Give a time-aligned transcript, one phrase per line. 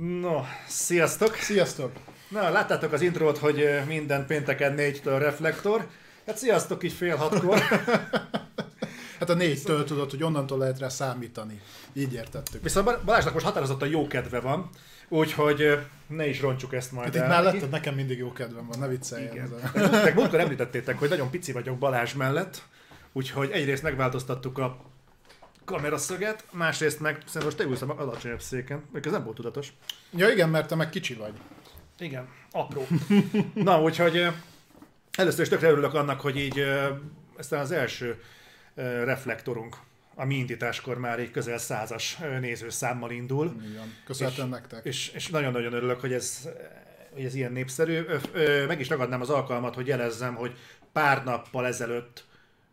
[0.00, 1.34] No, sziasztok!
[1.34, 1.92] Sziasztok!
[2.28, 5.86] Na, láttátok az intrót, hogy minden pénteken négytől reflektor.
[6.26, 7.60] Hát sziasztok, így fél hatkor.
[9.18, 11.60] Hát a négytől tudod, hogy onnantól lehet rá számítani.
[11.92, 12.62] Így értettük.
[12.62, 14.68] Viszont Balázsnak most határozottan jó kedve van,
[15.08, 17.28] úgyhogy ne is roncsuk ezt majd Hát itt el.
[17.28, 19.24] melletted nekem mindig jó kedvem van, ne viccelj.
[19.24, 19.52] Igen.
[19.74, 22.62] Meg múltkor említettétek, hogy nagyon pici vagyok Balázs mellett,
[23.12, 24.76] úgyhogy egyrészt megváltoztattuk a
[25.70, 29.72] kameraszöget, másrészt meg szerintem most te ülsz a alacsonyabb széken, még ez nem volt tudatos.
[30.16, 31.32] Ja igen, mert te meg kicsi vagy.
[31.98, 32.86] Igen, apró.
[33.54, 34.26] Na, úgyhogy
[35.16, 36.64] először is tökre örülök annak, hogy így
[37.38, 38.22] aztán az első
[39.04, 39.76] reflektorunk
[40.14, 43.54] a mi indításkor már egy közel százas nézőszámmal indul.
[43.70, 43.94] Igen.
[44.04, 44.84] Köszönhetem És- nektek.
[44.84, 46.48] És, és nagyon-nagyon örülök, hogy ez,
[47.12, 47.92] hogy ez ilyen népszerű.
[48.06, 50.56] Ö, ö, Meg is ragadnám az alkalmat, hogy jelezzem, hogy
[50.92, 52.24] pár nappal ezelőtt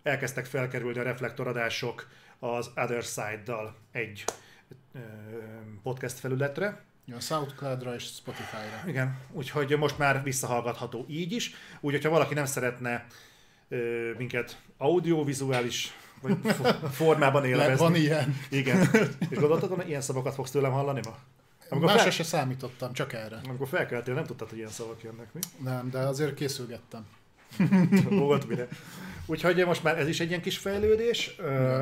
[0.03, 2.07] elkezdtek felkerülni a reflektoradások
[2.39, 4.23] az Other Side-dal egy
[5.83, 6.81] podcast felületre.
[7.05, 8.81] Ja, Soundcloud-ra és Spotify-ra.
[8.87, 11.53] Igen, úgyhogy most már visszahallgatható így is.
[11.79, 13.05] Úgyhogy ha valaki nem szeretne
[13.69, 17.75] ö, minket audiovizuális vagy fo- formában élvezni.
[17.85, 18.35] van ilyen.
[18.49, 18.89] Igen.
[19.29, 21.17] És gondoltad, hogy ilyen szavakat fogsz tőlem hallani ma?
[21.69, 23.39] Amikor Másra fel, se számítottam, csak erre.
[23.47, 25.39] amikor felkeltél, nem tudtad, hogy ilyen szavak jönnek, mi?
[25.63, 27.05] Nem, de azért készülgettem.
[28.09, 28.67] Volt mire.
[29.29, 31.35] Úgyhogy most már ez is egy ilyen kis fejlődés.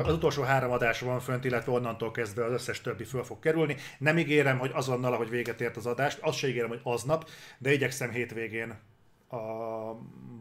[0.04, 3.76] Az utolsó három adás van fönt, illetve onnantól kezdve az összes többi föl fog kerülni.
[3.98, 7.72] Nem ígérem, hogy azonnal, ahogy véget ért az adást, azt se ígérem, hogy aznap, de
[7.72, 8.78] igyekszem hétvégén
[9.28, 9.36] a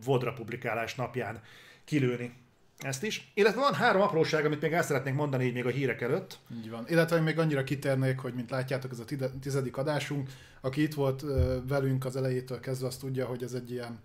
[0.06, 1.42] Vodra publikálás napján
[1.84, 2.34] kilőni
[2.80, 3.32] ezt is.
[3.34, 6.40] Illetve van három apróság, amit még el szeretnék mondani így még a hírek előtt.
[6.56, 6.86] Így van.
[6.88, 10.30] Illetve még annyira kitérnék, hogy mint látjátok, ez a tizedik adásunk.
[10.62, 11.24] Aki itt volt
[11.68, 14.00] velünk az elejétől kezdve, azt tudja, hogy ez egy ilyen...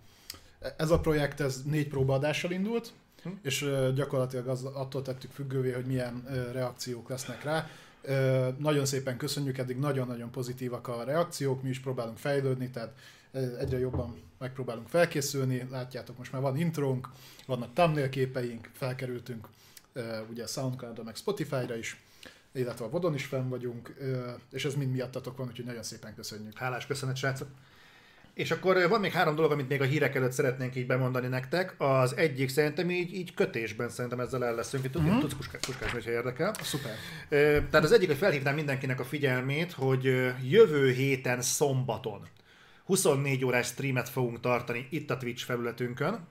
[0.77, 3.29] Ez a projekt, ez négy próbaadással indult, Hm.
[3.41, 7.69] és gyakorlatilag az, attól tettük függővé, hogy milyen reakciók lesznek rá.
[8.57, 12.93] Nagyon szépen köszönjük, eddig nagyon-nagyon pozitívak a reakciók, mi is próbálunk fejlődni, tehát
[13.59, 15.67] egyre jobban megpróbálunk felkészülni.
[15.71, 17.09] Látjátok, most már van intrónk,
[17.45, 19.47] vannak thumbnail képeink, felkerültünk
[20.29, 22.03] ugye Soundcloud-ra, meg Spotify-ra is,
[22.51, 23.95] illetve a Vodon is fenn vagyunk,
[24.51, 26.57] és ez mind miattatok van, úgyhogy nagyon szépen köszönjük.
[26.57, 27.47] Hálás köszönet, srácok!
[28.41, 31.75] És akkor van még három dolog, amit még a hírek előtt szeretnénk így bemondani nektek.
[31.77, 34.85] Az egyik szerintem így, így kötésben szerintem ezzel el leszünk.
[34.85, 35.19] Itt uh-huh.
[35.19, 36.53] tudsz puskás, puskázni, hogyha érdekel.
[36.61, 36.91] Szuper.
[37.29, 40.03] Tehát az egyik, hogy felhívnám mindenkinek a figyelmét, hogy
[40.49, 42.27] jövő héten szombaton
[42.85, 46.27] 24 órás streamet fogunk tartani itt a Twitch felületünkön.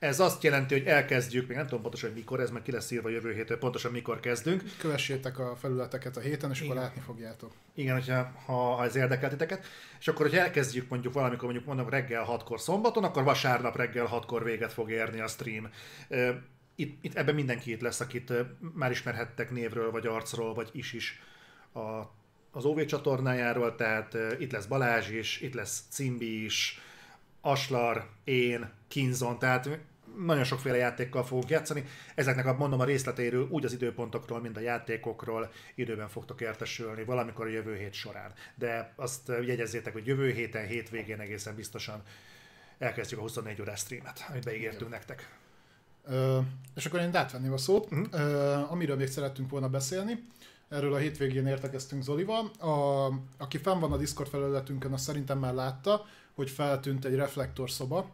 [0.00, 2.90] Ez azt jelenti, hogy elkezdjük, még nem tudom pontosan, hogy mikor, ez meg ki lesz
[2.90, 4.62] írva jövő héttől, pontosan mikor kezdünk.
[4.78, 6.82] Kövessétek a felületeket a héten, és akkor Igen.
[6.84, 7.52] látni fogjátok.
[7.74, 9.66] Igen, hogyha, ha, ez érdekel titeket.
[10.00, 14.44] És akkor, hogyha elkezdjük mondjuk valamikor, mondjuk mondom reggel 6-kor szombaton, akkor vasárnap reggel 6-kor
[14.44, 15.68] véget fog érni a stream.
[16.74, 18.32] Itt, itt ebben mindenki itt lesz, akit
[18.74, 21.22] már ismerhettek névről, vagy arcról, vagy is is
[21.72, 21.80] a,
[22.50, 26.80] az OV csatornájáról, tehát itt lesz Balázs is, itt lesz Cimbi is,
[27.40, 29.78] Aslar, én, Kinzon, tehát
[30.18, 31.84] nagyon sokféle játékkal fogunk játszani.
[32.14, 37.46] Ezeknek a mondom a részleteiről, úgy az időpontokról, mint a játékokról időben fogtok értesülni valamikor
[37.46, 38.32] a jövő hét során.
[38.54, 42.02] De azt jegyezzétek, hogy jövő héten, hétvégén egészen biztosan
[42.78, 45.34] elkezdjük a 24 órás streamet, amit beígértünk nektek.
[46.06, 46.38] Ö,
[46.74, 48.04] és akkor én átvenném a szót, Mhm.
[48.10, 50.26] ö, amiről még szerettünk volna beszélni.
[50.68, 52.50] Erről a hétvégén értekeztünk Zolival.
[52.58, 53.06] A,
[53.38, 56.04] aki fenn van a Discord felületünkön, azt szerintem már látta,
[56.34, 58.10] hogy feltűnt egy reflektorszoba.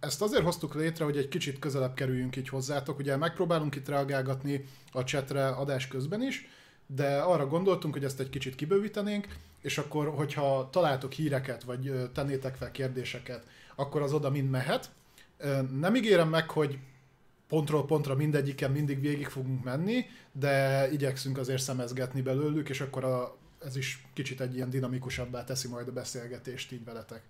[0.00, 2.98] Ezt azért hoztuk létre, hogy egy kicsit közelebb kerüljünk így hozzátok.
[2.98, 6.48] Ugye megpróbálunk itt reagálgatni a chatre adás közben is,
[6.86, 9.26] de arra gondoltunk, hogy ezt egy kicsit kibővítenénk,
[9.60, 14.90] és akkor, hogyha találtok híreket, vagy tennétek fel kérdéseket, akkor az oda mind mehet.
[15.78, 16.78] Nem ígérem meg, hogy
[17.48, 23.36] pontról pontra mindegyiken mindig végig fogunk menni, de igyekszünk azért szemezgetni belőlük, és akkor a,
[23.64, 27.22] ez is kicsit egy ilyen dinamikusabbá teszi majd a beszélgetést így veletek.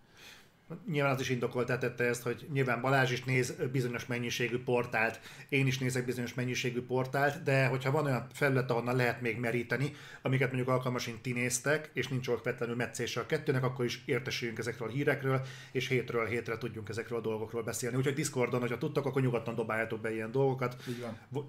[0.91, 5.66] Nyilván az is indokoltá tette ezt, hogy nyilván Balázs is néz bizonyos mennyiségű portált, én
[5.66, 10.47] is nézek bizonyos mennyiségű portált, de hogyha van olyan felület, ahonnan lehet még meríteni, amiket
[10.47, 14.91] mondjuk alkalmasint ti néztek, és nincs okvetlenül meccése a kettőnek, akkor is értesüljünk ezekről a
[14.91, 15.41] hírekről,
[15.72, 17.97] és hétről hétre tudjunk ezekről a dolgokról beszélni.
[17.97, 20.77] Úgyhogy Discordon, hogyha tudtok, akkor nyugodtan dobáljátok be ilyen dolgokat.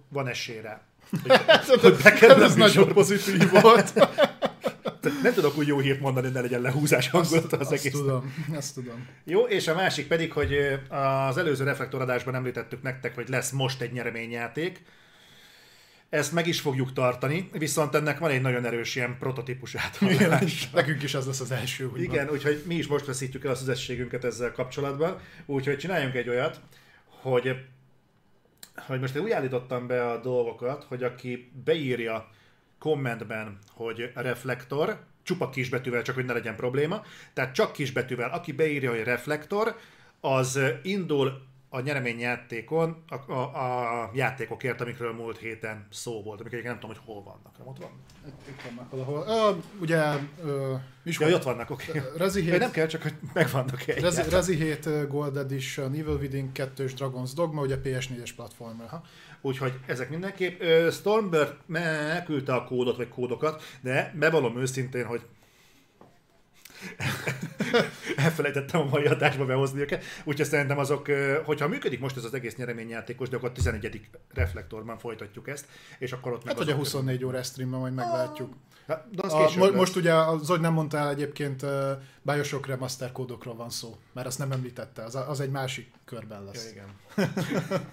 [0.10, 0.28] Van.
[0.28, 0.82] Esélyre.
[1.68, 3.94] Hogy, hogy bekerül Ez nagyon pozitív volt.
[5.24, 7.92] Nem tudok úgy jó hírt mondani, hogy ne legyen lehúzás hangulata az Azt egész.
[8.00, 9.08] tudom, ezt tudom.
[9.24, 13.92] Jó, és a másik pedig, hogy az előző reflektoradásban említettük nektek, hogy lesz most egy
[13.92, 14.82] nyereményjáték.
[16.10, 20.70] Ezt meg is fogjuk tartani, viszont ennek van egy nagyon erős ilyen prototípus áthalás.
[20.70, 21.84] nekünk is ez lesz az első.
[21.84, 22.04] úgymond.
[22.04, 26.60] Igen, úgyhogy mi is most veszítjük el a szüzességünket ezzel kapcsolatban, úgyhogy csináljunk egy olyat,
[27.06, 27.56] hogy,
[28.76, 32.30] hogy most én úgy állítottam be a dolgokat, hogy aki beírja
[32.82, 37.04] kommentben, hogy reflektor, csupa kisbetűvel, csak hogy ne legyen probléma.
[37.34, 39.76] Tehát csak kisbetűvel, aki beírja, hogy reflektor,
[40.20, 41.42] az indul
[41.74, 47.02] a nyereményjátékon a, a, a játékokért, amikről múlt héten szó volt, amik nem tudom, hogy
[47.06, 47.58] hol vannak.
[47.58, 47.90] Nem ott van?
[48.48, 49.50] Itt vannak valahol.
[49.52, 50.00] Uh, ugye...
[50.44, 51.90] Uh, is ja, ott vannak, oké.
[51.90, 52.02] Okay.
[52.18, 52.60] Rezi 7...
[52.60, 54.02] Nem kell, csak hogy megvannak egy.
[54.02, 59.04] Rezi, Rezi 7 Gold Edition, Evil Within 2 és Dragon's Dogma, ugye PS4-es platformra.
[59.42, 60.62] Úgyhogy ezek mindenképp.
[60.92, 65.22] Stormbird megküldte a kódot, vagy kódokat, de bevallom őszintén, hogy
[68.16, 71.08] elfelejtettem a mai adásba behozni őket, úgyhogy szerintem azok,
[71.46, 74.02] hogyha működik most ez az egész nyereményjátékos, de akkor a 11.
[74.34, 75.66] reflektorban folytatjuk ezt,
[76.00, 78.54] és akkor ott meg Hát, hogy a 24 órás streamben majd meglátjuk.
[78.88, 81.66] Hát, de az a, mo- most ugye, az, hogy nem mondtál egyébként,
[82.22, 86.66] Bioshock Remaster kódokról van szó, mert azt nem említette, az, az egy másik körben lesz.
[86.66, 86.90] Ja, igen.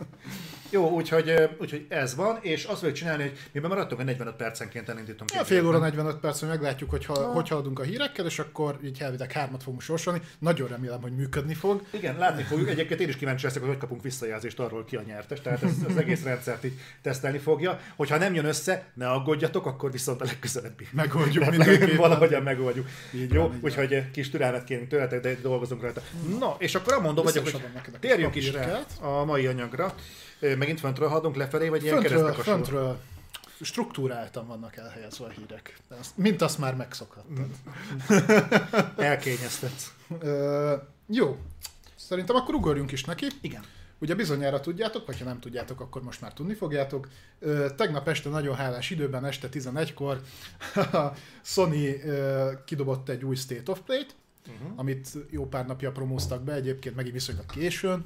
[0.70, 3.22] Jó, úgyhogy, úgyhogy ez van, és azt fogjuk csinálni,
[3.52, 5.32] hogy mi maradtunk, a 45 percenként elindítunk.
[5.32, 8.78] Ja, fél óra 45 perc, hogy meglátjuk, hogy, ha, hogy haladunk a hírekkel, és akkor
[8.84, 10.20] így elvileg hármat fogunk sorsolni.
[10.38, 11.82] Nagyon remélem, hogy működni fog.
[11.90, 12.68] Igen, látni fogjuk.
[12.68, 15.40] Egyébként én is kíváncsi leszek, hogy hogy kapunk visszajelzést arról, ki a nyertes.
[15.40, 17.80] Tehát ez, az egész rendszert így tesztelni fogja.
[17.96, 20.88] Hogyha nem jön össze, ne aggódjatok, akkor viszont a legközelebbi.
[20.92, 21.96] Megoldjuk mindenképpen.
[21.96, 22.88] Valahogyan megoldjuk.
[23.12, 26.02] Így Jó, úgyhogy kis türelmet kérünk tőletek, de dolgozunk rajta.
[26.38, 27.62] Na, és akkor mondom vagyok, hogy
[28.00, 29.94] térjünk is rá a mai anyagra.
[30.40, 32.98] Megint föntről haladunk lefelé, vagy ilyen föntről, föntről
[33.60, 35.78] struktúráltan vannak elhelyezve a hírek.
[36.14, 37.46] Mint azt már megszokhattad.
[38.96, 39.92] Elkényeztetsz.
[41.06, 41.38] jó.
[41.96, 43.26] Szerintem akkor ugorjunk is neki.
[43.40, 43.62] Igen.
[44.00, 47.08] Ugye bizonyára tudjátok, vagy ha nem tudjátok, akkor most már tudni fogjátok.
[47.76, 50.20] Tegnap este nagyon hálás időben, este 11-kor
[50.74, 51.12] a
[51.42, 52.00] Sony
[52.64, 54.14] kidobott egy új State of Play-t,
[54.46, 54.72] uh-huh.
[54.76, 58.04] amit jó pár napja promóztak be, egyébként megint viszonylag későn,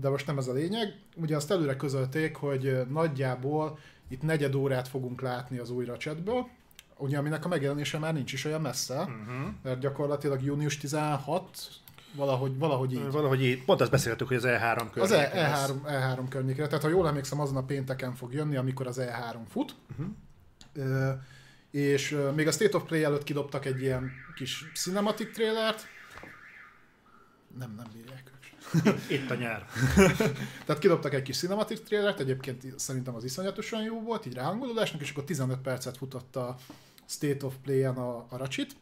[0.00, 0.94] de most nem ez a lényeg.
[1.16, 6.48] Ugye azt előre közölték, hogy nagyjából itt negyed órát fogunk látni az új chatből,
[6.96, 9.52] ugye aminek a megjelenése már nincs is olyan messze, uh-huh.
[9.62, 11.68] mert gyakorlatilag június 16,
[12.14, 13.10] valahogy, valahogy így.
[13.10, 13.64] Valahogy így.
[13.64, 15.02] Pont azt beszéltük, hogy az E3 környékre.
[15.02, 16.66] Az E, E3, E3 környékre.
[16.66, 19.74] Tehát ha jól emlékszem, azon a pénteken fog jönni, amikor az E3 fut.
[19.90, 21.14] Uh-huh.
[21.70, 25.86] és még a State of Play előtt kidobtak egy ilyen kis cinematic trailert.
[27.58, 28.30] Nem, nem bírják.
[29.16, 29.66] Itt a nyár.
[30.66, 35.10] Tehát kidobtak egy kis cinematic trailert, egyébként szerintem az iszonyatosan jó volt, így ráhangolódásnak, és
[35.10, 36.56] akkor 15 percet futott a
[37.06, 38.76] State of Play-en a, a Racsit,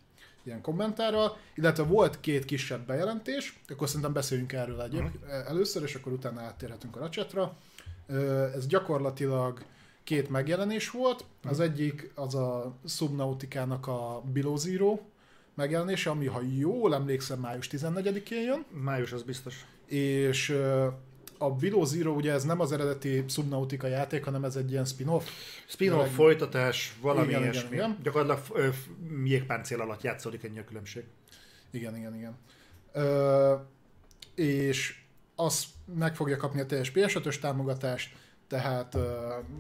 [0.49, 5.49] ilyen kommentárral, illetve volt két kisebb bejelentés, akkor szerintem beszéljünk erről egyéb uh-huh.
[5.49, 7.57] először, és akkor utána áttérhetünk a Ratchetra.
[8.55, 9.63] Ez gyakorlatilag
[10.05, 11.67] két megjelenés volt, az mhm.
[11.67, 14.99] egyik az a Subnautica-nak a Below Zero
[15.55, 18.65] megjelenése, ami ha jól emlékszem május 14-én jön.
[18.71, 20.57] Május az biztos és
[21.39, 25.29] a Below Zero ugye ez nem az eredeti Subnautica játék, hanem ez egy ilyen spin-off.
[25.67, 26.11] Spin-off, meg...
[26.11, 27.75] folytatás, valami igen, ilyesmi.
[27.75, 27.99] Igen, igen.
[28.03, 28.75] Gyakorlatilag
[29.25, 31.05] jégpáncél alatt játszódik ennyi a különbség.
[31.71, 32.37] Igen, igen, igen.
[32.93, 33.55] Ö,
[34.35, 35.01] és
[35.37, 35.65] az
[35.99, 38.17] meg fogja kapni a teljes PS5-ös támogatást,
[38.49, 39.03] tehát uh,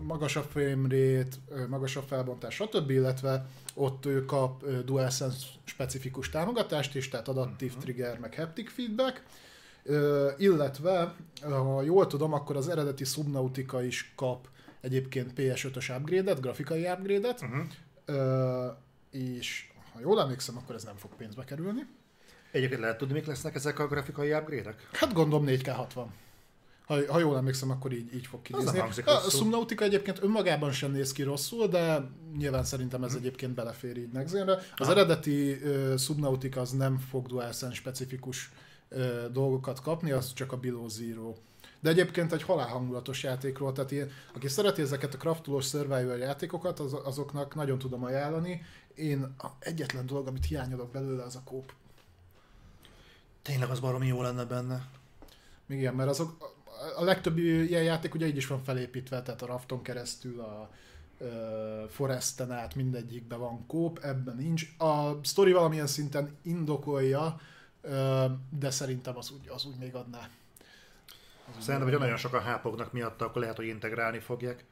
[0.03, 7.29] magasabb frame rate, magasabb felbontás, stb., illetve ott ő kap DualSense specifikus támogatást is, tehát
[7.29, 7.83] adaptív uh-huh.
[7.83, 9.23] trigger, meg haptic feedback,
[10.39, 14.49] illetve, ha jól tudom, akkor az eredeti Subnautica is kap
[14.81, 18.77] egyébként PS5-ös upgrade-et, grafikai upgrade-et, uh-huh.
[19.11, 21.87] és ha jól emlékszem, akkor ez nem fog pénzbe kerülni.
[22.51, 24.89] Egyébként lehet tudni, mik lesznek ezek a grafikai upgrade-ek?
[24.93, 26.05] Hát gondolom 4K60.
[26.87, 28.79] Ha, ha jól emlékszem, akkor így, így fog kinézni.
[29.05, 33.17] A Subnautica egyébként önmagában sem néz ki rosszul, de nyilván szerintem ez hm.
[33.17, 34.53] egyébként belefér így megzénre.
[34.77, 34.91] Az ah.
[34.91, 38.51] eredeti uh, Subnautica az nem fog DualSense specifikus
[38.89, 41.35] ö, dolgokat kapni, az csak a Below Zero.
[41.81, 46.97] De egyébként egy halálhangulatos játékról, tehát én, aki szereti ezeket a craftolós survival játékokat, az,
[47.05, 48.63] azoknak nagyon tudom ajánlani.
[48.95, 51.73] Én egyetlen dolog, amit hiányolok belőle, az a kóp.
[53.43, 54.89] Tényleg az baromi jó lenne benne.
[55.69, 56.57] Igen, mert azok,
[56.97, 60.71] a legtöbb ilyen játék ugye így is van felépítve, tehát a rafton keresztül, a
[61.89, 64.67] foresten át mindegyikben van kóp, ebben nincs.
[64.79, 67.41] A story valamilyen szinten indokolja,
[68.59, 70.29] de szerintem az úgy, az úgy még adná.
[71.59, 74.65] Az szerintem, hogy nagyon sokan hápognak miatt, akkor lehet, hogy integrálni fogják.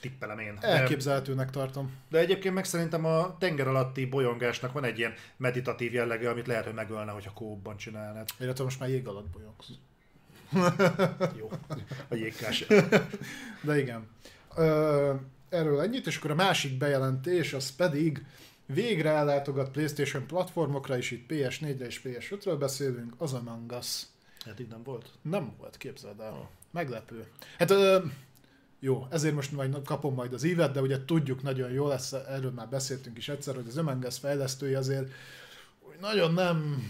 [0.00, 0.58] Tippelem én.
[0.60, 1.92] Elképzelhetőnek tartom.
[2.08, 6.64] De egyébként meg szerintem a tenger alatti bolyongásnak van egy ilyen meditatív jellege, amit lehet,
[6.64, 8.28] hogy megölne, hogyha kóban csinálnád.
[8.38, 9.70] Illetve most már jég alatt bolyogsz.
[11.38, 11.50] Jó,
[12.08, 12.64] a jégkás.
[13.60, 14.08] De igen.
[14.56, 15.14] Ö,
[15.48, 18.24] erről ennyit, és akkor a másik bejelentés az pedig
[18.74, 24.02] Végre ellátogat PlayStation platformokra, és itt PS4-re és PS5-ről beszélünk, az Among Us.
[24.44, 25.10] Hát itt nem volt?
[25.22, 26.32] Nem volt, képzeld el.
[26.32, 26.46] Oh.
[26.70, 27.26] Meglepő.
[27.58, 27.98] Hát ö,
[28.80, 32.50] jó, ezért most majd kapom majd az ívet, de ugye tudjuk nagyon jól, ezt, erről
[32.50, 35.10] már beszéltünk is egyszer, hogy az Among Us fejlesztői azért
[36.00, 36.82] nagyon nem,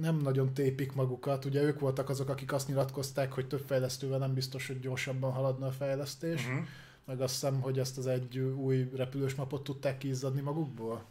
[0.00, 1.44] nem nagyon tépik magukat.
[1.44, 5.66] Ugye ők voltak azok, akik azt nyilatkozták, hogy több fejlesztővel nem biztos, hogy gyorsabban haladna
[5.66, 6.46] a fejlesztés.
[6.46, 6.66] Uh-huh.
[7.04, 11.04] Meg azt hiszem, hogy ezt az egy új repülős mapot tudták kiizzadni magukból.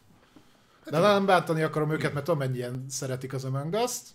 [0.90, 4.08] De nem bántani akarom őket, mert tudom, mennyien szeretik az Among Us-t.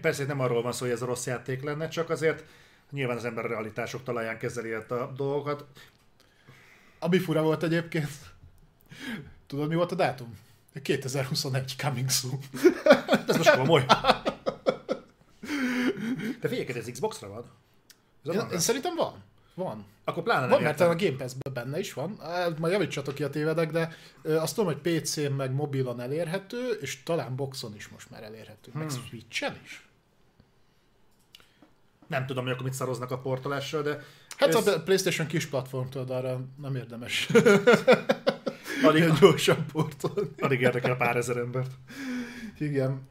[0.00, 2.44] Persze nem arról van szó, hogy ez a rossz játék lenne, csak azért
[2.90, 5.64] nyilván az ember realitások talaján kezeli a dolgokat.
[6.98, 8.10] Ami fura volt egyébként,
[9.46, 10.38] tudod mi volt a dátum?
[10.82, 12.38] 2021 coming soon.
[13.28, 13.84] Ez most komoly.
[16.40, 17.44] De figyelj, ez Xbox-ra van?
[18.24, 19.22] Ez én, én szerintem van.
[19.54, 19.84] Van.
[20.04, 22.20] Akkor pláne nem Van, mert a Game pass benne is van.
[22.58, 27.36] Majd javítsatok ki a tévedek, de azt tudom, hogy PC-n meg mobilon elérhető, és talán
[27.36, 28.70] boxon is most már elérhető.
[28.72, 28.80] Hmm.
[28.80, 29.86] Meg Switch-en is.
[32.06, 34.02] Nem tudom, hogy akkor mit szaroznak a portolással, de...
[34.36, 34.66] Hát ez...
[34.66, 37.28] a PlayStation kis platform, tudod, arra nem érdemes.
[38.86, 40.30] Addig gyorsan portolni.
[40.38, 41.70] Addig érdekel pár ezer embert.
[42.58, 43.08] Igen.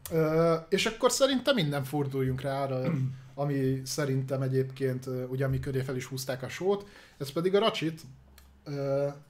[0.70, 2.92] És akkor szerintem minden forduljunk rá arra,
[3.42, 8.02] ami szerintem egyébként, ugye ami köré fel is húzták a sót, ez pedig a Racsit,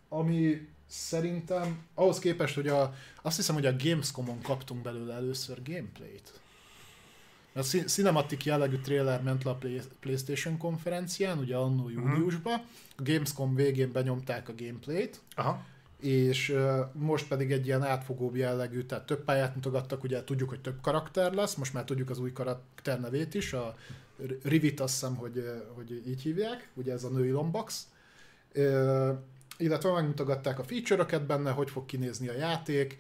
[0.10, 6.40] ami szerintem ahhoz képest, hogy a, azt hiszem, hogy a Gamescom-on kaptunk belőle először gameplayt.
[7.54, 9.58] A cinematic jellegű trailer ment le a
[10.00, 11.92] PlayStation konferencián, ugye annó mhm.
[11.92, 12.62] júliusban.
[12.98, 15.20] A Gamescom végén benyomták a gameplayt.
[15.36, 15.66] Aha
[16.02, 16.56] és
[16.94, 21.34] most pedig egy ilyen átfogóbb jellegű, tehát több pályát mutogattak, ugye tudjuk, hogy több karakter
[21.34, 23.76] lesz, most már tudjuk az új karakter nevét is, a
[24.44, 27.88] Rivit azt hiszem, hogy, hogy így hívják, ugye ez a női Lombax,
[29.58, 33.00] illetve megmutogatták a feature-öket benne, hogy fog kinézni a játék,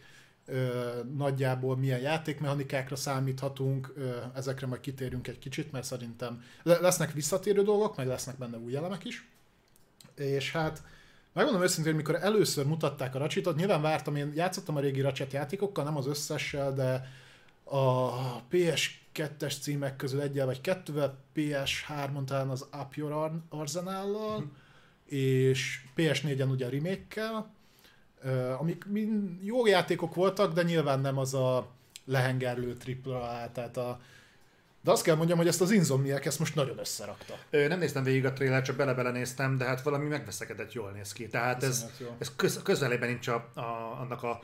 [1.15, 3.93] nagyjából milyen játékmechanikákra számíthatunk,
[4.33, 9.05] ezekre majd kitérünk egy kicsit, mert szerintem lesznek visszatérő dolgok, meg lesznek benne új elemek
[9.05, 9.29] is,
[10.15, 10.83] és hát
[11.33, 15.33] Megmondom őszintén, hogy mikor először mutatták a racsitot, nyilván vártam, én játszottam a régi racset
[15.33, 17.07] játékokkal, nem az összessel, de
[17.63, 18.11] a
[18.51, 24.45] PS2-es címek közül egyel vagy kettővel, PS3-on talán az Up Your Arsenal-lal, hm.
[25.15, 27.45] és PS4-en ugye a remake
[28.59, 31.67] amik mind jó játékok voltak, de nyilván nem az a
[32.05, 33.99] lehengerlő tripla, tehát a
[34.83, 37.37] de azt kell mondjam, hogy ezt az Insomniac ezt most nagyon összerakta.
[37.49, 41.13] Ö, nem néztem végig a trailer, csak bele-bele néztem, de hát valami megveszekedett jól néz
[41.13, 41.27] ki.
[41.27, 41.85] Tehát ez,
[42.17, 44.41] ez köz, közelében nincs a, a, annak a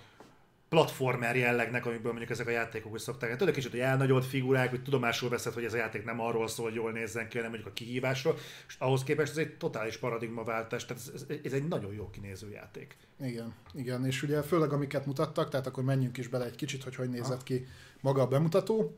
[0.70, 3.30] platformer jellegnek, amiből mondjuk ezek a játékok is szokták.
[3.30, 6.48] Hát tudod, kicsit, hogy elnagyolt figurák, hogy tudomásul veszed, hogy ez a játék nem arról
[6.48, 9.98] szól, hogy jól nézzen ki, hanem mondjuk a kihívásról, és ahhoz képest ez egy totális
[9.98, 12.98] paradigmaváltás, tehát ez, ez, ez, egy nagyon jó kinéző játék.
[13.22, 16.96] Igen, igen, és ugye főleg amiket mutattak, tehát akkor menjünk is bele egy kicsit, hogy
[16.96, 17.68] hogy nézett ki
[18.02, 18.98] maga a bemutató.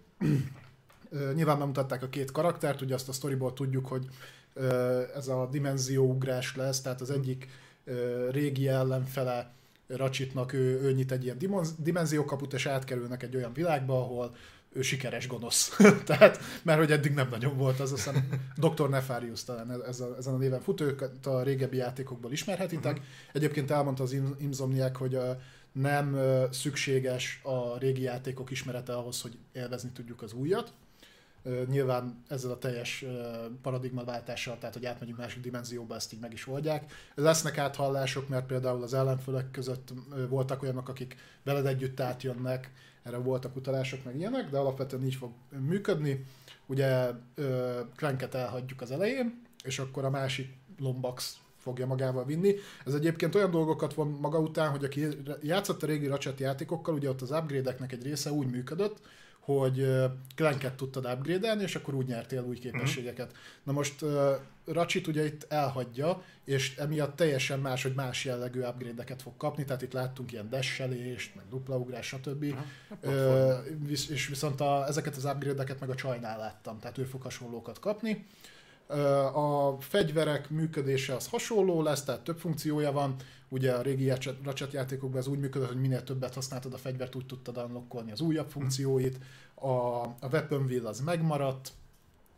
[1.33, 4.07] Nyilván bemutatták a két karaktert, ugye azt a storyból tudjuk, hogy
[5.15, 7.47] ez a dimenzióugrás lesz, tehát az egyik
[8.31, 9.51] régi ellenfele
[9.87, 11.37] Racsitnak ő, ő nyit egy ilyen
[11.77, 14.35] dimenziókaput, és átkerülnek egy olyan világba, ahol
[14.71, 15.77] ő sikeres gonosz.
[16.05, 18.27] Tehát, mert hogy eddig nem nagyon volt, az aztán
[18.65, 18.89] Dr.
[18.89, 22.91] Nefarius talán ez a, ezen a néven fut, őket a régebbi játékokból ismerhetitek.
[22.91, 23.07] Uh-huh.
[23.33, 25.17] Egyébként elmondta az Imzomniak, hogy
[25.71, 26.17] nem
[26.51, 30.73] szükséges a régi játékok ismerete ahhoz, hogy élvezni tudjuk az újat.
[31.67, 33.05] Nyilván ezzel a teljes
[33.61, 36.91] paradigmaváltással, tehát hogy átmegyünk másik dimenzióba, ezt így meg is oldják.
[37.15, 39.93] Lesznek áthallások, mert például az ellenfölek között
[40.29, 42.71] voltak olyanok, akik veled együtt átjönnek,
[43.03, 46.25] erre voltak utalások, meg ilyenek, de alapvetően így fog működni.
[46.65, 47.11] Ugye
[47.95, 52.55] Clanket elhagyjuk az elején, és akkor a másik Lombax fogja magával vinni.
[52.85, 55.07] Ez egyébként olyan dolgokat von maga után, hogy aki
[55.41, 59.01] játszott a régi Ratchet játékokkal, ugye ott az upgrade-eknek egy része úgy működött,
[59.39, 59.87] hogy
[60.35, 63.25] Clanket tudtad upgrade és akkor úgy nyertél új képességeket.
[63.25, 63.41] Uh-huh.
[63.63, 64.11] Na most uh,
[64.65, 69.81] Ratchet ugye itt elhagyja, és emiatt teljesen más, hogy más jellegű upgrade-eket fog kapni, tehát
[69.81, 72.43] itt láttunk ilyen desselést, meg dupla ugrás, stb.
[72.43, 73.13] Uh-huh.
[73.81, 77.79] Uh, és viszont a, ezeket az upgrade-eket meg a csajnál láttam, tehát ő fog hasonlókat
[77.79, 78.25] kapni.
[79.33, 83.15] A fegyverek működése az hasonló lesz, tehát több funkciója van.
[83.49, 87.25] Ugye a régi Ratchet játékokban ez úgy működött, hogy minél többet használtad a fegyvert, úgy
[87.25, 89.19] tudtad unlockolni az újabb funkcióit.
[89.53, 91.71] A, a weapon wheel az megmaradt.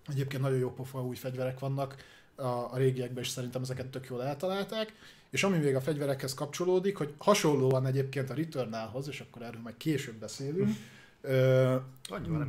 [0.08, 1.96] Egyébként nagyon jó pofa új fegyverek vannak.
[2.36, 4.93] A, a régiekben is szerintem ezeket tök jól eltalálták.
[5.29, 9.77] És ami még a fegyverekhez kapcsolódik, hogy hasonlóan egyébként a Returnalhoz, és akkor erről majd
[9.77, 10.75] később beszélünk,
[11.22, 11.75] Ö,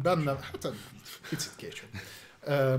[0.03, 0.73] benne, hát
[1.29, 1.89] picit később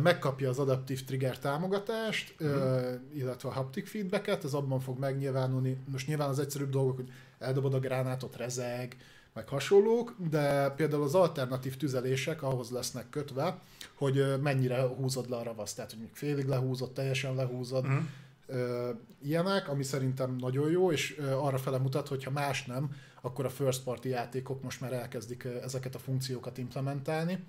[0.02, 2.94] megkapja az adaptív trigger támogatást, uh-huh.
[3.14, 5.78] illetve a haptic feedbacket, ez abban fog megnyilvánulni.
[5.92, 8.98] Most nyilván az egyszerűbb dolgok, hogy eldobod a gránátot, rezeg,
[9.34, 13.60] meg hasonlók, de például az alternatív tüzelések ahhoz lesznek kötve,
[13.94, 18.98] hogy mennyire húzod le a ravaszt, tehát hogy félig lehúzod, teljesen lehúzod, uh-huh.
[19.24, 23.50] ilyenek, ami szerintem nagyon jó, és arra fele mutat, hogy ha más nem, akkor a
[23.50, 27.44] first party játékok most már elkezdik ezeket a funkciókat implementálni.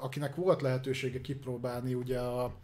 [0.00, 2.54] Akinek volt lehetősége kipróbálni ugye a,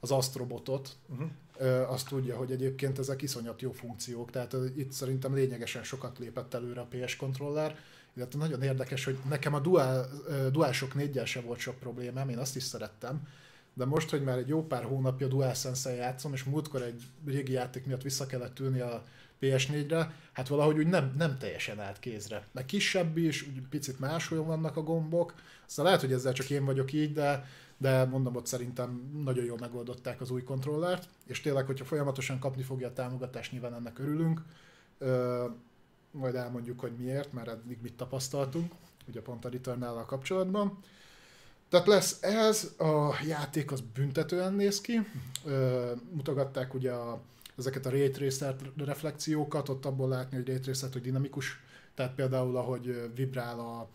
[0.00, 1.92] az Astrobotot, uh-huh.
[1.92, 6.80] azt tudja, hogy egyébként ezek iszonyat jó funkciók, tehát itt szerintem lényegesen sokat lépett előre
[6.80, 7.78] a PS controller,
[8.16, 10.08] illetve nagyon érdekes, hogy nekem a Dual,
[10.50, 13.28] DualShock 4 sem volt sok problémám, én azt is szerettem,
[13.74, 17.86] de most, hogy már egy jó pár hónapja DualSense-el játszom, és múltkor egy régi játék
[17.86, 19.04] miatt vissza kellett ülni a
[19.40, 22.46] PS4-re, hát valahogy úgy nem, nem teljesen állt kézre.
[22.52, 25.34] Meg kisebb is, úgy picit máshol vannak a gombok,
[25.66, 27.46] aztán lehet, hogy ezzel csak én vagyok így, de,
[27.76, 32.62] de mondom, ott szerintem nagyon jól megoldották az új kontrollert, és tényleg, hogyha folyamatosan kapni
[32.62, 34.42] fogja a támogatást, nyilván ennek örülünk.
[34.98, 35.44] Ö,
[36.10, 38.72] majd elmondjuk, hogy miért, mert eddig mit tapasztaltunk,
[39.08, 40.78] ugye pont a return kapcsolatban.
[41.68, 45.00] Tehát lesz ez, a játék az büntetően néz ki,
[45.44, 47.20] Ö, mutogatták ugye a,
[47.56, 51.60] ezeket a ray tracer reflexiókat, ott abból látni, hogy ray tracer, hogy dinamikus,
[51.94, 53.88] tehát például ahogy vibrál a,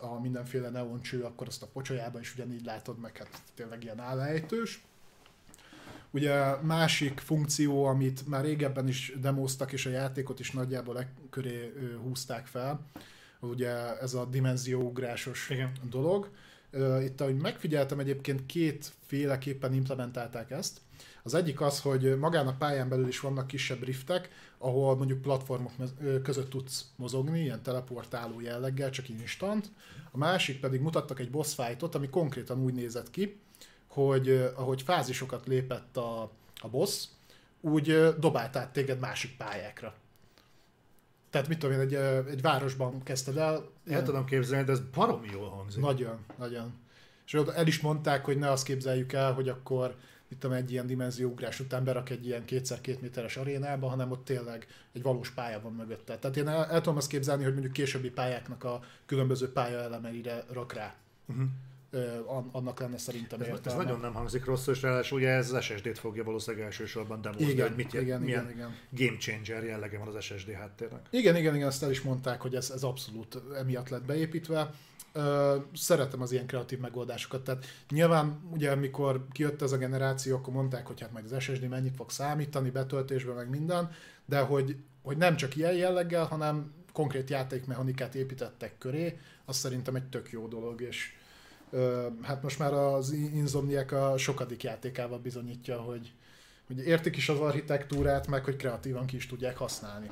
[0.00, 4.82] a mindenféle neoncső, akkor azt a pocsolyában is ugyanígy látod, meg hát tényleg ilyen állejtős.
[6.10, 11.72] Ugye másik funkció, amit már régebben is demoztak, és a játékot is nagyjából e köré
[12.02, 12.80] húzták fel,
[13.40, 15.72] ugye ez a dimenzióugrásos Igen.
[15.90, 16.30] dolog.
[17.02, 20.80] Itt, ahogy megfigyeltem, egyébként kétféleképpen implementálták ezt.
[21.22, 25.72] Az egyik az, hogy magán a pályán belül is vannak kisebb riftek, ahol mondjuk platformok
[26.22, 29.70] között tudsz mozogni, ilyen teleportáló jelleggel, csak instant.
[30.10, 33.40] A másik pedig mutattak egy boss fightot, ami konkrétan úgy nézett ki,
[33.86, 37.04] hogy ahogy fázisokat lépett a, a boss,
[37.60, 39.94] úgy dobált át téged másik pályákra.
[41.30, 41.94] Tehát mit tudom én, egy,
[42.30, 43.68] egy városban kezdted el.
[43.86, 45.80] El tudom képzelni, de ez baromi jól hangzik.
[45.80, 46.74] Nagyon, nagyon.
[47.26, 49.96] És el is mondták, hogy ne azt képzeljük el, hogy akkor
[50.28, 54.66] itt egy ilyen dimenzióugrás után berak egy ilyen kétszer két méteres arénába, hanem ott tényleg
[54.92, 56.18] egy valós pálya van mögötte.
[56.18, 60.72] Tehát én el, el tudom azt képzelni, hogy mondjuk későbbi pályáknak a különböző pályaelemeire rak
[60.72, 60.94] rá.
[61.26, 61.48] Uh-huh
[62.52, 65.98] annak lenne szerintem ez, ez nagyon nem hangzik rosszul, és ráadásul ugye ez az SSD-t
[65.98, 69.08] fogja valószínűleg elsősorban demozni, igen, hogy mit jel, igen, milyen igen, igen.
[69.08, 71.06] game changer jellege van az SSD háttérnek.
[71.10, 74.74] Igen, igen, igen, ezt el is mondták, hogy ez, ez abszolút emiatt lett beépítve.
[75.74, 80.86] Szeretem az ilyen kreatív megoldásokat, tehát nyilván ugye amikor kijött ez a generáció, akkor mondták,
[80.86, 83.90] hogy hát majd az SSD mennyit fog számítani, betöltésben meg minden,
[84.24, 90.08] de hogy, hogy nem csak ilyen jelleggel, hanem konkrét játékmechanikát építettek köré, az szerintem egy
[90.08, 91.12] tök jó dolog, és
[92.22, 96.12] hát most már az Insomniac a sokadik játékával bizonyítja, hogy,
[96.66, 100.10] hogy értik is az architektúrát, meg hogy kreatívan ki is tudják használni.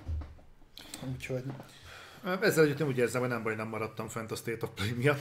[1.12, 1.42] Úgyhogy...
[2.26, 4.92] Ezzel együtt én úgy érzem, hogy nem baj, nem maradtam fent a State of Play
[4.92, 5.20] miatt,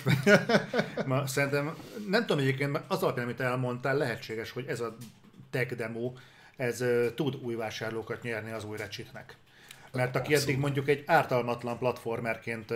[1.05, 1.75] ma szerintem,
[2.07, 4.95] nem tudom egyébként, az alapján, amit elmondtál, lehetséges, hogy ez a
[5.49, 6.13] tech demo,
[6.55, 6.83] ez
[7.15, 9.35] tud új vásárlókat nyerni az új Ratchetnek.
[9.91, 12.73] Mert aki eddig mondjuk egy ártalmatlan platformerként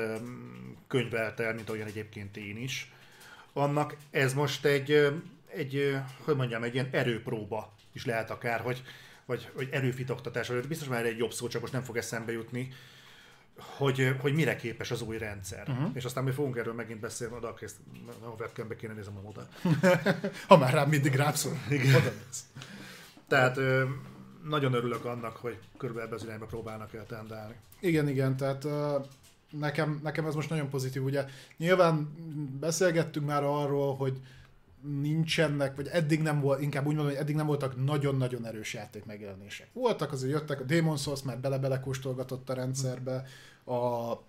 [0.87, 2.91] könyvelte el, mint olyan egyébként én is,
[3.53, 5.11] annak ez most egy,
[5.47, 8.83] egy hogy mondjam, egy ilyen erőpróba is lehet akár, hogy,
[9.25, 12.71] vagy, vagy erőfitoktatás, vagy biztos már egy jobb szó, csak most nem fog eszembe jutni,
[13.59, 15.69] hogy, hogy mire képes az új rendszer.
[15.69, 15.89] Uh-huh.
[15.93, 17.75] És aztán mi fogunk erről megint beszélni, oda kész,
[18.21, 19.47] a webcambe kéne nézem a oda.
[20.47, 21.57] ha már rám mindig rápszol.
[21.69, 22.01] Igen.
[23.27, 23.59] Tehát
[24.43, 27.55] nagyon örülök annak, hogy körülbelül az irányba próbálnak el tendálni.
[27.79, 28.65] Igen, igen, tehát
[29.51, 31.03] nekem, nekem ez most nagyon pozitív.
[31.03, 31.25] Ugye
[31.57, 32.13] nyilván
[32.59, 34.21] beszélgettünk már arról, hogy
[35.01, 39.05] nincsenek, vagy eddig nem volt, inkább úgy mondom, hogy eddig nem voltak nagyon-nagyon erős játék
[39.05, 39.67] megjelenések.
[39.73, 43.25] Voltak, azért jöttek, a Demon Souls már bele-bele kóstolgatott a rendszerbe,
[43.69, 44.21] a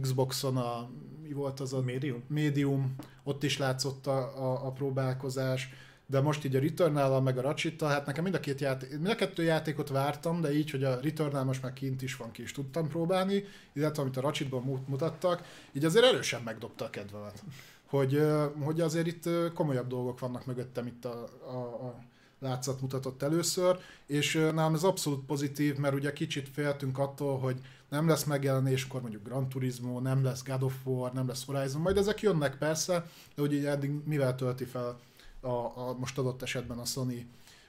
[0.00, 0.88] Xboxon a,
[1.22, 1.80] mi volt az a...
[1.80, 2.22] Medium.
[2.26, 5.68] Medium, ott is látszott a, a, a próbálkozás
[6.10, 9.06] de most így a return meg a ratchet hát nekem mind a, két játék, mind
[9.06, 12.42] a kettő játékot vártam, de így, hogy a return most már kint is van, ki
[12.42, 14.50] is tudtam próbálni, illetve amit a ratchet
[14.86, 17.42] mutattak, így azért erősen megdobta a kedvemet.
[17.86, 18.22] Hogy,
[18.60, 21.98] hogy azért itt komolyabb dolgok vannak mögöttem itt a, a, a
[22.38, 28.08] látszat mutatott először, és nálam ez abszolút pozitív, mert ugye kicsit féltünk attól, hogy nem
[28.08, 31.96] lesz megjelenés, akkor mondjuk Gran Turismo, nem lesz God of War, nem lesz Horizon, majd
[31.96, 34.98] ezek jönnek persze, de ugye eddig mivel tölti fel
[35.40, 37.28] a, a most adott esetben a Sony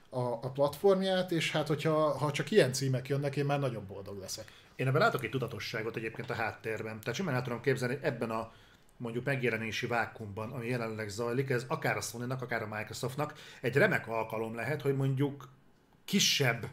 [0.09, 4.19] a, a platformját, és hát hogyha ha csak ilyen címek jönnek, én már nagyon boldog
[4.19, 4.51] leszek.
[4.75, 6.99] Én ebben látok egy tudatosságot egyébként a háttérben.
[6.99, 8.51] Tehát simán el tudom képzelni, ebben a
[8.97, 14.07] mondjuk megjelenési vákumban, ami jelenleg zajlik, ez akár a sony akár a Microsoftnak egy remek
[14.07, 15.49] alkalom lehet, hogy mondjuk
[16.05, 16.65] kisebb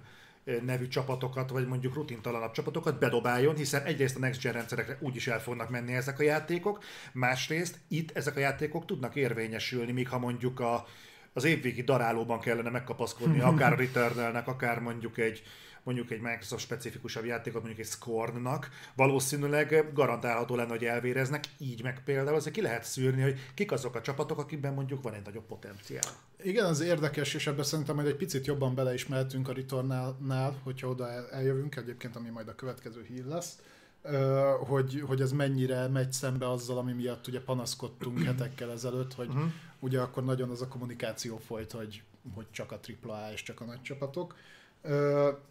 [0.64, 5.40] nevű csapatokat, vagy mondjuk rutintalanabb csapatokat bedobáljon, hiszen egyrészt a Next Gen rendszerekre úgyis el
[5.40, 10.60] fognak menni ezek a játékok, másrészt itt ezek a játékok tudnak érvényesülni, míg ha mondjuk
[10.60, 10.86] a
[11.32, 15.42] az évvégi darálóban kellene megkapaszkodni, akár a Returnalnek, akár mondjuk egy
[15.86, 22.02] mondjuk egy Microsoft specifikusabb játékot, mondjuk egy Scorn-nak, valószínűleg garantálható lenne, hogy elvéreznek, így meg
[22.04, 25.46] például azért ki lehet szűrni, hogy kik azok a csapatok, akikben mondjuk van egy nagyobb
[25.46, 26.12] potenciál.
[26.42, 31.30] Igen, az érdekes, és ebben szerintem majd egy picit jobban beleismerhetünk a Returnál, hogyha oda
[31.30, 33.58] eljövünk, egyébként ami majd a következő hír lesz
[34.66, 39.52] hogy, hogy ez mennyire megy szembe azzal, ami miatt ugye panaszkodtunk hetekkel ezelőtt, hogy uh-huh.
[39.78, 42.02] ugye akkor nagyon az a kommunikáció folyt, hogy,
[42.34, 44.34] hogy csak a AAA és csak a nagy csapatok.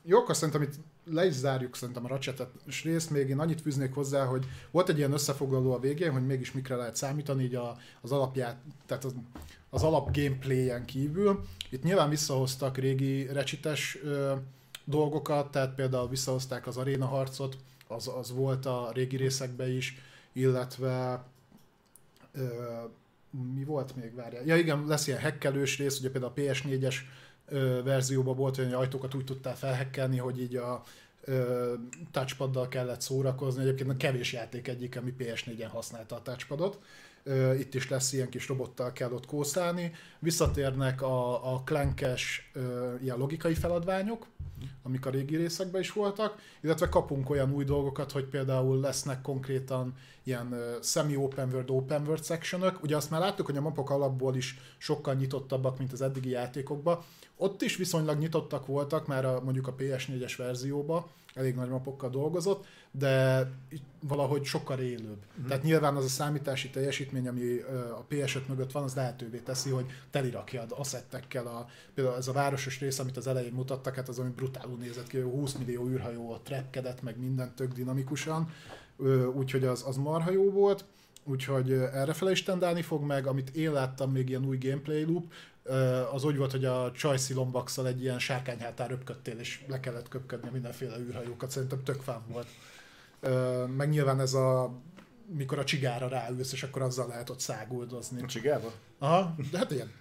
[0.04, 0.74] Jó, akkor szerintem itt
[1.12, 2.48] le is zárjuk szerintem a ratchet
[2.84, 6.52] részt, még én annyit fűznék hozzá, hogy volt egy ilyen összefoglaló a végén, hogy mégis
[6.52, 9.15] mikre lehet számítani, így a, az alapját, tehát az,
[9.69, 11.45] az alap gameplay-en kívül.
[11.69, 14.34] Itt nyilván visszahoztak régi recsites ö,
[14.84, 19.98] dolgokat, tehát például visszahozták az aréna harcot, az, az volt a régi részekben is,
[20.34, 21.24] illetve
[22.34, 22.43] ö,
[23.56, 24.45] mi volt még, várjál?
[24.45, 26.95] Ja igen, lesz ilyen hekkelős rész, ugye például a PS4-es
[27.84, 30.84] verzióban volt hogy ajtókat úgy tudtál felhekkelni, hogy így a
[31.23, 31.73] ö,
[32.12, 33.62] touchpaddal kellett szórakozni.
[33.62, 36.79] Egyébként kevés játék egyik, ami PS4-en használta a touchpadot.
[37.23, 39.91] Ö, itt is lesz ilyen kis robottal kell ott kószálni.
[40.19, 42.51] Visszatérnek a, a klankes
[43.01, 44.27] ilyen logikai feladványok,
[44.84, 49.93] amik a régi részekben is voltak, illetve kapunk olyan új dolgokat, hogy például lesznek konkrétan
[50.26, 52.84] ilyen semi-open world, open world sectionök.
[52.84, 57.00] Ugye azt már láttuk, hogy a mapok alapból is sokkal nyitottabbak, mint az eddigi játékokban.
[57.38, 62.66] Ott is viszonylag nyitottak voltak már a, mondjuk a PS4-es verzióba, elég nagy mapokkal dolgozott,
[62.92, 63.48] de
[64.00, 65.20] valahogy sokkal élőbb.
[65.42, 65.46] Mm.
[65.48, 67.60] Tehát nyilván az a számítási teljesítmény, ami
[67.96, 71.48] a PS5 mögött van, az lehetővé teszi, hogy telirakjad asszettekkel.
[71.48, 75.08] A, például ez a városos rész, amit az elején mutattak, hát az, ami brutálul nézett
[75.08, 78.50] ki, 20 millió űrhajó ott repkedett, meg minden tök dinamikusan,
[79.34, 80.86] úgyhogy az, az marha jó volt
[81.27, 85.34] úgyhogy errefele is tendálni fog meg, amit én láttam még ilyen új gameplay loop,
[86.13, 90.49] az úgy volt, hogy a Csajci Lombaxal egy ilyen sárkányhátán röpködtél, és le kellett köpködni
[90.49, 92.47] mindenféle űrhajókat, szerintem tök fán volt.
[93.75, 94.71] Meg nyilván ez a
[95.36, 98.21] mikor a csigára ráülsz, és akkor azzal lehet ott száguldozni.
[98.21, 98.71] A csigába?
[98.99, 99.91] Aha, de hát ilyen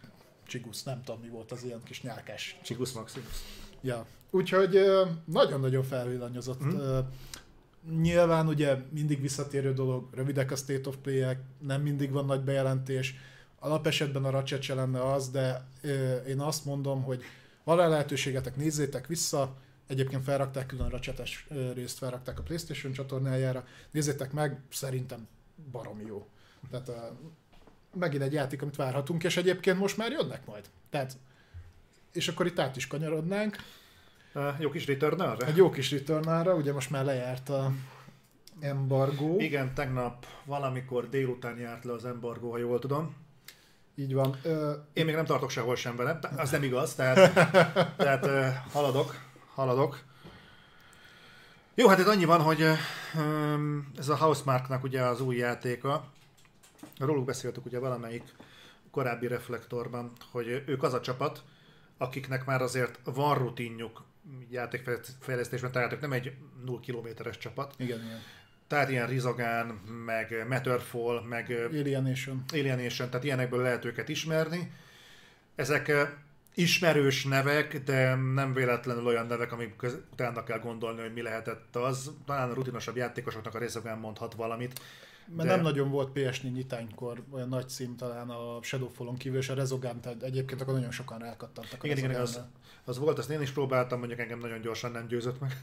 [0.47, 2.59] csigusz, nem tudom mi volt az ilyen kis nyálkás.
[2.63, 3.33] Csigusz Maximus.
[3.81, 4.79] Ja, úgyhogy
[5.25, 6.65] nagyon-nagyon felvillanyozott.
[6.65, 6.99] Mm.
[8.01, 13.15] Nyilván ugye mindig visszatérő dolog, rövidek a state of play nem mindig van nagy bejelentés,
[13.59, 15.69] Alapesetben a Ratchet lenne az, de
[16.27, 17.23] én azt mondom, hogy
[17.65, 23.65] van rá lehetőségetek, nézzétek vissza, Egyébként felrakták külön Ratchetes részt, felrakták a Playstation csatornájára.
[23.91, 25.29] Nézzétek meg, szerintem
[25.73, 26.27] baromi jó.
[26.71, 26.95] Tehát uh,
[27.95, 30.65] megint egy játék, amit várhatunk, és egyébként most már jönnek majd.
[30.91, 31.17] Tehát,
[32.13, 33.57] és akkor itt át is kanyarodnánk.
[34.59, 37.73] Jó kis return Egy jó kis return ugye most már lejárt a
[38.61, 39.41] embargó.
[39.41, 43.15] Igen, tegnap valamikor délután járt le az embargó, ha jól tudom.
[43.95, 44.37] Így van.
[44.93, 47.33] Én még nem tartok sehol sem vele, az nem igaz, tehát,
[47.97, 49.15] tehát haladok,
[49.55, 50.03] haladok.
[51.75, 52.67] Jó, hát itt annyi van, hogy
[53.99, 56.05] ez a Housemarknak ugye az új játéka,
[56.99, 58.35] róluk beszéltük ugye valamelyik
[58.91, 61.43] korábbi reflektorban, hogy ők az a csapat,
[61.99, 64.03] akiknek már azért van rutinjuk
[64.51, 66.33] játékfejlesztésben, tehát ők nem egy
[66.65, 67.75] 0 kilométeres csapat.
[67.77, 68.19] Igen, igen.
[68.67, 69.67] Tehát ilyen Rizogán,
[70.07, 72.45] meg Matterfall, meg Alienation.
[72.53, 74.73] Alienation, tehát ilyenekből lehet őket ismerni.
[75.55, 75.93] Ezek
[76.55, 81.77] ismerős nevek, de nem véletlenül olyan nevek, amik köz, utána kell gondolni, hogy mi lehetett
[81.77, 82.11] az.
[82.27, 84.81] Talán a rutinosabb játékosoknak a Rizogán mondhat valamit.
[85.37, 85.55] Mert de...
[85.55, 90.01] nem nagyon volt PS4 nyitánykor olyan nagy cím talán a Shadowfall-on kívül, és a Rezogán,
[90.01, 91.85] tehát egyébként akkor nagyon sokan rákattantak.
[91.85, 92.41] Igen, igen, az,
[92.85, 95.57] az volt, azt én is próbáltam, mondjuk engem nagyon gyorsan nem győzött meg.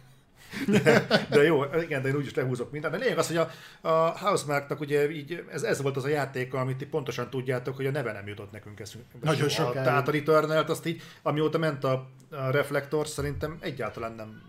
[0.83, 2.93] De, de jó, igen, de én úgyis lehúzok mindent.
[2.93, 3.49] De lényeg az, hogy a,
[3.81, 7.91] a Housemarknak ugye így, ez, ez volt az a játék, amit pontosan tudjátok, hogy a
[7.91, 9.17] neve nem jutott nekünk eszünkbe.
[9.21, 9.73] Nagyon sok.
[9.73, 14.41] Tehát a Returnal-t azt így, amióta ment a, a Reflektor, szerintem egyáltalán nem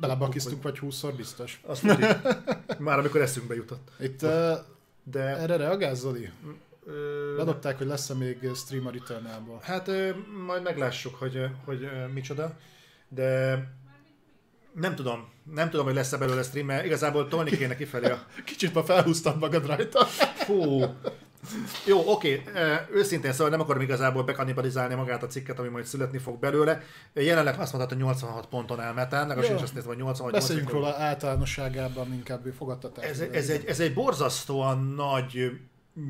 [0.00, 1.60] Belebakisztunk vagy húszszor biztos.
[1.66, 2.10] Azt mondjuk,
[2.78, 3.90] már amikor eszünkbe jutott.
[3.98, 4.52] Itt uh,
[5.02, 5.20] de...
[5.20, 6.30] erre reagálsz, Zoli?
[7.36, 9.26] Bedobták, hogy lesz-e még stream a return
[9.62, 9.90] Hát
[10.46, 12.56] majd meglássuk, hogy, hogy micsoda,
[13.08, 13.58] de
[14.72, 18.26] nem tudom, nem tudom, hogy lesz-e belőle stream, mert igazából tolni kéne kifelé a...
[18.44, 20.04] Kicsit ma felhúztam magad rajta.
[20.34, 20.84] Fú.
[21.86, 22.42] Jó, oké,
[22.92, 26.82] őszintén szóval nem akarom igazából bekanibalizálni magát a cikket, ami majd születni fog belőle.
[27.12, 29.62] Jelenleg azt mondhatod, hogy 86 ponton elmetán, legalábbis ja.
[29.62, 33.04] azt nézve, hogy 86 Beszéljünk róla általánosságában inkább fogadtatás.
[33.04, 35.50] Ez, ez, egy, ez egy borzasztóan nagy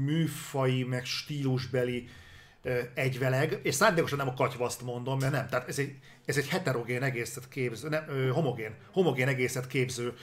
[0.05, 2.09] műfai, meg stílusbeli
[2.94, 7.03] egyveleg, és szándékosan nem a katyvaszt mondom, mert nem, tehát ez egy, ez egy heterogén
[7.03, 10.14] egészet képző, nem, homogén, homogén egészet képző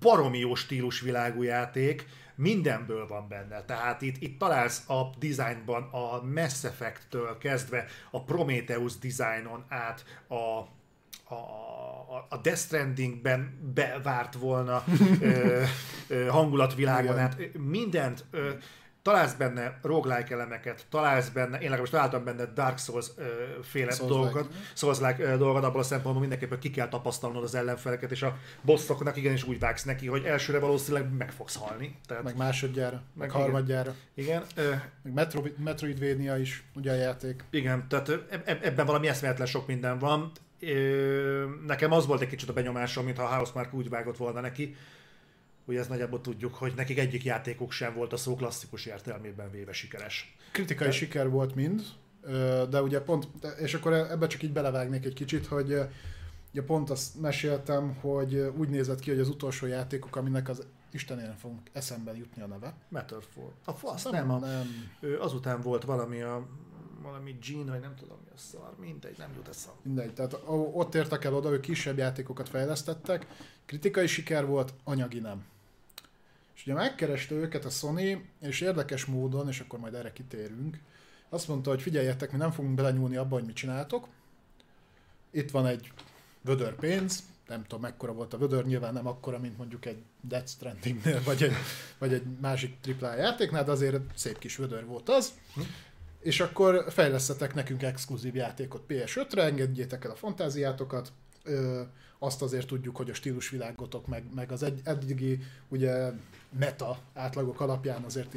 [0.00, 3.62] baromi jó stílusvilágú játék, mindenből van benne.
[3.64, 10.34] Tehát itt, itt találsz a designban a Mass Effect-től kezdve a Prometheus designon át a,
[10.34, 11.38] a,
[12.28, 14.84] a Death Strandingben bevárt volna
[15.20, 15.62] ö,
[16.08, 17.18] ö, hangulatvilágon Igen.
[17.24, 18.50] át, mindent ö,
[19.02, 23.22] találsz benne roguelike elemeket, találsz benne, én legalábbis találtam benne Dark Souls ö,
[23.62, 28.10] féle Souls-like, dolgokat, Souls-like ö, dolgokat, abból a szempontból mindenképpen ki kell tapasztalnod az ellenfeleket,
[28.10, 31.98] és a bosszoknak igenis úgy vágsz neki, hogy elsőre valószínűleg meg fogsz halni.
[32.06, 33.94] Tehát, Meg másodjára, meg, Meg harmadjára.
[34.14, 34.70] igen, ö,
[35.02, 37.44] Meg Metro, Metroidvania is, ugye a játék.
[37.50, 40.32] igen, tehát eb- ebben valami eszméletlen sok minden van.
[41.66, 44.76] Nekem az volt egy kicsit a benyomásom, mintha a Housemark úgy vágott volna neki,
[45.64, 49.72] hogy ezt nagyjából tudjuk, hogy nekik egyik játékuk sem volt a szó klasszikus értelmében véve
[49.72, 50.36] sikeres.
[50.52, 51.82] Kritikai siker volt mind,
[52.70, 55.78] de ugye pont, de- és akkor ebbe csak így belevágnék egy kicsit, hogy
[56.52, 61.26] ugye pont azt meséltem, hogy úgy nézett ki, hogy az utolsó játékok, aminek az Istenére
[61.26, 62.74] nem fogunk eszembe jutni a neve.
[62.88, 63.52] Matterfall.
[63.64, 64.66] A fasz, nem, a, nem.
[65.20, 66.46] azután volt valami a
[67.06, 69.78] valami Gene, vagy nem tudom mi a szar, mindegy, nem jut eszembe.
[69.82, 70.36] Mindegy, tehát
[70.72, 73.26] ott értek el oda, hogy kisebb játékokat fejlesztettek,
[73.66, 75.44] kritikai siker volt, anyagi nem.
[76.54, 80.78] És ugye megkereste őket a Sony, és érdekes módon, és akkor majd erre kitérünk,
[81.28, 84.08] azt mondta, hogy figyeljetek, mi nem fogunk belenyúlni abba, hogy mit csináltok.
[85.30, 85.92] Itt van egy
[86.40, 90.46] vödör pénz, nem tudom mekkora volt a vödör, nyilván nem akkora, mint mondjuk egy Death
[90.46, 91.52] Strandingnél, vagy egy,
[91.98, 95.32] vagy egy másik AAA játéknál, de azért szép kis vödör volt az.
[96.26, 101.12] És akkor fejlesztetek nekünk exkluzív játékot PS5-re, engedjétek el a fantáziátokat,
[101.44, 101.82] ö,
[102.18, 106.10] azt azért tudjuk, hogy a stílusvilágotok, meg, meg az egy, eddigi ugye
[106.58, 108.34] meta átlagok alapján azért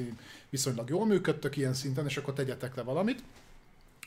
[0.50, 3.24] viszonylag jól működtök ilyen szinten, és akkor tegyetek le valamit.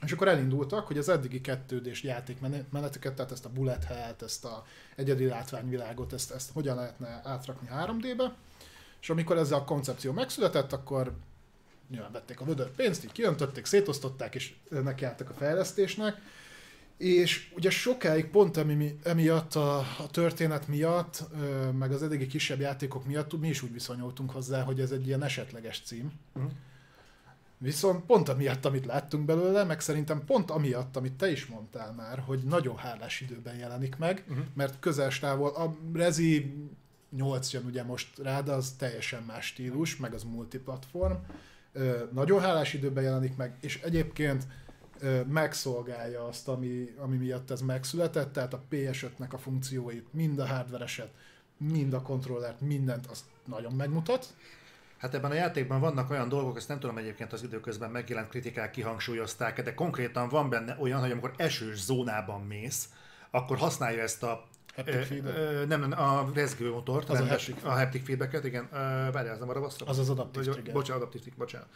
[0.04, 4.64] És akkor elindultak, hogy az eddigi kettődés játékmeneteket, tehát ezt a bullet hell ezt a
[4.96, 8.34] egyedi látványvilágot, ezt, ezt hogyan lehetne átrakni 3D-be.
[9.00, 11.12] És amikor ez a koncepció megszületett, akkor
[11.92, 16.16] nyilván vették a vödör pénzt, így kiöntötték, szétosztották, és nekiálltak a fejlesztésnek.
[16.96, 21.24] És ugye sokáig pont emi, emiatt a, a történet miatt,
[21.78, 25.22] meg az eddigi kisebb játékok miatt mi is úgy viszonyultunk hozzá, hogy ez egy ilyen
[25.22, 26.12] esetleges cím.
[26.33, 26.44] Mhm.
[27.59, 32.18] Viszont pont amiatt, amit láttunk belőle, meg szerintem pont amiatt, amit te is mondtál már,
[32.18, 34.38] hogy nagyon hálás időben jelenik meg, Mhm.
[34.55, 36.55] mert közel távol, a Rezi
[37.16, 41.14] 8 jön ugye most rá, de az teljesen más stílus, meg az multiplatform.
[42.12, 44.46] Nagyon hálás időben jelenik meg, és egyébként
[45.28, 51.11] megszolgálja azt, ami, ami miatt ez megszületett, tehát a PS5-nek a funkcióit, mind a hardvereset,
[51.56, 54.35] mind a kontrollert, mindent azt nagyon megmutat.
[54.98, 58.70] Hát ebben a játékban vannak olyan dolgok, ezt nem tudom egyébként az időközben megjelent kritikák
[58.70, 62.88] kihangsúlyozták, de konkrétan van benne olyan, hogy amikor esős zónában mész,
[63.30, 64.44] akkor használja ezt a
[64.76, 65.68] Haptic feedback.
[65.68, 68.68] nem, nem, a rezgőmotort, Az a nem, haptic a haptic feedbacket, igen.
[69.12, 69.88] Várjál, ez nem arra basztam?
[69.88, 70.74] Az az adaptív trigger.
[70.74, 71.68] Bocsánat, adaptív trigger, bocsánat.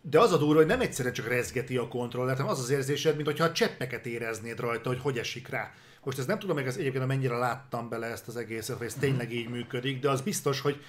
[0.00, 3.16] De az a durva, hogy nem egyszerűen csak rezgeti a kontrollert, hanem az az érzésed,
[3.16, 5.72] mintha a cseppeket éreznéd rajta, hogy hogy esik rá.
[6.04, 8.94] Most ez nem tudom meg ez egyébként, mennyire láttam bele ezt az egészet, hogy ez
[8.94, 10.82] tényleg így működik, de az biztos, hogy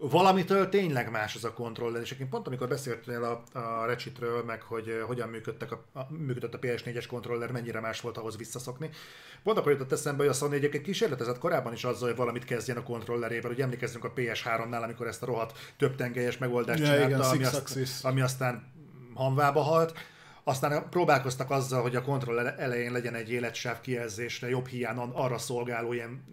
[0.00, 4.88] valamitől tényleg más az a kontroller, és pont amikor beszéltél a, a Ratchetről, meg hogy
[4.88, 8.90] uh, hogyan működtek a, a, működött a PS4-es kontroller, mennyire más volt ahhoz visszaszokni.
[9.42, 12.76] Pont akkor jutott eszembe, hogy a Sony egyébként kísérletezett korábban is azzal, hogy valamit kezdjen
[12.76, 17.06] a kontrollerével, hogy emlékezzünk a PS3-nál, amikor ezt a rohadt több tengelyes megoldást Ja, csinálta,
[17.06, 18.72] igen, ami, azt, ami aztán
[19.14, 19.98] hanvába halt.
[20.50, 25.92] Aztán próbálkoztak azzal, hogy a kontroller elején legyen egy életsáv kijelzésre, jobb hiánon arra szolgáló
[25.92, 26.24] ilyen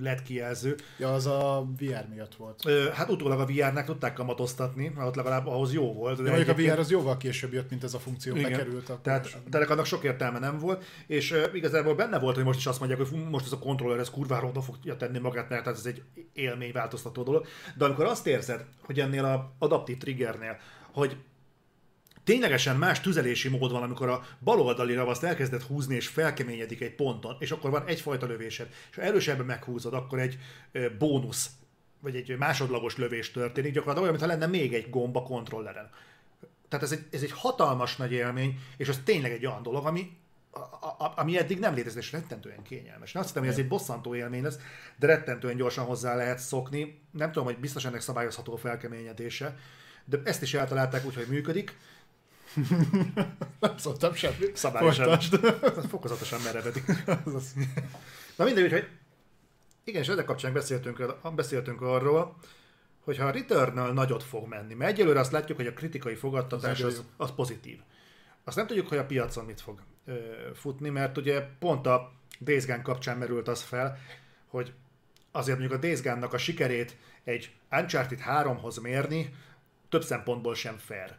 [0.00, 0.76] LED kijelző.
[0.98, 2.70] Ja, az a VR miatt volt.
[2.94, 6.16] Hát utólag a VR-nek tudták kamatoztatni, mert ott legalább ahhoz jó volt.
[6.16, 8.50] De mondjuk a egyébként- VR az jóval később jött, mint ez a funkció Igen.
[8.50, 8.88] bekerült.
[8.88, 9.40] Akkor Tehát sem.
[9.50, 12.78] de annak sok értelme nem volt, és uh, igazából benne volt, hogy most is azt
[12.78, 16.02] mondják, hogy most ez a kontroller, ez kurvára oda fogja tenni magát, mert ez egy
[16.32, 17.46] élményváltoztató dolog.
[17.76, 20.56] De amikor azt érzed, hogy ennél a adaptív triggernél,
[20.92, 21.16] hogy
[22.24, 27.36] ténylegesen más tüzelési mód van, amikor a baloldali ravaszt elkezded húzni, és felkeményedik egy ponton,
[27.38, 30.38] és akkor van egyfajta lövésed, és ha erősebben meghúzod, akkor egy
[30.98, 31.50] bónusz,
[32.00, 35.90] vagy egy másodlagos lövés történik, gyakorlatilag olyan, mintha lenne még egy gomb a kontrolleren.
[36.68, 40.16] Tehát ez egy, ez egy hatalmas nagy élmény, és az tényleg egy olyan dolog, ami,
[40.50, 43.14] a, a, ami eddig nem létezett, és rettentően kényelmes.
[43.14, 44.58] Én azt hittem, hogy ez egy bosszantó élmény lesz,
[44.96, 47.00] de rettentően gyorsan hozzá lehet szokni.
[47.10, 49.56] Nem tudom, hogy biztos ennek szabályozható a felkeményedése,
[50.04, 51.76] de ezt is eltalálták úgy, hogy működik.
[53.60, 54.56] Nem szóltam semmit.
[54.56, 55.18] Szabályosan.
[55.88, 56.84] Fokozatosan merevedik.
[58.36, 58.88] Na mindegy, hogy
[59.84, 62.36] igen, és ezzel kapcsán beszéltünk, beszéltünk arról,
[63.04, 66.80] hogy ha a return nagyot fog menni, mert egyelőre azt látjuk, hogy a kritikai fogadtatás
[66.80, 67.78] Az az, az, pozitív.
[68.44, 70.14] Azt nem tudjuk, hogy a piacon mit fog ö,
[70.54, 73.98] futni, mert ugye pont a Days Gone kapcsán merült az fel,
[74.46, 74.72] hogy
[75.30, 79.34] azért mondjuk a Days Gone-nak a sikerét egy Uncharted 3-hoz mérni
[79.88, 81.16] több szempontból sem fair.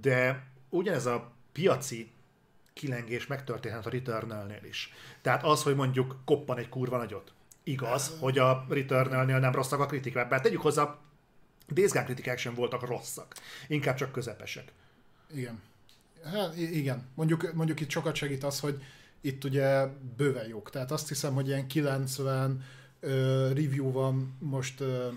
[0.00, 2.10] De ugyanez a piaci
[2.72, 4.92] kilengés megtörténhet a Returnal-nél is.
[5.22, 7.32] Tehát az, hogy mondjuk koppan egy kurva nagyot.
[7.62, 10.98] Igaz, hogy a Returnal-nél nem rosszak a kritikák, bár tegyük hozzá,
[11.68, 13.34] Days Gone kritikák sem voltak rosszak,
[13.68, 14.72] inkább csak közepesek.
[15.34, 15.60] Igen.
[16.24, 17.06] Hát, igen.
[17.14, 18.82] Mondjuk, mondjuk itt sokat segít az, hogy
[19.20, 20.70] itt ugye bőven jók.
[20.70, 22.64] Tehát azt hiszem, hogy ilyen 90
[23.00, 25.08] ö, review van most ö,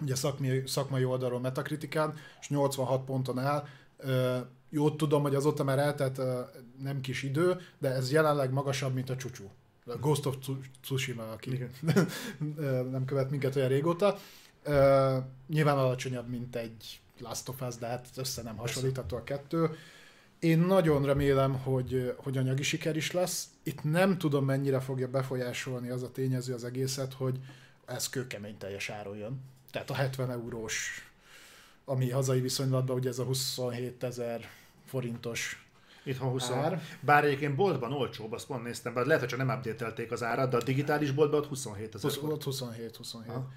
[0.00, 3.66] ugye szakmai, szakmai oldalról Metacritikán, és 86 ponton áll.
[4.70, 6.20] Jó, tudom, hogy azóta már eltelt
[6.82, 9.50] nem kis idő, de ez jelenleg magasabb, mint a csúcsú.
[9.86, 10.36] A Ghost of
[10.82, 11.68] Tsushima, aki
[12.90, 14.18] nem követ minket olyan régóta.
[15.48, 19.70] Nyilván alacsonyabb, mint egy Last of Us, de hát össze nem hasonlítható a kettő.
[20.38, 23.48] Én nagyon remélem, hogy, hogy anyagi siker is lesz.
[23.62, 27.38] Itt nem tudom, mennyire fogja befolyásolni az a tényező az egészet, hogy
[27.86, 29.40] ez kőkemény teljes áron jön.
[29.74, 31.08] Tehát a 70 eurós,
[31.84, 34.48] ami hazai viszonylatban ugye ez a 27 ezer
[34.84, 35.66] forintos
[36.04, 36.50] Itthon 20.
[36.50, 36.82] Ár.
[37.00, 40.50] Bár egyébként boltban olcsóbb, azt pont néztem, bár lehet, hogy csak nem update az árat,
[40.50, 42.10] de a digitális boltban ott 27 ezer.
[42.22, 43.30] Ott 27, 27.
[43.30, 43.48] Aha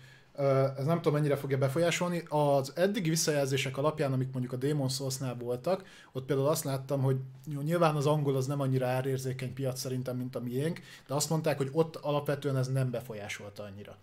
[0.77, 2.23] ez nem tudom mennyire fogja befolyásolni.
[2.29, 7.17] Az eddigi visszajelzések alapján, amik mondjuk a Demon souls voltak, ott például azt láttam, hogy
[7.45, 11.29] jó, nyilván az angol az nem annyira árérzékeny piac szerintem, mint a miénk, de azt
[11.29, 13.97] mondták, hogy ott alapvetően ez nem befolyásolta annyira.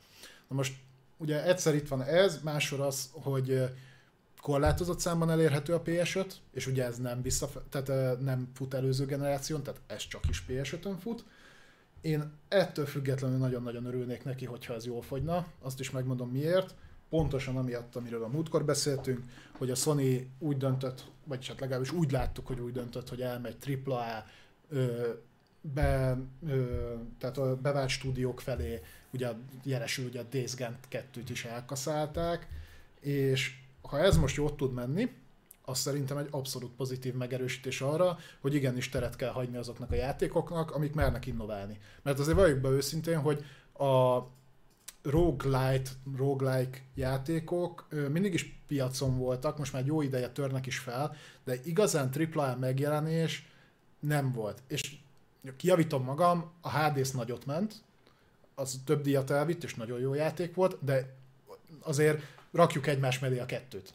[0.48, 0.74] Na most
[1.16, 3.62] ugye egyszer itt van ez, másor az, hogy
[4.40, 9.62] korlátozott számban elérhető a PS5, és ugye ez nem, vissza, tehát nem fut előző generáción,
[9.62, 11.24] tehát ez csak is PS5-ön fut.
[12.00, 15.46] Én ettől függetlenül nagyon-nagyon örülnék neki, hogyha ez jól fogyna.
[15.62, 16.74] Azt is megmondom miért.
[17.08, 19.20] Pontosan amiatt, amiről a múltkor beszéltünk,
[19.58, 23.56] hogy a Sony úgy döntött, vagy hát legalábbis úgy láttuk, hogy úgy döntött, hogy elmegy
[23.86, 24.24] AAA
[25.60, 26.64] be, ö,
[27.18, 28.80] tehát a bevált stúdiók felé,
[29.14, 32.48] ugye jelesül ugye a Days Gone 2-t is elkaszálták,
[33.00, 35.12] és ha ez most jót tud menni,
[35.64, 40.70] az szerintem egy abszolút pozitív megerősítés arra, hogy igenis teret kell hagyni azoknak a játékoknak,
[40.70, 41.78] amik mernek innoválni.
[42.02, 43.44] Mert azért valljuk be őszintén, hogy
[43.78, 44.20] a
[45.02, 51.56] roguelite, roguelike játékok mindig is piacon voltak, most már jó ideje törnek is fel, de
[51.64, 53.48] igazán AAA megjelenés
[54.00, 54.62] nem volt.
[54.68, 54.96] És
[55.56, 57.74] kijavítom magam, a Hades nagyot ment,
[58.54, 61.14] az több díjat elvitt, és nagyon jó játék volt, de
[61.80, 63.94] azért rakjuk egymás mellé a kettőt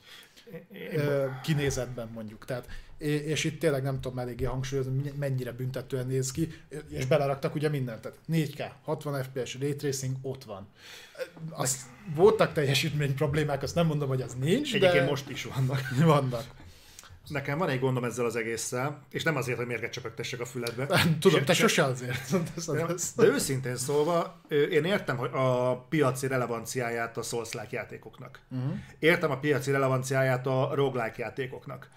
[1.43, 2.45] kinézetben mondjuk.
[2.45, 2.67] Tehát,
[2.97, 6.51] és itt tényleg nem tudom eléggé hangsúlyozni, mennyire büntetően néz ki,
[6.89, 8.01] és beleraktak ugye mindent.
[8.01, 10.67] Tehát 4K, 60 FPS, Ray Tracing ott van.
[11.49, 15.09] Az, voltak teljesítmény problémák, azt nem mondom, hogy az nincs, Egyébként de...
[15.09, 15.81] most is vannak.
[15.97, 16.45] Vannak.
[17.27, 20.87] Nekem van egy gondom ezzel az egésszel, és nem azért, hogy mérget csöpögtessek a füledbe.
[21.19, 22.35] Tudom, te sose azért.
[23.15, 28.39] De, őszintén szólva, én értem hogy a piaci relevanciáját a souls játékoknak.
[28.49, 28.73] Uh-huh.
[28.99, 31.89] Értem a piaci relevanciáját a roguelike játékoknak.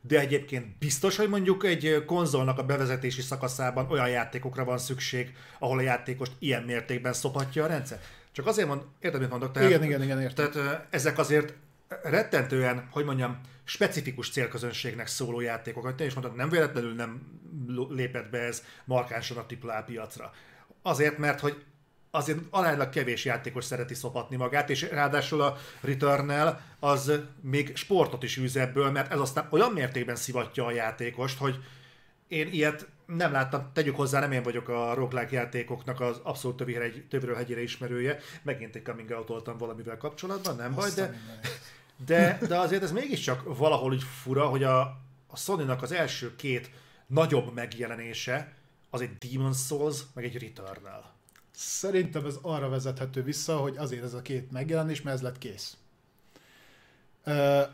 [0.00, 5.78] De egyébként biztos, hogy mondjuk egy konzolnak a bevezetési szakaszában olyan játékokra van szükség, ahol
[5.78, 8.00] a játékost ilyen mértékben szophatja a rendszer.
[8.32, 9.52] Csak azért mond, értem, mit mondok.
[9.52, 10.50] Tehát, igen, igen, igen, értem.
[10.50, 11.54] Tehát ezek azért
[12.02, 15.96] rettentően, hogy mondjam, specifikus célközönségnek szóló játékokat.
[15.96, 17.40] Te is mondtad, nem véletlenül nem
[17.88, 20.32] lépett be ez markánsan a AAA piacra.
[20.82, 21.64] Azért, mert hogy
[22.10, 28.38] azért aránylag kevés játékos szereti szopatni magát, és ráadásul a Returnal az még sportot is
[28.38, 31.58] űz ebből, mert ez aztán olyan mértékben szivatja a játékost, hogy
[32.28, 36.56] én ilyet nem láttam, tegyük hozzá, nem én vagyok a roguelike játékoknak az abszolút
[37.08, 38.18] többről hegyére ismerője.
[38.42, 41.20] Megint egy coming out valamivel kapcsolatban, nem baj, de,
[42.06, 44.80] de, de azért ez mégiscsak valahol így fura, hogy a,
[45.26, 46.70] a sony az első két
[47.06, 48.52] nagyobb megjelenése
[48.90, 51.16] az egy Demon Souls, meg egy Returnal.
[51.50, 55.76] Szerintem ez arra vezethető vissza, hogy azért ez a két megjelenés, mert ez lett kész.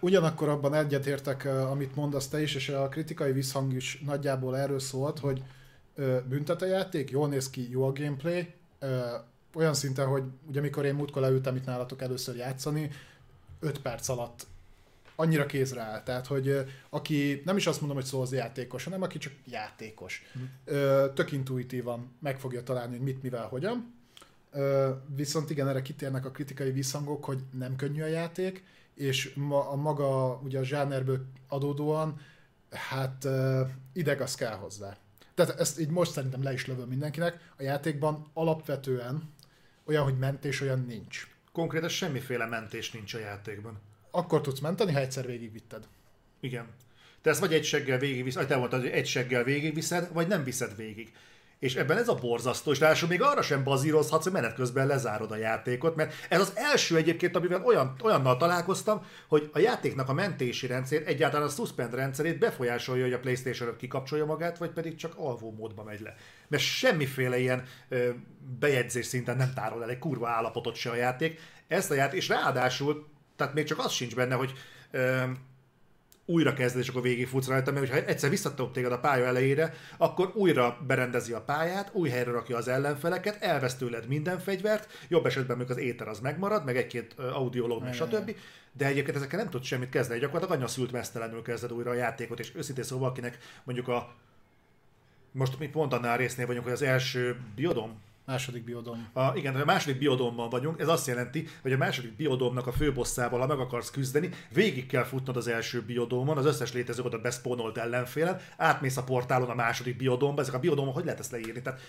[0.00, 5.18] Ugyanakkor abban egyetértek, amit mondasz te is, és a kritikai visszhang is nagyjából erről szólt,
[5.18, 5.42] hogy
[6.28, 8.52] büntet a játék, jól néz ki, jó a gameplay,
[9.54, 12.90] olyan szinten, hogy ugye mikor én múltkor leültem itt nálatok először játszani,
[13.60, 14.46] 5 perc alatt
[15.16, 16.02] annyira kézre áll.
[16.02, 20.22] Tehát, hogy aki nem is azt mondom, hogy szóhoz játékos, hanem aki csak játékos.
[20.38, 20.44] Mm.
[21.14, 23.94] Tök intuitívan meg fogja találni, hogy mit, mivel, hogyan.
[25.14, 29.74] Viszont igen, erre kitérnek a kritikai visszhangok, hogy nem könnyű a játék, és ma, a
[29.74, 32.20] maga ugye a zsánerből adódóan,
[32.70, 33.26] hát
[33.92, 34.96] ideg az kell hozzá.
[35.34, 37.52] Tehát ezt így most szerintem le is lövöm mindenkinek.
[37.56, 39.32] A játékban alapvetően
[39.84, 41.33] olyan, hogy mentés, olyan nincs.
[41.54, 43.80] Konkrétan semmiféle mentés nincs a játékban.
[44.10, 45.84] Akkor tudsz menteni, ha egyszer végigvitted.
[46.40, 46.66] Igen.
[47.22, 50.76] Te ezt vagy egy seggel végigviszed, te mondtad, hogy egy seggel végigviszed, vagy nem viszed
[50.76, 51.12] végig.
[51.58, 55.30] És ebben ez a borzasztó, és ráadásul még arra sem bazírozhatsz, hogy menet közben lezárod
[55.30, 60.12] a játékot, mert ez az első egyébként, amivel olyan, olyannal találkoztam, hogy a játéknak a
[60.12, 65.12] mentési rendszer, egyáltalán a suspend rendszerét befolyásolja, hogy a Playstation kikapcsolja magát, vagy pedig csak
[65.16, 66.16] alvó módba megy le.
[66.48, 68.10] Mert semmiféle ilyen ö,
[68.58, 71.40] bejegyzés szinten nem tárol el egy kurva állapotot se a játék.
[71.68, 74.52] Ezt a játék, és ráadásul, tehát még csak az sincs benne, hogy
[74.90, 75.22] ö,
[76.26, 79.74] újra kezded, és akkor végig futsz rajta, mert ha egyszer visszatop téged a pálya elejére,
[79.96, 85.26] akkor újra berendezi a pályát, új helyre rakja az ellenfeleket, elvesz tőled minden fegyvert, jobb
[85.26, 88.36] esetben még az éter az megmarad, meg egy-két audiológ, meg stb.
[88.72, 92.40] De egyébként ezekkel nem tudsz semmit kezdeni, gyakorlatilag annyi szült mesztelenül kezded újra a játékot,
[92.40, 94.14] és őszintén szóval akinek mondjuk a
[95.34, 99.08] most mit pont annál résznél vagyunk, hogy az első biodom, Második biodom.
[99.12, 100.80] A, igen, a második biodomban vagyunk.
[100.80, 105.04] Ez azt jelenti, hogy a második biodomnak a főbosszával, ha meg akarsz küzdeni, végig kell
[105.04, 109.96] futnod az első biodomon, az összes létező oda beszpónolt ellenfélen, átmész a portálon a második
[109.96, 111.62] biodomba, ezek a biodomok hogy lehet ezt leírni?
[111.62, 111.80] Tehát,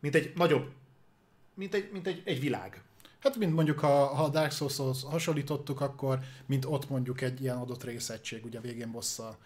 [0.00, 0.70] mint egy nagyobb,
[1.54, 2.82] mint egy, mint egy, egy világ.
[3.18, 7.56] Hát, mint mondjuk, ha, ha a Dark Souls-hoz hasonlítottuk, akkor mint ott mondjuk egy ilyen
[7.56, 9.36] adott részegység, ugye a végén bosszal.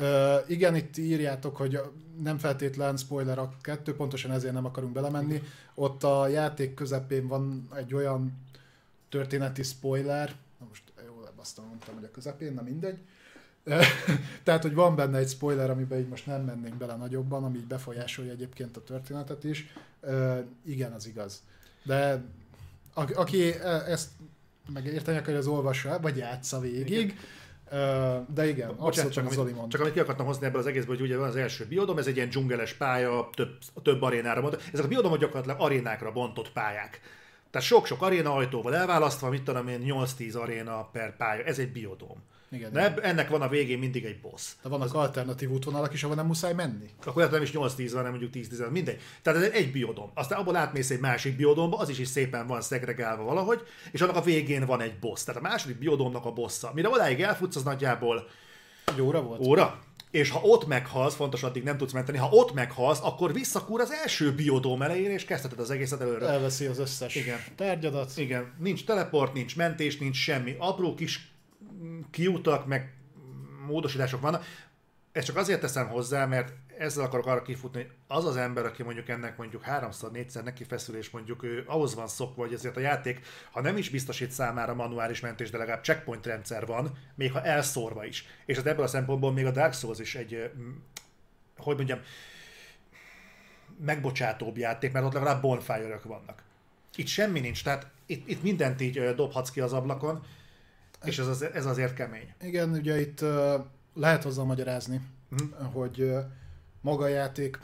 [0.00, 1.80] Uh, igen, itt írjátok, hogy
[2.22, 5.42] nem feltétlen spoiler a kettő, pontosan ezért nem akarunk belemenni.
[5.74, 8.32] Ott a játék közepén van egy olyan
[9.08, 12.98] történeti spoiler, na most jól azt mondtam, hogy a közepén, na mindegy.
[14.44, 17.66] Tehát, hogy van benne egy spoiler, amiben így most nem mennénk bele nagyobban, ami így
[17.66, 19.72] befolyásolja egyébként a történetet is.
[20.02, 21.42] Uh, igen, az igaz.
[21.82, 22.22] De
[22.94, 24.08] a, aki e, ezt
[24.72, 26.90] megérteni akarja, az olvassa, vagy játsza végig.
[26.90, 27.16] Igen
[28.34, 31.16] de igen, Bocsánat, csak, amit, csak amit ki akartam hozni ebből az egészből, hogy ugye
[31.16, 34.62] van az első biodom, ez egy ilyen dzsungeles pálya, több, több arénára bontott.
[34.72, 37.00] Ezek a biodomok gyakorlatilag arénákra bontott pályák.
[37.50, 41.44] Tehát sok-sok aréna ajtóval elválasztva, mit tudom én, 8-10 aréna per pálya.
[41.44, 42.22] Ez egy biodóm.
[42.52, 43.02] Igen, De igen.
[43.02, 44.52] ennek van a végén mindig egy boss.
[44.62, 44.92] De vannak az...
[44.92, 46.90] alternatív útvonalak is, ahol nem muszáj menni.
[47.04, 49.00] Akkor nem is 8-10 van, hanem mondjuk 10-10, mindegy.
[49.22, 50.10] Tehát ez egy biodom.
[50.14, 54.16] Aztán abból átmész egy másik biodomba, az is is szépen van szegregálva valahogy, és annak
[54.16, 55.24] a végén van egy boss.
[55.24, 56.70] Tehát a második biodomnak a bossa.
[56.74, 58.28] Mire odáig elfutsz, az nagyjából...
[58.84, 59.46] Egy óra volt?
[59.46, 59.80] Óra?
[60.10, 63.92] És ha ott meghalsz, fontos addig nem tudsz menteni, ha ott meghalsz, akkor visszakúr az
[63.92, 66.26] első biodóm elejére, és kezdheted az egészet előre.
[66.26, 67.38] Elveszi az összes Igen.
[67.56, 68.12] tárgyadat.
[68.16, 70.54] Igen, nincs teleport, nincs mentés, nincs semmi.
[70.58, 71.29] Apró kis
[72.10, 72.94] kiutak, meg
[73.66, 74.44] módosítások vannak.
[75.12, 78.82] Ezt csak azért teszem hozzá, mert ezzel akarok arra kifutni, hogy az az ember, aki
[78.82, 82.76] mondjuk ennek mondjuk háromszor, négyszer neki feszül, és mondjuk ő ahhoz van szokva, hogy ezért
[82.76, 83.20] a játék,
[83.50, 88.04] ha nem is biztosít számára manuális mentés, de legalább checkpoint rendszer van, még ha elszórva
[88.04, 88.26] is.
[88.46, 90.50] És ez ebből a szempontból még a Dark Souls is egy,
[91.56, 92.00] hogy mondjam,
[93.84, 96.42] megbocsátóbb játék, mert ott legalább bonfire vannak.
[96.94, 100.24] Itt semmi nincs, tehát itt, itt mindent így dobhatsz ki az ablakon,
[101.04, 102.34] és ez, az, ez azért kemény.
[102.40, 103.54] Igen, ugye itt uh,
[103.94, 105.72] lehet hozzá magyarázni, uh-huh.
[105.72, 106.18] hogy uh,
[106.80, 107.60] maga a játék,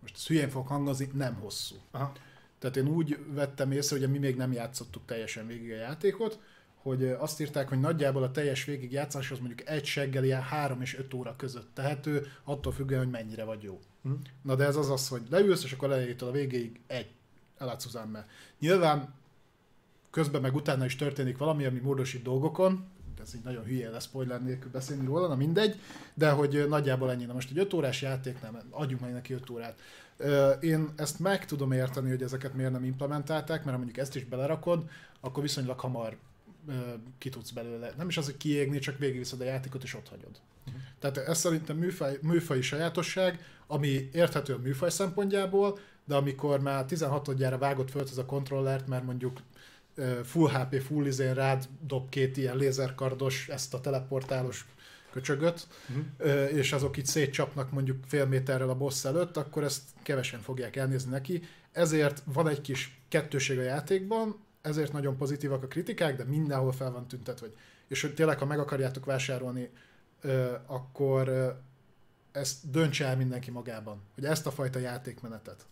[0.00, 1.76] most ez hülyén fog hangozni, nem hosszú.
[1.90, 2.12] Aha.
[2.58, 6.38] Tehát én úgy vettem észre, hogy mi még nem játszottuk teljesen végig a játékot,
[6.74, 10.98] hogy azt írták, hogy nagyjából a teljes végigjátszás az mondjuk egy seggel ilyen 3 és
[10.98, 13.80] 5 óra között tehető, attól függően, hogy mennyire vagy jó.
[14.02, 14.12] Hm.
[14.42, 17.10] Na de ez az az, hogy leülsz, és akkor elejétől a végéig egy
[17.58, 17.98] elátsz az
[18.58, 19.14] Nyilván
[20.10, 22.86] közben meg utána is történik valami, ami módosít dolgokon,
[23.22, 25.80] ez így nagyon hülye lesz spoiler nélkül beszélni róla, na mindegy,
[26.14, 27.24] de hogy nagyjából ennyi.
[27.24, 29.78] Na most egy 5 órás játék, nem, adjuk meg neki 5 órát.
[30.60, 34.24] Én ezt meg tudom érteni, hogy ezeket miért nem implementálták, mert ha mondjuk ezt is
[34.24, 34.84] belerakod,
[35.20, 36.16] akkor viszonylag hamar
[37.18, 37.92] ki tudsz belőle.
[37.96, 40.40] Nem is az, hogy kiégni, csak végigviszed a játékot és ott hagyod.
[40.66, 40.82] Uh-huh.
[40.98, 47.56] Tehát ez szerintem műfaj, műfai sajátosság, ami érthető a műfaj szempontjából, de amikor már 16-odjára
[47.58, 49.40] vágott föl ez a kontrollert, mert mondjuk
[50.24, 54.66] full HP, full izén rád dob két ilyen lézerkardos, ezt a teleportálós
[55.10, 56.56] köcsögöt, uh-huh.
[56.56, 61.10] és azok itt szétcsapnak mondjuk fél méterrel a boss előtt, akkor ezt kevesen fogják elnézni
[61.10, 61.42] neki.
[61.72, 66.90] Ezért van egy kis kettőség a játékban, ezért nagyon pozitívak a kritikák, de mindenhol fel
[66.90, 67.46] van tüntetve.
[67.88, 69.70] És hogy tényleg, ha meg akarjátok vásárolni,
[70.66, 71.56] akkor
[72.32, 75.66] ezt döntse el mindenki magában, hogy ezt a fajta játékmenetet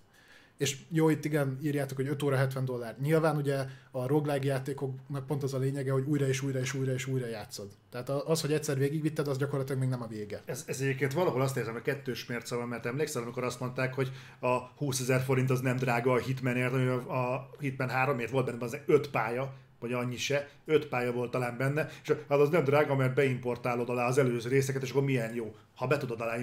[0.57, 2.97] és jó, itt igen, írjátok, hogy 5 óra 70 dollár.
[3.01, 6.93] Nyilván ugye a roguelike játékoknak pont az a lényege, hogy újra és újra és újra
[6.93, 7.69] és újra játszod.
[7.91, 10.43] Tehát az, hogy egyszer végigvitted, az gyakorlatilag még nem a vége.
[10.45, 13.95] Ez, ez egyébként valahol azt érzem, hogy kettős mérce van, mert emlékszel, amikor azt mondták,
[13.95, 18.47] hogy a 20 ezer forint az nem drága a Hitmanért, ami a Hitman 3-ért volt
[18.47, 22.49] benne az 5 pálya, vagy annyi se, 5 pálya volt talán benne, és hát az
[22.49, 26.21] nem drága, mert beimportálod alá az előző részeket, és akkor milyen jó, ha be tudod
[26.21, 26.37] alá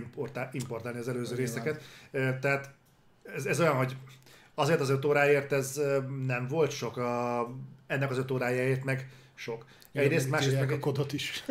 [0.51, 1.83] importálni az előző részeket.
[2.11, 2.73] Tehát
[3.35, 3.95] ez, ez olyan, hogy
[4.55, 5.81] azért az öt óráért ez
[6.25, 7.47] nem volt sok, a,
[7.87, 9.65] ennek az öt órájáért meg sok.
[9.93, 11.43] Igen, Egyrészt, másrészt meg a kodot is.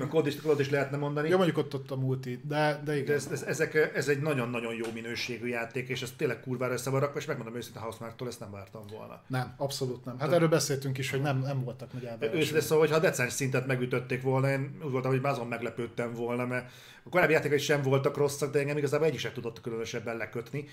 [0.00, 1.28] a kód is, kód is lehetne mondani.
[1.28, 3.06] ja, mondjuk ott, ott a multi, de, de igen.
[3.06, 6.90] De ez, ez, ezek, ez egy nagyon-nagyon jó minőségű játék, és ez tényleg kurvára össze
[6.90, 9.22] van rakva, és megmondom őszintén, Housemarque-tól ezt nem vártam volna.
[9.26, 10.18] Nem, abszolút nem.
[10.18, 12.40] Hát erről beszéltünk is, hogy nem, nem voltak nagy elvárások.
[12.40, 16.46] Őszintén szóval, hogyha decens szintet megütötték volna, én úgy voltam, hogy már azon meglepődtem volna,
[16.46, 16.70] mert
[17.04, 20.68] a korábbi játékai sem voltak rosszak, de engem igazából egyik sem tudott különösebben lekötni.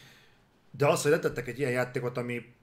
[0.77, 2.53] De az, hogy letettek egy ilyen játékot, ami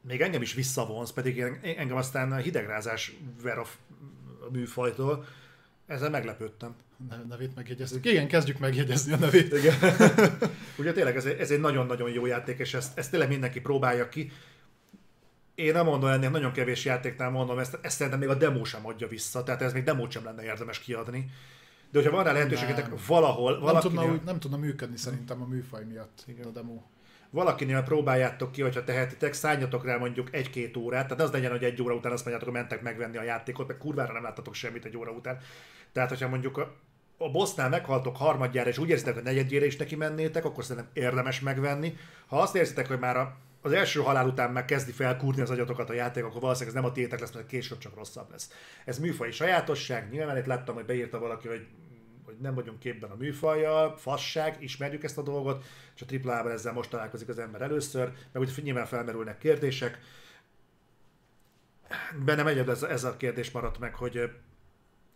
[0.00, 3.66] még engem is visszavonz, pedig én- engem aztán a hidegrázás ver a
[4.52, 5.24] műfajtól,
[5.86, 6.74] ezzel meglepődtem.
[7.08, 8.04] Ne, nevét megjegyezzük.
[8.04, 9.52] Igen, kezdjük megjegyezni a nevét.
[9.52, 9.74] Igen.
[10.78, 14.08] Ugye tényleg ez egy, ez egy nagyon-nagyon jó játék, és ezt, ezt tényleg mindenki próbálja
[14.08, 14.32] ki.
[15.54, 18.86] Én nem mondom ennél, nagyon kevés játéknál mondom, ezt, ezt szerintem még a demo sem
[18.86, 21.30] adja vissza, tehát ez még demót sem lenne érdemes kiadni.
[21.90, 25.46] De hogyha van rá lehetőségetek valahol, Nem tudna, valakinél, úgy, nem tudna működni szerintem a
[25.46, 26.46] műfaj miatt Igen.
[26.46, 26.82] a demo.
[27.34, 31.82] Valakinél próbáljátok ki, hogyha tehetitek, szálljatok rá mondjuk egy-két órát, tehát az legyen, hogy egy
[31.82, 34.96] óra után azt mondjátok, hogy mentek megvenni a játékot, mert kurvára nem láttatok semmit egy
[34.96, 35.38] óra után.
[35.92, 36.74] Tehát, hogyha mondjuk a,
[37.18, 41.40] a bossnál meghaltok harmadjára, és úgy érzitek, hogy negyedjére is neki mennétek, akkor szerintem érdemes
[41.40, 41.96] megvenni.
[42.26, 45.90] Ha azt érzitek, hogy már a, az első halál után már kezdi felkúrni az agyatokat
[45.90, 48.50] a játék, akkor valószínűleg ez nem a tiétek lesz, mert később csak rosszabb lesz.
[48.84, 51.66] Ez műfai sajátosság, nyilván itt láttam, hogy beírta valaki, hogy
[52.34, 55.64] hogy nem vagyunk képben a műfajjal, fasság, ismerjük ezt a dolgot,
[55.94, 59.98] és a triplában ezzel most találkozik az ember először, meg úgy nyilván felmerülnek kérdések.
[62.24, 64.30] Bennem egyedül ez, ez a kérdés maradt meg, hogy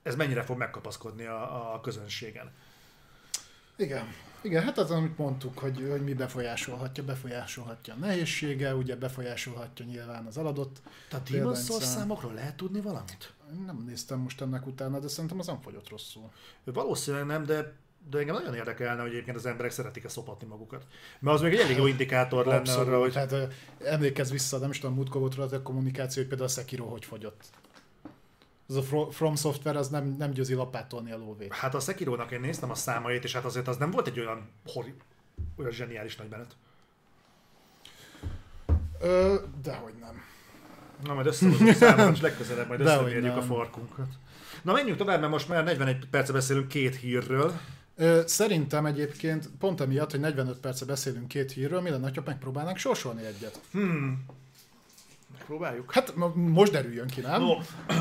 [0.03, 2.53] ez mennyire fog megkapaszkodni a, a közönségen.
[3.77, 4.15] Igen.
[4.41, 10.27] Igen, hát az, amit mondtuk, hogy, hogy mi befolyásolhatja, befolyásolhatja a nehézsége, ugye befolyásolhatja nyilván
[10.27, 10.81] az eladott.
[11.11, 11.65] A Demon's példányszám.
[11.65, 13.33] Souls számokról lehet tudni valamit?
[13.67, 16.31] Nem néztem most ennek utána, de szerintem az nem fogyott rosszul.
[16.65, 17.77] Valószínűleg nem, de
[18.11, 20.87] de engem nagyon érdekelne, hogy egyébként az emberek szeretik-e szopatni magukat.
[21.19, 22.87] Mert az még egy elég jó indikátor lenne Abszolút.
[22.89, 23.45] arra, hogy Tehát ö,
[23.85, 27.45] emlékezz vissza, nem is tudom, múltkor volt a kommunikáció, hogy például a Sekiro hogy fogyott.
[28.69, 31.53] Az a Fro- From Software az nem, nem győzi lapátolni a lóvét.
[31.55, 34.51] Hát a Sekirónak én néztem a számait, és hát azért az nem volt egy olyan,
[34.67, 34.95] hori,
[35.57, 36.57] olyan zseniális nagy menet.
[39.01, 40.23] Ö, dehogy nem.
[41.05, 41.69] Na, majd összehozunk
[42.15, 44.07] és legközelebb majd összemérjük a farkunkat.
[44.63, 47.53] Na menjünk tovább, mert most már 41 perce beszélünk két hírről.
[47.97, 52.77] Ö, szerintem egyébként pont emiatt, hogy 45 perce beszélünk két hírről, mi lenne, ha megpróbálnánk
[52.77, 53.61] sorsolni egyet?
[55.47, 55.93] Próbáljuk.
[55.93, 57.41] Hát mo- most derüljön ki, nem?
[57.41, 57.55] No,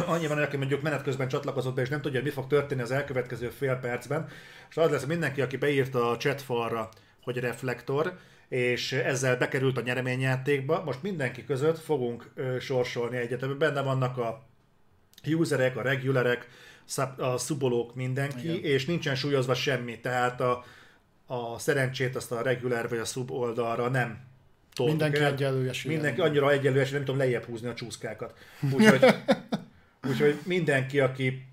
[0.07, 2.81] annyi van, aki mondjuk menet közben csatlakozott be, és nem tudja, hogy mi fog történni
[2.81, 4.27] az elkövetkező fél percben,
[4.69, 6.89] és az lesz mindenki, aki beírta a chatfalra,
[7.23, 8.17] hogy reflektor,
[8.49, 10.83] és ezzel bekerült a nyereményjátékba.
[10.83, 13.43] Most mindenki között fogunk ö, sorsolni egyet.
[13.43, 14.45] Ebben benne vannak a
[15.25, 16.47] userek, a regularek,
[16.85, 18.71] szab- a szubolók, mindenki, Igen.
[18.71, 20.65] és nincsen súlyozva semmi, tehát a,
[21.25, 24.19] a szerencsét azt a regular vagy a sub oldalra nem
[24.73, 25.31] toltuk Mindenki el.
[25.31, 26.01] egyenlő eséllyel.
[26.01, 28.37] Mindenki annyira egyenlő nem tudom lejjebb húzni a csúszkákat.
[28.75, 29.05] Úgyhogy,
[30.07, 31.46] úgyhogy mindenki, aki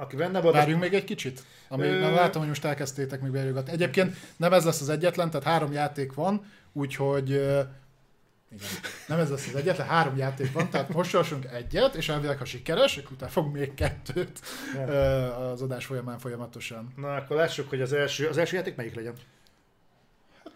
[0.00, 1.42] aki benne az- Várjunk még egy kicsit.
[1.68, 3.72] Amíg Ö- nem látom, hogy most elkezdtétek még beírgatni.
[3.72, 8.68] Egyébként nem ez lesz az egyetlen, tehát három játék van, úgyhogy igen.
[9.06, 12.44] Nem ez lesz az egyetlen, három játék van, tehát most sorsunk egyet, és elvileg, ha
[12.44, 14.40] sikeres, akkor utána fogunk még kettőt
[14.76, 14.92] ö,
[15.32, 16.92] az adás folyamán folyamatosan.
[16.96, 19.14] Na, akkor lássuk, hogy az első, az első játék melyik legyen.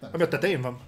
[0.00, 0.80] nem Ami a tetején van.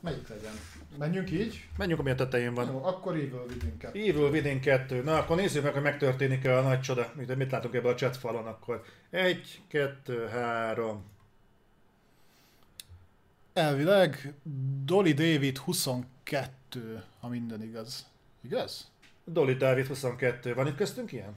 [0.00, 0.52] Melyik legyen?
[0.98, 1.68] Menjünk így?
[1.76, 2.66] Menjünk, ami a tetején van.
[2.66, 3.98] Jó, akkor Evil Within 2.
[3.98, 5.02] Evil Within 2.
[5.02, 7.12] Na, akkor nézzük meg, hogy megtörténik-e a nagy csoda.
[7.14, 8.84] Mit, mit látunk ebben a chat falon akkor.
[9.10, 11.04] Egy, kettő, három.
[13.52, 14.34] Elvileg
[14.84, 18.06] Dolly David 22, ha minden igaz.
[18.40, 18.90] Igaz?
[19.24, 20.54] Dolly David 22.
[20.54, 21.36] Van itt köztünk ilyen?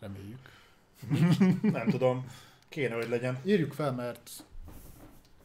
[0.00, 0.50] Reméljük.
[1.62, 2.26] Nem tudom.
[2.68, 3.38] Kéne, hogy legyen.
[3.44, 4.30] Írjuk fel, mert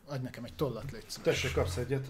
[0.06, 1.34] adj nekem egy tollat, légy szíves.
[1.34, 2.08] Tessék, kapsz egyet.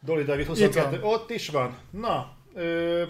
[0.00, 1.00] Dolly David Itt 22.
[1.00, 1.12] van.
[1.12, 1.78] Ott is van.
[1.90, 2.36] Na.
[2.54, 3.04] Ö...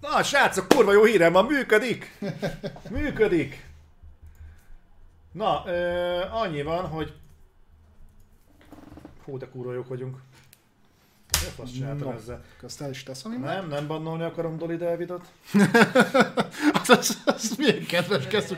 [0.00, 2.18] Na, srácok, kurva jó hírem van, működik!
[2.90, 3.66] Működik!
[5.32, 7.14] Na, ö, annyi van, hogy...
[9.24, 10.18] Hú, de kurva jók vagyunk.
[11.42, 12.14] Mi a fasz csináltam No.
[12.14, 12.44] ezzel?
[12.62, 15.26] Azt el is teszem, én Nem, nem bannolni akarom Dolly Davidot.
[16.80, 18.56] az, az, az milyen kedves kezdő.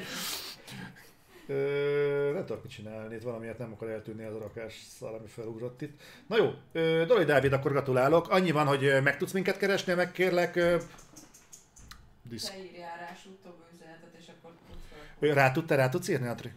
[1.47, 5.27] Ö, nem tudok mit csinálni, itt valamiért nem akar eltűnni az a rakás szar, ami
[5.27, 6.01] felugrott itt.
[6.27, 8.29] Na jó, ö, Dolly Dávid, akkor gratulálok.
[8.31, 10.77] Annyi van, hogy meg tudsz minket keresni, meg kérlek, ö,
[12.23, 12.45] Disz.
[12.51, 13.17] Te írjál rá
[14.19, 14.53] és akkor
[15.21, 16.53] tudsz rá, tud, te rá tudsz írni, Atri?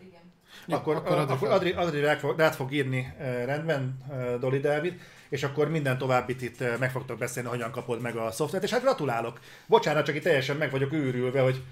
[0.65, 1.49] Jó, akkor, akkor Adri akkor.
[1.49, 4.99] Adri, Adri rá, fog, rád fog írni ö, rendben, ö, Dolly Dávid,
[5.29, 8.71] és akkor minden továbbit itt ö, meg fogtok beszélni, hogyan kapod meg a szoftvert, és
[8.71, 9.39] hát gratulálok.
[9.65, 11.63] Bocsánat, csak itt teljesen meg vagyok őrülve, hogy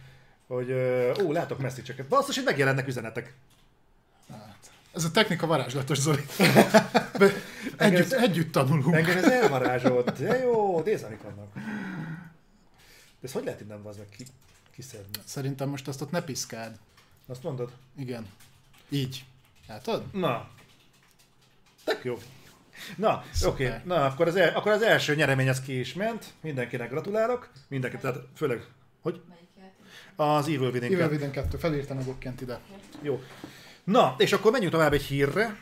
[0.50, 0.72] hogy
[1.24, 2.08] ó, látok messzicseket.
[2.08, 3.34] Basszus, hogy megjelennek üzenetek.
[4.32, 4.72] Hát.
[4.94, 6.26] Ez a technika varázslatos, Zoli.
[7.78, 8.96] Együtt, együtt tanulunk.
[8.96, 10.20] Engem ez elvarázsolt.
[10.20, 11.54] De jó, nézd, amik vannak.
[11.54, 11.62] De
[13.22, 14.26] ezt hogy lehet innen az meg ki,
[14.72, 15.22] kiszedni?
[15.26, 16.78] Szerintem most azt ott ne piszkáld.
[17.28, 17.72] Azt mondod?
[17.98, 18.28] Igen.
[18.90, 19.26] Így.
[19.68, 20.04] Látod?
[20.14, 20.50] Na.
[21.84, 22.18] Tök jó.
[22.98, 23.28] Na, oké.
[23.66, 23.86] Szuper.
[23.86, 26.34] Na, akkor az, el, akkor az első nyeremény az ki is ment.
[26.42, 27.50] Mindenkinek gratulálok.
[27.68, 28.66] Mindenki, tehát főleg,
[29.02, 29.22] hogy
[30.16, 31.12] az Evil Within Evil 2.
[31.12, 31.58] Within 2.
[31.58, 32.60] Felírtam egyébként ide.
[33.02, 33.22] Jó.
[33.84, 35.58] Na, és akkor menjünk tovább egy hírre.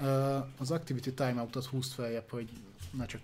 [0.00, 2.48] Ö, Az Activity Timeoutot húzd feljebb, hogy
[2.90, 3.20] ne csak...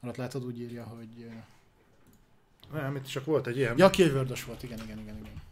[0.00, 1.08] Alatt látod, úgy írja, hogy...
[2.72, 3.74] ö, Nem, itt csak volt egy ilyen.
[3.78, 5.42] Ja, kévördos volt, igen, igen, igen, igen.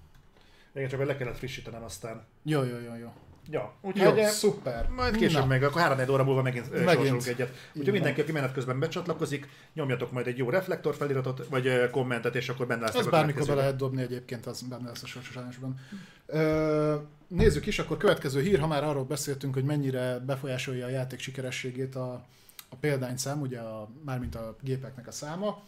[0.74, 2.24] Igen, csak le kellett frissítenem aztán.
[2.42, 3.12] Jó, jó, jó, jó.
[3.50, 4.88] Ja, Jó, úgyhogy eh, szuper.
[4.88, 5.46] majd később Na.
[5.46, 7.26] meg, akkor 3 óra múlva megint, megint.
[7.26, 7.54] Egyet.
[7.74, 12.48] Úgyhogy mindenki, aki menet közben becsatlakozik, nyomjatok majd egy jó reflektor feliratot, vagy kommentet, és
[12.48, 15.80] akkor benne lesznek Ez bármikor be lehet dobni egyébként, az benne lesz a sorsosányosban.
[16.26, 16.96] Ö,
[17.28, 21.94] nézzük is, akkor következő hír, ha már arról beszéltünk, hogy mennyire befolyásolja a játék sikerességét
[21.94, 22.24] a,
[22.68, 25.62] a példányszám, ugye a, mármint a gépeknek a száma.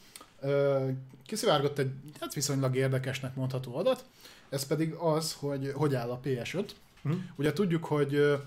[1.26, 1.90] Kiszivárgott egy
[2.20, 4.04] hát viszonylag érdekesnek mondható adat,
[4.48, 6.70] ez pedig az, hogy hogy áll a PS5.
[7.02, 7.12] Hm?
[7.36, 8.40] Ugye tudjuk, hogy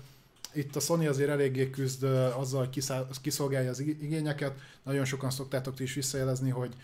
[0.52, 2.04] itt a Sony azért eléggé küzd
[2.36, 4.58] azzal, hogy kiszolgálja az ig- igényeket.
[4.82, 6.74] Nagyon sokan szoktátok ti is visszajelezni, hogy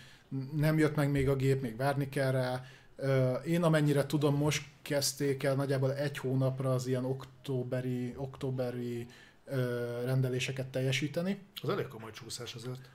[0.55, 2.65] nem jött meg még a gép, még várni kell rá.
[3.45, 9.07] Én amennyire tudom, most kezdték el nagyjából egy hónapra az ilyen októberi, októberi
[10.05, 11.39] rendeléseket teljesíteni.
[11.61, 12.89] Az elég komoly csúszás azért.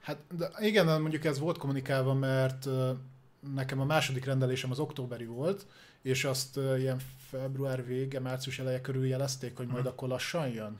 [0.00, 2.68] Hát de igen, mondjuk ez volt kommunikálva, mert
[3.54, 5.66] nekem a második rendelésem az októberi volt,
[6.02, 9.92] és azt ilyen február vége, március eleje körül jelezték, hogy majd Mhm.
[9.92, 10.78] akkor lassan jön.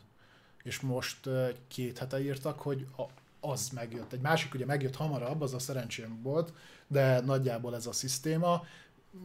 [0.62, 1.28] És most
[1.68, 3.02] két hete írtak, hogy a,
[3.48, 4.12] az megjött.
[4.12, 6.52] Egy másik ugye megjött hamarabb, az a szerencsém volt,
[6.86, 8.64] de nagyjából ez a szisztéma.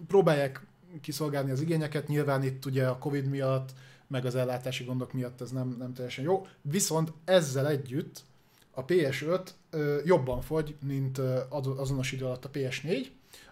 [0.08, 0.66] Próbálják
[1.02, 3.70] kiszolgálni az igényeket, nyilván itt ugye a Covid miatt,
[4.08, 6.48] meg az ellátási gondok miatt ez nem, nem teljesen jó.
[6.62, 8.24] Viszont ezzel együtt
[8.72, 11.18] a PS5 ö, jobban fogy, mint
[11.50, 13.08] azonos idő alatt a PS4.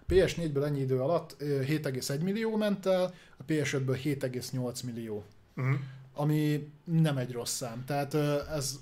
[0.09, 5.23] A PS4-ből ennyi idő alatt ö, 7,1 millió ment el, a PS5-ből 7,8 millió,
[5.55, 5.75] Uh-huh.
[6.13, 7.83] ami nem egy rossz szám.
[7.85, 8.13] Tehát
[8.49, 8.79] ez,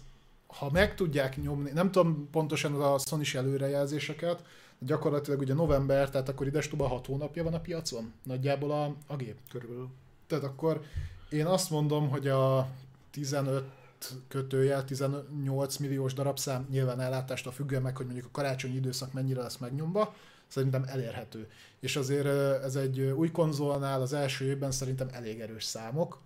[0.47, 4.43] ha meg tudják nyomni, nem tudom pontosan a sony előrejelzéseket,
[4.79, 9.15] de gyakorlatilag ugye november, tehát akkor idestuba 6 hónapja van a piacon, nagyjából a, a
[9.15, 9.35] gép.
[9.51, 9.89] Körülbelül.
[10.27, 10.81] Tehát akkor
[11.29, 12.67] én azt mondom, hogy a
[13.11, 13.63] 15
[14.27, 19.57] kötőjel 18 milliós darabszám nyilván ellátástól függően meg, hogy mondjuk a karácsonyi időszak mennyire lesz
[19.57, 20.15] megnyomva,
[20.47, 21.49] szerintem elérhető.
[21.79, 22.25] És azért
[22.63, 26.19] ez egy új konzolnál az első évben szerintem elég erős számok.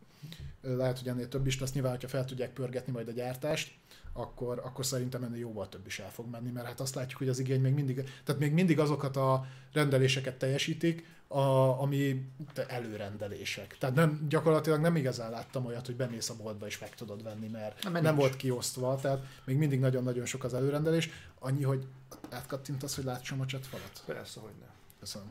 [0.61, 3.73] Lehet, hogy ennél több is lesz, nyilván, hogyha fel tudják pörgetni majd a gyártást,
[4.13, 7.29] akkor, akkor szerintem ennél jóval több is el fog menni, mert hát azt látjuk, hogy
[7.29, 13.77] az igény még mindig, tehát még mindig azokat a rendeléseket teljesítik, a, ami te előrendelések.
[13.77, 17.47] Tehát nem, gyakorlatilag nem igazán láttam olyat, hogy bemész a boltba és meg tudod venni,
[17.47, 18.15] mert Nem, nem, nincs.
[18.15, 21.09] volt kiosztva, tehát még mindig nagyon-nagyon sok az előrendelés.
[21.39, 21.85] Annyi, hogy
[22.33, 24.03] átkattintasz, hogy látsam a chat falat.
[24.05, 24.69] Persze, hogy nem.
[24.99, 25.27] Köszönöm.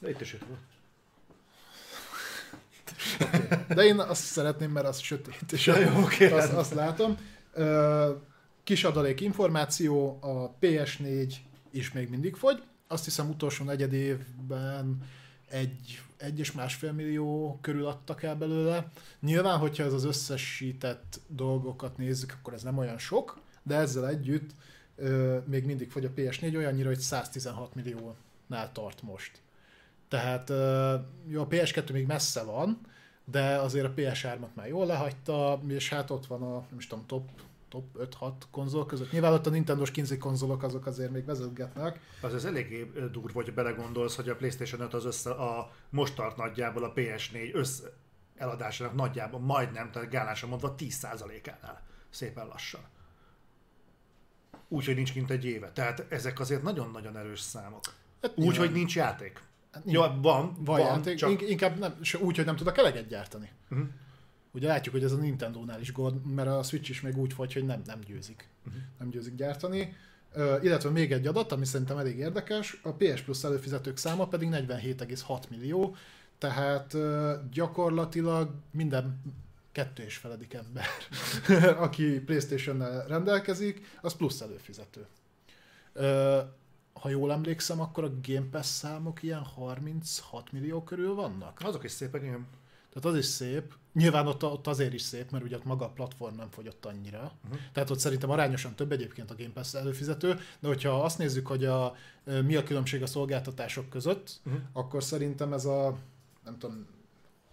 [0.00, 0.60] De itt is itt volt.
[3.68, 7.18] De én azt szeretném, mert az sötét, és Ja, jó, oké, azt, azt látom.
[8.64, 11.34] Kis adalék információ, a PS4
[11.70, 12.62] is még mindig fogy.
[12.86, 14.98] Azt hiszem utolsó negyed évben
[15.48, 18.90] egy, egy és másfél millió körül adtak el belőle.
[19.20, 24.50] Nyilván, hogyha ez az összesített dolgokat nézzük, akkor ez nem olyan sok, de ezzel együtt
[25.44, 29.40] még mindig fogy a PS4 olyannyira, hogy 116 milliónál tart most.
[30.08, 30.48] Tehát
[31.26, 32.80] jó, a PS2 még messze van,
[33.24, 37.06] de azért a PS3-at már jól lehagyta, és hát ott van a, nem is tudom,
[37.06, 37.28] top,
[37.68, 37.84] top
[38.20, 39.12] 5-6 konzol között.
[39.12, 42.00] Nyilván ott a Nintendo-s kinzi konzolok azok azért még vezetgetnek.
[42.20, 46.36] Az ez eléggé durva, hogy belegondolsz, hogy a PlayStation 5 az össze, a most tart
[46.36, 47.92] nagyjából a PS4 össze
[48.36, 51.82] eladásának nagyjából majdnem, tehát gálásan mondva 10%-ánál.
[52.10, 52.80] Szépen lassan.
[54.74, 55.70] Úgyhogy nincs kint egy éve.
[55.72, 57.80] Tehát ezek azért nagyon-nagyon erős számok.
[58.22, 59.42] Hát Úgy, hogy nincs játék.
[59.72, 61.48] hát Jó, nyilván van, van van, játék, csak...
[61.48, 63.50] inkább nem, úgy, hogy nem tudok eleget gyártani.
[63.68, 63.80] Mhm.
[64.52, 67.52] Ugye látjuk, hogy ez a Nintendo-nál is gond, mert a Switch is még úgy fogy,
[67.52, 68.48] hogy nem, nem győzik.
[68.64, 68.76] Mhm.
[68.98, 69.96] Nem győzik gyártani.
[70.32, 74.48] Ö, illetve még egy adat, ami szerintem elég érdekes, a PS Plus előfizetők száma pedig
[74.52, 75.96] 47,6 millió,
[76.38, 79.20] tehát ö, gyakorlatilag minden
[79.74, 80.86] kettő és feledik ember,
[81.86, 85.06] aki Playstation-nel rendelkezik, az plusz előfizető.
[85.92, 86.40] Ö,
[86.92, 91.60] ha jól emlékszem, akkor a Game Pass számok ilyen 36 millió körül vannak.
[91.62, 92.46] Azok is szépek, igen.
[92.92, 93.74] Tehát az is szép.
[93.92, 97.32] Nyilván ott, ott azért is szép, mert ugye ott maga a platform nem fogyott annyira.
[97.44, 97.60] Uh-huh.
[97.72, 101.64] Tehát ott szerintem arányosan több egyébként a Game Pass előfizető, de hogyha azt nézzük, hogy
[101.64, 104.62] a, mi a különbség a szolgáltatások között, uh-huh.
[104.72, 105.96] akkor szerintem ez a,
[106.44, 106.86] nem tudom,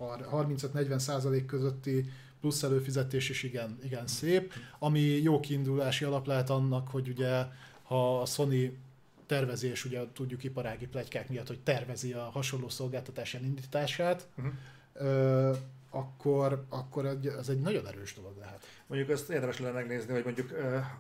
[0.09, 6.87] 35-40 százalék közötti plusz előfizetés is igen, igen szép, ami jó kiindulási alap lehet annak,
[6.87, 7.43] hogy ugye
[7.83, 8.77] ha a Sony
[9.25, 14.47] tervezés, ugye tudjuk iparági plegykák miatt, hogy tervezi a hasonló szolgáltatás elindítását, Mhm.
[14.93, 15.53] ö,
[15.93, 17.05] akkor, akkor
[17.39, 18.65] ez egy nagyon erős dolog lehet.
[18.87, 20.51] Mondjuk ezt érdemes lenne megnézni, hogy mondjuk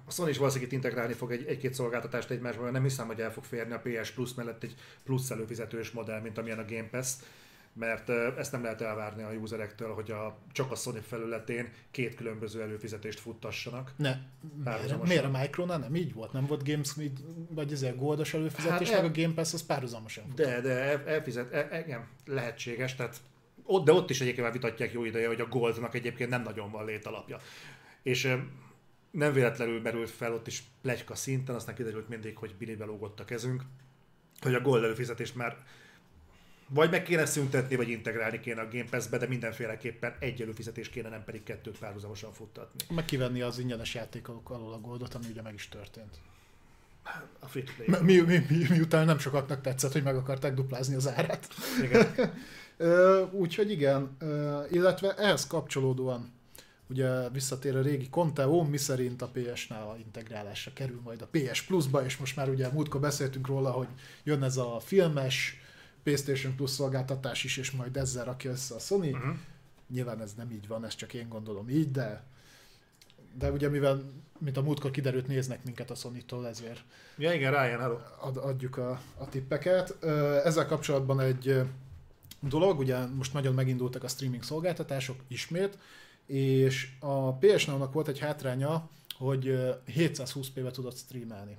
[0.05, 3.19] a Sony is valószínűleg itt integrálni fog egy, egy-két szolgáltatást egymásban, mert nem hiszem, hogy
[3.19, 6.87] el fog férni a PS Plus mellett egy plusz előfizetős modell, mint amilyen a Game
[6.91, 7.13] Pass,
[7.73, 12.61] mert ezt nem lehet elvárni a userektől, hogy a, csak a Sony felületén két különböző
[12.61, 13.91] előfizetést futtassanak.
[13.97, 14.15] Ne,
[14.63, 16.31] miért, miért a Micronál nem így volt?
[16.33, 16.89] Nem volt Games,
[17.49, 20.35] vagy ez a goldos előfizetés, Hát meg el- a Game Pass az párhuzamosan fut.
[20.35, 23.17] De, de el- elfizet, el, el, igen, lehetséges, tehát
[23.63, 26.71] ott, de ott is egyébként már vitatják jó ideje, hogy a Goldnak egyébként nem nagyon
[26.71, 27.39] van létalapja.
[28.03, 28.35] És
[29.11, 33.25] nem véletlenül merült fel ott is plegyka szinten, aztán kiderült mindig, hogy bilibe lógott a
[33.25, 33.63] kezünk,
[34.41, 35.57] hogy a Gold előfizetést már
[36.73, 41.09] vagy meg kéne szüntetni, vagy integrálni kéne a Game Pass-be, de mindenféleképpen egy előfizetés kéne,
[41.09, 42.95] nem pedig kettőt párhuzamosan futtatni.
[42.95, 46.19] Meg kivenni az ingyenes játékok alól a goldot, ami ugye meg is történt.
[47.39, 48.01] A free play.
[48.01, 51.47] Mi, mi, mi, mi, miután nem sokaknak tetszett, hogy meg akarták duplázni az árát.
[51.83, 52.07] Igen.
[52.77, 54.17] Ö, Úgyhogy igen,
[54.69, 56.31] illetve ehhez kapcsolódóan
[56.89, 61.61] ugye visszatér a régi Conteo, mi szerint a PS-nál a integrálásra kerül majd a PS
[61.61, 63.87] Plus-ba, és most már ugye múltkor beszéltünk róla, hogy
[64.23, 65.60] jön ez a filmes
[66.03, 69.11] PlayStation Plus szolgáltatás is, és majd ezzel rakja össze a Sony.
[69.13, 69.35] Uh-huh.
[69.87, 72.23] Nyilván ez nem így van, ez csak én gondolom így, de
[73.37, 74.03] de ugye mivel,
[74.39, 76.83] mint a múltkor kiderült, néznek minket a Sony-tól, ezért
[77.17, 77.97] Ja igen, Ryan, hello.
[78.19, 80.03] ad, adjuk a, a tippeket.
[80.43, 81.61] Ezzel kapcsolatban egy
[82.39, 85.77] dolog, ugye most nagyon megindultak a streaming szolgáltatások ismét,
[86.25, 91.57] és a ps nak volt egy hátránya, hogy ö, 720p-be tudott streamelni.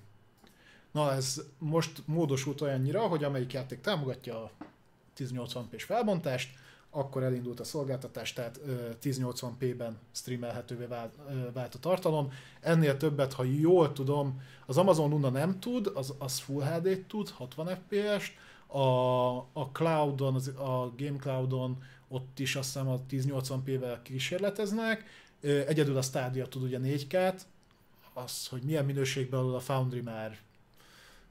[0.93, 4.51] Na ez most módosult olyannyira, hogy amelyik játék támogatja a
[5.19, 6.51] 1080p-s felbontást,
[6.91, 10.85] akkor elindult a szolgáltatás, tehát ö, 1080p-ben streamelhetővé
[11.53, 12.33] vált, a tartalom.
[12.61, 17.31] Ennél többet, ha jól tudom, az Amazon Luna nem tud, az, az Full HD-t tud,
[17.31, 18.33] 60 FPS-t,
[18.67, 25.05] a, a Cloudon, a Game Cloudon ott is azt hiszem a 1080p-vel kísérleteznek,
[25.41, 27.41] egyedül a Stadia tud ugye 4K-t,
[28.13, 30.39] az, hogy milyen minőségben alul a Foundry már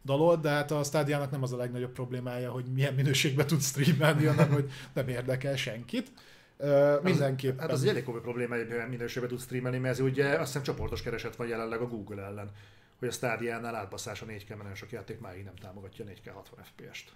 [0.03, 4.25] dalol, de hát a Stadia-nak nem az a legnagyobb problémája, hogy milyen minőségben tud streamelni,
[4.25, 6.11] hanem hogy nem érdekel senkit.
[6.57, 7.59] Ö, mindenképpen.
[7.59, 10.45] Hát az egy elég komoly probléma, hogy milyen minőségben tud streamelni, mert ez ugye azt
[10.45, 12.51] hiszem csoportos kereset van jelenleg a Google ellen,
[12.99, 16.31] hogy a Stadia-nál átbasszás a 4K, mert nagyon sok játék máig nem támogatja a 4K
[16.33, 17.11] 60 FPS-t.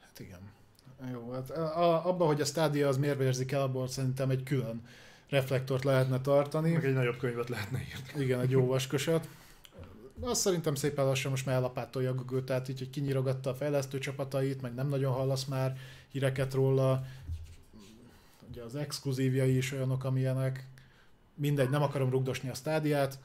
[0.00, 0.40] Hát igen.
[1.12, 4.82] Jó, hát a, abban, hogy a Stadia az miért vérzik el, abból szerintem egy külön
[5.28, 6.72] reflektort lehetne tartani.
[6.72, 8.24] Meg egy nagyobb könyvet lehetne írni.
[8.24, 9.28] Igen, egy jó vaskösöt.
[10.20, 13.98] Azt szerintem szépen lassan most már ellapátolja a Google, tehát így, hogy kinyirogatta a fejlesztő
[13.98, 15.76] csapatait, meg nem nagyon hallasz már
[16.12, 17.04] híreket róla.
[18.48, 20.68] Ugye az exkluzívjai is olyanok, amilyenek.
[21.34, 23.18] Mindegy, nem akarom rugdosni a stádiát,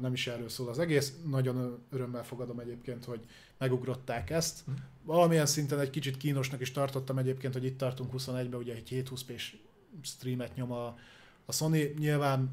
[0.00, 1.12] nem is erről szól az egész.
[1.26, 3.20] Nagyon örömmel fogadom egyébként, hogy
[3.58, 4.64] megugrották ezt.
[5.02, 9.56] Valamilyen szinten egy kicsit kínosnak is tartottam egyébként, hogy itt tartunk 21-ben, ugye egy 720p-s
[10.02, 10.98] streamet nyom a,
[11.44, 11.94] a Sony.
[11.98, 12.50] Nyilván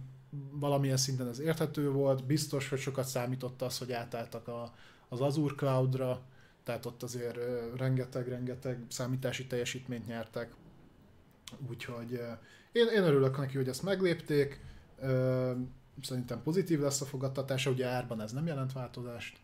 [0.52, 4.74] valamilyen szinten ez érthető volt, biztos, hogy sokat számított az, hogy átálltak a,
[5.10, 6.22] az Azure Cloudra,
[6.64, 7.38] tehát ott azért
[7.78, 10.54] rengeteg-rengeteg számítási teljesítményt nyertek.
[11.70, 12.12] Úgyhogy
[12.72, 14.60] én, én örülök neki, hogy ezt meglépték.
[16.02, 19.38] Szerintem pozitív lesz a fogadtatása, ugye árban ez nem jelent változást,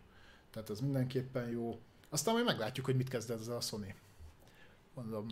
[0.51, 1.79] tehát ez mindenképpen jó.
[2.09, 3.93] Aztán majd meglátjuk, hogy mit kezd ezzel a Sony.
[4.93, 5.25] Mondom,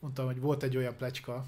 [0.00, 1.46] mondtam, hogy volt egy olyan plecska,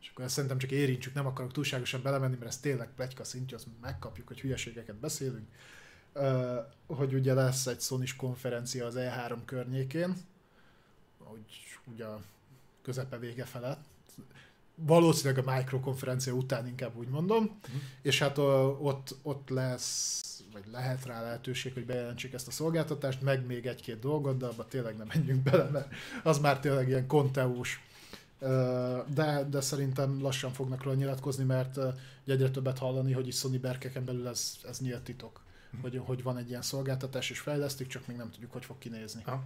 [0.00, 3.56] és akkor ezt szerintem csak érintsük, nem akarok túlságosan belemenni, mert ez tényleg pletyka szintje,
[3.56, 5.46] azt megkapjuk, hogy hülyeségeket beszélünk.
[6.86, 10.16] Hogy ugye lesz egy sony konferencia az E3 környékén,
[11.18, 12.20] hogy ugye a
[12.82, 13.84] közepe vége felett,
[14.74, 17.80] valószínűleg a mikrokonferencia után inkább úgy mondom, uh-huh.
[18.02, 20.22] és hát ott, ott lesz,
[20.52, 24.66] vagy lehet rá lehetőség, hogy bejelentsék ezt a szolgáltatást, meg még egy-két dolgot, de abba
[24.66, 25.92] tényleg nem menjünk bele, mert
[26.22, 27.87] az már tényleg ilyen konteós Ö,
[29.14, 31.78] de, de szerintem lassan fognak róla nyilatkozni, mert
[32.26, 35.40] egyre többet hallani, hogy is Sony berkeken belül ez, ez nyílt titok,
[35.82, 39.22] hogy, hogy van egy ilyen szolgáltatás és fejlesztik, csak még nem tudjuk, hogy fog kinézni.
[39.22, 39.42] Ha.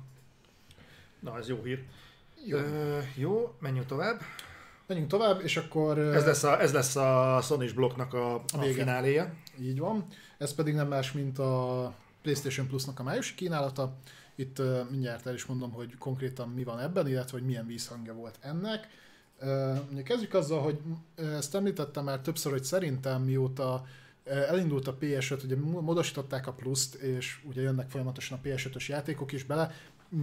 [1.20, 1.84] Na, ez jó hír.
[2.46, 2.58] Jó.
[2.58, 4.20] Ö, jó, menjünk tovább.
[4.86, 8.72] Menjünk tovább, és akkor Ez lesz a, ez lesz a Sony blokknak a, a vége.
[8.74, 9.34] fináléja.
[9.60, 10.06] így van.
[10.38, 13.92] Ez pedig nem más, mint a PlayStation Plus-nak a májusi kínálata.
[14.34, 18.14] Itt uh, mindjárt el is mondom, hogy konkrétan mi van ebben, illetve hogy milyen vízhangja
[18.14, 18.88] volt ennek.
[19.40, 20.80] Uh, kezdjük azzal, hogy
[21.16, 23.84] ezt említettem már többször, hogy szerintem mióta
[24.24, 29.44] elindult a PS5, ugye módosították a pluszt, és ugye jönnek folyamatosan a PS5-ös játékok is
[29.44, 29.74] bele.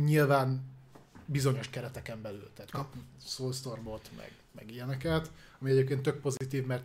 [0.03, 0.61] Nyilván
[1.25, 2.49] bizonyos kereteken belül.
[2.53, 2.93] Tehát kap
[3.25, 6.83] Soulstormot, meg, meg ilyeneket, ami egyébként tök pozitív, mert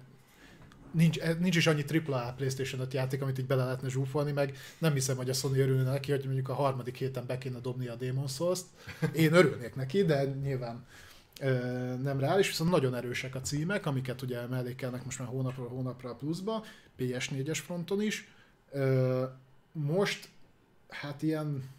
[0.95, 4.57] nincs, eh, nincs is annyi AAA PlayStation 5 játék, amit így bele lehetne zsúfolni, meg
[4.78, 7.86] nem hiszem, hogy a Sony örülne neki, hogy mondjuk a harmadik héten be kéne dobni
[7.86, 8.64] a Demon Souls-t.
[9.14, 10.86] Én örülnék neki, de nyilván
[11.40, 11.51] ö,
[12.03, 16.14] nem reális, viszont nagyon erősek a címek, amiket ugye mellékelnek most már hónapról hónapra a
[16.14, 16.64] pluszba,
[16.99, 18.28] PS4-es fronton is.
[18.70, 19.24] Ö,
[19.72, 20.28] most,
[20.88, 21.70] hát ilyen,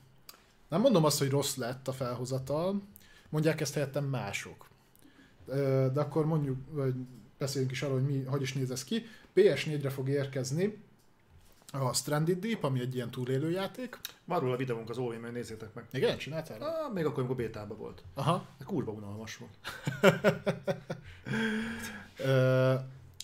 [0.70, 2.82] nem mondom azt, hogy rossz lett a felhozatal,
[3.30, 4.68] mondják ezt helyettem mások.
[5.48, 6.94] Ö, de akkor mondjuk, vagy
[7.38, 9.06] beszéljünk is arról, hogy mi, hogy is néz ez ki.
[9.36, 10.84] PS4-re fog érkezni
[11.72, 14.00] a Stranded Deep, ami egy ilyen túlélő játék.
[14.26, 15.86] Van róla videónk az ovm nézzétek meg.
[15.92, 16.62] Igen, csináltál?
[16.62, 18.04] Ah, még akkor, amikor bétában volt.
[18.14, 18.48] Aha.
[18.58, 19.58] De kurva unalmas volt.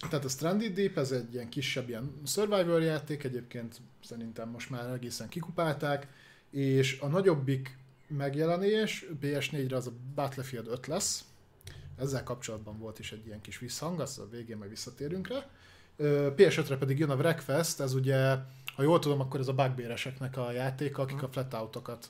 [0.10, 4.94] Tehát a Stranded Deep, ez egy ilyen kisebb ilyen survival játék, egyébként szerintem most már
[4.94, 6.08] egészen kikupálták,
[6.50, 11.24] és a nagyobbik megjelenés PS4-re az a Battlefield 5 lesz,
[12.02, 15.46] ezzel kapcsolatban volt is egy ilyen kis visszhang, azt a végén majd visszatérünk rá.
[15.98, 18.36] Ö, PS5-re pedig jön a Wreckfest, ez ugye,
[18.76, 22.10] ha jól tudom, akkor ez a bugbereseknek a játéka, akik a flatoutokat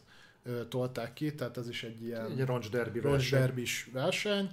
[0.70, 3.92] tolták ki, tehát ez is egy ilyen Egy roncs derbi roncs verseny.
[3.94, 4.50] verseny.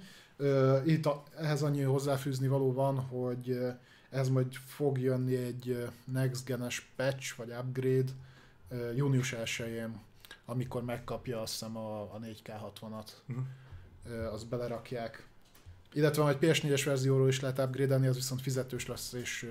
[0.85, 3.59] Itt a, ehhez annyi hozzáfűzni való van, hogy
[4.09, 8.11] ez majd fog jönni egy next genes patch, vagy upgrade
[8.95, 9.99] június 1-én,
[10.45, 13.39] amikor megkapja azt hiszem a, a 4K60-at, Mhm.
[14.09, 15.27] Ö, azt belerakják.
[15.93, 19.49] Illetve majd PS4-es verzióról is lehet upgrade az viszont fizetős lesz, és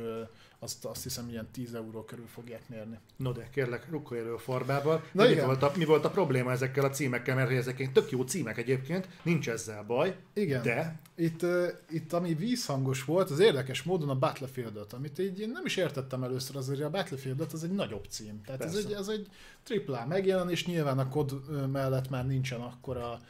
[0.58, 2.98] azt, azt hiszem ilyen 10 euró körül fogják mérni.
[3.16, 5.02] No de kérlek, rukkolj elő a farbába.
[5.12, 8.10] Na De mi, volt a, mi volt a probléma ezekkel a címekkel, mert ezek tök
[8.10, 10.62] jó címek egyébként, nincs ezzel baj, Igen.
[10.62, 15.40] de Itt, ö, itt ami vízhangos volt, az érdekes módon a Battlefield 5, amit így
[15.40, 18.42] én nem is értettem először, azért a Battlefield 5 az egy nagyobb cím.
[18.44, 18.88] Tehát ez Persze.
[18.88, 19.26] egy, ez egy
[19.86, 21.32] AAA megjelenés, nyilván a kod
[21.70, 23.20] mellett már nincsen akkora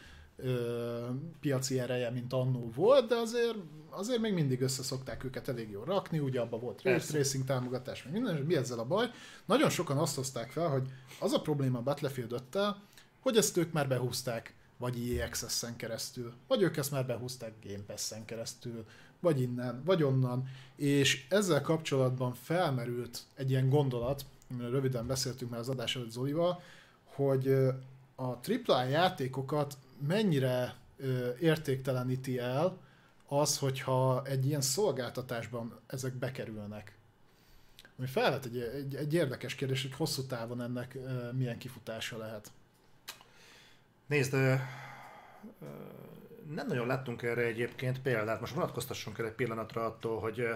[0.42, 1.06] ö,
[1.40, 3.56] piaci ereje, mint annó volt, de azért,
[3.90, 7.16] azért még mindig össze szokták őket elég jól rakni, ugye abban volt Persze.
[7.16, 9.06] Racing támogatás, meg minden, és mi ezzel a baj?
[9.44, 10.88] Nagyon sokan azt hozták fel, hogy
[11.20, 12.42] az a probléma a Battlefield 5
[13.20, 17.82] hogy ezt ők már behúzták, vagy EA Access-en keresztül, vagy ők ezt már behúzták Game
[17.86, 18.84] Pass-en keresztül,
[19.20, 25.60] vagy innen, vagy onnan, és ezzel kapcsolatban felmerült egy ilyen gondolat, amiről röviden beszéltünk már
[25.60, 26.62] az adás előtt Zolival,
[27.04, 27.48] hogy
[28.14, 32.78] a AAA játékokat mennyire ö, értékteleníti el
[33.26, 36.96] az, hogyha egy ilyen szolgáltatásban ezek bekerülnek.
[37.98, 40.98] Ami felvet egy, egy, egy érdekes kérdés, hogy hosszú távon ennek
[41.32, 42.50] milyen kifutása lehet.
[44.06, 44.32] nézd,
[46.54, 48.40] nem nagyon láttunk erre egyébként példát.
[48.40, 50.48] Most vonatkoztassunk el egy pillanatra attól, hogy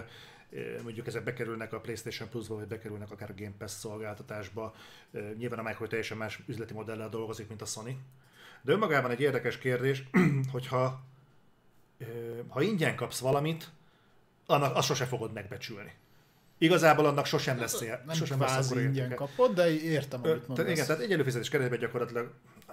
[0.83, 4.75] mondjuk ezek bekerülnek a PlayStation Plus-ba, vagy bekerülnek akár a Game Pass szolgáltatásba.
[5.37, 7.97] Nyilván a Micro teljesen más üzleti modellel dolgozik, mint a Sony.
[8.63, 10.03] De önmagában egy érdekes kérdés,
[10.51, 11.03] hogyha
[12.47, 13.69] ha ingyen kapsz valamit,
[14.45, 15.91] annak azt sose fogod megbecsülni.
[16.57, 18.01] Igazából annak sosem lesz ilyen.
[18.05, 19.15] Nem sosem lesz ingyen értéke.
[19.15, 20.69] kapod, de értem, amit tehát mondasz.
[20.69, 22.31] igen, tehát egy előfizetés keretében gyakorlatilag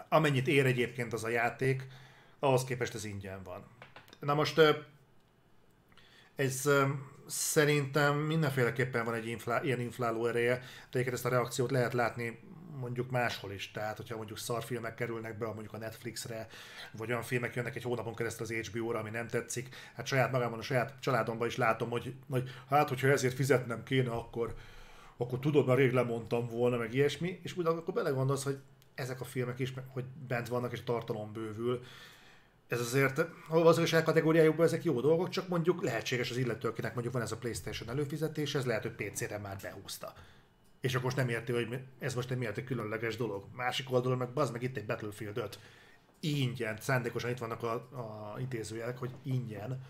[0.09, 1.87] amennyit ér egyébként az a játék,
[2.39, 3.65] ahhoz képest ez ingyen van.
[4.21, 4.61] Na most
[6.37, 6.71] ez
[7.27, 12.41] szerintem mindenféleképpen van egy inflá, ilyen infláló ereje, de egyébként ezt a reakciót lehet látni
[12.79, 13.71] mondjuk máshol is.
[13.71, 16.47] Tehát, hogyha mondjuk szarfilmek kerülnek be mondjuk a Netflixre,
[16.93, 20.59] vagy olyan filmek jönnek egy hónapon keresztül az HBO-ra, ami nem tetszik, hát saját magamon,
[20.59, 24.55] a saját családomban is látom, hogy, hogy hát, hogyha ezért fizetnem kéne, akkor,
[25.17, 28.59] akkor tudod, már rég lemondtam volna, meg ilyesmi, és úgy akkor belegondolsz, hogy
[28.95, 31.81] ezek a filmek is, hogy bent vannak, és tartalom bővül.
[32.69, 33.19] Ez azért,
[33.49, 37.33] a gazdaság kategóriájukban ezek jó dolgok, csak mondjuk lehetséges az illető, akinek mondjuk van ez
[37.33, 40.13] a PlayStation előfizetés, ez lehet, hogy PC-re már behúzta.
[40.81, 43.45] És akkor most nem érti, hogy ez most miért egy különleges dolog.
[43.57, 45.59] Másik oldalon meg bazd meg itt egy Battlefield 5.
[46.21, 49.83] Ingyen, szándékosan itt vannak a, a intézőjelek, hogy ingyen.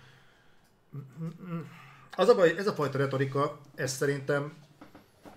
[2.16, 4.53] Az a baj, ez a fajta retorika, ez szerintem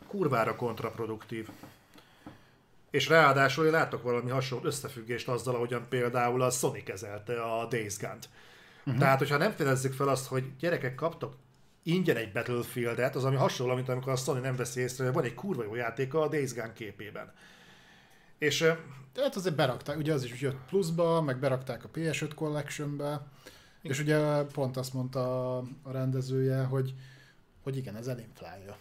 [0.07, 1.49] kurvára kontraproduktív.
[2.89, 7.97] És ráadásul én látok valami hasonló összefüggést azzal, ahogyan például a Sony kezelte a Days
[7.97, 8.29] Gone-t.
[8.79, 9.01] Uh-huh.
[9.01, 11.35] Tehát, hogyha nem fedezzük fel azt, hogy gyerekek kaptok
[11.83, 15.23] ingyen egy Battlefield-et, az ami hasonló, mint amikor a Sony nem veszi észre, hogy van
[15.23, 17.33] egy kurva jó játéka a Days Gone képében.
[18.37, 18.71] És ö,
[19.13, 23.27] Tehát azért berakták, ugye az is jött pluszba, meg berakták a PS5 Collectionbe,
[23.81, 26.93] és ugye pont azt mondta a a rendezője, hogy,
[27.63, 28.77] hogy igen, ez elinflálja.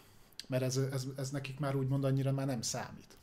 [0.48, 3.16] Mert ez, ez, ez nekik már úgymond annyira már nem számít.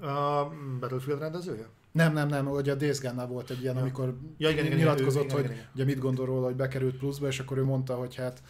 [0.00, 0.48] a
[0.80, 1.68] Battlefield rendezője?
[1.94, 3.80] Nem, nem, nem, ugye a Days Gone-nál volt egy ilyen, Ja.
[3.80, 5.70] amikor Ja, igen, igen, nyilatkozott, igen, hogy igen, igen.
[5.74, 8.42] ugye mit gondol róla, hogy bekerült pluszba, és akkor ő mondta, hogy hát,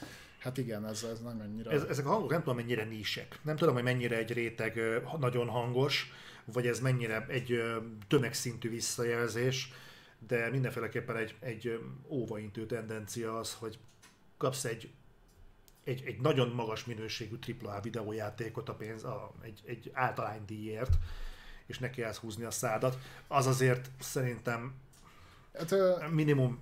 [0.45, 1.71] Hát igen, ez, ez nem annyira...
[1.71, 3.39] Ez, ezek a hangok nem tudom mennyire nísek.
[3.43, 4.81] Nem tudom, hogy mennyire egy réteg
[5.19, 6.13] nagyon hangos,
[6.45, 7.63] vagy ez mennyire egy
[8.09, 9.73] tömegszintű visszajelzés,
[10.27, 13.79] de mindenféleképpen egy, egy óvaintő tendencia az, hogy
[14.37, 14.91] kapsz egy,
[15.85, 20.99] egy, egy nagyon magas minőségű AAA videójátékot a pénz, a, egy, egy általánydíjért,
[21.67, 22.99] és neki állsz húzni a szádat.
[23.29, 24.75] Az azért szerintem
[25.59, 25.75] Hát,
[26.11, 26.59] minimum,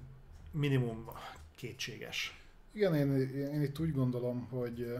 [0.50, 1.11] minimum
[1.57, 2.40] kétséges.
[2.72, 3.16] igen, én,
[3.53, 4.94] én itt úgy gondolom, hogy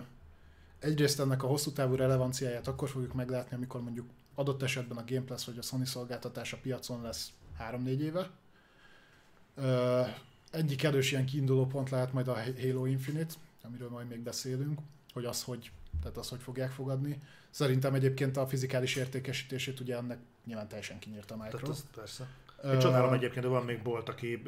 [0.79, 5.25] egyrészt ennek a hosszú távú relevanciáját akkor fogjuk meglátni, amikor mondjuk adott esetben a Game
[5.25, 5.85] Pass vagy a Sony
[6.33, 8.31] a piacon lesz 3-4 éve.
[9.55, 10.03] Ö,
[10.51, 14.81] egyik erős ilyen kiinduló pont lehet majd a Halo Infinite, amiről majd még beszélünk,
[15.13, 15.71] hogy az hogy,
[16.03, 17.19] tehát az, hogy fogják fogadni.
[17.51, 21.71] Szerintem egyébként a fizikális értékesítését ugye ennek nyilván teljesen kinyírta a Tehát Micro.
[21.71, 22.27] az persze.
[22.65, 24.43] Én csodálom egyébként, hogy van még bolt, aki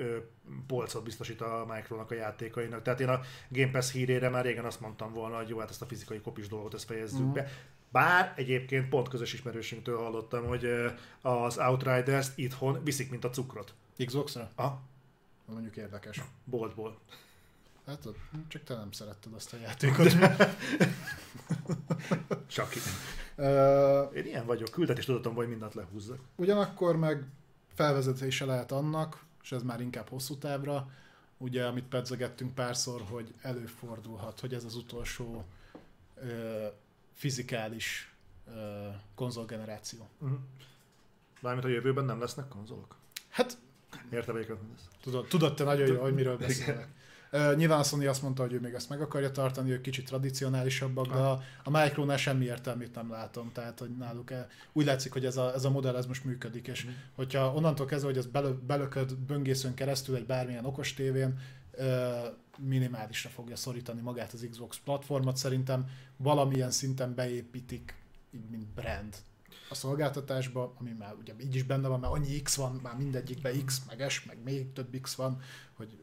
[0.66, 2.82] polcot biztosít a Micronak a játékainak.
[2.82, 5.82] Tehát én a Game Pass hírére már régen azt mondtam volna, hogy jó, hát ezt
[5.82, 7.32] a fizikai kopis dolgot ezt fejezzük Mhm.
[7.32, 7.48] be.
[7.90, 10.68] Bár egyébként pont közös ismerősünktől hallottam, hogy
[11.20, 13.74] az Outriders-t itthon viszik, mint a cukrot.
[14.05, 14.50] Xbox-ra?
[14.57, 14.78] A
[15.46, 16.20] Mondjuk érdekes.
[16.44, 16.98] boltból.
[17.87, 18.07] Hát
[18.49, 20.12] csak te nem szeretted azt a játékot.
[22.47, 22.78] Saki.
[23.37, 26.18] Ö, Én ilyen vagyok, küldetés tudatom, hogy mindent lehúzzak.
[26.37, 27.24] Ugyanakkor meg
[27.74, 30.91] felvezetése lehet annak, és ez már inkább hosszú távra,
[31.39, 35.45] ugye, amit pedzegettünk párszor, hogy előfordulhat, hogy ez az utolsó
[36.14, 36.66] ö,
[37.12, 38.14] fizikális
[38.55, 40.09] ö, konzolgeneráció.
[40.18, 40.39] Uh-huh.
[41.41, 42.97] Mármint a jövőben nem lesznek konzolok.
[43.28, 43.59] Hát,
[44.11, 44.89] melyiket mondasz.
[45.01, 46.89] tudod, tudod te nagyon jó, hogy miről beszélek.
[47.35, 51.07] Ö, nyilván Sony azt mondta, hogy ő még ezt meg akarja tartani, ők kicsit tradicionálisabbak,
[51.07, 53.53] de a, a Micronál semmi értelmét nem látom.
[53.53, 56.66] Tehát, hogy náluk e, úgy látszik, hogy ez a, ez a modell ez most működik,
[56.66, 61.39] és hogyha onnantól kezdve, hogy ez belö, belököd böngészőn keresztül egy bármilyen okos tévén,
[62.59, 67.95] minimálisra fogja szorítani magát az Xbox platformot, szerintem valamilyen szinten beépítik,
[68.30, 69.14] így mint brand
[69.74, 73.64] a szolgáltatásba, ami már ugye így is benne van, mert annyi X van, már mindegyikben
[73.64, 75.40] X, meg S, meg még több X van,
[75.76, 75.98] hogy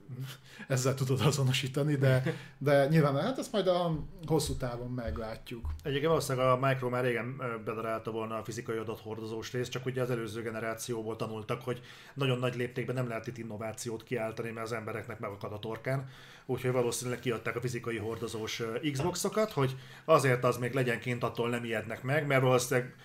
[0.67, 2.24] ezzel tudod azonosítani, de,
[2.57, 5.69] de nyilván hát ezt majd a hosszú távon meglátjuk.
[5.84, 10.11] Egyébként valószínűleg a Micro már régen bedarálta volna a fizikai adathordozós részt, csak ugye az
[10.11, 11.82] előző generációból tanultak, hogy
[12.13, 16.09] nagyon nagy léptékben nem lehet itt innovációt kiáltani, mert az embereknek megakad a torkán.
[16.45, 18.61] Úgyhogy valószínűleg kiadták a fizikai hordozós
[18.91, 22.95] Xboxokat, hogy azért az még legyen kint, attól nem ijednek meg, mert valószínűleg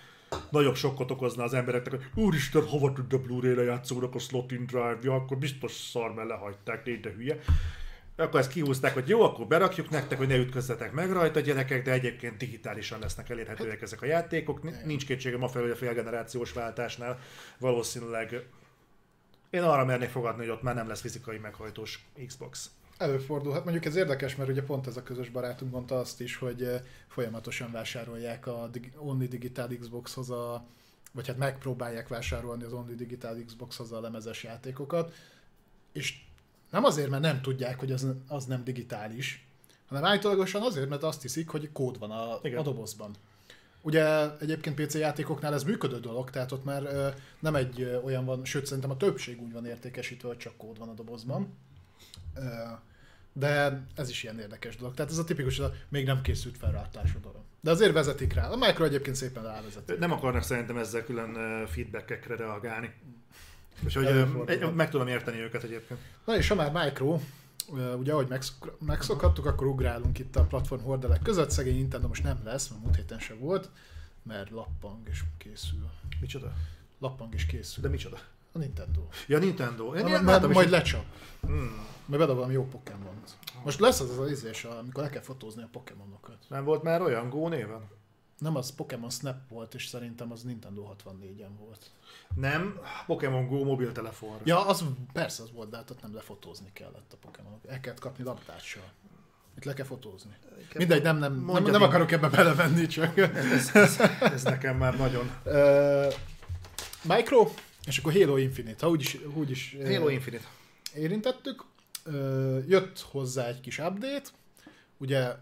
[0.50, 4.66] nagyobb sokkot okozna az embereknek, hogy úristen, hova tud a Blu-ray lejátszónak a slot in
[4.66, 7.38] drive-ja, akkor biztos szar, mert lehagyták, négy de hülye.
[8.16, 11.92] Akkor ezt kihúzták, hogy jó, akkor berakjuk nektek, hogy ne ütközzetek meg rajta gyerekek, de
[11.92, 14.62] egyébként digitálisan lesznek elérhetőek ezek a játékok.
[14.62, 17.18] Ni- Nincs kétségem a felül, hogy a félgenerációs váltásnál
[17.58, 18.46] valószínűleg
[19.50, 22.70] én arra mernék fogadni, hogy ott már nem lesz fizikai meghajtós Xbox.
[22.98, 26.36] Előfordul, hát mondjuk ez érdekes, mert ugye pont ez a közös barátunk mondta azt is,
[26.36, 30.66] hogy eh, folyamatosan vásárolják a Only Digital Xboxhoz a
[31.16, 35.14] vagy hát megpróbálják vásárolni az Only Digital Xboxhoz a lemezes játékokat,
[35.92, 36.24] és
[36.70, 39.48] nem azért, mert nem tudják, hogy az, az nem digitális,
[39.86, 42.58] hanem állítólagosan azért, mert azt hiszik, hogy kód van a, Igen.
[42.58, 43.14] a dobozban.
[43.82, 47.08] Ugye egyébként PC játékoknál ez működő dolog, tehát ott már ö,
[47.40, 50.78] nem egy ö, olyan van, sőt szerintem a többség úgy van értékesítve, hogy csak kód
[50.78, 51.56] van a dobozban.
[53.32, 54.94] De ez is ilyen érdekes dolog.
[54.94, 57.42] Tehát ez a tipikus, a még nem készült felrátású dolog.
[57.60, 58.48] De azért vezetik rá.
[58.48, 59.98] A Micro egyébként szépen rávezet.
[59.98, 62.94] Nem akarnak szerintem ezzel külön feedbackekre reagálni.
[63.84, 64.70] Úgyhogy ö, Előfordul.
[64.72, 66.00] meg tudom érteni őket egyébként.
[66.24, 67.20] Na és ha már Micro,
[67.98, 71.50] ugye ahogy megszok, megszokhattuk, akkor ugrálunk itt a platform hordelek között.
[71.50, 73.70] Szegény Nintendo most nem lesz, mert múlt héten se volt,
[74.22, 75.90] mert lappang és készül.
[76.20, 76.52] Micsoda?
[76.98, 77.82] Lappang és készül.
[77.82, 78.18] De micsoda?
[78.56, 79.00] A Nintendo.
[79.26, 79.94] Ja, Nintendo.
[79.94, 81.04] Én Na, ilyen majd, is, lecsap.
[81.40, 81.86] Hmm.
[82.06, 83.22] Majd bedob valami jó Pokémon.
[83.64, 86.36] Most lesz az az izés, amikor le kell fotózni a Pokémonokat.
[86.48, 87.88] Nem volt már olyan Go néven?
[88.38, 91.90] Nem, az Pokémon Snap volt, és szerintem az Nintendo 64-en volt.
[92.34, 94.40] Nem, Pokémon Go mobiltelefonra.
[94.44, 97.60] Ja, az persze az volt, de hát ott nem lefotózni kellett a Pokémonok.
[97.66, 98.90] El kellett kapni labdással.
[99.56, 100.36] Itt le kell fotózni.
[100.74, 103.16] Mindegy, nem, nem, nem, nem akarok ebbe belevenni, csak...
[103.16, 105.30] Ez, ez, ez nekem már nagyon...
[105.44, 106.12] Uh,
[107.02, 107.48] Micro,
[107.86, 110.48] és akkor Halo Infinite, ha úgyis, úgyis Halo Infinite.
[110.94, 111.64] érintettük.
[112.66, 114.30] Jött hozzá egy kis update,
[114.96, 115.34] ugye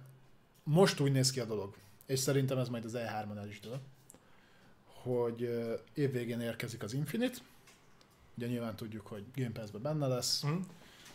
[0.63, 1.77] most úgy néz ki a dolog,
[2.07, 3.81] és szerintem ez majd az E3-on el is dől,
[4.85, 5.51] hogy
[5.95, 7.39] évvégén érkezik az Infinite,
[8.37, 10.43] ugye nyilván tudjuk, hogy Game Pass-ben benne lesz?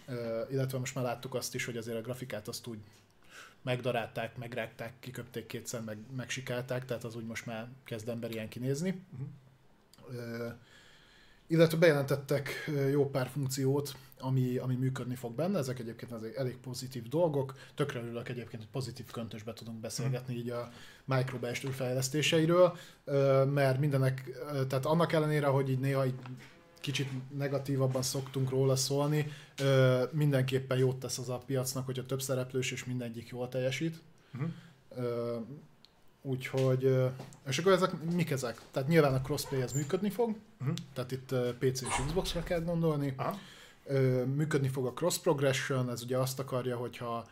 [0.08, 2.80] Ö, illetve most már láttuk azt is, hogy azért a grafikát azt úgy
[3.62, 9.04] megdarálták, megrágták, kiköpték kétszer, meg, megsikálták, tehát az úgy most már kezd emberien kinézni.
[10.12, 10.48] Ö,
[11.50, 17.08] illetve bejelentettek jó pár funkciót, ami, ami működni fog benne, ezek egyébként azért elég pozitív
[17.08, 20.70] dolgok, tökre örülök egyébként, hogy pozitív köntösbe tudunk beszélgetni így a
[21.06, 24.30] microbestül fejlesztéseiről, ö, mert mindenek,
[24.68, 26.20] tehát annak ellenére, hogy így néha így
[26.80, 29.28] kicsit negatívabban szoktunk róla szólni,
[30.12, 34.02] mindenképpen jót tesz az a piacnak, hogyha több szereplős és mindegyik jól teljesít.
[34.32, 34.43] Mhm.
[36.30, 36.96] Úgyhogy,
[37.48, 38.62] és akkor ezek, mik ezek?
[38.72, 40.72] Tehát nyilván a crossplay ez működni fog, Mhm.
[40.94, 43.14] tehát itt PC és Xbox-ra kell gondolni.
[43.18, 43.38] Aha.
[44.36, 47.28] Működni fog a cross progression, ez ugye azt akarja, hogyha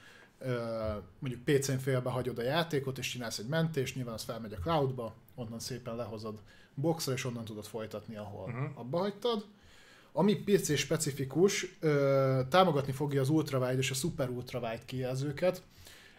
[1.19, 5.13] mondjuk PC-n félbe hagyod a játékot, és csinálsz egy mentést, nyilván az felmegy a cloudba,
[5.35, 6.39] onnan szépen lehozod
[6.73, 8.79] boxra, és onnan tudod folytatni, ahol uh-huh.
[8.79, 9.45] abba hagytad.
[10.11, 11.77] Ami PC specifikus,
[12.49, 15.61] támogatni fogja az ultrawide és a super ultrawide kijelzőket.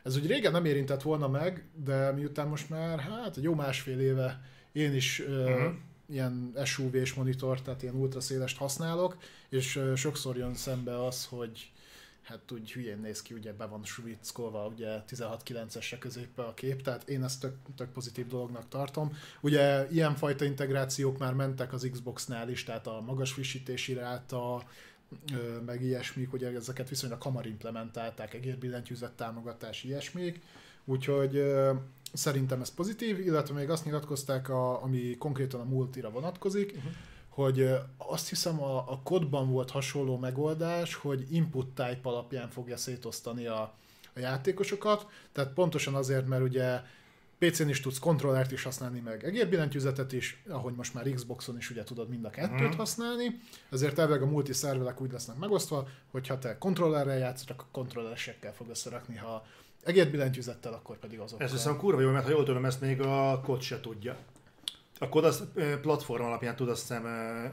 [0.08, 4.00] Ez ugye régen nem érintett volna meg, de miután most már hát egy jó másfél
[4.00, 4.40] éve
[4.72, 5.74] én is ö, Mhm.
[6.10, 9.16] ilyen SUV-s monitor, tehát ilyen ultraszélest használok,
[9.48, 11.70] és ö, sokszor jön szembe az, hogy
[12.22, 17.08] hát úgy hülyén néz ki, ugye be van svickolva, ugye 16.9-esre középpe a kép, tehát
[17.08, 19.16] én ezt tök, tök pozitív dolognak tartom.
[19.40, 24.62] Ugye ilyenfajta integrációk már mentek az Xbox-nál is, tehát a magas frissítési ráta,
[25.66, 30.40] meg ilyesmik, ugye ezeket viszonylag hamar implementálták, egérbillentyűzet támogatás, ilyesmik,
[30.84, 31.42] úgyhogy
[32.12, 36.92] szerintem ez pozitív, illetve még azt nyilatkozták, a, ami konkrétan a multira vonatkozik, uh-huh.
[37.28, 43.46] hogy azt hiszem a, a kodban volt hasonló megoldás, hogy input type alapján fogja szétosztani
[43.46, 43.74] a,
[44.14, 46.80] a játékosokat, tehát pontosan azért, mert ugye
[47.38, 51.84] PC-n is tudsz kontrollert is használni, meg egérbillentyűzetet is, ahogy most már Xboxon is ugye
[51.84, 52.76] tudod mind a kettőt Mhm.
[52.76, 57.66] használni, ezért elvileg a multi szervelek úgy lesznek megosztva, hogy ha te kontrollerrel játszol, akkor
[57.72, 59.46] kontrolleresekkel fog összerakni, ha
[59.84, 61.46] egérbillentyűzettel, akkor pedig azokkal.
[61.46, 64.16] Ez viszont kurva jó, mert ha jól tudom, ezt még a kod se tudja.
[64.98, 65.44] A kod az
[65.82, 67.04] platform alapján tud azt hiszem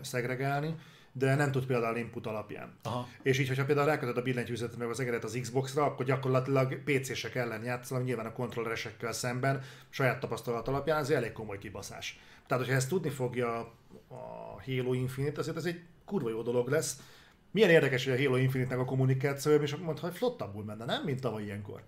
[0.01, 0.75] szegregálni,
[1.17, 2.73] de nem tud például input alapján.
[2.83, 3.07] Aha.
[3.21, 7.35] És így, hogyha például rákötöd a billentyűzetet meg az egeret az Xbox-ra, akkor gyakorlatilag PC-sek
[7.35, 12.19] ellen játszol, nyilván a kontrolleresekkel szemben, saját tapasztalat alapján, ez elég komoly kibaszás.
[12.47, 13.59] Tehát, hogyha ezt tudni fogja
[14.07, 16.99] a Halo Infinite, azért ez egy kurva jó dolog lesz.
[17.51, 21.03] Milyen érdekes, hogy a Halo Infinite-nek a kommunikációja, és mondta, hogy flottabbul menne, nem?
[21.03, 21.83] Mint tavaly ilyenkor.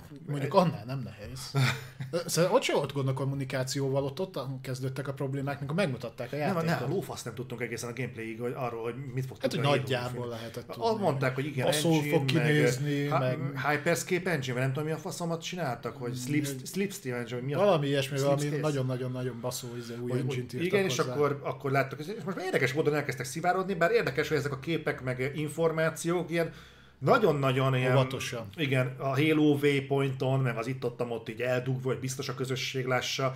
[0.00, 1.50] Hát, mondjuk annál nem nehéz.
[2.26, 6.36] Szóval ott se volt gond a kommunikációval, ott, ott kezdődtek a problémák, mikor megmutatták a
[6.36, 6.64] Nem, játékot.
[6.64, 9.60] nem, a lófasz nem tudtunk egészen a gameplayig hogy arról, hogy mit fog Hát, hogy
[9.60, 10.90] nagyjából lehetett tudni.
[10.90, 13.70] Azt mondták, hogy igen, Baszul engine, fog kinézni, meg, meg-.
[13.70, 17.54] Hyperscape engine, vagy nem tudom mi a faszomat csináltak, hogy Sleep, Slipstream engine, vagy mi
[17.54, 22.06] a Valami ilyesmi, valami nagyon-nagyon-nagyon baszó izé, új írtak Igen, és akkor, akkor láttuk, és
[22.24, 26.52] most már érdekes módon elkezdtek szivárodni, bár érdekes, hogy ezek a képek meg információk ilyen
[27.04, 27.92] nagyon-nagyon ilyen...
[27.92, 28.46] Óvatosan.
[28.56, 32.86] Igen, a Halo Waypointon, meg az itt ott, ott így eldugva, hogy biztos a közösség
[32.86, 33.32] lássa.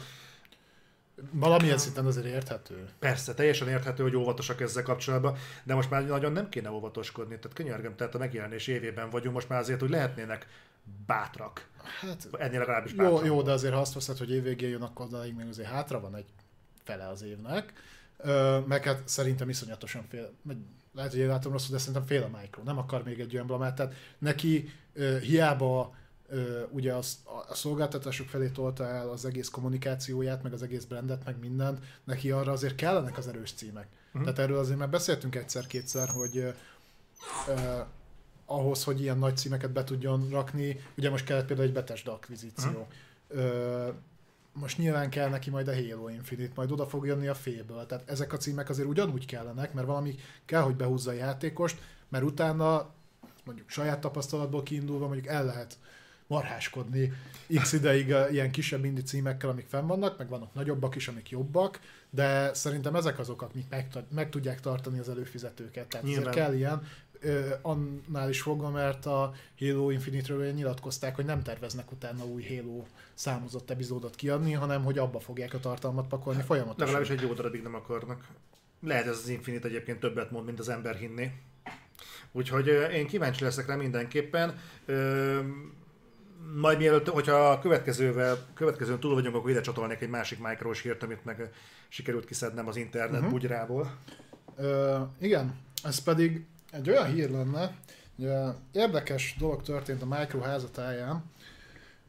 [1.30, 2.88] Valamilyen szinten azért érthető.
[2.98, 7.38] Persze, teljesen érthető, hogy óvatosak ezzel kapcsolatban, de most már nagyon nem kéne óvatoskodni.
[7.38, 10.46] Tehát könyörgöm, tehát a megjelenés évében vagyunk, most már azért, hogy lehetnének
[11.06, 11.68] bátrak.
[12.00, 13.24] Hát Ennél legalábbis jó, bátrak.
[13.24, 16.16] jó, de azért ha azt veszed, hogy évvégén jön, akkor odáig még azért hátra van
[16.16, 16.26] egy
[16.84, 17.72] fele az évnek.
[18.16, 20.32] Ö, meg hát szerintem iszonyatosan fél,
[20.96, 22.62] lehet, hogy én látom rosszul, de szerintem fél a Micro.
[22.62, 23.74] Nem akar még egy olyan blamát.
[23.74, 25.94] Tehát neki ö, hiába
[26.28, 27.18] ö, ugye az,
[27.48, 32.30] a szolgáltatások felé tolta el az egész kommunikációját, meg az egész brandet, meg mindent, neki
[32.30, 33.86] arra azért kellenek az erős címek.
[34.06, 34.22] Uh-huh.
[34.22, 36.48] Tehát erről azért már beszéltünk egyszer-kétszer, hogy ö,
[37.48, 37.80] ö,
[38.46, 42.86] ahhoz, hogy ilyen nagy címeket be tudjon rakni, ugye most kellett például egy Bethesda akvizíció.
[43.28, 43.88] Ö,
[44.60, 47.86] most nyilván kell neki majd a Halo Infinite, majd oda fog jönni a félből.
[47.86, 51.78] Tehát ezek a címek azért ugyanúgy kellenek, mert valami kell, hogy behúzza a játékost,
[52.08, 52.90] mert utána
[53.44, 55.78] mondjuk saját tapasztalatból kiindulva mondjuk el lehet
[56.26, 57.12] marháskodni
[57.60, 61.80] x ideig ilyen kisebb indi címekkel, amik fenn vannak, meg vannak nagyobbak is, amik jobbak,
[62.10, 65.86] de szerintem ezek azok, akik meg, meg tudják tartani az előfizetőket.
[65.86, 66.34] Tehát Nyilván.
[66.34, 66.82] kell ilyen,
[67.26, 72.84] ö, annál is fogva, mert a Halo Infinite-ről nyilatkozták, hogy nem terveznek utána új Halo
[73.14, 76.86] számozott epizódot kiadni, hanem hogy abba fogják a tartalmat pakolni folyamatosan.
[76.86, 78.26] Legalábbis egy jó darabig nem akarnak.
[78.80, 81.32] Lehet ez az Infinite egyébként többet mond, mint az ember hinné.
[82.32, 84.58] Úgyhogy én kíváncsi leszek rá mindenképpen.
[84.84, 85.40] Ö,
[86.54, 91.02] majd mielőtt, hogyha a következővel, következőn túl vagyunk, akkor ide csatolnék egy másik mikrós hírt,
[91.02, 91.50] amit meg
[91.88, 93.30] sikerült kiszednem az internet uh-huh.
[93.30, 93.96] bugyrából.
[94.56, 96.46] Ö, igen, ez pedig
[96.76, 97.76] egy olyan hír lenne,
[98.16, 101.24] ugye érdekes dolog történt a Micro házatáján,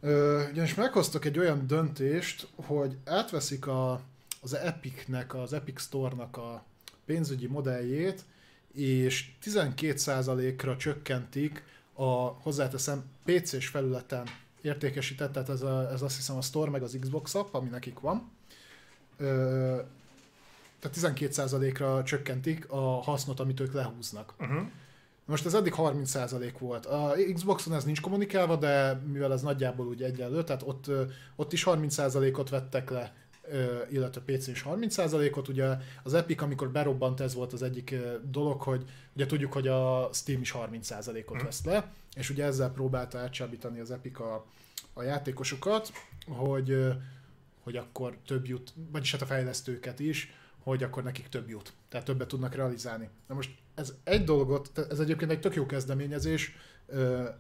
[0.02, 4.02] Ö, ugyanis meghoztak egy olyan döntést, hogy átveszik a,
[4.42, 6.64] az Epicnek, az Epic Store-nak a
[7.06, 8.24] pénzügyi modelljét,
[8.74, 11.64] és 12%-ra csökkentik
[11.94, 14.28] a, hozzáteszem, PC-s felületen
[14.62, 18.00] értékesített, tehát ez, a, ez azt hiszem a Store meg az Xbox app, ami nekik
[18.00, 18.32] van.
[19.18, 19.82] Ö,
[20.80, 24.34] tehát 12%-ra csökkentik a hasznot, amit ők lehúznak.
[24.40, 24.68] Uh-huh.
[25.26, 26.86] Most ez eddig 30% volt.
[26.86, 30.92] A Xboxon ez nincs kommunikálva, de mivel ez nagyjából úgy egyenlő, tehát ott,
[31.36, 33.14] ott is 30%-ot vettek le,
[33.90, 35.48] illetve PC is 30%-ot.
[35.48, 38.84] Ugye az Epic, amikor berobbant, ez volt az egyik dolog, hogy
[39.16, 43.92] ugye tudjuk, hogy a Steam is 30%-ot vesz le, és ugye ezzel próbálta átcsábítani az
[43.92, 44.46] Epic a,
[44.94, 45.92] a játékosokat,
[46.28, 46.88] hogy,
[47.64, 50.34] hogy akkor több jut, vagyis hát a fejlesztőket is,
[50.70, 51.74] hogy akkor nekik több jut.
[51.90, 53.10] Tehát többet tudnak realizálni.
[53.28, 56.56] Na most ez egy dolgot, ez egyébként egy tök jó kezdeményezés,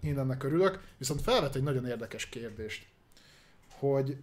[0.01, 2.87] én ennek örülök, viszont felvet egy nagyon érdekes kérdést,
[3.69, 4.17] hogy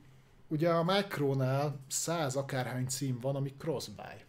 [0.48, 4.24] ugye a Micronál száz akárhány cím van, ami cross-buy.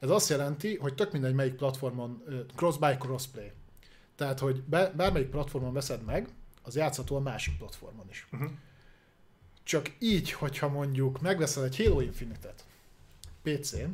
[0.00, 2.22] Ez azt jelenti, hogy tök mindegy melyik platformon,
[2.56, 3.52] cross-buy, crossplay.
[4.14, 4.62] Tehát, hogy
[4.94, 6.28] bármelyik platformon veszed meg,
[6.62, 8.28] az játszható a másik platformon is.
[8.32, 8.50] Uh-huh.
[9.62, 12.66] Csak így, hogyha mondjuk megveszel egy Halo Infinite-et
[13.56, 13.90] PC-n,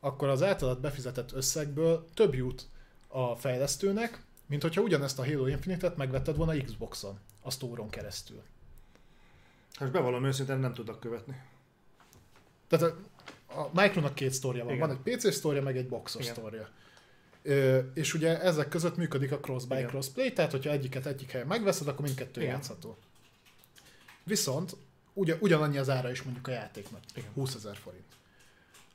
[0.00, 2.66] akkor az általad befizetett összegből több jut
[3.08, 8.42] a fejlesztőnek, mint hogyha ugyanezt a Halo Infinite-et megvetted volna Xboxon, a store keresztül.
[9.74, 11.40] Hát bevallom őszintén nem tudok követni.
[12.68, 12.94] Tehát
[13.46, 14.74] a, a Micronak két sztorja van.
[14.74, 14.88] Igen.
[14.88, 16.34] Van egy PC sztorja, meg egy boxos Igen.
[16.34, 16.68] sztorja.
[17.42, 19.88] Ö, és ugye ezek között működik a cross-buy Igen.
[19.88, 22.52] crossplay, tehát hogyha egyiket egyik helyen megveszed, akkor mindkettő Igen.
[22.52, 22.96] játszható.
[24.24, 24.76] Viszont
[25.12, 27.00] ugyan, ugyanannyi az ára is mondjuk a játéknak.
[27.14, 27.30] Igen.
[27.34, 28.04] 20 ezer forint.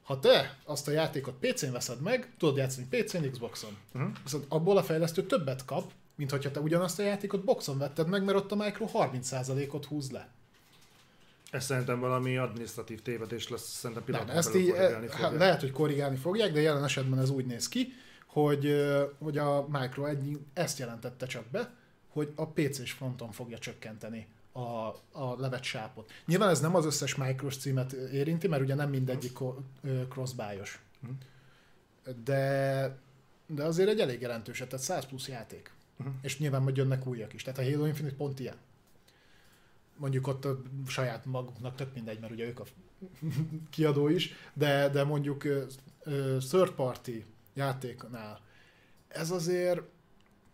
[0.07, 3.77] Ha te azt a játékot PC-n veszed meg, tudod játszani PC-n, Xboxon.
[3.93, 4.11] Uh-huh.
[4.23, 8.23] Viszont abból a fejlesztő többet kap, mint hogyha te ugyanazt a játékot boxon vetted meg,
[8.23, 10.29] mert ott a Micro 30%-ot húz le.
[11.51, 15.71] Ez szerintem valami administratív tévedés lesz, szerintem pillanatban ezt így, korrigálni eh, hát lehet, hogy
[15.71, 17.93] korrigálni fogják, de jelen esetben ez úgy néz ki,
[18.25, 21.73] hogy, ö, hogy a Micro egy, ezt jelentette csak be,
[22.09, 24.27] hogy a PC-s fronton fogja csökkenteni
[24.57, 26.11] a, a levet sápot.
[26.25, 29.38] Nyilván ez nem az összes Micros címet érinti, mert ugye nem mindegyik
[30.09, 30.81] crossbuy-os.
[30.99, 31.11] Mhm.
[32.23, 32.97] De,
[33.47, 35.71] de azért egy elég jelentős, tehát 100 plusz játék.
[35.97, 36.09] Mhm.
[36.21, 37.43] És nyilván majd jönnek újak is.
[37.43, 38.55] Tehát a Halo Infinite pont ilyen.
[39.95, 42.63] Mondjuk ott a saját maguknak tök mindegy, mert ugye ők a
[43.69, 45.47] kiadó is, de, de mondjuk
[46.49, 48.39] third party játéknál
[49.07, 49.81] ez azért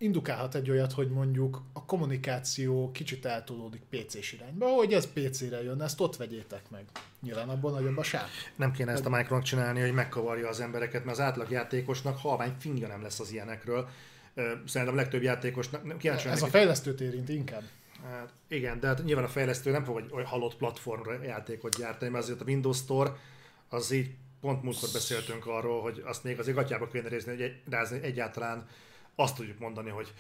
[0.04, 5.82] indukálhat egy olyat, hogy mondjuk a kommunikáció kicsit eltolódik PC-s irányba, hogy ez PC-re jön,
[5.82, 6.86] ezt ott vegyétek meg.
[7.22, 8.28] Nyilván abból nagyobb a sáp.
[8.56, 12.88] Nem kéne ezt a Micronak csinálni, hogy megkavarja az embereket, mert az átlagjátékosnak halvány fingja
[12.88, 13.90] nem lesz az ilyenekről.
[14.66, 17.64] Szerintem a legtöbb játékosnak nem kíváncsi Ez a fejlesztőt érint inkább.
[18.10, 22.24] Hát igen, de hát nyilván a fejlesztő nem fog egy halott platformra játékot gyártani, mert
[22.24, 23.16] azért a Windows Store
[23.70, 24.10] az így
[24.42, 28.68] pont múltkor beszéltünk arról, hogy azt még azért gatyába kéne nézni, hogy egy, rázni, egyáltalán
[29.16, 30.14] azt tudjuk mondani, hogy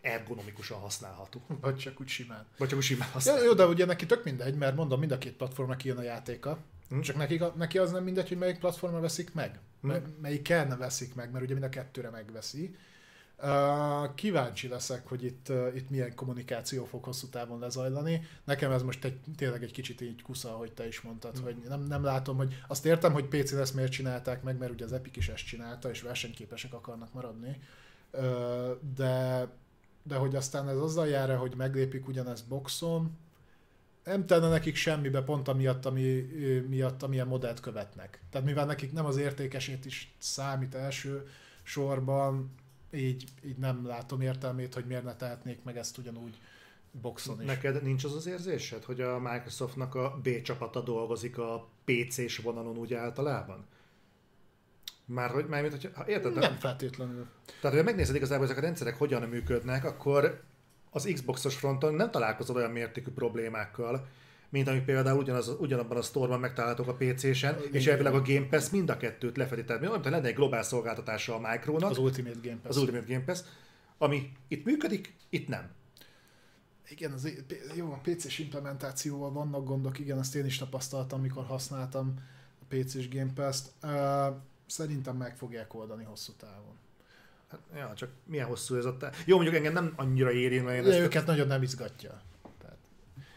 [0.00, 1.42] ergonomikusan használható.
[1.60, 2.46] Vagy csak úgy simán.
[2.58, 3.46] Vagy csak úgy simán Ja, használható.
[3.46, 6.58] jó, de ugye neki tök mindegy, mert mondom, mind a két platformra kijön a játéka.
[6.88, 7.00] Hm.
[7.00, 9.58] Csak neki, neki az nem mindegy, hogy melyik platformra veszik meg.
[9.80, 9.86] Hm.
[9.86, 12.76] Mely- Melyiken veszik meg, mert ugye mind a kettőre megveszi.
[13.42, 18.22] Uh, kíváncsi leszek, hogy itt, uh, itt milyen kommunikáció fog hosszú távon lezajlani.
[18.44, 21.42] Nekem ez most egy, tényleg egy kicsit így kusza, ahogy te is mondtad, Mm.
[21.42, 24.84] hogy nem, nem látom, hogy azt értem, hogy PC-n ezt miért csinálták meg, mert ugye
[24.84, 27.60] az Epic is ezt csinálta, és versenyképesek akarnak maradni.
[28.94, 29.48] De,
[30.02, 33.18] de hogy aztán ez azzal jár hogy meglépik ugyanezt boxon,
[34.04, 36.02] nem tenne nekik semmibe pont amiatt, ami,
[36.68, 38.20] miatt, amilyen modellt követnek.
[38.30, 41.28] Tehát mivel nekik nem az értékesét is számít első
[41.62, 42.50] sorban,
[42.92, 46.38] így, így nem látom értelmét, hogy miért ne tehetnék meg ezt ugyanúgy
[47.00, 47.46] boxon is.
[47.46, 52.76] Neked nincs az az érzésed, hogy a Microsoftnak a B csapata dolgozik a PC-s vonalon
[52.76, 53.64] úgy általában?
[55.12, 56.34] Már hogy, már, mint, hogy, ha érted?
[56.34, 57.26] Nem feltétlenül.
[57.60, 60.42] Tehát, ha megnézed igazából ezek a rendszerek hogyan működnek, akkor
[60.90, 64.06] az Xboxos fronton nem találkozol olyan mértékű problémákkal,
[64.48, 67.92] mint amik például ugyanaz, ugyanabban a sztorban megtalálhatók a PC-sen, és Igen.
[67.92, 69.64] elvileg a Game Pass mind a kettőt lefedi.
[69.64, 72.70] Tehát olyan, lenne egy globál szolgáltatása a Micronak, Az Ultimate Game Pass.
[72.70, 73.40] az Ultimate Game Pass,
[73.98, 75.70] ami itt működik, itt nem.
[76.88, 77.32] Igen, az,
[77.76, 82.14] jó, a PC-s implementációval vannak gondok, igen, azt én is tapasztaltam, amikor használtam
[82.60, 83.72] a PC-s Game Pass-t.
[83.82, 84.36] Uh,
[84.70, 86.78] szerintem meg fogják oldani hosszú távon.
[87.50, 88.96] Hát, ja, csak milyen hosszú ez a...
[88.96, 89.12] Te...
[89.24, 90.98] Jó, mondjuk engem nem annyira éri, mert én ezt...
[90.98, 92.22] őket nagyon nem izgatja.
[92.60, 92.76] Tehát,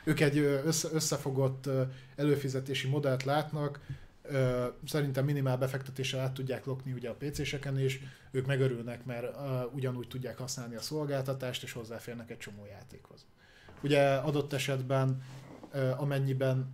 [0.03, 1.69] ők egy össze, összefogott
[2.15, 3.79] előfizetési modellt látnak,
[4.85, 7.99] szerintem minimál befektetéssel át tudják lokni ugye a PC-seken is,
[8.31, 9.35] ők megörülnek, mert
[9.73, 13.25] ugyanúgy tudják használni a szolgáltatást, és hozzáférnek egy csomó játékhoz.
[13.81, 15.21] Ugye adott esetben,
[15.97, 16.73] amennyiben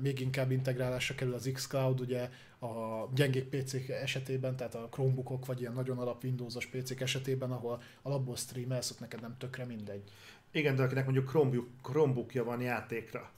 [0.00, 5.60] még inkább integrálásra kerül az xCloud, ugye a gyengék PC-k esetében, tehát a Chromebookok vagy
[5.60, 10.02] ilyen nagyon alap Windowsos PC-k esetében, ahol alapból streamelsz, ott neked nem tökre mindegy.
[10.52, 13.30] Igen, de akinek mondjuk Chromebook, Chromebookja van játékra,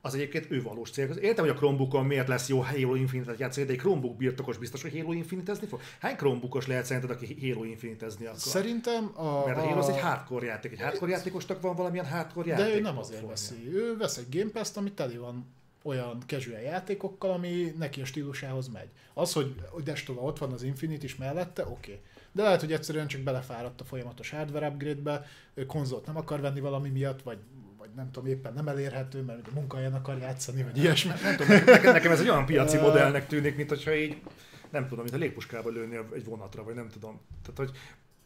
[0.00, 1.10] az egyébként ő valós cél.
[1.10, 4.82] Értem, hogy a Chromebookon miért lesz jó Halo Infinite-et játszani, de egy Chromebook birtokos biztos,
[4.82, 5.80] hogy Halo Infinite-ezni fog?
[6.00, 8.38] Hány Chromebookos lehet szerinted, aki Halo Infinite-ezni akar?
[8.38, 9.46] Szerintem a...
[9.46, 10.72] Mert a Halo az egy hardcore játék.
[10.72, 12.66] Egy hardcore játékosnak van valamilyen hardcore játék.
[12.66, 13.74] De ő nem azért veszi.
[13.74, 15.46] Ő vesz egy Game Pass-t, ami teli van
[15.82, 18.88] olyan casual játékokkal, ami neki a stílusához megy.
[19.14, 19.54] Az, hogy
[19.84, 21.72] Destova ott van az Infinite is mellette, oké.
[21.72, 22.00] Okay.
[22.32, 26.60] De lehet, hogy egyszerűen csak belefáradt a folyamatos hardware upgrade-be, ő konzolt nem akar venni
[26.60, 27.38] valami miatt, vagy
[27.78, 31.12] vagy nem tudom, éppen nem elérhető, mert a munkahelyen akar játszani, vagy ilyesmi.
[31.22, 34.22] Nem tudom, nekem, nekem ez egy olyan piaci modellnek tűnik, mint hogyha így,
[34.70, 37.20] nem tudom, mint a légpuskába lőni egy vonatra, vagy nem tudom.
[37.42, 37.78] Tehát, hogy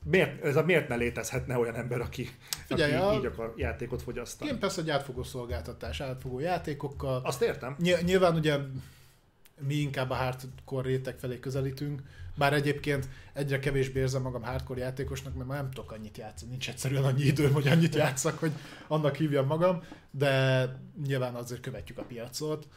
[0.05, 2.28] miért, ez a, miért ne létezhetne olyan ember, aki,
[2.66, 3.18] Figyelj, aki a...
[3.18, 4.51] így akar játékot fogyasztani?
[4.51, 7.20] Game Pass egy átfogó szolgáltatás, átfogó játékokkal.
[7.24, 7.76] Azt értem.
[7.78, 8.59] Ny- nyilván ugye
[9.60, 12.02] mi inkább a hardcore réteg felé közelítünk,
[12.36, 16.68] bár egyébként egyre kevésbé érzem magam hardcore játékosnak, mert már nem tudok annyit játszani, nincs
[16.68, 18.52] egyszerűen annyi időm, hogy annyit játszak, hogy
[18.89, 20.64] annak hívjam magam, de
[21.06, 22.68] nyilván azért követjük a piacot.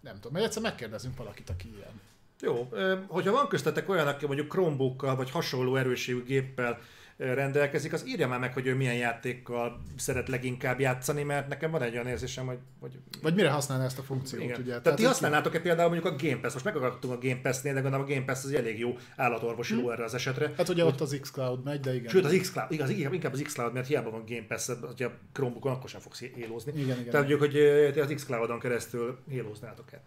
[0.00, 2.00] Nem tudom, mert egyszer megkérdezünk valakit, aki ilyen.
[2.40, 2.68] Jó,
[3.06, 6.78] hogyha van köztetek olyan, aki mondjuk Chromebookkal vagy hasonló erőségű géppel
[7.18, 11.82] rendelkezik, az írja már meg, hogy ő milyen játékkal szeret leginkább játszani, mert nekem van
[11.82, 12.58] egy olyan érzésem, hogy...
[12.80, 14.60] Vagy, vagy mire használná ezt a funkciót, Igen.
[14.60, 14.66] ugye?
[14.66, 17.80] Tehát, Tehát ti használnátok-e például mondjuk a Game Pass, most megagadtunk a Game Pass-nél, de
[17.80, 19.90] gondolom a Game Pass az elég jó állatorvosi hmm.
[19.90, 20.52] erre az esetre.
[20.56, 20.92] Hát ugye hogy...
[20.92, 22.08] ott az xCloud megy, de igen.
[22.08, 25.72] Sőt, az xCloud, igaz, inkább az xCloud, mert hiába van Game Pass, hogy a Chromebookon
[25.72, 26.72] akkor sem fogsz élózni.
[26.74, 27.10] Igen, igen.
[27.10, 27.56] Tehát mondjuk, hogy
[27.98, 30.02] az xCloud-on keresztül élóznátok-e.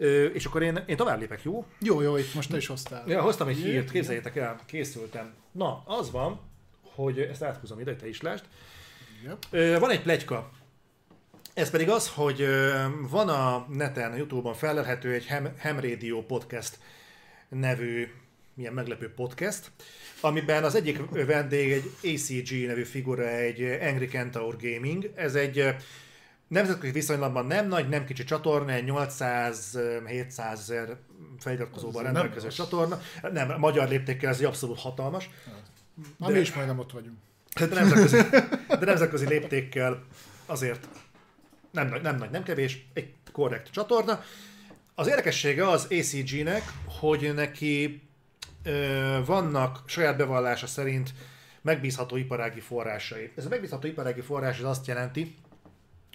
[0.00, 1.66] Ö, és akkor én, én tovább lépek, jó?
[1.80, 3.04] Jó, jó, itt most te is hoztál.
[3.06, 5.34] Ja, hoztam egy hírt, képzeljétek el, készültem.
[5.52, 6.40] Na, az van,
[6.94, 8.44] hogy ezt áthúzom ide, te is lásd.
[9.24, 9.78] Yep.
[9.78, 10.50] Van egy plegyka.
[11.54, 12.46] Ez pedig az, hogy
[13.10, 16.78] van a neten, a Youtube-on felelhető egy Ham, Ham Radio Podcast
[17.48, 18.08] nevű,
[18.54, 19.70] milyen meglepő podcast,
[20.20, 25.10] amiben az egyik vendég egy ACG nevű figura, egy Angry Kentaur Gaming.
[25.14, 25.74] Ez egy
[26.48, 30.96] nemzetközi viszonylatban nem nagy, nem kicsi csatorna, egy 800-700 ezer
[31.38, 33.00] feliratkozóban rendelkező csatorna.
[33.32, 35.30] Nem, magyar léptékkel ez egy abszolút hatalmas.
[36.18, 37.16] De, mi is majdnem ott vagyunk.
[37.58, 38.16] De nemzetközi,
[38.68, 40.04] de nemzetközi léptékkel
[40.46, 40.88] azért
[41.70, 44.22] nem nagy, nem nagy, nem kevés, egy korrekt csatorna.
[44.94, 46.62] Az érdekessége az ACG-nek,
[47.00, 48.02] hogy neki
[48.62, 51.14] ö, vannak saját bevallása szerint
[51.62, 53.30] megbízható iparági forrásai.
[53.36, 55.36] Ez a megbízható iparági forrás az azt jelenti,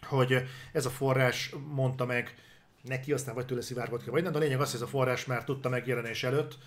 [0.04, 2.36] hogy ez a forrás mondta meg
[2.82, 4.90] neki, aztán vagy tőle szivárgott ki, vagy nem, de a lényeg az, hogy ez a
[4.90, 6.58] forrás már tudta megjelenés előtt,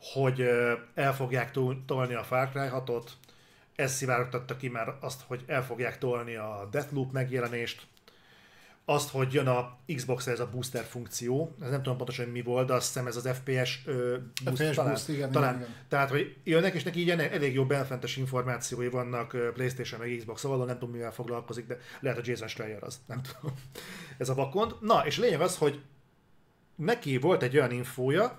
[0.00, 0.40] hogy
[0.94, 1.50] el fogják
[1.86, 3.08] tolni a Far Cry 6-ot,
[3.74, 7.86] ez szivárogtatta ki már azt, hogy el fogják tolni a Deathloop megjelenést,
[8.90, 12.42] azt, hogy jön a xbox ez a booster funkció, ez nem tudom pontosan, hogy mi
[12.42, 15.54] volt, de azt hiszem ez az FPS, ö, boost, FPS talán, boost, igen, talán.
[15.54, 15.80] Igen, igen.
[15.88, 20.66] Tehát, hogy jönnek, és neki így elég jó belfentes információi vannak Playstation meg Xbox oldalon,
[20.66, 23.56] nem tudom mivel foglalkozik, de lehet, hogy Jason Schreier az, nem tudom.
[24.18, 24.74] ez a vakond.
[24.80, 25.80] Na, és lényeg az, hogy
[26.74, 28.38] neki volt egy olyan infója,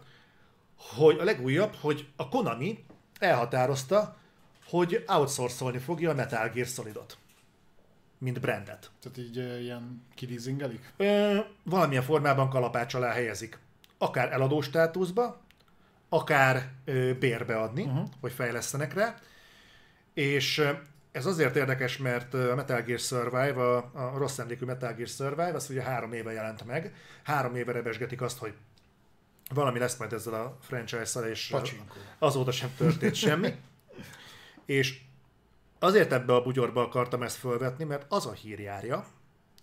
[0.76, 2.86] hogy a legújabb, hogy a Konami
[3.20, 4.18] elhatározta,
[4.66, 7.18] hogy outsourcolni fogja a Metal Gear Solidot.
[8.20, 8.92] Mint brandet.
[9.02, 10.94] Tehát így ilyen kilizingelik?
[10.98, 13.60] E, valamilyen formában kalapács alá helyezik.
[13.98, 15.42] Akár eladó státuszba,
[16.10, 18.08] akár e, bérbe adni, uh-huh.
[18.22, 19.16] hogy fejlesztenek rá.
[20.14, 20.64] És
[21.12, 25.54] ez azért érdekes, mert a Metal Gear Survive, a, a rossz emlékű Metal Gear Survive,
[25.54, 26.94] az ugye három éve jelent meg.
[27.24, 28.54] Három éve rebesgetik azt, hogy
[29.54, 31.96] valami lesz majd ezzel a franchise-szal, és Pacsinko.
[32.20, 33.54] azóta sem történt semmi.
[34.66, 35.02] És
[35.80, 39.06] azért ebbe a bugyorba akartam ezt fölvetni, mert az a hír járja,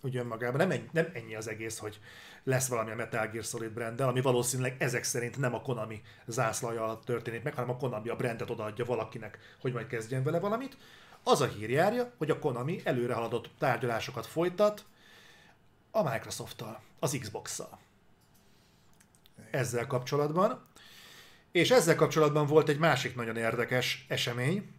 [0.01, 2.01] hogy önmagában nem ennyi, nem ennyi az egész, hogy
[2.45, 7.01] lesz valami a Metal Gear Solid brand ami valószínűleg ezek szerint nem a Konami zászlaja
[7.05, 10.77] történik meg, hanem a Konami a brandet odaadja valakinek, hogy majd kezdjen vele valamit.
[11.23, 14.85] Az a hír járja, hogy a Konami előre haladott tárgyalásokat folytat
[15.91, 17.79] a Microsoft-tal, az Xbox-szal
[19.51, 20.67] ezzel kapcsolatban.
[21.53, 24.75] És ezzel kapcsolatban volt egy másik nagyon érdekes esemény,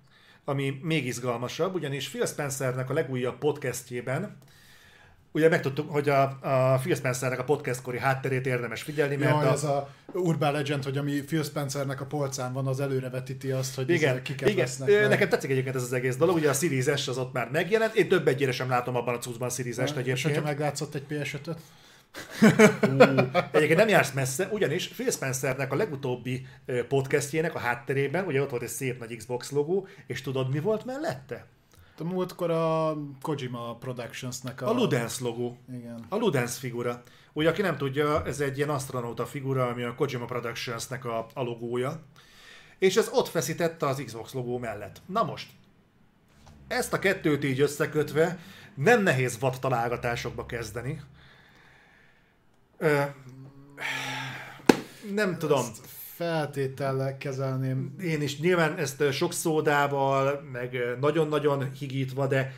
[0.50, 4.38] ami még izgalmasabb, ugyanis Phil Spencernek a legújabb podcastjében,
[5.32, 9.52] ugye megtudtuk, hogy a, a Phil Spencernek a podcastkori hátterét érdemes figyelni, mert Jaj, a...
[9.52, 13.90] ez a Urban Legend, hogy ami Phil Spencernek a polcán van, az előrevetíti azt, hogy
[13.90, 14.66] igen, kiket igen.
[14.66, 14.90] lesznek.
[14.90, 15.10] Meg.
[15.10, 17.96] Nekem tetszik egyébként ez az egész dolog, ugye a Series S az ott már megjelent,
[17.96, 20.18] én több egyére sem látom abban a cuccban a Series S-t egyébként.
[20.18, 21.06] És hogyha meglátszott egy
[23.52, 26.48] Egyébként nem jársz messze, ugyanis Phil Spencernek a legutóbbi
[26.88, 30.86] podcastjének a hátterében, ugye ott volt egy szép nagy Xbox logó, és tudod mi volt
[30.86, 31.46] mellette?
[32.00, 34.70] A múltkor a Kojima Productions-nek a...
[34.70, 35.58] A Ludens logó.
[35.74, 36.06] Igen.
[36.10, 37.04] A Ludens figura.
[37.34, 41.44] Ugye, aki nem tudja, ez egy ilyen astronauta figura, ami a Kojima Productions-nek a, a
[41.44, 42.04] logója.
[42.80, 45.02] És ez ott feszítette az Xbox logó mellett.
[45.06, 45.50] Na most,
[46.68, 48.40] ezt a kettőt így összekötve,
[48.76, 51.02] Nem nehéz vad találgatásokba kezdeni.
[52.78, 53.02] Ö,
[55.14, 55.60] nem tudom.
[55.60, 57.96] Ezt feltétellel kezelném.
[58.02, 62.54] Én is nyilván ezt sok szódával, meg nagyon-nagyon higítva, de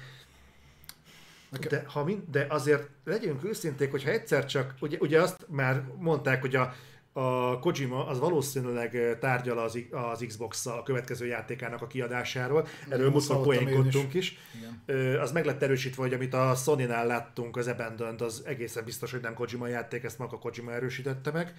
[1.70, 6.42] de, ha mind, de azért legyünk őszinték, hogyha egyszer csak, ugye, ugye azt már mondták,
[6.42, 6.74] hogy a,
[7.14, 12.68] a Kojima az valószínűleg ö, tárgyal az, az Xbox-szal a következő játékának a kiadásáról.
[12.86, 14.38] Erről Igen, múltkor poénkodtunk is.
[14.58, 14.82] Igen.
[14.86, 19.12] Ö, Az meg lett erősítve, hogy amit a Sony-nál láttunk, az Abandoned, az egészen biztos,
[19.12, 21.54] hogy nem Kojima játék, ezt maga Kojima erősítette meg.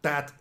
[0.00, 0.34] Tehát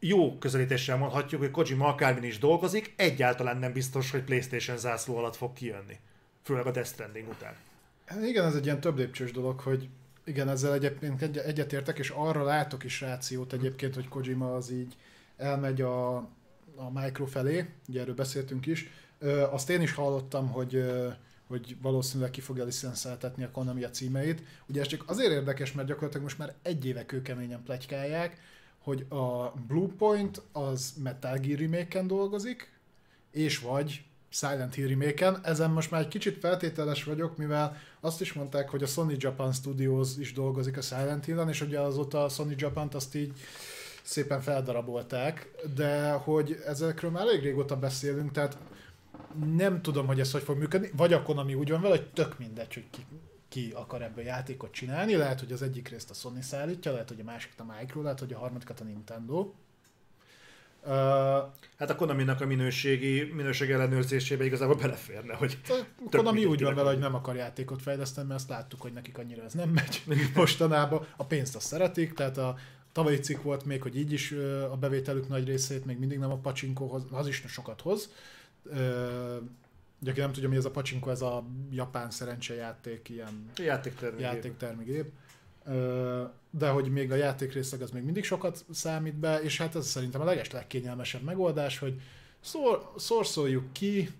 [0.00, 5.36] jó közelítéssel mondhatjuk, hogy Kojima akármin is dolgozik, egyáltalán nem biztos, hogy PlayStation zászló alatt
[5.36, 5.98] fog kijönni.
[6.42, 7.54] Főleg a Death Stranding után.
[8.06, 9.88] Hát Igen, ez egy ilyen több lépcsős dolog, hogy
[10.26, 14.96] igen, ezzel egyébként egy- egyetértek, és arra látok is rációt egyébként, hogy Kojima az így
[15.36, 16.16] elmegy a,
[16.76, 18.90] a Micro felé, ugye erről beszéltünk is.
[19.18, 21.08] Ö, azt én is hallottam, hogy ö,
[21.46, 24.42] hogy valószínűleg ki fogja licenszeltetni a Konami a címeit.
[24.68, 28.40] Ugye ez csak azért érdekes, mert gyakorlatilag most már egy éve kőkeményen plegykálják,
[28.78, 32.72] hogy a Bluepoint az Metal Gear remake dolgozik,
[33.30, 38.32] és vagy Silent Hill remake Ezen most már egy kicsit feltételes vagyok, mivel azt is
[38.32, 42.28] mondták, hogy a Sony Japan Studios is dolgozik a Silent Hill-en, és ugye azóta a
[42.28, 43.32] Sony Japan-t azt így
[44.02, 48.58] szépen feldarabolták, de hogy ezekről már elég régóta beszélünk, tehát
[49.56, 52.38] nem tudom, hogy ez hogy fog működni, vagy a Konami úgy van vele, hogy tök
[52.38, 53.06] mindegy, hogy ki,
[53.48, 57.20] ki akar ebből játékot csinálni, lehet, hogy az egyik részt a Sony szállítja, lehet, hogy
[57.20, 59.52] a másikat a Micro, lehet, hogy a harmadikat a Nintendo.
[60.86, 66.62] Uh, Hát a Konami-nak a minőségi, minőség ellenőrzésébe igazából beleférne, hogy A Tök Konami úgy
[66.62, 69.68] van vele, hogy nem akar játékot fejleszteni, mert azt láttuk, hogy nekik annyira ez nem
[69.68, 70.02] megy
[70.34, 71.06] mostanában.
[71.16, 72.56] A pénzt azt szeretik, tehát a
[72.92, 74.32] tavalyi cikk volt még, hogy így is
[74.70, 78.10] a bevételük nagy részét még mindig nem a pacsinkóhoz, az is sokat hoz.
[80.00, 84.20] Ugye, aki nem tudja, mi ez a pacsinkó, ez a japán szerencsejáték, ilyen játéktermék.
[84.20, 85.12] játéktermigép.
[86.50, 90.20] De hogy még a játékrészleg az még mindig sokat számít be, és hát ez szerintem
[90.20, 92.00] a leges legkényelmesebb megoldás, hogy
[92.40, 94.10] szor, szorszoljuk ki,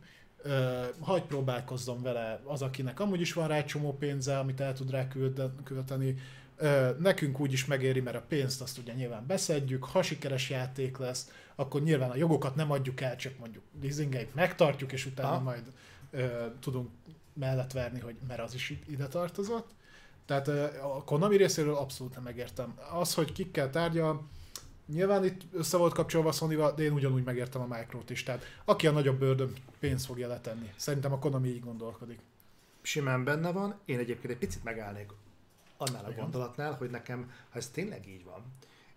[1.00, 4.90] hagy próbálkozzon vele az, akinek amúgy is van rá egy csomó pénze, amit el tud
[4.90, 6.14] rá külde- költeni.
[6.56, 10.96] Ö, Nekünk úgy is megéri, mert a pénzt azt ugye nyilván beszedjük, ha sikeres játék
[10.96, 15.40] lesz, akkor nyilván a jogokat nem adjuk el, csak mondjuk leasingeljük, megtartjuk, és utána Aha.
[15.40, 15.62] majd
[16.10, 16.26] ö,
[16.60, 16.88] tudunk
[17.32, 19.70] mellett verni, hogy mert az is ide tartozott.
[20.26, 20.48] Tehát
[20.82, 22.78] a Konami részéről abszolút nem megértem.
[22.92, 24.28] Az, hogy kikkel tárgyal,
[24.86, 28.22] nyilván itt össze volt kapcsolva a sony de én ugyanúgy megértem a Micro-t is.
[28.22, 30.72] Tehát aki a nagyobb bőrdön pénzt fogja letenni.
[30.76, 32.18] Szerintem a Konami így gondolkodik.
[32.82, 33.74] simán benne van.
[33.84, 35.10] Én egyébként egy picit megállnék
[35.76, 36.20] annál a Igen.
[36.22, 38.44] gondolatnál, hogy nekem, ha ez tényleg így van,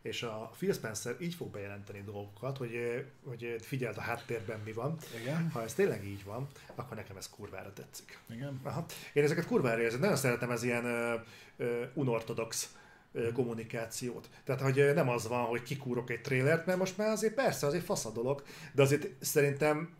[0.02, 4.98] és a Phil Spencer így fog bejelenteni dolgokat, hogy, hogy figyeld a háttérben mi van.
[5.22, 5.50] Igen.
[5.50, 8.20] Ha ez tényleg így van, akkor nekem ez kurvára tetszik.
[8.30, 8.60] Igen.
[8.64, 8.86] Aha.
[9.14, 11.16] Én ezeket kurvára érzem, nagyon szeretem ez ilyen ö,
[11.58, 12.76] ö, unortodox
[13.12, 14.30] ö, kommunikációt.
[14.44, 17.84] Tehát, hogy nem az van, hogy kikúrok egy trélert, mert most már azért persze, azért
[17.84, 18.44] fasz a dolog,
[18.74, 19.98] de azért szerintem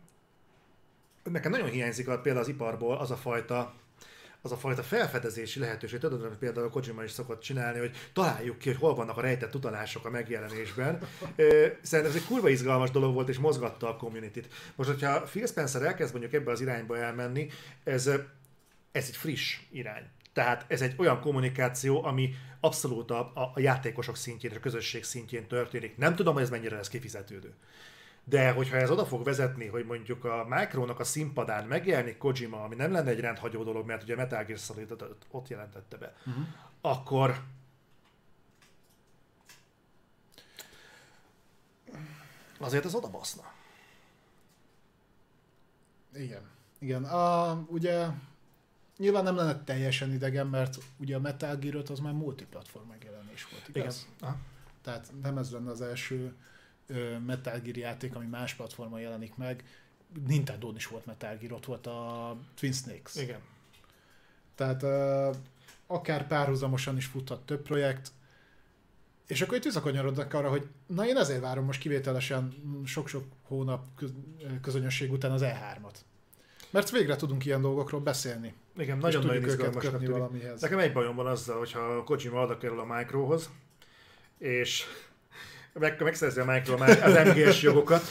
[1.22, 3.74] nekem nagyon hiányzik a, például az iparból az a fajta
[4.42, 8.58] az a fajta felfedezési lehetőség, tudod, amit például a Kojima is szokott csinálni, hogy találjuk
[8.58, 10.98] ki, hogy hol vannak a rejtett utalások a megjelenésben.
[11.82, 14.48] Szerintem ez egy kurva izgalmas dolog volt, és mozgatta a community-t.
[14.74, 17.48] Most, hogyha Phil Spencer elkezd mondjuk ebbe az irányba elmenni,
[17.84, 18.06] ez,
[18.92, 20.04] ez egy friss irány.
[20.32, 25.96] Tehát ez egy olyan kommunikáció, ami abszolút a, a, játékosok szintjén a közösség szintjén történik.
[25.96, 27.54] Nem tudom, hogy ez mennyire lesz kifizetődő.
[28.24, 32.74] De hogyha ez oda fog vezetni, hogy mondjuk a Micronak a színpadán megjelenik Kojima, ami
[32.74, 34.96] nem lenne egy rendhagyó dolog, mert ugye Metal Gear solid
[35.30, 36.44] ott jelentette be, uh-huh.
[36.80, 37.42] akkor
[42.58, 43.52] azért ez oda baszna.
[46.14, 46.42] Igen.
[46.78, 47.04] Igen.
[47.04, 48.06] A, ugye
[48.96, 53.48] nyilván nem lenne teljesen idegen, mert ugye a Metal Gear 5 az már multiplatform megjelenés
[53.50, 54.08] volt, igaz?
[54.20, 54.36] Aha.
[54.82, 56.34] Tehát nem ez lenne az első
[57.26, 59.64] Metal Gear játék, ami más platformon jelenik meg.
[60.26, 63.14] nintendo is volt Metal Gear, ott volt a Twin Snakes.
[63.16, 63.40] Igen.
[64.54, 65.36] Tehát uh,
[65.86, 68.12] akár párhuzamosan is futhat több projekt,
[69.26, 72.54] és akkor itt visszakanyarodnak arra, hogy na én ezért várom most kivételesen
[72.84, 74.14] sok-sok hónap köz-
[74.62, 75.94] közönösség után az E3-at.
[76.70, 78.54] Mert végre tudunk ilyen dolgokról beszélni.
[78.76, 80.08] Igen, nagyon-nagyon izgalmasnak tűnik.
[80.08, 80.60] valamihez.
[80.60, 83.50] Nekem egy bajom van azzal, hogyha a Kojima oda kerül a Microhoz,
[84.38, 84.84] és
[85.72, 88.02] meg, megszerzi a Micro már az MGS jogokat,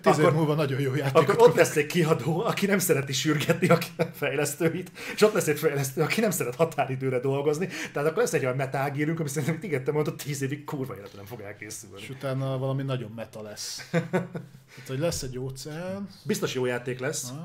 [0.00, 1.16] Tíz év akkor- múlva nagyon jó játék.
[1.16, 3.78] akkor ott lesz egy kiadó, aki nem szereti sürgetni a
[4.14, 8.44] fejlesztőit, és ott lesz egy fejlesztő, aki nem szeret határidőre dolgozni, tehát akkor lesz egy
[8.44, 12.00] olyan Metal Gearünk, ami szerintem, igen, te mondod, tíz évig kurva életben nem fog elkészülni.
[12.00, 13.88] És utána valami nagyon meta lesz.
[13.90, 17.36] Tehát, hogy lesz egy óceán, Biztos jó játék lesz, ah,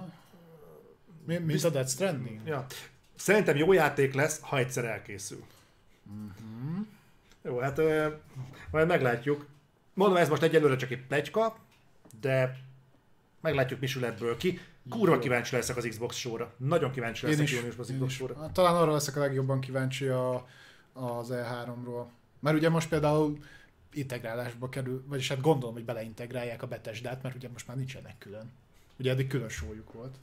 [1.25, 2.39] Mi, mint a Death Stranding?
[2.45, 2.65] Ja.
[3.15, 5.43] Szerintem jó játék lesz, ha egyszer elkészül.
[7.45, 8.07] Jó, hát ö,
[8.71, 9.45] majd meglátjuk.
[9.93, 11.57] Mondom, ez most egyelőre csak egy plegyka,
[12.19, 12.57] de
[13.41, 14.59] meglátjuk, mi sül ebből ki.
[14.89, 16.53] Kurva kíváncsi leszek az Xbox showra.
[16.57, 18.17] Nagyon kíváncsi Én leszek is, júniusban az én Xbox is.
[18.17, 18.39] showra.
[18.39, 20.47] Hát Talán arra leszek a legjobban kíváncsi a,
[20.93, 22.05] az E3-ról.
[22.39, 23.37] Mert ugye most például
[23.93, 28.51] integrálásba kerül, vagyis hát gondolom, hogy beleintegrálják a Bethesda-t, mert ugye most már nincsenek külön.
[28.99, 30.15] Ugye eddig külön sójuk volt.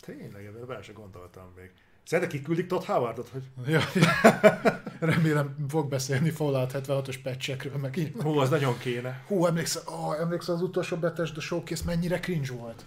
[0.00, 1.72] Tényleg, ebben bele se gondoltam még.
[2.04, 3.80] Szerinted kiküldik Todd Howardot, hogy Ja,
[5.00, 8.12] remélem fog beszélni Fallout 76-os patchekről, meg így.
[8.22, 9.24] hú, az nagyon kéne.
[9.26, 12.84] Hú, emlékszel, oh, emlékszel az utolsó Bethesda showcase mennyire cringe volt?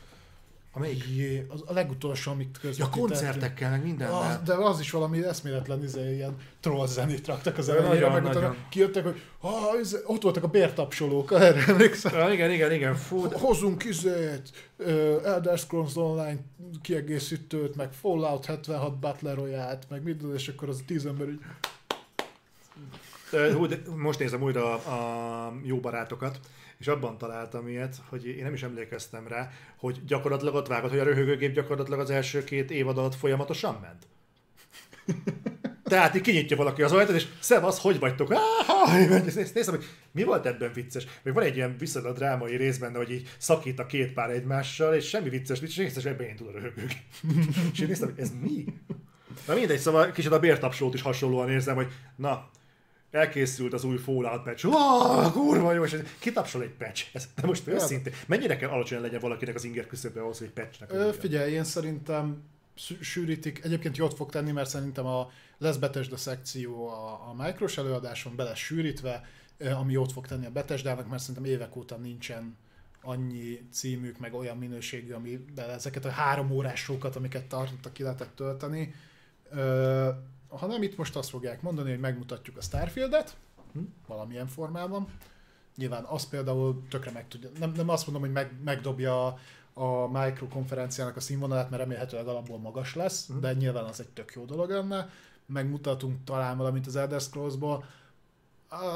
[0.78, 1.04] Amelyik?
[1.16, 3.08] Jé, az a legutolsó, amit Ja, közvetítettünk.
[3.08, 4.42] koncertekkel, meg Az, mindennel.
[4.46, 8.56] de az is valami eszméletlen, izé, ilyen troll zenét raktak az Ja, elejére, meg utána
[8.70, 12.20] kijöttek, hogy ah, izé, ott voltak a bértapsolók, erre emlékszel?
[12.28, 13.38] Ja, igen, igen, igen, fú, de...
[13.40, 14.88] Hozzunk izét, uh,
[15.24, 16.40] Elder Scrolls Online
[16.82, 21.40] kiegészítőt, meg Fallout 76 Battle royale meg minden, és akkor az tíz ember így,
[23.54, 24.92] Hú, de most nézem újra a,
[25.48, 26.40] a jó barátokat,
[26.80, 31.00] és abban találtam ilyet, hogy én nem is emlékeztem rá, hogy gyakorlatilag ott vágott, hogy
[31.00, 34.08] a röhögőgép gyakorlatilag az első két évad alatt folyamatosan ment.
[35.84, 38.34] Tehát így kinyitja valaki az ajtót, és szevasz, hogy vagytok?
[39.54, 41.08] Nézem, hogy mi volt ebben vicces.
[41.24, 44.94] Még van egy ilyen viszonylag drámai rész benne, hogy így szakít a két pár egymással,
[44.94, 46.98] és semmi vicces, vicces, és ebben indul a röhögőgép.
[47.74, 48.66] és én néztem, hogy ez mi?
[49.48, 52.50] Na mindegy, szóval kicsit a bértapsolót is hasonlóan érzem, hogy na,
[53.12, 54.66] elkészült az új Fallout patch.
[54.66, 57.06] Wow, kurva jó, és kitapsol egy patch.
[57.14, 60.94] Ez, de most őszintén, mennyire kell alacsony legyen valakinek az inger küszöbe ahhoz, hogy patchnek
[60.94, 62.44] Ö, figyelj, én szerintem
[63.02, 68.36] sűrítik, egyébként jót fog tenni, mert szerintem a lesz Bethesda szekció a, a Micros előadáson
[68.36, 69.26] be lesz sűrítve,
[69.80, 72.58] ami jót fog tenni a Bethesdának, mert szerintem évek óta nincsen
[73.02, 78.36] annyi címük, meg olyan minőségű, amiben ezeket a három órás sokat, amiket tartottak, ki lehetett
[78.36, 78.94] tölteni.
[79.52, 80.10] Ö,
[80.50, 83.38] ha nem, itt most azt fogják mondani, hogy megmutatjuk a Starfieldet,
[83.74, 83.80] Hm?
[84.08, 85.08] valamilyen formában.
[85.76, 89.26] Nyilván az például tökre meg tudja, nem, nem azt mondom, hogy meg, megdobja
[89.74, 93.40] a, Micro konferenciának a színvonalát, mert remélhetőleg alapból magas lesz, Mhm.
[93.40, 95.10] de nyilván az egy tök jó dolog lenne.
[95.46, 97.86] Megmutatunk talán valamit az Elder Scrolls-ból.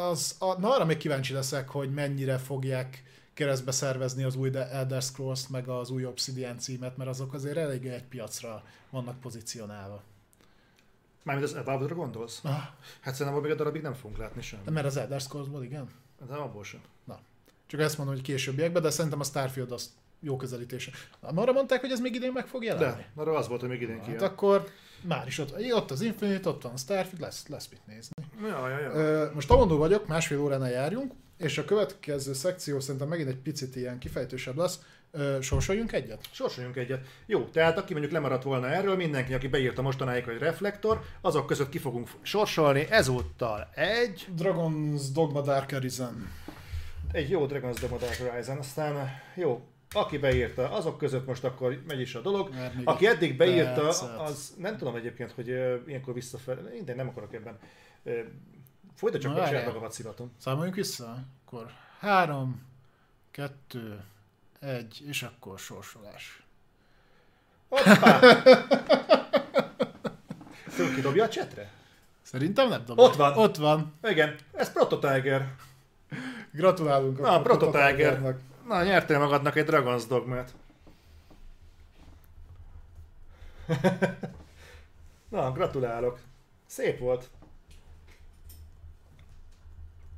[0.09, 3.03] Az, a, na arra még kíváncsi leszek, hogy mennyire fogják
[3.33, 7.57] keresztbe szervezni az új De- Elder Scrolls-t, meg az új Obsidian címet, mert azok azért
[7.57, 10.01] elég egy piacra vannak pozícionálva.
[11.23, 12.39] Mármint az Evolve-ra gondolsz?
[12.43, 12.51] Ah,
[13.01, 14.69] Hát szerintem abban még a darabig nem fogunk látni semmit.
[14.69, 15.89] mert az Elder Scrolls-ból igen.
[16.27, 16.79] De abból sem.
[17.67, 20.91] Csak ezt mondom, hogy későbbiekben, de szerintem a Starfield az jó közelítése.
[21.21, 22.83] Na, arra mondták, hogy ez még idén meg fog jelenni?
[22.85, 24.23] De, arra az volt, hogy még idén Hát kijön.
[24.23, 24.67] akkor
[25.01, 28.13] már is ott, ott az Infinite, ott van a Starfield, lesz, lesz mit nézni.
[28.41, 28.91] Ja, ja, ja.
[28.91, 33.75] Ö, most tavondó vagyok, másfél óránál járjunk, és a következő szekció szerintem megint egy picit
[33.75, 34.79] ilyen kifejtősebb lesz.
[35.11, 36.21] Ö, sorsoljunk egyet?
[36.31, 37.07] Sorsoljunk egyet.
[37.25, 41.69] Jó, tehát aki mondjuk lemaradt volna erről, mindenki, aki beírta mostanáig, hogy reflektor, azok között
[41.69, 46.31] ki fogunk sorsolni ezúttal egy, Dragon's Dogma Dark Arisen.
[47.11, 51.99] egy jó Dragon's Dogma Dark Horizon, aztán jó, aki beírta, azok között most akkor megy
[51.99, 52.49] is a dolog.
[52.83, 54.19] Aki eddig beírta, percet.
[54.19, 55.47] az nem tudom egyébként, hogy
[55.87, 57.59] ilyenkor visszafelé, én nem akarok ebben.
[58.03, 58.19] Ö,
[58.95, 60.31] Folytat csak saját magamat szivatom.
[60.37, 61.17] Számoljunk vissza?
[61.45, 62.61] Akkor három,
[63.31, 64.03] kettő,
[64.61, 66.43] egy, és akkor sorsolás.
[67.69, 68.19] Hoppá!
[70.67, 71.71] Föl kidobja a csetre?
[72.21, 73.03] Szerintem nem dobja.
[73.03, 73.37] Ott van.
[73.37, 73.93] Ott van.
[74.03, 75.55] Igen, ez Proto Tiger.
[76.51, 77.91] Gratulálunk Na, akkor Proto Tiger.
[77.91, 78.39] Tigernek.
[78.67, 80.53] Na, nyertél magadnak egy Dragon's Dogmát.
[85.29, 86.19] Na, gratulálok.
[86.65, 87.29] Szép volt.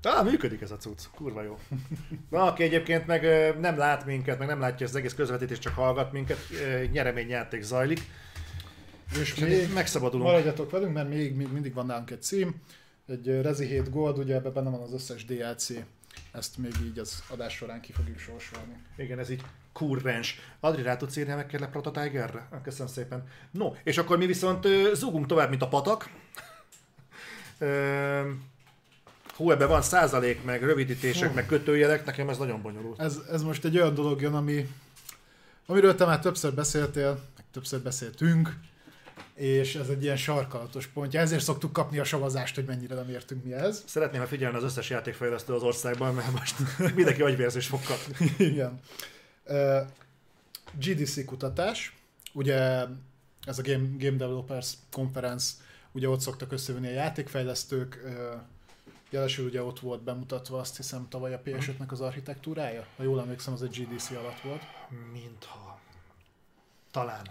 [0.06, 1.02] Á, működik ez a cucc.
[1.16, 1.60] Kurva jó.
[2.30, 3.22] Na, aki egyébként meg
[3.60, 6.38] nem lát minket, meg nem látja az egész közvetítést, csak hallgat minket,
[6.92, 8.02] nyereményjáték zajlik.
[9.22, 10.30] És még megszabadulunk.
[10.30, 12.62] maradjatok velünk, mert még, még mindig van nálunk egy cím.
[13.08, 15.68] Egy Rezi 7 Gold, ugye ebben benne van az összes DLC.
[16.32, 18.74] Ezt még így az adás során ki fogjuk sorsolni.
[18.98, 19.42] Igen, ez így
[19.74, 20.40] kurrens.
[20.60, 22.48] Adri, rá tudsz írni meg kérlek Proto Tigerre?
[22.52, 23.28] Ah, Köszönöm szépen.
[23.52, 26.10] No, és akkor mi viszont zúgunk tovább, mint a patak.
[29.36, 33.00] Hú, ebben van százalék, meg rövidítések, meg kötőjelek, nekem ez nagyon bonyolult.
[33.00, 34.70] Ez, ez most egy olyan dolog jön, ami,
[35.66, 38.58] amiről te már többször beszéltél, meg többször beszéltünk,
[39.34, 41.20] és ez egy ilyen sarkalatos pontja.
[41.20, 43.84] Ezért szoktuk kapni a savazást, hogy mennyire nem értünk mi ez.
[43.86, 46.56] Szeretném, ha figyelne az összes játékfejlesztő az országban, mert most
[46.96, 48.34] mindenki agyvérzést fog kapni.
[48.52, 48.80] Igen.
[49.46, 49.80] Uh,
[50.80, 51.96] GDC kutatás,
[52.34, 52.56] ugye
[53.46, 55.54] ez a Game, Game Developers Conference,
[55.92, 58.42] ugye ott szoktak összejönni a játékfejlesztők, uh,
[59.14, 63.54] jelesül ugye ott volt bemutatva azt hiszem tavaly a PS5-nek az architektúrája, ha jól emlékszem
[63.54, 64.62] az egy GDC alatt volt.
[65.12, 65.80] Mintha.
[66.92, 67.26] Talán.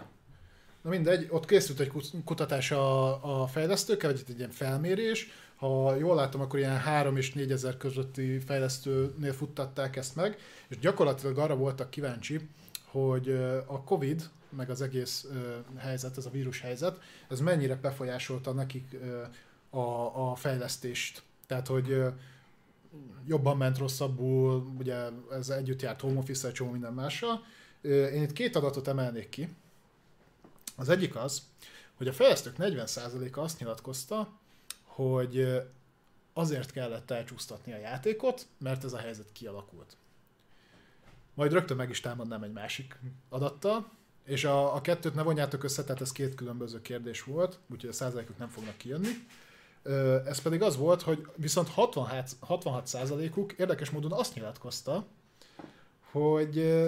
[0.82, 5.28] Na mindegy, ott készült egy kut- kutatás a, a fejlesztőkkel, vagy egy ilyen felmérés.
[5.56, 10.38] Ha jól látom, akkor ilyen 3 és 4 ezer közötti fejlesztőnél futtatták ezt meg,
[10.68, 12.48] és gyakorlatilag arra voltak kíváncsi,
[12.84, 13.30] hogy
[13.66, 15.26] a Covid, meg az egész
[15.76, 18.96] helyzet, ez a vírus helyzet, ez mennyire befolyásolta nekik
[19.70, 21.22] a, a fejlesztést.
[21.52, 22.02] Tehát, hogy
[23.26, 24.96] jobban ment rosszabbul, ugye
[25.30, 27.44] ez együtt járt home office csomó minden mással.
[27.82, 29.48] Én itt két adatot emelnék ki.
[30.76, 31.42] Az egyik az,
[31.94, 34.32] hogy a fejlesztők 40%-a azt nyilatkozta,
[34.82, 35.62] hogy
[36.32, 39.96] azért kellett elcsúsztatni a játékot, mert ez a helyzet kialakult.
[41.34, 42.98] Majd rögtön meg is támadnám egy másik
[43.28, 43.90] adattal,
[44.24, 47.92] és a, a kettőt ne vonjátok össze, tehát ez két különböző kérdés volt, úgyhogy a
[47.92, 49.10] százalékok nem fognak kijönni.
[50.26, 55.06] Ez pedig az volt, hogy viszont 66, 66%-uk érdekes módon azt nyilatkozta,
[56.10, 56.82] hogy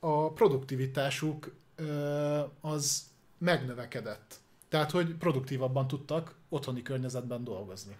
[0.00, 1.54] a produktivitásuk
[2.60, 3.02] az
[3.38, 4.34] megnövekedett.
[4.68, 7.96] Tehát, hogy produktívabban tudtak otthoni környezetben dolgozni.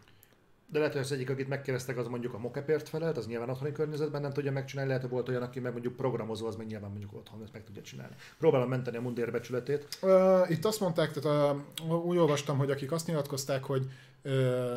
[0.66, 3.73] De lehet, hogy az egyik, akit megkérdeztek, az mondjuk a mokepért felelt, az nyilván otthoni
[3.73, 6.91] környezetben nem tudja megcsinálni, lehet, hogy volt olyan, aki meg mondjuk programozó, az meg nyilván
[6.91, 8.15] mondjuk otthon ezt meg tudja csinálni.
[8.39, 9.99] Próbálom menteni a mundér becsületét.
[10.01, 11.65] Ö, Itt azt mondták, tehát a,
[11.95, 13.91] úgy olvastam, hogy akik azt nyilatkozták, hogy
[14.24, 14.76] ö,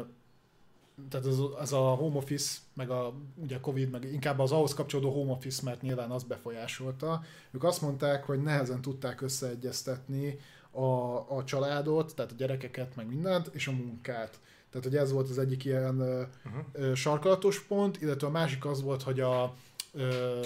[1.09, 5.11] tehát az, az a home office, meg a ugye Covid, meg inkább az ahhoz kapcsolódó
[5.11, 7.23] home office, mert nyilván az befolyásolta.
[7.51, 10.39] Ők azt mondták, hogy nehezen tudták összeegyeztetni
[10.71, 14.39] a, a családot, tehát a gyerekeket, meg mindent, és a munkát.
[14.69, 16.93] Tehát, hogy ez volt az egyik ilyen Uh-huh.
[16.93, 19.55] sarkalatos pont, illetve a másik az volt, hogy a
[19.93, 20.39] ö,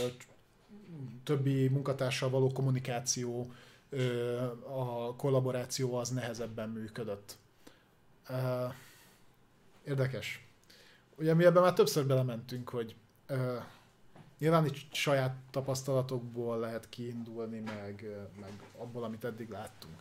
[1.24, 3.52] többi munkatársal való kommunikáció,
[3.90, 4.36] ö,
[4.68, 7.38] a kollaboráció az nehezebben működött.
[8.30, 8.66] Ö,
[9.86, 10.46] érdekes.
[11.16, 12.96] Ugye mi ebben már többször belementünk, hogy
[13.28, 13.58] ö,
[14.40, 18.06] nyilván itt saját tapasztalatokból lehet kiindulni, meg,
[18.40, 19.94] meg abból, amit eddig láttunk.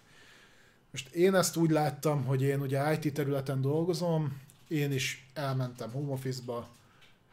[0.91, 6.13] Most én ezt úgy láttam, hogy én ugye IT területen dolgozom, én is elmentem home
[6.13, 6.69] office-ba,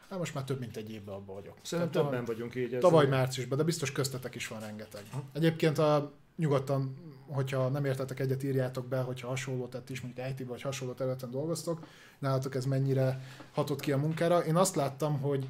[0.08, 1.56] hát most már több mint egy évben abban vagyok.
[1.62, 2.66] Szerintem többen vagyunk így.
[2.66, 2.80] ezzel.
[2.80, 5.02] Tavaly márciusban, de biztos köztetek is van rengeteg.
[5.32, 6.96] Egyébként a, nyugodtan,
[7.26, 11.30] hogyha nem értetek egyet, írjátok be, hogyha hasonló, tehát is mondjuk IT-ban vagy hasonló területen
[11.30, 11.86] dolgoztok,
[12.18, 13.20] nálatok ez mennyire
[13.52, 14.44] hatott ki a munkára.
[14.44, 15.48] Én azt láttam, hogy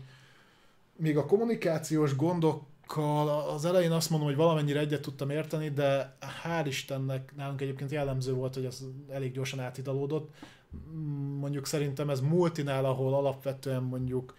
[0.96, 6.64] még a kommunikációs gondokkal az elején azt mondom, hogy valamennyire egyet tudtam érteni, de hál'
[6.66, 10.30] Istennek nálunk egyébként jellemző volt, hogy ez elég gyorsan átidalódott.
[10.92, 14.34] Mm, Mondjuk szerintem ez multinál, ahol alapvetően mondjuk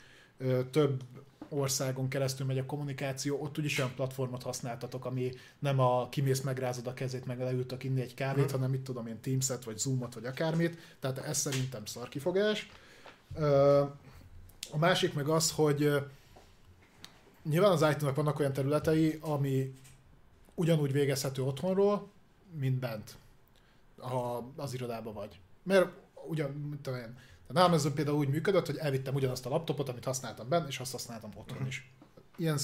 [0.71, 1.03] több
[1.49, 6.87] országon keresztül megy a kommunikáció, ott úgyis olyan platformot használtatok, ami nem a kimész, megrázod
[6.87, 8.53] a kezét, meg leültök inni egy kávét, Mhm.
[8.53, 10.77] hanem mit tudom én, Teams-et, vagy Zoom-ot, vagy akármit.
[10.99, 12.69] Tehát ez szerintem szarkifogás.
[14.71, 15.93] A másik meg az, hogy
[17.43, 19.73] nyilván az IT-nak vannak olyan területei, ami
[20.55, 22.07] ugyanúgy végezhető otthonról,
[22.59, 23.17] mint bent,
[23.97, 25.39] ha az irodában vagy.
[25.63, 25.89] Mert
[26.27, 27.17] ugyan, mit tudom én,
[27.49, 30.79] tehát nálam ez például úgy működött, hogy elvittem ugyanazt a laptopot, amit használtam bent, és
[30.79, 31.91] azt használtam otthon is.
[32.37, 32.57] Ilyen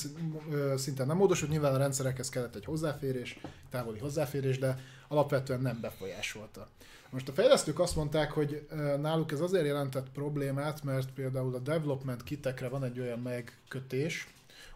[0.75, 3.39] szinten nem módosult, nyilván a rendszerekhez kellett egy hozzáférés,
[3.69, 6.67] távoli hozzáférés, de alapvetően nem befolyásolta.
[7.09, 8.67] Most a fejlesztők azt mondták, hogy
[9.01, 14.27] náluk ez azért jelentett problémát, mert például a development kitekre van egy olyan megkötés,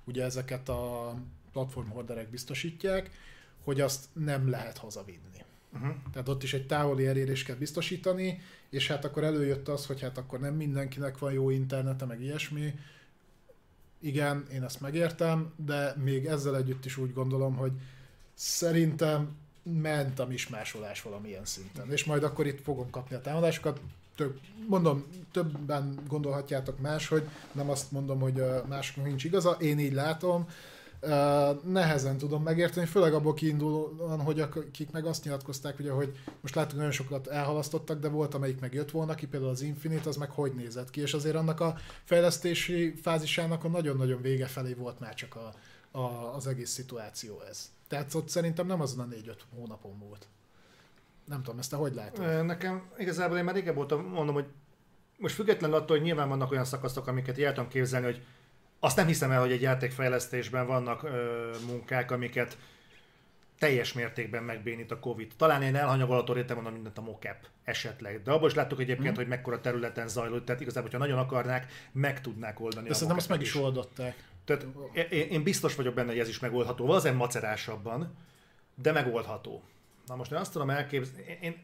[0.03, 1.13] ugye ezeket a
[1.51, 3.11] platform horderek biztosítják,
[3.63, 5.43] hogy azt nem lehet hazavinni.
[5.73, 5.95] Uh-huh.
[6.11, 10.17] Tehát ott is egy távoli elérést kell biztosítani, és hát akkor előjött az, hogy hát
[10.17, 12.73] akkor nem mindenkinek van jó internete, meg ilyesmi.
[13.99, 17.71] Igen, én ezt megértem, de még ezzel együtt is úgy gondolom, hogy
[18.33, 21.91] szerintem ment a mismásolás valamilyen szinten.
[21.91, 23.81] És majd akkor itt fogom kapni a támadásokat.
[24.15, 30.47] Több, mondom, többen gondolhatjátok máshogy, nem azt mondom, hogy másoknak nincs igaza, én így látom.
[31.63, 36.75] Nehezen tudom megérteni, főleg abból kiindulóan, hogy akik meg azt nyilatkozták, ugye, hogy most láttuk,
[36.75, 40.29] nagyon sokat elhalasztottak, de volt, amelyik meg jött volna ki, például az Infinite, az meg
[40.29, 45.13] hogy nézett ki, és azért annak a fejlesztési fázisának a nagyon-nagyon vége felé volt már
[45.13, 45.53] csak a,
[45.97, 47.71] a, az egész szituáció ez.
[47.87, 50.27] Tehát ott szerintem nem azon a 4-5 hónapon volt.
[51.25, 52.45] Nem tudom, ezt te hogy látod?
[52.45, 54.45] Nekem igazából én már régebb voltam, mondom, hogy
[55.17, 58.25] most függetlenül attól, hogy nyilván vannak olyan szakaszok, amiket el tudom képzelni, hogy
[58.79, 62.57] azt nem hiszem el, hogy egy játékfejlesztésben vannak ö, munkák, amiket
[63.59, 65.31] teljes mértékben megbénít a Covid.
[65.37, 68.21] Talán én elhanyagolható réten mondom mindent a mocap esetleg.
[68.23, 69.15] De abban is láttuk egyébként, Mhm.
[69.17, 73.29] hogy mekkora területen zajlott, tehát igazából, hogyha nagyon akarnák, meg tudnák oldani De szerintem azt
[73.29, 74.15] meg is oldották.
[74.45, 76.85] Tehát én, én biztos vagyok benne, hogy ez is megoldható.
[76.85, 78.15] Valószínűleg macerásabban,
[78.75, 79.63] de megoldható.
[80.05, 81.55] Na most én azt tudom elképzelni, én,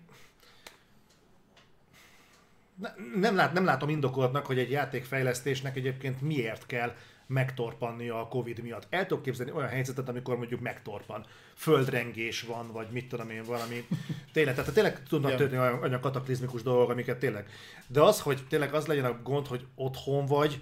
[3.16, 6.94] nem, lát, nem látom indokoltnak, hogy egy játékfejlesztésnek egyébként miért kell
[7.28, 8.88] megtorpannia a Covid miatt.
[8.90, 11.26] El tudok képzelni olyan helyzetet, amikor mondjuk megtorpan.
[11.56, 13.88] Földrengés van, vagy mit tudom én, valami.
[14.34, 15.42] Tényleg, tehát tényleg tudnak Igen.
[15.42, 17.50] történni olyan, olyan kataklizmikus dolgok, amiket tényleg.
[17.88, 20.62] De az, hogy tényleg az legyen a gond, hogy otthon vagy,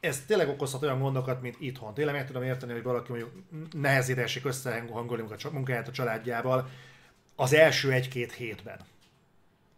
[0.00, 1.94] ez tényleg okozhat olyan gondokat, mint itthon.
[1.94, 3.30] Tényleg meg tudom érteni, hogy valaki mondjuk
[3.72, 6.68] nehezére esik összehangolni a munkáját a családjával
[7.36, 8.78] az első egy-két hétben.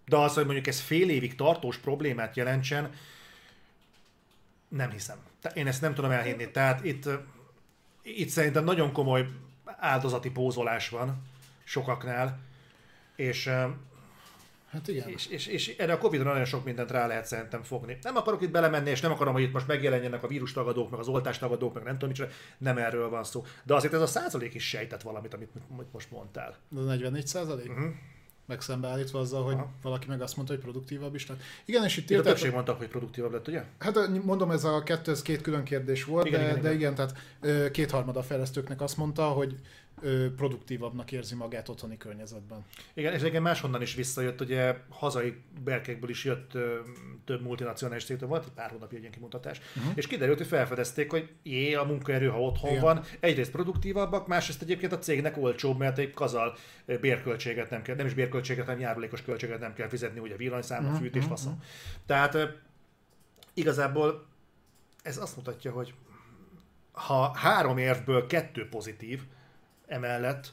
[0.07, 2.93] De az, hogy mondjuk ez fél évig tartós problémát jelentsen,
[4.69, 5.17] nem hiszem.
[5.55, 6.51] Én ezt nem tudom elhinni.
[6.51, 7.15] Tehát itt, ö,
[8.03, 9.29] itt szerintem nagyon komoly
[9.65, 11.23] áldozati pózolás van
[11.65, 12.39] sokaknál,
[13.17, 13.67] és ö,
[14.75, 15.09] Hát igen.
[15.09, 17.99] és, és, és erre a Covid-ra nagyon sok mindent rá lehet szerintem fogni.
[18.03, 21.09] Nem akarok itt belemenni, és nem akarom, hogy itt most megjelenjenek a vírustagadók, meg az
[21.09, 23.45] oltástagadók, meg nem tudom micsoda, nem erről van szó.
[23.63, 26.57] De azért ez a százalék is sejtett valamit, amit amit most mondtál.
[26.69, 27.71] De 44 százalék?
[27.71, 27.93] Uh-huh.
[28.47, 29.71] Meg szembeállítva azzal, hogy Aha.
[29.83, 31.41] valaki meg azt mondta, hogy produktívabb is lett.
[31.65, 33.65] Igen, és itt Itt a írták, többség mondta, hogy produktívabb lett, ugye?
[33.79, 36.81] Hát mondom, ez a kettő, ez két külön kérdés volt, Igen, de, igen, de igen.
[36.81, 39.59] igen, tehát kétharmada a fejlesztőknek azt mondta, hogy
[40.01, 42.65] ö, produktívabbnak érzi magát otthoni környezetben.
[42.95, 46.79] Igen, és igen, máshonnan is visszajött, ugye hazai berkekből is jött ö,
[47.25, 49.93] több multinacionális cégtől, volt egy pár hónapja egy ilyen kimutatás, uh-huh.
[49.95, 52.83] és kiderült, hogy felfedezték, hogy jé, a munkaerő, ha otthon Igen.
[52.83, 56.57] Van, egyrészt produktívabbak, másrészt egyébként a cégnek olcsóbb, mert egy kazal
[57.01, 60.99] bérköltséget nem kell, nem is bérköltséget, hanem járulékos költséget nem kell fizetni, ugye villanyszámla, Mhm,
[61.03, 61.63] fűtés, mhm, faszom.
[62.07, 62.45] Tehát ö,
[63.55, 64.27] igazából
[65.03, 65.95] ez azt mutatja, hogy
[66.93, 69.23] ha három érvből kettő pozitív
[69.87, 70.53] emellett,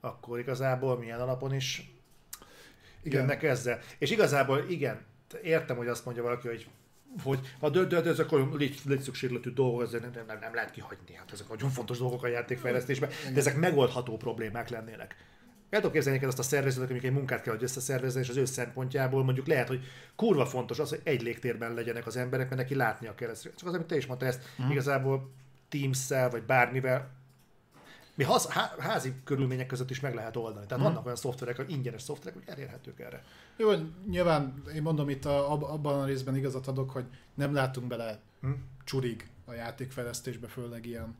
[0.00, 1.92] akkor igazából milyen alapon is
[3.02, 3.20] Igen.
[3.20, 3.78] jönnek ezzel.
[3.98, 5.04] És igazából igen,
[5.42, 6.68] értem, hogy azt mondja valaki, hogy
[7.22, 11.14] hogy ha de ezek olyan légy, létszükségletű dolgok, ezek nem, nem, nem, lehet kihagyni.
[11.14, 15.16] Hát ezek nagyon fontos dolgok a játékfejlesztésben, de ezek megoldható problémák lennének.
[15.70, 18.44] El tudok képzelni azt a szervezetet, amikor egy munkát kell, hogy összeszervezzen, és az ő
[18.44, 19.84] szempontjából mondjuk lehet, hogy
[20.16, 23.42] kurva fontos az, hogy egy légtérben legyenek az emberek, mert neki látnia kell ezt.
[23.42, 24.70] Csak az, amit te is mondtál, ezt Mhm.
[24.70, 25.30] igazából
[25.68, 27.10] Teams-szel, vagy bármivel,
[28.18, 30.66] mi haz, há, házi körülmények között is meg lehet oldani.
[30.66, 30.92] Tehát Mhm.
[30.92, 33.24] vannak olyan szoftverek, hogy ingyenes szoftverek, hogy elérhetők erre.
[33.56, 33.70] Jó,
[34.10, 37.04] nyilván én mondom itt a, ab- abban a részben igazat adok, hogy
[37.34, 38.50] nem látunk bele Hm?
[38.84, 41.16] csurig a játékfejlesztésbe, főleg ilyen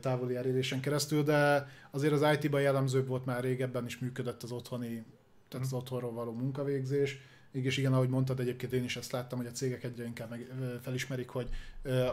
[0.00, 5.04] távoli elérésen keresztül, de azért az IT-ban jellemzőbb volt már régebben is működött az otthoni,
[5.48, 7.18] tehát az otthonról való munkavégzés.
[7.62, 10.46] És igen, ahogy mondtad, egyébként én is ezt láttam, hogy a cégek egyre inkább meg,
[10.82, 11.48] felismerik, hogy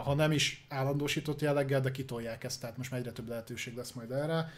[0.03, 3.91] ha nem is állandósított jelleggel, de kitolják ezt, tehát most már egyre több lehetőség lesz
[3.91, 4.51] majd erre.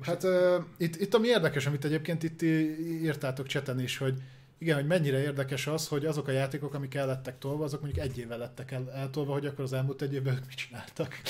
[0.00, 4.22] Hát uh, itt, itt ami érdekes, amit egyébként itt írtátok cseten is, hogy
[4.64, 8.04] igen, hogy mennyire érdekes az, hogy azok a játékok, amik el lettek tolva, azok mondjuk
[8.04, 11.20] egy évvel lettek el, eltolva, hogy akkor az elmúlt egy évben mit csináltak.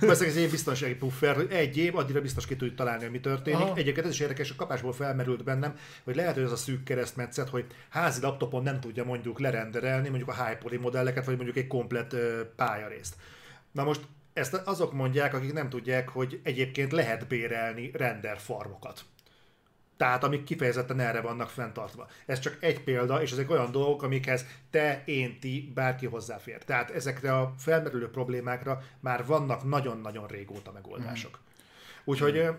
[0.00, 3.20] Persze ez egy biztonsági puffer, hogy egy év, addigra biztos ki tudjuk találni, hogy mi
[3.20, 3.60] történik.
[3.60, 3.76] Aha.
[3.76, 7.48] Egyébként ez is érdekes, a kapásból felmerült bennem, hogy lehet, hogy ez a szűk keresztmetszet,
[7.48, 12.16] hogy házi laptopon nem tudja mondjuk lerenderelni mondjuk a high modelleket, vagy mondjuk egy komplet
[12.56, 13.14] pályarészt.
[13.72, 14.00] Na most
[14.32, 19.04] ezt azok mondják, akik nem tudják, hogy egyébként lehet bérelni render farmokat.
[20.02, 22.08] Tehát amik kifejezetten erre vannak fenntartva.
[22.26, 26.64] Ez csak egy példa, és ezek olyan dolgok, amikhez te, én, ti, bárki hozzáfér.
[26.64, 31.38] Tehát ezekre a felmerülő problémákra már vannak nagyon-nagyon régóta megoldások.
[32.04, 32.50] Úgyhogy ö,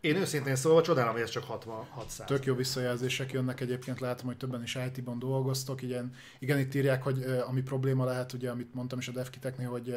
[0.00, 2.26] én őszintén szólva csodálom, hogy ez csak 66 száz.
[2.26, 5.82] Tök jó visszajelzések jönnek egyébként, látom, hogy többen is IT-ban dolgoztok.
[5.82, 9.96] Igen, igen itt írják, hogy ami probléma lehet, ugye, amit mondtam is a devkiteknél, hogy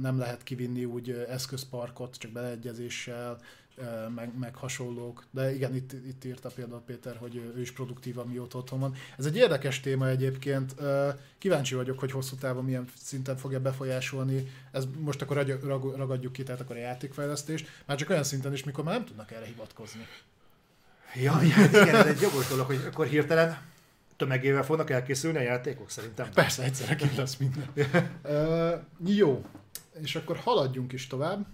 [0.00, 3.38] nem lehet kivinni úgy eszközparkot, csak beleegyezéssel,
[4.14, 5.24] meg, meg hasonlók.
[5.30, 8.94] De igen, itt, itt írta például Péter, hogy ő- ő is produktív, amióta otthon van.
[9.18, 10.74] Ez egy érdekes téma egyébként.
[11.38, 14.52] Kíváncsi vagyok, hogy hosszú távon milyen szinten fogja befolyásolni.
[14.72, 17.68] Ez most akkor ragy- rag- ragadjuk ki, tehát akkor a játékfejlesztést.
[17.84, 20.06] Már csak olyan szinten is, mikor már nem tudnak erre hivatkozni.
[21.14, 23.58] Ja, igen, ez egy jogos dolog, hogy akkor hirtelen
[24.16, 26.30] tömegével fognak elkészülni a játékok szerintem.
[26.34, 27.70] Persze, egyszerre ki lesz minden.
[28.24, 29.44] uh, jó,
[30.02, 31.46] és akkor haladjunk is tovább.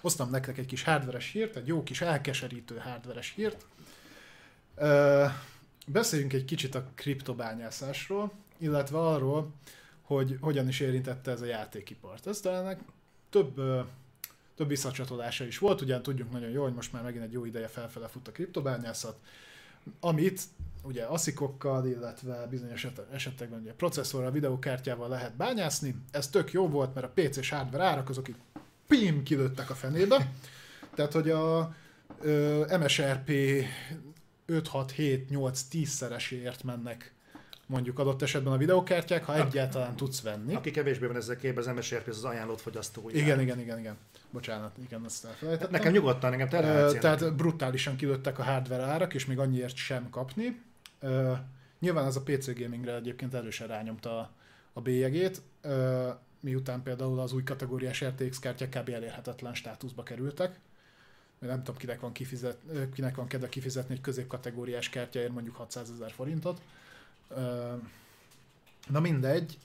[0.00, 3.66] Hoztam nektek egy kis hardveres hírt, egy jó kis elkeserítő hardveres hírt.
[5.86, 9.52] Beszéljünk egy kicsit a kriptobányászásról, illetve arról,
[10.02, 12.26] hogy hogyan is érintette ez a játékipart.
[12.26, 12.78] Ez talán
[13.30, 13.54] több,
[14.56, 17.68] több visszacsatolása is volt, ugyan tudjuk nagyon jól, hogy most már megint egy jó ideje
[17.68, 19.18] felfele fut a kriptobányászat,
[20.00, 20.42] amit
[20.82, 25.94] ugye aszikokkal, illetve bizonyos eset- esetekben ugye processzorral, videokártyával lehet bányászni.
[26.10, 28.38] Ez tök jó volt, mert a PC-s hardware árak azok itt
[28.88, 30.32] pim kilőttek a fenébe.
[30.94, 31.74] Tehát, hogy a
[32.20, 33.30] ö, MSRP
[34.46, 37.12] 5, 6, 7, 8, 10 szereséért mennek
[37.66, 40.54] mondjuk adott esetben a videokártyák, ha egyáltalán tudsz venni.
[40.54, 43.10] Aki kevésbé van ezzel képben, az MSRP az ajánlott fogyasztó.
[43.12, 43.96] Igen, igen, igen, igen.
[44.30, 45.72] Bocsánat, igen, ezt elfelejtettem.
[45.72, 46.98] Nekem nyugodtan, nekem Ö, terheljük.
[46.98, 50.60] Tehát brutálisan kilőttek a hardware árak, és még annyiért sem kapni.
[51.80, 54.30] Nyilván ez a PC gamingre egyébként erősen rányomta
[54.72, 55.42] a bélyegét.
[56.40, 58.88] Miután például az új kategóriás RTX kártyák kb.
[58.88, 60.58] elérhetetlen státuszba kerültek.
[61.38, 62.58] Nem tudom, kinek van, kifizet,
[62.94, 66.60] kinek van kedve kifizetni egy középkategóriás kártyáért mondjuk 600 ezer forintot.
[68.88, 69.58] Na mindegy,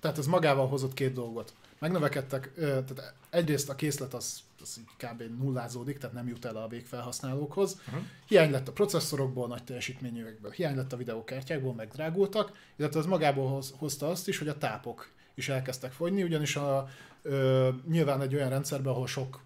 [0.00, 1.54] tehát ez magával hozott két dolgot.
[1.78, 5.22] Megnövekedtek, tehát egyrészt a készlet az, az így kb.
[5.38, 7.80] nullázódik, tehát nem jut el a végfelhasználókhoz.
[7.86, 8.00] Aha.
[8.26, 13.74] Hiány lett a processzorokból, nagy teljesítményűekből, hiány lett a videókártyákból, megdrágultak, illetve az magából hoz,
[13.76, 16.88] hozta azt is, hogy a tápok is elkezdtek fogyni, ugyanis a,
[17.22, 19.40] ö, nyilván egy olyan rendszerben, ahol sok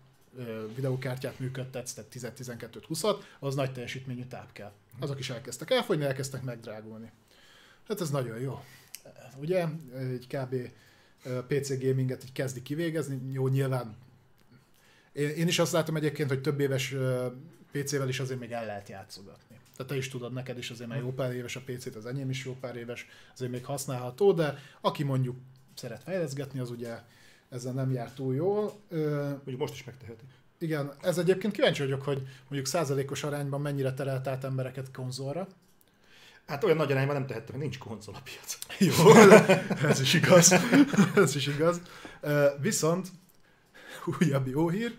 [0.75, 4.73] videókártyát működtetsz, tehát 10-12-t, 20-at, az nagy teljesítményű táp kell.
[5.01, 7.11] Azok is elkezdtek elfogyni, elkezdtek megdrágulni.
[7.89, 8.65] Hát ez nagyon jó.
[9.37, 9.67] Ugye,
[9.99, 10.55] egy kb.
[11.47, 13.97] PC gaminget így kezdi kivégezni, jó, nyilván
[15.13, 16.95] én, én is azt látom egyébként, hogy több éves
[17.73, 19.59] PC-vel is azért még el lehet játszogatni.
[19.77, 22.31] Tehát te is tudod, neked is azért már jó pár éves a PC-t, az enyém
[22.31, 25.37] is jó pár éves, azért még használható, de aki mondjuk
[25.78, 26.98] szeret fejleszgetni, az ugye
[27.48, 28.81] ezzel nem jár túl jól.
[28.90, 30.24] Mondjuk most is megteheti.
[30.59, 35.47] igen, ez egyébként kíváncsi vagyok, hogy mondjuk százalékos arányban mennyire terelt át embereket konzolra.
[36.47, 38.59] Hát olyan nagy arányban nem tehettem, nincs konzol a piac.
[38.97, 39.15] Jó,
[39.89, 40.55] ez is igaz.
[41.15, 41.81] ez is igaz.
[42.61, 43.09] Viszont
[44.20, 44.97] újabb jó hír,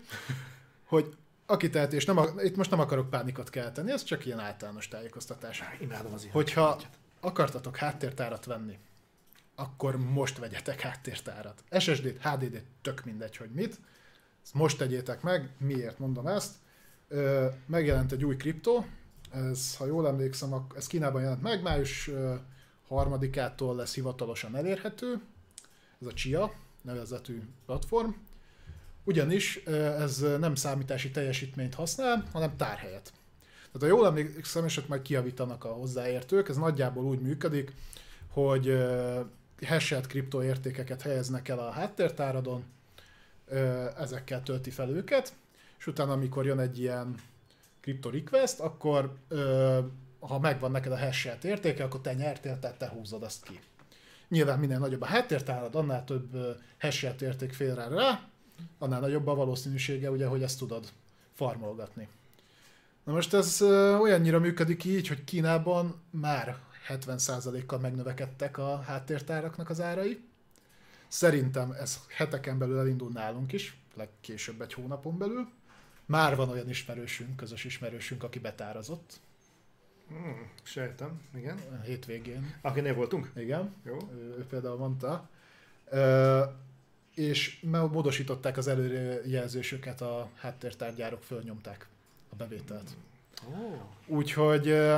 [0.84, 4.88] hogy aki teheti, és nem, itt most nem akarok pánikot kelteni, ez csak ilyen általános
[4.88, 5.62] tájékoztatás.
[5.80, 6.34] Imádom az ilyen.
[6.34, 6.80] Hogyha
[7.20, 8.78] akartatok háttértárat venni,
[9.58, 11.64] akkor most vegyetek háttértárat.
[11.78, 13.80] SSD-t, HDD-t, tök mindegy, hogy mit.
[14.42, 15.50] Ezt most tegyétek meg.
[15.58, 16.54] Miért mondom ezt?
[17.08, 18.86] Ö, megjelent egy új kriptó,
[19.30, 22.10] ez, ha jól emlékszem, ez Kínában jelent meg, május
[22.88, 25.20] harmadikától lesz hivatalosan elérhető.
[26.00, 26.52] Ez a Chia
[26.82, 28.10] nevezetű platform.
[29.04, 33.12] Ugyanis ez nem számítási teljesítményt használ, hanem tárhelyet.
[33.72, 37.72] Tehát ha jól emlékszem, és ott majd kiavítanak a hozzáértők, ez nagyjából úgy működik,
[38.28, 38.78] hogy
[39.66, 42.64] hashelt kriptoértékeket helyeznek el a háttértáradon,
[43.98, 45.34] ezekkel tölti fel őket,
[45.78, 47.14] és utána, amikor jön egy ilyen
[47.80, 49.16] crypto request, akkor
[50.20, 53.60] ha megvan neked a hashelt értéke, akkor te nyertél, tehát te húzod azt ki.
[54.28, 58.20] Nyilván minél nagyobb a háttértárad, annál több hashelt érték fél rá,
[58.78, 60.92] annál nagyobb a valószínűsége, ugye, hogy ezt tudod
[61.34, 62.08] farmolgatni.
[63.04, 63.62] Na most ez
[64.00, 66.58] olyannyira működik így, hogy Kínában már
[66.88, 70.20] 70%-kal megnövekedtek a háttértáraknak az árai.
[71.08, 75.48] Szerintem ez heteken belül elindul nálunk is, legkésőbb egy hónapon belül.
[76.06, 79.20] Már van olyan ismerősünk, közös ismerősünk, aki betárazott
[80.08, 81.82] Hmm, sejtem, igen.
[81.84, 82.54] hétvégén.
[82.60, 83.30] Akinél voltunk?
[83.36, 83.96] Igen, Jó.
[84.12, 85.28] ő, ő például mondta.
[85.90, 86.42] Ö,
[87.14, 91.88] és módosították az előrejelzésüket, a háttértárgyárok fölnyomták
[92.28, 92.90] a bevételt.
[93.48, 93.88] Ó.
[94.06, 94.96] Úgyhogy ö,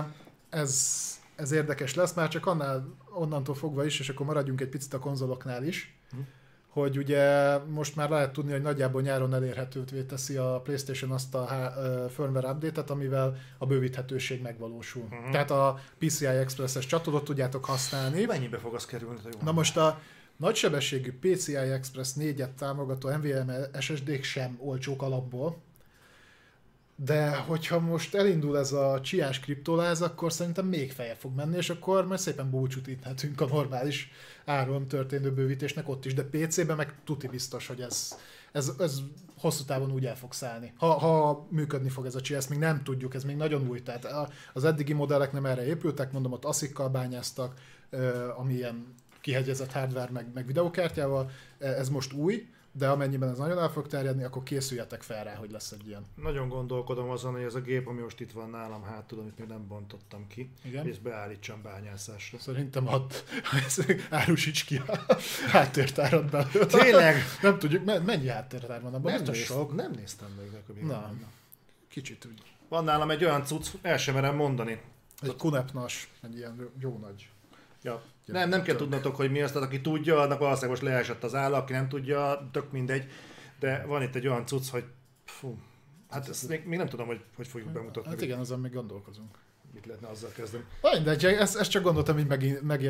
[0.48, 4.94] ez, ez érdekes lesz, már csak annál, onnantól fogva is, és akkor maradjunk egy picit
[4.94, 6.16] a konzoloknál is, Hm.
[6.68, 11.46] hogy ugye most már lehet tudni, hogy nagyjából nyáron elérhetővé teszi a PlayStation azt a
[12.14, 15.04] firmware update-et, amivel a bővíthetőség megvalósul.
[15.10, 15.30] Mhm.
[15.30, 18.24] Tehát a PCI Express-es csatolót tudjátok használni.
[18.24, 19.20] Mennyibe fog az kerülni?
[19.42, 20.00] Na most a
[20.36, 25.56] nagysebességű PCI Express 4-et támogató NVMe SSD-k sem olcsók alapból,
[27.04, 31.70] de hogyha most elindul ez a csiás kriptoláz, akkor szerintem még feje fog menni, és
[31.70, 34.10] akkor majd szépen búcsút íthetünk a normális
[34.44, 38.16] áron történő bővítésnek ott is, de PC-ben meg tuti biztos, hogy ez,
[38.52, 38.98] ez, ez
[39.38, 40.72] hosszú távon úgy el fog szállni.
[40.76, 43.82] Ha, ha működni fog ez a csi, még nem tudjuk, ez még nagyon új.
[43.82, 47.54] Tehát az eddigi modellek nem erre épültek, mondom, ott ASIC-kal bányáztak,
[48.36, 53.58] ami ilyen kihegyezett hardware meg, meg videókártyával, E, ez most új, de amennyiben ez nagyon
[53.58, 56.06] el fog terjedni, akkor készüljetek fel rá, hogy lesz egy ilyen.
[56.14, 59.48] Nagyon gondolkodom azon, hogy ez a gép, ami most itt van nálam hátul, amit még
[59.48, 60.86] nem bontottam ki, Igen?
[60.86, 62.38] és beállítsam bányászásra.
[62.38, 63.12] Szerintem add,
[64.10, 64.98] árusíts ki a
[65.50, 66.66] háttértárat belőle.
[66.66, 67.16] Tényleg?
[67.42, 69.12] Nem tudjuk, me- mennyi háttértár van abban?
[69.12, 69.74] Nem, néz, sok.
[69.74, 71.12] nem néztem még hogy mi Na,
[71.88, 72.42] kicsit úgy.
[72.68, 74.80] Van nálam egy olyan cucc, el sem merem mondani.
[75.22, 77.30] Egy kunepnas, egy ilyen jó nagy.
[77.82, 78.02] Ja.
[78.24, 81.34] Nem, nem kell tudnotok, hogy mi az, tehát aki tudja, annak valószínűleg most leesett az
[81.34, 83.10] áll, aki nem tudja, tök mindegy.
[83.58, 84.84] De van itt egy olyan cucc, hogy
[85.24, 85.58] fú,
[86.10, 88.10] hát ezt még, még nem tudom, hogy hogy fogjuk bemutatni.
[88.10, 89.38] Hát igen, azon még gondolkozunk.
[89.74, 90.64] Mit lehetne azzal kezdeni.
[90.82, 92.84] Na Mindegy, ezt, ezt csak gondoltam, hogy meg, meg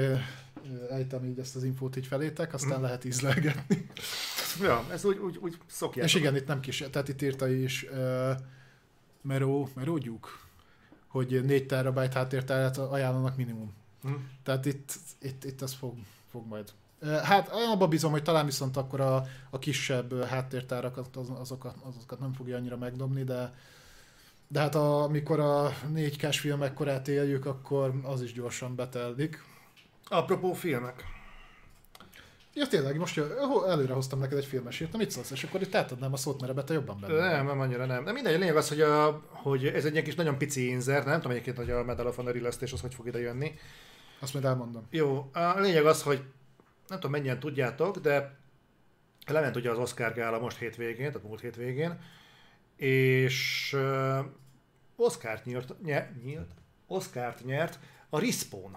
[0.90, 2.82] ejtem így ezt az infót így felétek, aztán Mhm.
[2.82, 3.86] lehet ízlelgetni.
[4.60, 6.06] Ja, ez úgy, úgy, úgy szokják.
[6.06, 8.30] És igen, itt nem kis, tehát itt írta is uh,
[9.22, 10.46] Mero gyúk,
[11.06, 13.72] hogy 4 terabyte háttértárat ajánlanak minimum.
[14.02, 14.12] Hm.
[14.42, 15.94] Tehát itt, itt, itt ez fog,
[16.30, 16.72] fog majd.
[17.22, 22.32] Hát abban bízom, hogy talán viszont akkor a, a kisebb háttértárakat, az, azokat, azokat nem
[22.32, 23.52] fogja annyira megdobni, de
[24.52, 29.44] de hát a, amikor a 4K-s filmekkorát éljük, akkor az is gyorsan betelik.
[30.08, 31.04] Apropó filmek.
[32.54, 35.74] Ja, tényleg, most jö- előre hoztam neked egy filmesét, na mit szólsz, és akkor itt
[35.74, 37.14] átadnám a szót, mert ebbe te jobban benne.
[37.14, 38.04] Nem, nem annyira nem.
[38.04, 41.04] De mindegy, a lényeg az, hogy, a, hogy ez egy ilyen kis nagyon pici insert,
[41.04, 43.54] nem tudom egyébként, hogy a Medal of Honor illesztés az hogy fog ide jönni.
[44.20, 44.86] Azt majd elmondom.
[44.90, 46.24] Jó, a lényeg az, hogy
[46.88, 48.38] nem tudom mennyien tudjátok, de
[49.26, 52.00] lement ugye az Oscar gála most hétvégén, tehát múlt hétvégén,
[52.76, 54.18] és uh,
[54.96, 56.50] Oscárt nyert, nyert, nyert,
[56.86, 57.78] Oscárt nyert
[58.08, 58.76] a Respawn.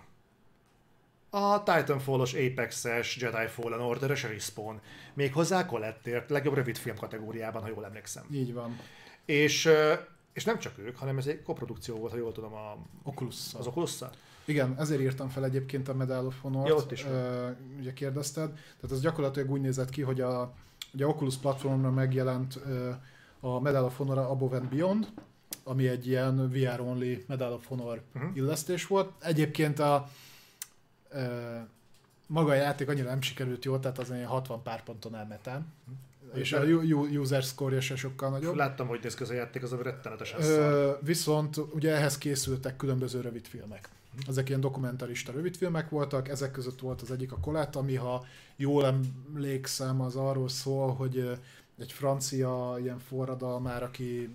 [1.30, 4.82] A Titanfall-os Apex-es Jedi Fallen Order-es Respawn.
[5.14, 8.26] Méghozzá Colettért, legjobb rövid film kategóriában, ha jól emlékszem.
[8.32, 8.80] Így van.
[9.26, 9.70] És,
[10.34, 13.68] és nem csak ők, hanem ez egy koprodukció volt, ha jól tudom, a, oculus az
[13.68, 13.92] oculus
[14.46, 17.56] Igen, ezért írtam fel egyébként a Medal of Honor-t, Ja, ott is van.
[17.80, 18.48] Ugye kérdezted.
[18.54, 20.54] Tehát ez gyakorlatilag úgy nézett ki, hogy a,
[20.94, 22.60] ugye a Oculus platformra megjelent
[23.40, 25.08] a Medal of Honor Above and Beyond,
[25.64, 28.26] ami egy ilyen VR-only Medal of Honor Mhm.
[28.34, 29.12] illesztés volt.
[29.20, 30.10] Egyébként a
[32.28, 35.66] maga a játék annyira nem sikerült jól, tehát az ilyen 60 pár ponton elmetán.
[36.34, 38.56] És a u- u- user score se sokkal nagyobb.
[38.56, 40.40] Láttam, hogy néz ki az a játék, az a rettenetesen
[41.02, 43.90] viszont ugye ehhez készültek különböző rövidfilmek.
[44.28, 48.26] Ezek ilyen dokumentarista rövidfilmek voltak, ezek között volt az egyik a Colette, ami ha
[48.56, 51.40] jól emlékszem, az arról szól, hogy
[51.80, 54.30] egy francia ilyen forradalmár, aki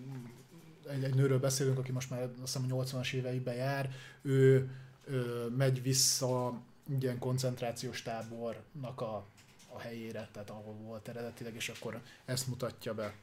[0.88, 3.90] egy, egy nőről beszélünk, aki most már azt hiszem 80-as éveiben jár,
[4.22, 4.70] ő
[5.05, 6.60] ö, megy vissza
[7.00, 9.24] ilyen koncentrációs tábornak a,
[9.72, 13.14] a helyére, tehát ahol volt eredetileg, és akkor ezt mutatja be.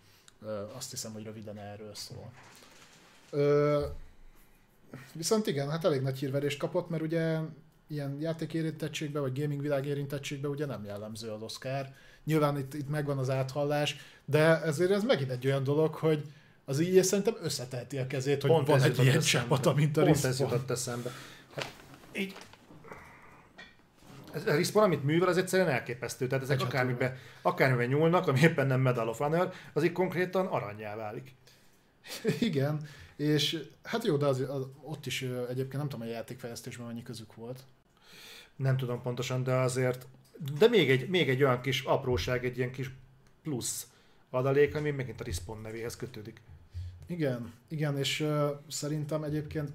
[0.42, 2.32] Ö, azt hiszem, hogy röviden erről szól.
[3.30, 3.86] Ö,
[5.14, 7.40] viszont igen, hát elég nagy hírverést kapott, mert ugye
[7.88, 11.88] ilyen játékérintettségben, vagy gaming világ érintettségben ugye nem jellemző az Oscar.
[12.24, 13.96] Nyilván itt, itt megvan az áthallás,
[14.26, 16.22] de ezért ez megint egy olyan dolog, hogy
[16.66, 19.56] az így szerintem összeteheti a kezét, hogy Pont van egy ilyen eszembe.
[19.56, 21.12] csapat, mint a Pont ez jutott eszembe.
[21.56, 21.72] Hát,
[22.14, 22.36] így,
[24.36, 26.28] ez a Respawn, amit művel, az egyszerűen elképesztő.
[26.28, 30.96] Tehát ezek akármiben, akármiben nyúlnak, ami éppen nem Medal of Honor, az így konkrétan aranyjá
[30.96, 31.36] válik.
[32.40, 37.04] Igen, és hát jó, de az, az, ott is egyébként nem tudom, a játékfejlesztésben mennyi
[37.04, 37.64] közük volt.
[38.56, 40.08] Nem tudom pontosan, de azért...
[40.58, 42.92] De még egy, még egy olyan kis apróság, egy ilyen kis
[43.42, 43.88] plusz
[44.30, 46.42] adalék, ami megint a Respawn nevéhez kötődik.
[47.08, 49.70] Igen, igen, és uh, szerintem egyébként,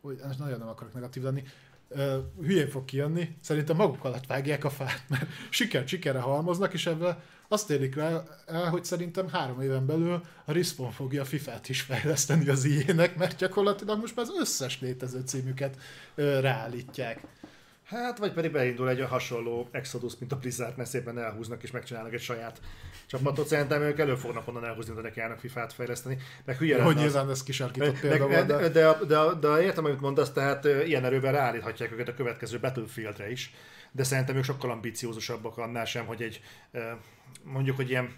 [0.00, 1.42] hogy nagyon nem akarok negatív lenni,
[1.88, 6.86] uh, hülyén fog kijönni, szerintem maguk alatt vágják a fát, mert siker sikerre halmoznak, és
[6.86, 7.22] ebben
[7.52, 11.80] azt érik rá el, hogy szerintem három éven belül a Respawn fogja a FIFA-t is
[11.80, 15.76] fejleszteni az ilyenek, mert gyakorlatilag most már az összes létező címüket
[16.16, 17.20] uh, ráállítják.
[17.84, 22.12] Hát, vagy pedig beindul egy hasonló Exodus, mint a Blizzard, mert szépen elhúznak és megcsinálnak
[22.12, 22.60] egy saját
[23.06, 23.46] csapatot.
[23.46, 26.18] Szerintem ők elő fognak onnan elhúzni, hogy neki járnak FIFA-t fejleszteni.
[26.44, 28.68] Meg hülye Hogy az- nyilván ez kisarkított példa meg, de, de...
[28.68, 33.30] de, de, de, értem, amit mondasz, tehát ö, ilyen erővel ráállíthatják őket a következő Battlefieldre
[33.30, 33.54] is,
[33.92, 36.40] de szerintem ők sokkal ambiciózusabbak annál sem, hogy egy
[37.42, 38.14] mondjuk, hogy ilyen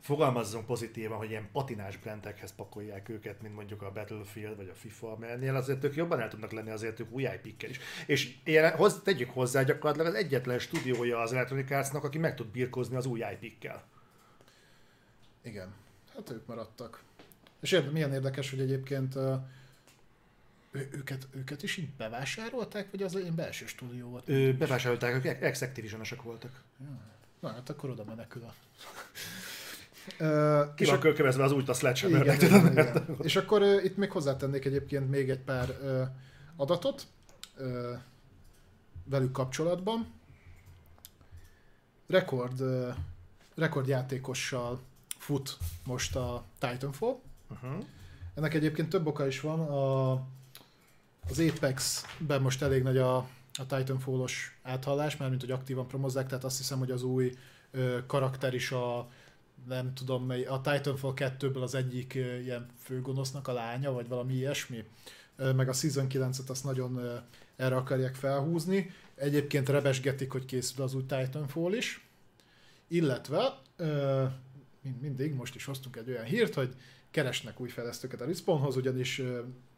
[0.00, 5.16] fogalmazzunk pozitívan, hogy ilyen patinás brandekhez pakolják őket, mint mondjuk a Battlefield vagy a FIFA,
[5.16, 7.78] mert ennél azért ők jobban el tudnak lenni azért ők új ip is.
[8.06, 12.46] És ilyen, hoz, tegyük hozzá gyakorlatilag az egyetlen stúdiója az Electronic Arts-nak, aki meg tud
[12.46, 13.84] birkózni az új IP-kkel.
[15.42, 15.74] Igen,
[16.14, 17.02] hát ők maradtak.
[17.60, 19.14] És milyen érdekes, hogy egyébként
[20.76, 24.28] ő, őket, őket is így bevásárolták, vagy az ilyen belső stúdió volt?
[24.28, 25.64] Ö, bevásárolták, ők ex
[26.22, 26.62] voltak.
[27.40, 28.54] Na, hát akkor oda menekül a...
[30.74, 33.16] Ki van kövezve az úgy a sledgehammernek, igen, igen, igen.
[33.22, 36.02] És akkor uh, itt még hozzátennék egyébként még egy pár uh,
[36.56, 37.06] adatot
[37.58, 37.98] uh,
[39.04, 40.12] velük kapcsolatban.
[42.06, 42.94] Rekord, uh,
[43.54, 44.80] rekordjátékossal
[45.18, 47.18] fut most a Titanfall.
[47.50, 47.84] Uh-huh.
[48.34, 49.60] Ennek egyébként több oka is van.
[49.60, 50.12] A,
[51.30, 53.16] az Apex-ben most elég nagy a,
[53.52, 57.32] a Titanfall-os áthallás, mert mint hogy aktívan promozzák, tehát azt hiszem, hogy az új
[57.70, 59.08] ö, karakter is a
[59.68, 64.34] nem tudom, mely, a Titanfall 2-ből az egyik ö, ilyen főgonosznak a lánya, vagy valami
[64.34, 64.84] ilyesmi.
[65.36, 67.16] Ö, meg a Season 9-et azt nagyon ö,
[67.56, 68.90] erre akarják felhúzni.
[69.14, 72.08] Egyébként rebesgetik, hogy készül az új Titanfall is.
[72.88, 74.24] Illetve, ö,
[74.82, 76.74] mind- mindig, most is hoztunk egy olyan hírt, hogy
[77.10, 79.22] keresnek új fejlesztőket a Respawnhoz, ugyanis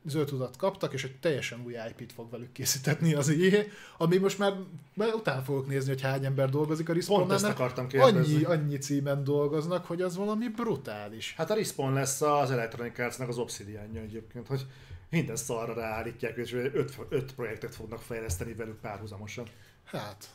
[0.04, 3.62] zöld tudat kaptak, és egy teljesen új IP-t fog velük készítetni az EA,
[3.98, 4.52] ami most már,
[4.94, 8.34] már utána fogok nézni, hogy hány ember dolgozik a Pont ezt akartam kérdezni.
[8.34, 11.34] annyi, annyi címen dolgoznak, hogy az valami brutális.
[11.36, 14.66] Hát a Respawn lesz az Electronic Arts-nak az obsidianja egyébként, hogy
[15.10, 19.46] minden szarra ráállítják, és öt, öt projektet fognak fejleszteni velük párhuzamosan.
[19.84, 20.28] Hát,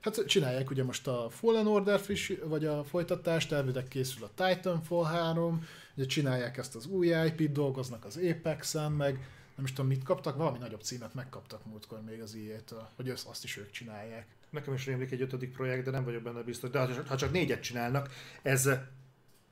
[0.00, 5.04] hát csinálják ugye most a Fallen Order friss, vagy a folytatást, elvileg készül a Titanfall
[5.04, 5.66] 3,
[5.98, 9.14] ugye csinálják ezt az új IP-t, dolgoznak az Apex-en, meg
[9.54, 13.26] nem is tudom mit kaptak, valami nagyobb címet megkaptak múltkor még az EA-től, hogy ezt-
[13.26, 14.26] azt is ők csinálják.
[14.50, 16.70] Nekem is rémlik egy ötödik projekt, de nem vagyok benne biztos.
[16.70, 18.12] De ha csak négyet csinálnak,
[18.42, 18.66] ez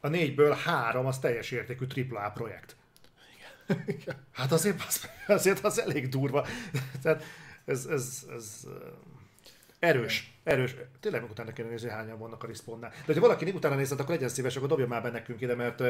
[0.01, 2.77] a négyből három az teljes értékű AAA projekt.
[3.87, 4.17] Igen.
[4.33, 6.47] Hát azért az, azért az elég durva.
[7.03, 7.25] Tehát
[7.65, 8.67] ez, ez, ez
[9.79, 10.77] erős, erős.
[11.01, 12.93] Tényleg meg utána kéne nézni, hányan vannak a respawnnál.
[13.07, 15.83] De ha valaki utána nézett, akkor legyen szíves, akkor dobja már be nekünk ide, mert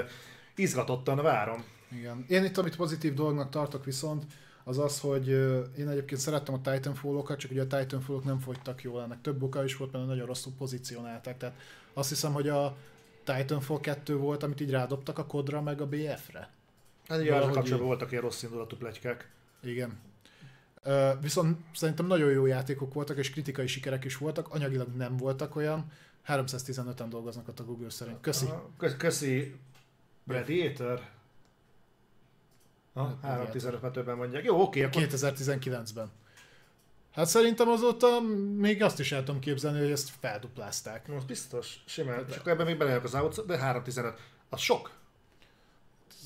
[0.55, 1.65] izgatottan várom.
[1.89, 2.25] Igen.
[2.29, 4.25] Én itt, amit pozitív dolognak tartok viszont,
[4.65, 5.29] az az, hogy
[5.79, 9.65] én egyébként szerettem a Titanfall-okat, csak ugye a Titanfall-ok nem fogytak jól, ennek több oka
[9.65, 11.37] is volt, mert nagyon rosszul pozícionálták.
[11.37, 11.57] Tehát
[11.93, 12.77] azt hiszem, hogy a
[13.25, 16.51] Titanfall 2 volt, amit így rádobtak a kodra meg a BF-re.
[17.09, 19.31] Hát Valahogy kapcsolatban voltak ilyen rossz indulatú plegykák.
[19.63, 19.99] Igen.
[21.21, 25.91] Viszont szerintem nagyon jó játékok voltak, és kritikai sikerek is voltak, anyagilag nem voltak olyan.
[26.29, 28.21] 315-en dolgoznak ott a Google szerint.
[28.21, 28.47] Köszi.
[28.99, 29.57] Köszi
[30.27, 31.01] Predator.
[32.95, 34.45] Ha, Hát, 3.15 többen mondják.
[34.45, 36.11] Jó, oké, akkor 2019-ben.
[37.13, 38.21] Hát szerintem azóta
[38.57, 41.09] még azt is el tudom képzelni, hogy ezt felduplázták.
[41.09, 42.25] most biztos, simán.
[42.29, 44.15] És akkor ebben még belejövök az outs, de 3.15.
[44.49, 44.91] Az sok.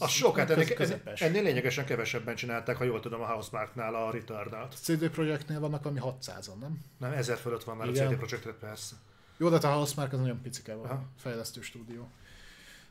[0.01, 1.21] Az sok, hát ennél, Köz- közepes.
[1.21, 4.75] ennél lényegesen kevesebben csinálták, ha jól tudom, a Housemarque-nál a Returnal-t.
[4.83, 6.79] CD Projektnél vannak ami 600-on, nem?
[6.99, 8.07] Nem, ezer fölött van már Igen.
[8.07, 8.95] a CD Projekt Red, persze.
[9.37, 11.03] Jó, de hát a Housemarque az nagyon picike van, Aha.
[11.19, 12.09] fejlesztő stúdió.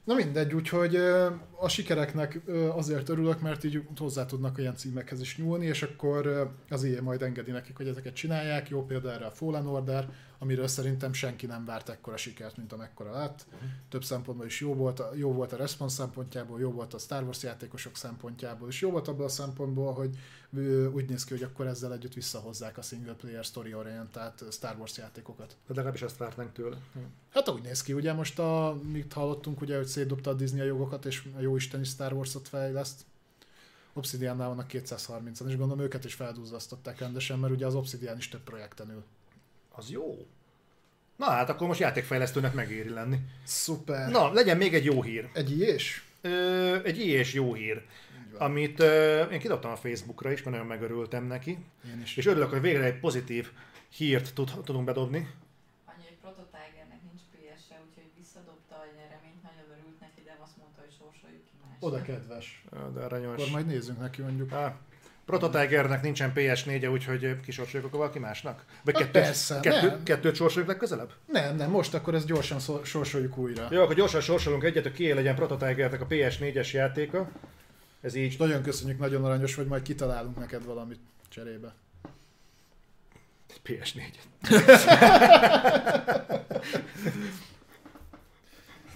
[0.04, 0.96] Na mindegy, úgyhogy
[1.60, 2.40] a sikereknek
[2.72, 7.22] azért örülök, mert így hozzá tudnak olyan címekhez is nyúlni, és akkor az ilyen majd
[7.22, 8.70] engedi nekik, hogy ezeket csinálják.
[8.70, 10.10] Jó példa erre a Fallen Order,
[10.40, 13.46] amiről szerintem senki nem várt ekkora sikert, mint amekkora lett.
[13.90, 17.24] Több szempontból is jó volt, a- jó volt a response szempontjából, jó volt a Star
[17.24, 20.18] Wars játékosok szempontjából, és jó volt abból a szempontból, hogy
[20.94, 24.98] úgy néz ki, hogy akkor ezzel együtt visszahozzák a single player story orientált Star Wars
[24.98, 25.56] játékokat.
[25.68, 26.78] De legalábbis ezt várnánk tőle.
[27.30, 30.64] Hát úgy néz ki, ugye most a, mit hallottunk, ugye, hogy szétdobta a Disney a
[30.64, 33.02] jogokat, és a jó isteni Star Wars-ot fejleszt.
[33.94, 38.42] Obsidiannál vannak 230-an, és gondolom őket is feldúzzasztották rendesen, mert ugye az Obsidian is több
[38.44, 39.04] projekten ül.
[39.70, 40.28] Az jó.
[41.16, 43.18] Na hát akkor most játékfejlesztőnek megéri lenni.
[43.44, 44.10] Szuper.
[44.10, 45.30] Na, legyen még egy jó hír.
[45.34, 46.04] Egy ilyes?
[46.22, 47.86] Ö, egy ilyes jó hír,
[48.38, 51.58] amit ö, én kidobtam a Facebookra is, mert nagyon megörültem neki,
[51.94, 52.18] Én is.
[52.18, 53.52] és örülök, hogy végre egy pozitív
[53.90, 55.18] hírt tud, tudunk bedobni.
[55.86, 60.82] Annyi, hogy Prototigernek nincs PS-e, úgyhogy visszadobta a nyereményt, nagyon örült neki, de azt mondta,
[60.82, 61.88] hogy sorsoljuk ki másra.
[61.88, 62.64] Oda kedves.
[62.94, 63.34] De aranyos.
[63.34, 64.52] Akkor majd nézzünk neki mondjuk.
[64.52, 64.78] Á,
[65.30, 68.66] Prototigernek nincsen PS4-e, úgyhogy kisorsoljuk akkor valaki másnak?
[68.84, 70.04] Vagy Hát kettőt, persze, kettő, nem.
[70.04, 71.12] kettőt sorsoljuk legközelebb?
[71.26, 73.68] Nem, nem, most akkor ezt gyorsan szor- sorsoljuk újra.
[73.72, 77.30] Jó, akkor gyorsan sorsolunk egyet, hogy kié legyen Prototigernek a PS4-es játéka.
[78.02, 81.00] Ez így nagyon köszönjük, nagyon aranyos, vagy majd kitalálunk neked valamit
[81.30, 81.74] cserébe.
[83.66, 84.02] PS4.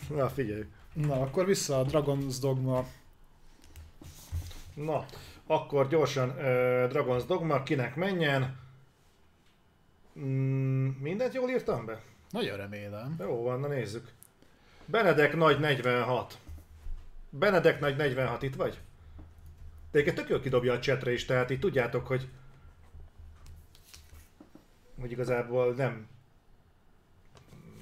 [0.17, 0.63] Na figyelj.
[0.93, 2.85] Na, akkor vissza a Dragon's Dogma.
[4.73, 5.05] Na,
[5.47, 6.35] akkor gyorsan uh,
[6.91, 8.59] Dragon's Dogma, kinek menjen.
[10.19, 12.01] Mm, mindent jól írtam be?
[12.29, 13.15] Nagyon remélem.
[13.19, 14.11] Jó van, na nézzük.
[14.85, 16.37] Benedek nagy 46.
[17.29, 18.79] Benedek nagy 46, itt vagy?
[19.91, 22.27] Egyébként tök jól kidobja a chatre is, tehát így tudjátok, hogy
[24.99, 26.07] hogy igazából nem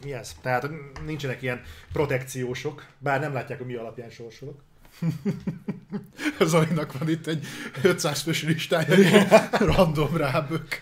[0.04, 0.34] mi ez?
[0.42, 0.70] Tehát
[1.06, 1.62] nincsenek ilyen
[1.94, 4.62] protekciósok, bár nem látják, hogy mi alapján sorsolok.
[6.40, 7.46] Zolinak van itt egy
[7.84, 10.80] 500 fős listája, random rábök.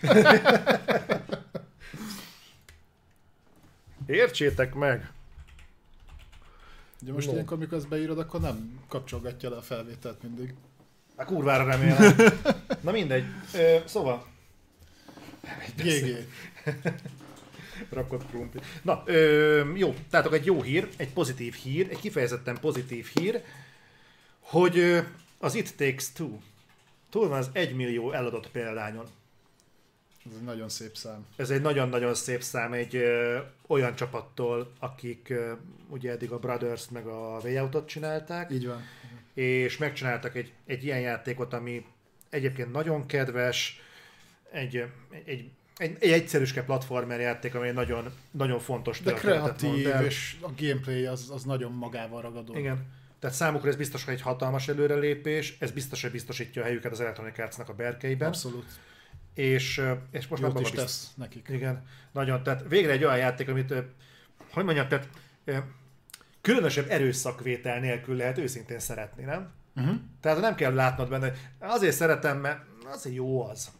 [4.06, 5.10] Értsétek meg!
[7.02, 7.32] Ugye most No.
[7.32, 10.54] ilyenkor, mikor ezt beírod, akkor nem kapcsolgatja le a felvételt mindig.
[11.16, 12.14] A kurvára remélem.
[12.80, 13.24] Na mindegy.
[13.54, 14.26] Ö, szóval.
[15.76, 16.26] GG.
[17.90, 18.58] Rakott krumpi.
[18.82, 23.42] Na, ö, jó, tehát egy jó hír, egy pozitív hír, egy kifejezetten pozitív hír,
[24.50, 25.04] hogy
[25.38, 26.38] az It Takes Two
[27.10, 29.04] túl van az 1 millió eladott példányon.
[30.26, 31.26] Ez egy nagyon szép szám.
[31.36, 35.52] Ez egy nagyon-nagyon szép szám egy ö, olyan csapattól, akik ö,
[35.88, 38.82] ugye eddig a Brothers meg a Way Out-ot csinálták, Így van.
[39.34, 41.84] és megcsináltak egy, egy ilyen játékot, ami
[42.30, 43.80] egyébként nagyon kedves,
[44.50, 44.84] egy,
[45.24, 50.04] egy, egy, egy egyszerűske platformer játék, ami egy nagyon, nagyon fontos De mond kreatív, el.
[50.04, 52.56] és a gameplay az, az nagyon magával ragadó.
[52.56, 52.98] Igen.
[53.20, 57.00] Tehát számukra ez biztos, hogy egy hatalmas előrelépés, ez biztos, hogy biztosítja a helyüket az
[57.00, 58.64] Electronic a berkeiben, Abszolút.
[59.34, 61.48] és, és most már Jót is maga tesz nekik.
[61.48, 62.42] Igen, nagyon.
[62.42, 63.74] Tehát végre egy olyan játék, amit,
[64.52, 65.08] hogy mondjam, tehát
[66.40, 69.52] különösebb erőszakvétel nélkül lehet őszintén szeretni, nem?
[69.76, 69.96] Uh-huh.
[70.20, 73.70] Tehát nem kell látnod benne, azért szeretem, mert azért jó az.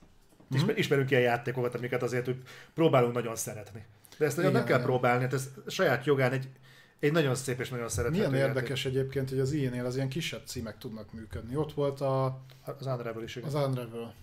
[0.53, 2.43] Ismer, ismerünk ilyen játékokat, amiket azért úgy
[2.75, 3.85] próbálunk nagyon szeretni.
[4.19, 4.87] De ezt nagyon nem kell igen.
[4.87, 6.49] próbálni, hát ez saját jogán egy,
[7.01, 8.57] egy nagyon szép és nagyon szerethető Milyen játék.
[8.57, 11.57] érdekes egyébként, hogy az ilyenél az ilyen kisebb címek tudnak működni.
[11.57, 13.49] Ott volt a, Az Unravel is, igen.
[13.49, 14.15] az Unravel.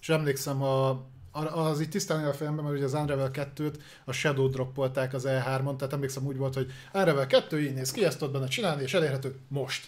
[0.00, 3.74] És emlékszem, a, az így tisztán a fejemben, mert ugye az Unravel 2-t
[4.04, 8.04] a Shadow droppolták az E3-on, tehát emlékszem úgy volt, hogy Unravel 2 így néz ki,
[8.04, 9.86] ezt tudod benne csinálni, és elérhető most.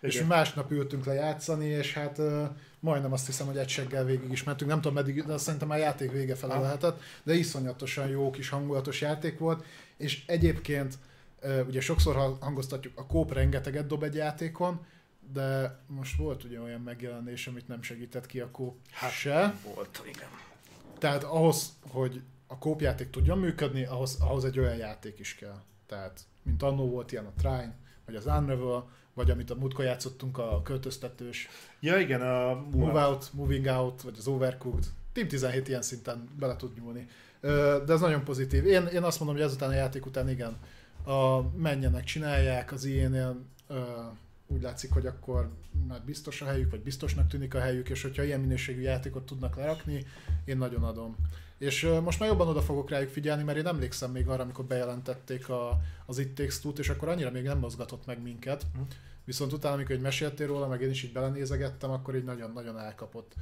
[0.00, 0.10] Igen.
[0.16, 2.42] És másnap ültünk le játszani, és hát uh,
[2.80, 4.70] majdnem azt hiszem, hogy egy seggel végig is mentünk.
[4.70, 9.00] Nem tudom meddig, de szerintem már játék vége fele lehetett, de iszonyatosan jó kis hangulatos
[9.00, 9.64] játék volt,
[9.96, 10.98] és egyébként
[11.66, 14.86] ugye sokszor hangoztatjuk, a kóp rengeteget dob egy játékon,
[15.32, 19.54] de most volt ugye olyan megjelenés, amit nem segített ki a kóp hát, se.
[19.74, 20.28] Volt, igen.
[20.98, 25.62] Tehát ahhoz, hogy a kópjáték tudjon működni, ahhoz, ahhoz egy olyan játék is kell.
[25.86, 27.76] Tehát, mint annó volt ilyen a Trine,
[28.06, 31.48] vagy az Unravel, vagy amit a múltkor játszottunk, a költöztetős.
[31.80, 34.84] Ja igen, a Move Out, Moving Out, vagy az Overcooked.
[35.12, 37.08] Team 17 ilyen szinten bele tud nyúlni.
[37.40, 38.66] De ez nagyon pozitív.
[38.66, 40.56] Én, én azt mondom, hogy ezután a játék után igen,
[41.04, 43.36] a menjenek, csinálják, az ilyenél
[44.46, 45.50] úgy látszik, hogy akkor
[45.88, 49.56] már biztos a helyük, vagy biztosnak tűnik a helyük, és hogyha ilyen minőségű játékot tudnak
[49.56, 50.06] lerakni,
[50.44, 51.16] én nagyon adom.
[51.58, 55.48] És most már jobban oda fogok rájuk figyelni, mert én emlékszem még arra, amikor bejelentették
[55.48, 58.66] a, az It Takes Two-t, és akkor annyira még nem mozgatott meg minket.
[58.74, 58.80] Hm.
[59.24, 63.34] Viszont utána, amikor egy meséltél róla, meg én is így belenézegettem, akkor így nagyon-nagyon elkapott.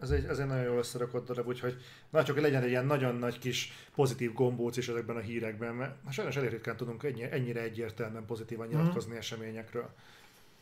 [0.00, 3.14] Ez egy, ez egy nagyon jól összerakott darab, úgyhogy na csak legyen egy ilyen nagyon
[3.14, 7.60] nagy kis pozitív gombóc is ezekben a hírekben, mert sajnos elég ritkán tudunk ennyi, ennyire
[7.60, 8.76] egyértelműen pozitívan mhm.
[8.76, 9.18] nyilatkozni mm-hmm.
[9.18, 9.90] eseményekről.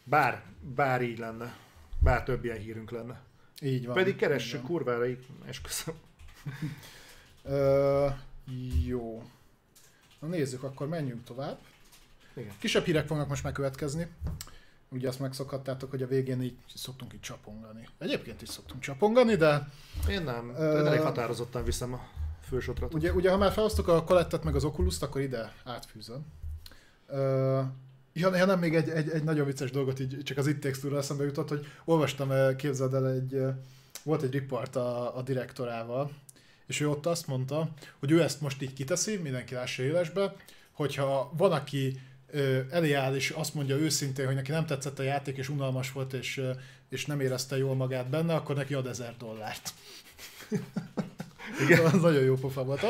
[0.05, 0.43] Bár,
[0.75, 1.57] bár így lenne.
[1.99, 3.21] Bár több ilyen hírünk lenne.
[3.61, 3.95] Így van.
[3.95, 5.05] Pedig keressük kurvára,
[5.47, 5.95] esküszöm.
[7.43, 8.07] Ö,
[8.87, 9.23] jó.
[10.21, 11.59] Na nézzük, akkor menjünk tovább.
[12.37, 12.53] Igen.
[12.59, 14.07] Kisebb hírek fognak most megkövetkezni.
[14.89, 17.89] Ugye azt megszokhattátok, hogy a végén így szoktunk így csapongani.
[17.99, 19.69] Egyébként is szoktunk csapongani, de...
[20.09, 20.49] Én nem.
[20.49, 22.01] Uh, elég határozottan viszem a
[22.49, 22.95] fősotrat.
[22.95, 26.27] Ugye, ugye ha már felosztok a kolettet meg az oculus akkor ide átfűzöm.
[27.09, 27.19] Uh,
[28.13, 30.97] ja, ja, nem, még egy, egy, egy nagyon vicces dolgot így csak az itt textúra
[30.97, 33.43] eszembe jutott, hogy olvastam, képzeld el, egy,
[34.03, 36.11] volt egy ripart a, a direktorával,
[36.67, 37.69] és ő ott azt mondta,
[37.99, 40.35] hogy ő ezt most így kiteszi, mindenki lássa élesbe,
[40.73, 42.01] hogyha van, aki
[42.71, 46.13] elé áll, és azt mondja őszintén, hogy neki nem tetszett a játék, és unalmas volt,
[46.13, 46.43] és,
[46.89, 49.73] és nem érezte jól magát benne, akkor neki ad ezer dollárt.
[51.61, 51.85] Igen.
[51.93, 52.81] Az nagyon jó pofa volt.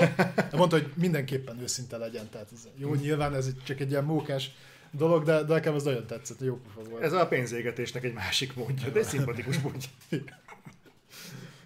[0.52, 2.28] Mondta, hogy mindenképpen őszinte legyen.
[2.30, 4.50] Tehát ez jó, nyilván ez csak egy ilyen mókás
[4.90, 7.02] dolog, de, de nekem az nagyon tetszett, jó pofa volt.
[7.02, 9.88] Ez a pénzégetésnek egy másik módja, de egy szimpatikus módja.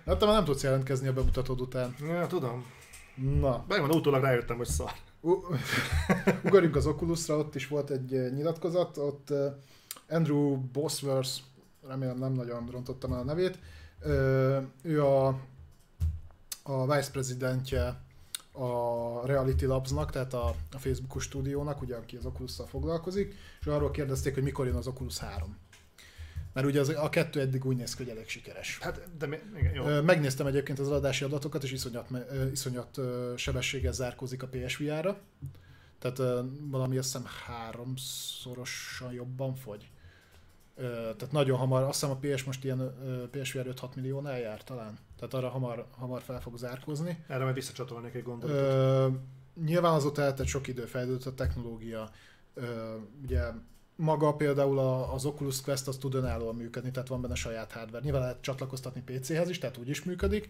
[0.06, 1.94] Hát te már nem tudsz jelentkezni a bemutatód után.
[2.00, 2.66] Ja, tudom.
[3.40, 3.64] Na.
[3.68, 4.92] Megmondom, utólag rájöttem, hogy szar.
[6.44, 9.52] Ugorjunk az Oculusra, ott is volt egy eh, nyilatkozat, ott eh,
[10.08, 11.30] Andrew Bosworth,
[11.86, 13.58] remélem nem nagyon rontottam el a nevét,
[14.00, 15.26] eh, ő a,
[16.62, 18.00] a vice prezidentje
[18.52, 23.90] a Reality Labsnak, tehát a, a Facebookos stúdiónak, ugye, aki az oculus foglalkozik, és arról
[23.90, 25.56] kérdezték, hogy mikor jön az Oculus 3.
[26.52, 28.78] Mert ugye az, a kettő eddig úgy néz ki, hogy elég sikeres.
[28.78, 30.02] Hát, de mi, igen, jó.
[30.02, 32.08] Megnéztem egyébként az adási adatokat, és iszonyat,
[32.52, 33.00] iszonyat
[33.36, 35.18] sebességgel zárkózik a PSVR-ra.
[35.98, 39.90] Tehát valami azt hiszem háromszorosan jobban fogy.
[41.16, 42.94] Tehát nagyon hamar, azt hiszem a PS most ilyen
[43.30, 44.98] PSVR 5-6 milliónál jár talán.
[45.16, 47.24] Tehát arra hamar, hamar fel fog zárkózni.
[47.28, 49.20] Erre majd visszacsatolnék egy gondolatot.
[49.64, 52.10] Nyilván azóta eltett sok idő fejlődött a technológia.
[53.22, 53.42] Ugye
[54.00, 54.78] maga például
[55.14, 58.04] az Oculus Quest az tud önállóan működni, tehát van benne saját hardware.
[58.04, 60.48] Nyilván lehet csatlakoztatni PC-hez is, tehát úgy is működik.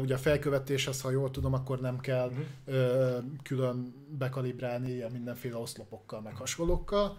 [0.00, 2.30] Ugye a felkövetéshez, ha jól tudom, akkor nem kell
[2.66, 3.24] uh-huh.
[3.42, 7.18] külön bekalibrálni mindenféle oszlopokkal, meg hasonlókkal.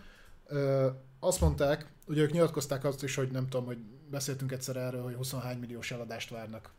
[1.20, 3.78] Azt mondták, ugye ők nyilatkozták azt is, hogy nem tudom, hogy
[4.10, 6.72] beszéltünk egyszer erről, hogy 21 milliós eladást várnak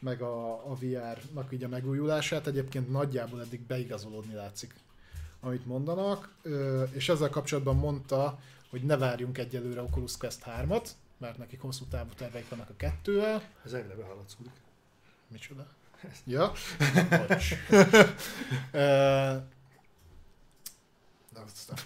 [0.00, 2.46] meg a, a VR-nak így a megújulását.
[2.46, 4.74] Egyébként nagyjából eddig beigazolódni látszik
[5.40, 6.34] amit mondanak,
[6.90, 8.38] és ezzel kapcsolatban mondta,
[8.70, 10.88] hogy ne várjunk egyelőre Oculus Quest 3-at,
[11.18, 13.42] mert nekik hosszú távú terveik vannak a kettővel.
[13.64, 14.52] Ez eleve haladszódik.
[15.28, 15.66] Micsoda?
[16.24, 16.52] Ja?
[21.34, 21.78] Na, azt nem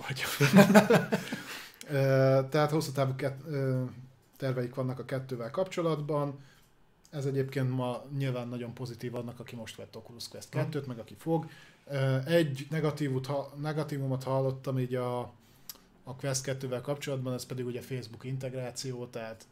[2.48, 3.14] Tehát hosszú távú
[4.36, 6.38] terveik vannak a kettővel kapcsolatban.
[7.10, 11.14] Ez egyébként ma nyilván nagyon pozitív annak, aki most vett Oculus Quest 2-t, meg aki
[11.18, 11.48] fog.
[12.24, 13.28] Egy negatívut,
[13.60, 15.20] negatívumot hallottam így a,
[16.04, 19.46] a Quest 2-vel kapcsolatban, ez pedig ugye Facebook integráció, tehát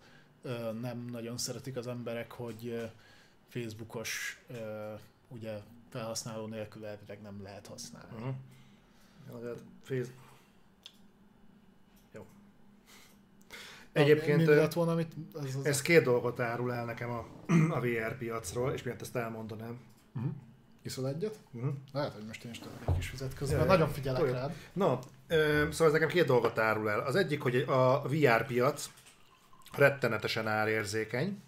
[0.80, 2.90] nem nagyon szeretik az emberek, hogy
[3.48, 4.42] Facebookos
[5.28, 8.14] ugye felhasználó nélkül elvileg nem lehet használni.
[8.14, 9.42] Uh-huh.
[9.42, 9.52] De
[9.82, 10.30] Facebook...
[12.12, 12.26] Jó.
[13.92, 17.26] Egyébként lett volna, amit ez, az ez két dolgot árul el nekem a,
[17.76, 19.80] a VR piacról, és miért ezt elmondanám.
[20.14, 20.32] Uh-huh.
[20.82, 21.38] Iszol egyet?
[21.52, 21.72] Uh-huh.
[21.92, 23.58] Lehet, hogy most én is tudok egy kis vizet közben.
[23.60, 24.34] Ja, Nagyon figyelek olyan.
[24.34, 24.54] rád.
[24.72, 24.98] Na,
[25.28, 27.00] ö, szóval ez nekem két dolgot árul el.
[27.00, 28.90] Az egyik, hogy a VR piac
[29.76, 31.42] rettenetesen árérzékeny.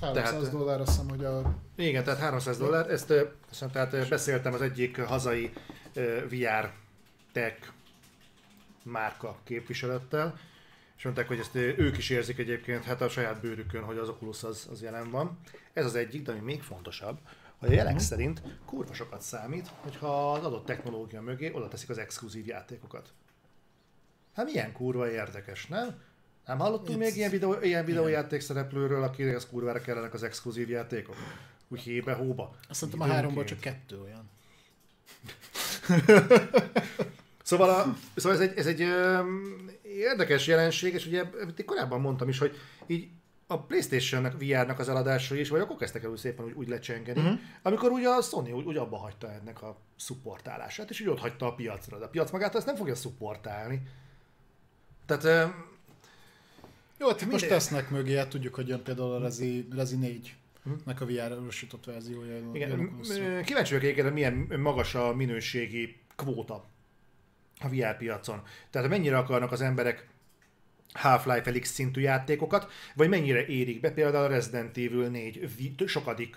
[0.00, 1.54] 300 Tehát- dollár, azt hiszem, hogy a...
[1.76, 2.90] Igen, tehát 300 dollár.
[2.90, 3.10] Ezt,
[3.50, 5.52] ezt tehát beszéltem az egyik hazai
[6.30, 6.70] VR
[7.32, 7.68] tech
[8.82, 10.38] márka képviselettel,
[10.96, 14.42] és mondták, hogy ezt ők is érzik egyébként, hát a saját bőrükön, hogy az Oculus
[14.42, 15.38] az, az jelen van.
[15.72, 17.18] Ez az egyik, de ami még fontosabb,
[17.60, 21.98] hogy a jelek szerint kurva sokat számít, hogyha az adott technológia mögé oda teszik az
[21.98, 23.12] exkluzív játékokat.
[24.34, 26.00] Hát milyen kurva érdekes, nem?
[26.46, 31.16] Nem hallottunk még ilyen, videó, ilyen videójáték szereplőről, akinek az kurvára kellenek az exkluzív játékok?
[31.68, 32.54] Úgy hébe, hóba.
[32.68, 34.30] Azt szerintem a háromból csak kettő olyan.
[37.50, 39.20] Szóval, a, szóval ez egy, ez egy ö,
[39.82, 42.56] érdekes jelenség, és ugye amit korábban mondtam is, hogy
[42.86, 43.08] így
[43.50, 47.20] a Playstation-nek, VR-nak az eladásai is, vagy akkor kezdtek el úgy szépen úgy, úgy lecsengeni,
[47.20, 47.38] uh-huh.
[47.62, 51.46] amikor ugye a Sony úgy, úgy abba hagyta ennek a szupportálását, és úgy ott hagyta
[51.46, 51.98] a piacra.
[51.98, 53.82] De a piac magát ezt nem fogja szupportálni.
[55.06, 55.52] Tehát
[56.98, 60.34] Jó, hát most tesznek mögé, hát tudjuk, hogy jön például a Rezi, Rezi 4
[60.84, 62.32] nek a VR-osított verziója.
[62.32, 63.02] jön- Igen,
[63.44, 66.64] kíváncsi vagyok egyébként, milyen magas a minőségi kvóta
[67.60, 68.42] a VR piacon.
[68.70, 70.08] Tehát mennyire akarnak az emberek
[70.92, 76.36] Half-Life Elix szintű játékokat, vagy mennyire érik be például a Resident Evil 4 vi- sokadik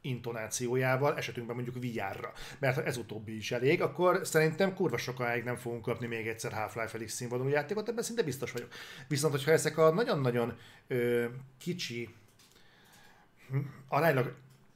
[0.00, 2.32] intonációjával, esetünkben mondjuk VR-ra.
[2.58, 6.52] Mert ha ez utóbbi is elég, akkor szerintem kurva sokáig nem fogunk kapni még egyszer
[6.52, 8.68] Half-Life Elix színvonalú játékot, ebben szinte biztos vagyok.
[9.08, 10.56] Viszont, hogyha ezek a nagyon-nagyon
[10.86, 11.24] ö,
[11.58, 12.14] kicsi
[13.88, 14.34] aránylag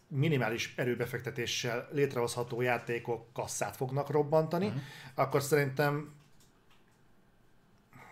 [0.08, 4.80] minimális erőbefektetéssel létrehozható játékok kasszát fognak robbantani, uh-huh.
[5.14, 6.12] akkor szerintem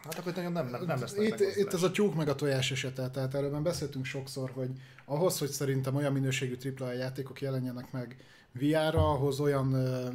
[0.04, 2.70] hát akkor nagyon nem, nem, nem lesznek itt, itt ez a tyúk meg a tojás
[2.70, 4.70] esete, tehát erről már beszéltünk sokszor, hogy
[5.04, 8.16] ahhoz, hogy szerintem olyan minőségű AAA játékok jelenjenek meg
[8.52, 9.70] VR-ra, ahhoz olyan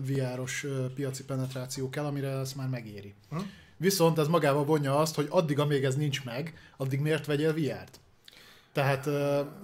[0.05, 0.65] VR-os
[0.95, 3.14] piaci penetráció kell, amire ez már megéri.
[3.30, 3.38] Hm?
[3.77, 7.99] Viszont ez magával vonja azt, hogy addig, amíg ez nincs meg, addig miért vegyél VR-t?
[8.73, 9.07] Tehát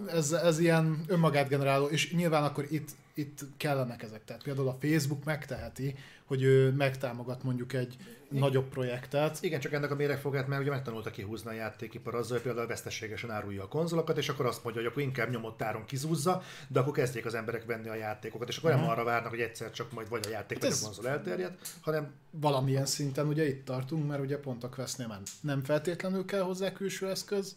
[0.07, 2.89] ez, ez ilyen önmagát generáló, és nyilván akkor itt,
[3.19, 4.23] itt kellenek ezek.
[4.23, 7.97] Tehát például a Facebook megteheti, hogy ő megtámogat mondjuk egy
[8.29, 12.45] nagyobb projektet, Igen, csak ennek a méregfogát, mert ugye megtanulta kihúzni a játékipar azzal, hogy
[12.45, 16.41] például veszteségesen árulja a konzolokat, és akkor azt mondja, hogy akkor inkább nyomott áron kizúzza,
[16.67, 19.71] de akkor kezdjék az emberek venni a játékokat, és akkor nem arra várnak, hogy egyszer
[19.71, 23.65] csak majd vagy a játék, Hát vagy a konzol elterjed, hanem valamilyen szinten ugye itt
[23.65, 27.55] tartunk, mert ugye pont a Questnél már nem feltétlenül kell hozzá külső eszköz,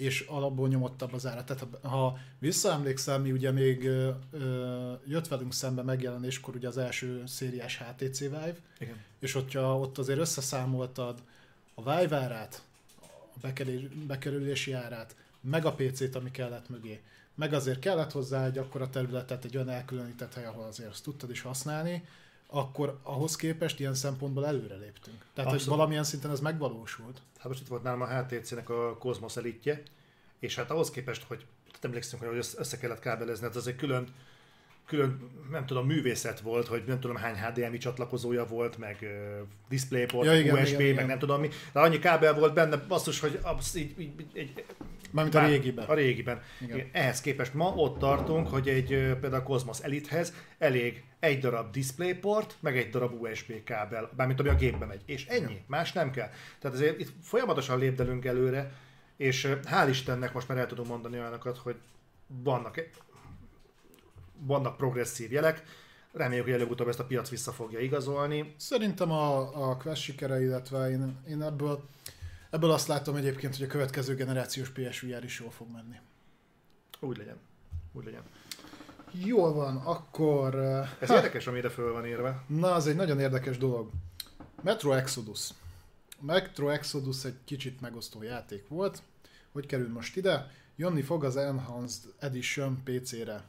[0.00, 1.44] és alapból nyomottabb az ára.
[1.44, 6.78] Tehát ha- ha visszaemlékszel, mi ugye még ö, ö, jött velünk szembe megjelenéskor ugye az
[6.78, 8.96] első szériás HTC Vive, igen.
[9.18, 11.22] és hogyha ott azért összeszámoltad
[11.74, 12.62] a Vive árát,
[13.02, 17.00] a bekerül- bekerülési árát, meg a PC-t, ami kellett mögé,
[17.34, 21.30] meg azért kellett hozzá egy akkora területet, egy olyan elkülönített hely, ahol azért azt tudtad
[21.30, 22.04] is használni,
[22.46, 25.16] akkor ahhoz képest ilyen szempontból előre léptünk.
[25.34, 25.76] Tehát, hogy Abszolút.
[25.78, 27.20] valamilyen szinten ez megvalósult.
[27.40, 29.82] Hát most itt volt nálam a HTC-nek a Cosmos elitje,
[30.38, 31.46] és hát ahhoz képest, hogy
[31.80, 34.14] emlékszünk, hogy össze kellett kábelezni, hát az egy külön,
[34.90, 39.08] külön, nem tudom, művészet volt, hogy nem tudom hány HDMI csatlakozója volt, meg uh,
[39.68, 41.06] DisplayPort, Ja, igen, USB, igen, meg igen.
[41.06, 44.64] nem tudom mi, de annyi kábel volt benne, basszus, hogy absz, így, így, egy,
[45.10, 45.84] Mármint a bár- régiben.
[45.84, 46.42] A régiben.
[46.60, 46.76] Igen.
[46.76, 46.88] Igen.
[46.92, 48.86] Ehhez képest ma ott tartunk, hogy egy
[49.20, 54.48] például a Cosmos Elite-hez elég egy darab DisplayPort, meg egy darab USB kábel, bármint ami
[54.48, 55.00] a gépbe megy.
[55.06, 56.30] És ennyi, más nem kell.
[56.58, 58.72] Tehát azért itt folyamatosan lépdelünk előre,
[59.16, 61.76] és hál' Istennek most már el tudom mondani olyanokat, hogy
[62.26, 62.90] vannak,
[64.46, 65.62] vannak progresszív jelek,
[66.12, 68.54] reméljük, hogy előbb-utóbb ezt a piac vissza fogja igazolni.
[68.56, 69.38] Szerintem a,
[69.70, 71.82] a Quest sikere, illetve én, én ebből,
[72.50, 75.96] ebből azt látom egyébként, hogy a következő generációs PSVR is jól fog menni.
[77.00, 77.38] Úgy legyen.
[77.92, 78.22] Úgy legyen.
[79.12, 80.54] Jól van, akkor...
[81.00, 82.42] Ez ha, érdekes, amire föl van írva.
[82.46, 83.90] Na, az egy nagyon érdekes dolog.
[84.62, 85.48] Metro Exodus.
[86.20, 89.02] Metro Exodus egy kicsit megosztó játék volt.
[89.52, 90.50] Hogy kerül most ide?
[90.76, 93.44] Jönni fog az Enhanced Edition PC-re.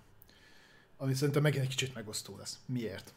[1.02, 2.60] Ami szerintem megint egy kicsit megosztó lesz.
[2.66, 3.14] Miért?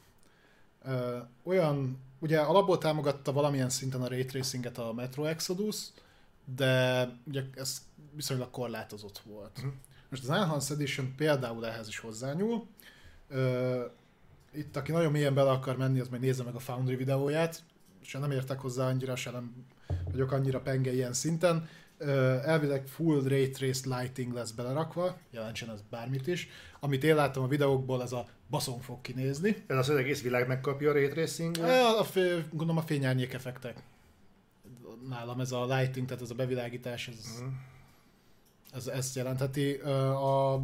[0.85, 5.77] Ö, olyan, ugye alapból támogatta valamilyen szinten a Ray Tracinget a Metro Exodus,
[6.45, 7.83] de ugye ez
[8.13, 9.59] viszonylag korlátozott volt.
[9.59, 9.69] Mhm.
[10.09, 12.67] Most az Enhanced Edition például ehhez is hozzányúl.
[13.29, 13.85] Ö,
[14.53, 17.63] itt, aki nagyon mélyen bele akar menni, az meg nézze meg a Foundry videóját.
[18.01, 19.67] Se nem értek hozzá annyira, se nem
[20.11, 21.69] vagyok annyira penge ilyen szinten.
[22.45, 26.49] Elvileg full ray traced lighting lesz belerakva, jelentsen ez bármit is.
[26.81, 29.65] Amit én láttam a videókból, ez a baszon fog kinézni.
[29.67, 31.59] Ez az, hogy az egész világ megkapja a Ray Tracing.
[31.59, 32.07] A, a
[32.51, 33.83] gondolom a fényárnyék effektek.
[35.09, 37.49] Nálam ez a lighting, tehát ez a bevilágítás, ez, Mhm.
[38.73, 39.73] ez ezt jelentheti.
[39.75, 40.61] A,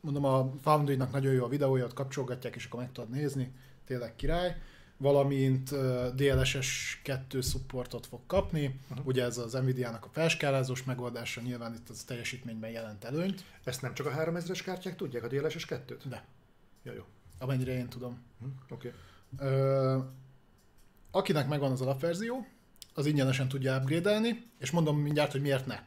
[0.00, 3.52] mondom, a Foundry-nak nagyon jó a videója, ott kapcsolgatják, és akkor meg tudod nézni.
[3.86, 4.56] Tényleg király.
[4.98, 5.70] Valamint
[6.14, 8.80] DLSS 2 supportot fog kapni.
[8.90, 9.06] Uh-huh.
[9.06, 13.44] Ugye ez az Nvidia-nak a felskálázós megoldása, nyilván itt az teljesítményben jelent előnyt.
[13.64, 16.00] Ezt nem csak a 3000-es kártyák tudják, a DLSS 2-t?
[16.04, 16.24] De.
[16.82, 17.04] Ja, jó.
[17.38, 18.22] Amennyire én tudom.
[18.40, 18.92] Hm, Oké.
[19.38, 19.98] Ö,
[21.10, 22.46] akinek megvan az alapverzió,
[22.94, 25.82] az ingyenesen tudja upgrade és mondom mindjárt, hogy miért ne.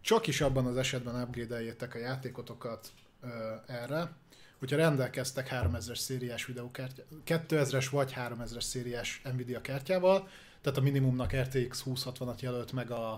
[0.00, 4.12] Csak is abban az esetben upgrade a játékotokat ö, erre,
[4.58, 10.28] hogyha rendelkeztek 3000-es szériás videókártya, 2000-es vagy 3000-es szériás Nvidia kártyával,
[10.60, 13.12] tehát a minimumnak RTX 2060-at jelölt meg a,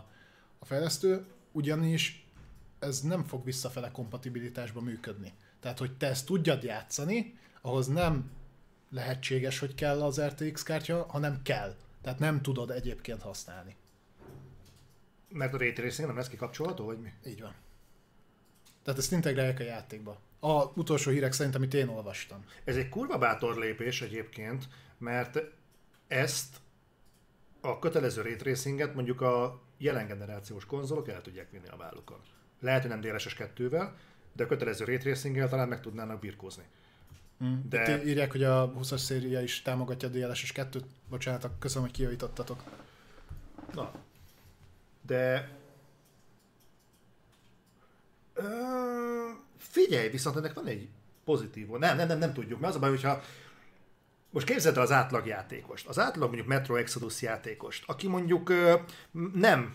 [0.59, 2.27] a fejlesztő, ugyanis
[2.79, 5.33] ez nem fog visszafele kompatibilitásba működni.
[5.61, 8.31] Tehát, hogy te ezt tudjad játszani, ahhoz nem
[8.91, 11.77] lehetséges, hogy kell az RTX kártya, hanem kell.
[12.03, 13.77] Tehát nem tudod egyébként használni.
[15.29, 17.13] Mert a Ray Tracing nem lesz kikapcsolható, vagy mi?
[17.27, 17.55] Így van.
[18.83, 20.21] Tehát ezt integrálják a játékba.
[20.41, 22.45] A utolsó hírek szerint, amit én olvastam.
[22.65, 24.69] Ez egy kurva bátor lépés egyébként,
[24.99, 25.39] mert
[26.09, 26.57] ezt
[27.61, 32.19] a kötelező ray tracinget mondjuk a jelen generációs konzolok el tudják vinni a vállukon.
[32.61, 33.89] Lehet, hogy nem DLSS 2-vel,
[34.33, 36.65] de a kötelező ray tracinggel talán meg tudnának birkózni.
[37.45, 37.59] Mm.
[37.69, 37.97] De...
[37.97, 40.83] Itt írják, hogy a 20-as széria is támogatja a DLSS 2-t.
[41.09, 42.63] Bocsánat, köszönöm, hogy kijavítottatok.
[43.73, 43.93] Na.
[45.07, 45.51] De...
[48.35, 49.20] Ö...
[49.71, 50.89] Figyelj, viszont ennek van egy
[51.25, 51.69] pozitív.
[51.69, 52.61] Nem, nem, nem, nem tudjuk.
[52.61, 53.23] Mert az a baj, hogyha
[54.31, 55.87] most képzeld el az átlagjátékost.
[55.87, 58.53] Az átlag mondjuk Metro Exodus játékost, aki mondjuk
[59.35, 59.75] nem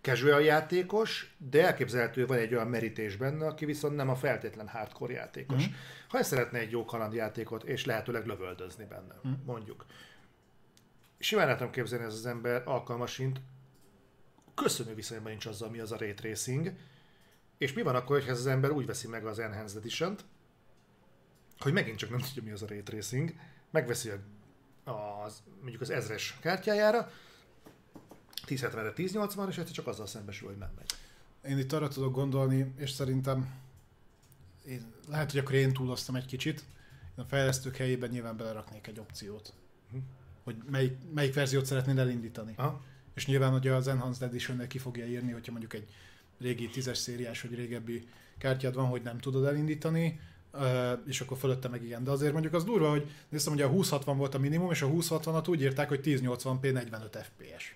[0.00, 5.12] casual játékos, de elképzelhető van egy olyan merítés benne, aki viszont nem a feltétlen hardcore
[5.12, 5.68] játékos.
[5.68, 5.72] Mm.
[6.08, 9.32] Ha ezt szeretne egy jó kalandjátékot, és lehetőleg lövöldözni benne, mm.
[9.44, 9.86] mondjuk.
[11.18, 13.40] Simán el tudom képzelni ez az ember alkalmasint,
[14.54, 16.72] köszönő viszonyban nincs azzal, mi az a ray tracing,
[17.60, 20.16] és mi van akkor, ha ez az ember úgy veszi meg az Enhanced edition
[21.60, 23.34] hogy megint csak nem tudja, mi az a ray tracing,
[23.70, 24.10] megveszi
[24.84, 27.10] az, mondjuk az ezres kártyájára,
[28.46, 30.90] 1070-re 1080 és egyszer csak azzal szembesül, hogy nem megy.
[31.52, 33.54] Én itt arra tudok gondolni, és szerintem
[34.66, 36.64] én, lehet, hogy akkor én túloztam egy kicsit.
[37.16, 39.52] Én a fejlesztők helyében nyilván beleraknék egy opciót.
[39.90, 39.96] Hm.
[40.44, 42.54] Hogy melyik, melyik verziót szeretnéd elindítani.
[42.56, 42.82] Aha.
[43.14, 45.88] És nyilván, hogy az Enhanced edition ki fogja írni, hogyha mondjuk egy
[46.40, 48.08] régi tízes szériás vagy régebbi
[48.38, 50.20] kártyád van, hogy nem tudod elindítani,
[51.06, 52.04] és akkor fölötte meg igen.
[52.04, 54.88] De azért mondjuk az durva, hogy néztem, hogy a 2060 volt a minimum, és a
[54.88, 57.74] 2060-at úgy írták, hogy 1080p 45 fps.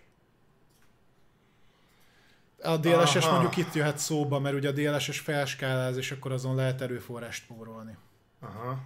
[2.62, 3.31] A DLSS Aha.
[3.31, 7.97] mondjuk itt jöhet szóba, mert ugye a DLSS felskáláz, és akkor azon lehet erőforrást spórolni.
[8.41, 8.78] Aha.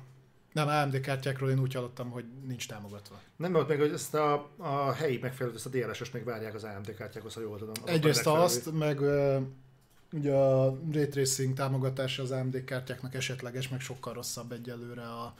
[0.53, 3.21] Nem, AMD kártyákról én úgy hallottam, hogy nincs támogatva.
[3.37, 6.65] Nem volt meg, hogy ezt a, a helyi megfelelőt, ezt a DLSS még várják az
[6.65, 7.75] AMD kártyákhoz, ha jól tudom.
[7.85, 9.01] Egyrészt azt, meg
[10.13, 15.35] ugye a Ray Tracing támogatása az AMD kártyáknak esetleges, meg sokkal rosszabb egyelőre a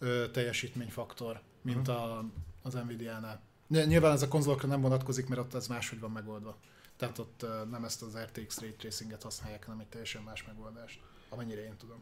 [0.00, 2.04] uh, teljesítményfaktor, mint uh-huh.
[2.04, 2.24] a,
[2.62, 3.40] az Nvidia-nál.
[3.66, 6.56] Nyilván ez a konzolokra nem vonatkozik, mert ott ez máshogy van megoldva.
[6.96, 11.64] Tehát ott nem ezt az RTX Ray Tracinget használják, hanem egy teljesen más megoldást, amennyire
[11.64, 11.98] én tudom.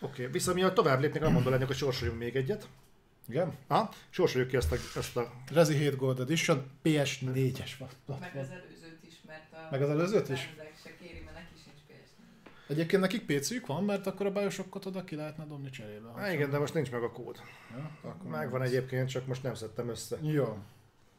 [0.00, 0.32] Oké, okay.
[0.32, 2.68] viszont miatt tovább lépnék, nem mondom lenni, hogy sorsoljunk még egyet.
[3.28, 3.56] Igen?
[3.68, 3.90] Ha?
[4.10, 4.76] Sorsoljuk ki ezt a...
[4.96, 5.32] Ezt a...
[5.52, 8.18] Rezi 7 Gold Edition, PS4-es van.
[8.20, 9.68] Meg az előzőt is, mert a...
[9.70, 10.40] Meg az előzőt is?
[10.40, 10.64] se
[12.68, 16.08] Egyébként nekik PC-jük van, mert akkor a Bioshockot oda ki lehetne dobni cserébe.
[16.16, 17.40] Há, igen, de most nincs meg a kód.
[17.70, 20.18] Ja, akkor Megvan egyébként, csak most nem szedtem össze.
[20.22, 20.58] Jó.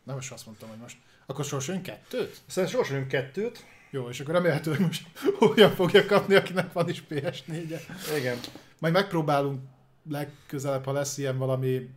[0.03, 0.97] Nem most azt mondtam, hogy most.
[1.26, 2.41] Akkor sorsoljunk kettőt?
[2.47, 3.65] Szerintem sorsoljunk kettőt.
[3.89, 5.07] Jó, és akkor remélhetőleg most
[5.55, 7.80] olyan fogja kapni, akinek van is PS4-e.
[8.17, 8.38] Igen.
[8.80, 9.61] Majd megpróbálunk
[10.09, 11.89] legközelebb, ha lesz ilyen valami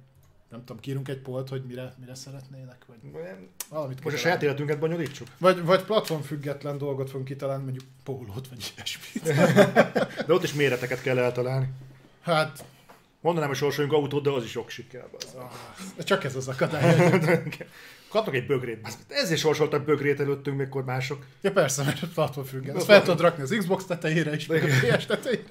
[0.50, 3.12] nem tudom, kírunk egy polt, hogy mire, mire szeretnének, vagy
[3.68, 5.28] valamit Most a saját életünket bonyolítsuk?
[5.38, 9.22] Vagy, vagy platform független dolgot fogunk kitalálni, mondjuk pólót, vagy ilyesmit.
[10.26, 11.68] De ott is méreteket kell eltalálni.
[12.20, 12.64] Hát...
[13.20, 15.08] Mondanám, hogy sorsoljunk autót, de az is sok siker.
[15.36, 17.10] Ah, csak ez az akadály.
[18.08, 18.98] Kapnak egy bögrét.
[19.08, 21.24] Ezért sorsoltak bögrét előttünk, mikor mások.
[21.40, 22.68] Ja persze, mert attól függ.
[22.68, 25.42] Ezt fel tudod rakni az Xbox tetejére is, meg a PS tetejére.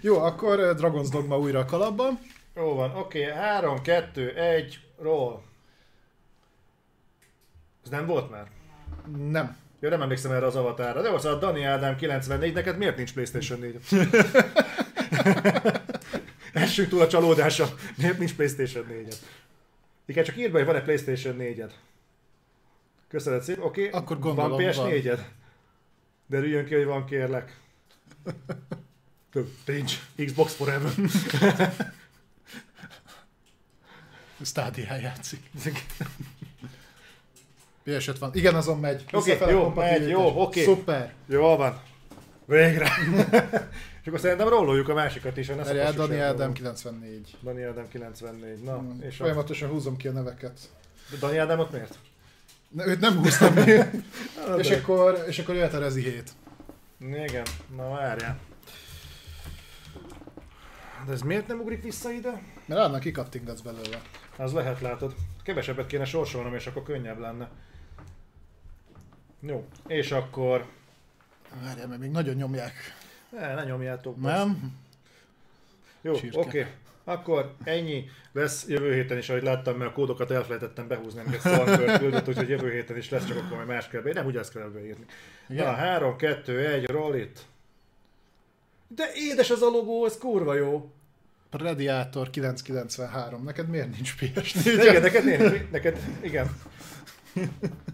[0.00, 2.18] Jó, akkor Dragon's Dogma újra a kalapban.
[2.60, 3.38] Jó van, oké, okay.
[3.38, 5.40] 3, 2, 1, roll.
[7.84, 8.46] Ez nem volt már?
[9.16, 9.56] Nem.
[9.78, 11.02] Jó, nem emlékszem erre az avatára.
[11.02, 13.78] De az a Dani Ádám 94, neked miért nincs Playstation 4?
[16.52, 17.68] Essünk túl a csalódása.
[17.96, 19.14] Miért nincs Playstation 4
[20.04, 21.70] Igen, csak írd be, hogy van-e Playstation 4-ed.
[23.08, 23.86] Köszönöm szépen, oké.
[23.86, 24.00] Okay.
[24.00, 25.20] Akkor gondolom, van PS4-ed?
[26.26, 27.60] Derüljön ki, hogy van, kérlek.
[29.66, 29.98] Nincs.
[30.16, 30.90] Xbox Forever.
[34.42, 35.50] Stadia játszik.
[37.84, 38.30] ps van.
[38.34, 39.04] Igen, azon megy.
[39.12, 40.40] Oké, okay, jó, megy, jó, oké.
[40.40, 40.62] Okay.
[40.62, 41.12] Szuper.
[41.26, 41.80] Jó van.
[42.44, 42.88] Végre!
[44.00, 45.48] és akkor szerintem rolloljuk a másikat is.
[45.48, 46.52] a ne Erre Dani Ádám róla.
[46.52, 47.36] 94.
[47.42, 48.62] Dani Ádám 94.
[48.62, 49.22] Na, Mm, és a...
[49.22, 50.58] Folyamatosan húzom ki a neveket.
[51.18, 51.98] Dani Ádámot miért?
[52.68, 53.70] Ne, őt nem húztam ki.
[54.58, 56.32] És, de- akkor, és akkor jöhet a Rezi 7.
[57.00, 57.46] Igen,
[57.76, 58.38] na várjál.
[61.06, 62.42] De ez miért nem ugrik vissza ide?
[62.66, 64.00] Mert annak kikattingatsz belőle.
[64.36, 65.14] Az lehet, látod.
[65.42, 67.50] Kevesebbet kéne sorsolnom, és akkor könnyebb lenne.
[69.40, 70.66] Jó, és akkor...
[71.62, 72.72] Várjál, mert még nagyon nyomják.
[73.30, 74.20] Ne, ne nyomjátok.
[74.20, 74.78] Nem?
[76.00, 76.66] Jó, oké.
[77.04, 81.98] Akkor ennyi lesz jövő héten is, ahogy láttam, mert a kódokat elfelejtettem behúzni, amiket Stormkör
[81.98, 84.20] küldött, úgyhogy jövő héten is lesz, csak akkor majd más kell beírni.
[84.20, 85.04] Nem ugyanezt kell beírni.
[85.48, 85.64] Igen?
[85.64, 87.46] Na, 3, 2, 1, roll it.
[88.88, 90.92] De édes ez a logó, ez kurva jó.
[91.50, 93.42] Predator 993.
[93.44, 94.62] Neked miért nincs PS4?
[94.64, 96.56] De igen, neked, neked, igen.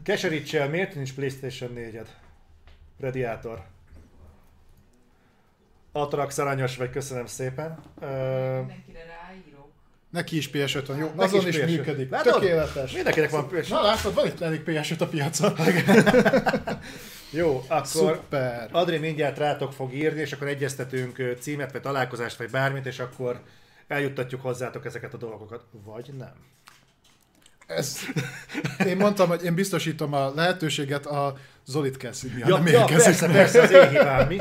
[0.03, 2.07] Keserítsel, miért nincs Playstation 4-ed?
[3.01, 3.63] Radiator.
[5.93, 7.79] Atrax aranyos vagy, köszönöm szépen.
[8.01, 9.71] Ráírok.
[10.11, 11.67] Neki is PS5 van, jó, Neki azon is is, PS5.
[11.67, 12.11] működik.
[12.11, 12.33] Látod?
[12.33, 12.93] Tökéletes.
[12.93, 13.69] mindenkinek van PS.
[13.69, 15.55] Na látod, van itt elég PS5 a piacon.
[17.31, 18.69] Jó, akkor Szuper.
[18.73, 23.41] Adri mindjárt rátok fog írni, és akkor egyeztetünk címet, vagy találkozást, vagy bármit, és akkor
[23.89, 25.65] eljuttatjuk hozzátok ezeket a dolgokat.
[25.85, 26.35] Vagy nem.
[27.67, 27.99] Ez,
[28.87, 32.79] én mondtam, hogy én biztosítom a lehetőséget, a Zolit kell szidni, ha Ja, nem ja
[32.81, 34.39] érkezik persze, persze, az én hibám, mi?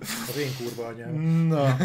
[0.00, 1.14] Az én kurva anyám.
[1.46, 1.76] Na,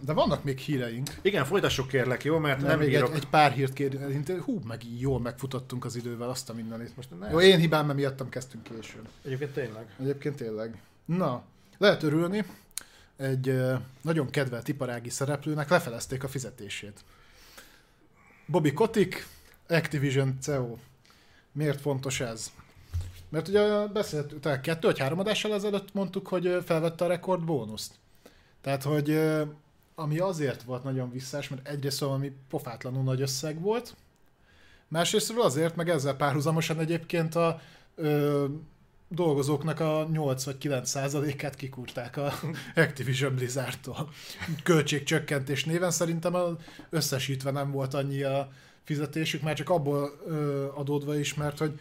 [0.00, 1.10] de vannak még híreink.
[1.22, 2.38] Igen, folytassuk kérlek, jó?
[2.38, 3.10] Mert Nem, nem még bírok.
[3.10, 4.22] egy, egy pár hírt kérni.
[4.44, 6.96] Hú, meg jól megfutottunk az idővel azt a mindenit.
[6.96, 7.30] Most nem.
[7.30, 9.08] Jó, én hibám, mert miattam kezdtünk későn.
[9.24, 9.86] Egyébként tényleg.
[10.00, 10.80] Egyébként tényleg.
[11.04, 11.42] Na,
[11.78, 12.44] lehet örülni.
[13.16, 13.60] Egy
[14.02, 17.04] nagyon kedvelt iparági szereplőnek lefelezték a fizetését.
[18.46, 19.26] Bobby Kotick,
[19.68, 20.76] Activision CEO.
[21.52, 22.52] Miért fontos ez?
[23.28, 27.94] Mert ugye beszéltünk, tehát kettő vagy három adással ezelőtt mondtuk, hogy felvette a rekord bónuszt.
[28.60, 29.20] Tehát, hogy
[29.94, 33.96] ami azért volt nagyon visszás, mert egyrészt valami pofátlanul nagy összeg volt,
[34.88, 37.60] másrésztről azért, meg ezzel párhuzamosan egyébként a
[37.94, 38.44] ö,
[39.08, 42.32] dolgozóknak a 8 vagy 9 százalékát kikurták a
[42.74, 44.10] Activision Blizzardtól.
[44.62, 46.52] Költségcsökkentés néven szerintem az
[46.90, 48.48] összesítve nem volt annyi a
[48.84, 51.80] fizetésük, már csak abból ö, adódva is, mert hogy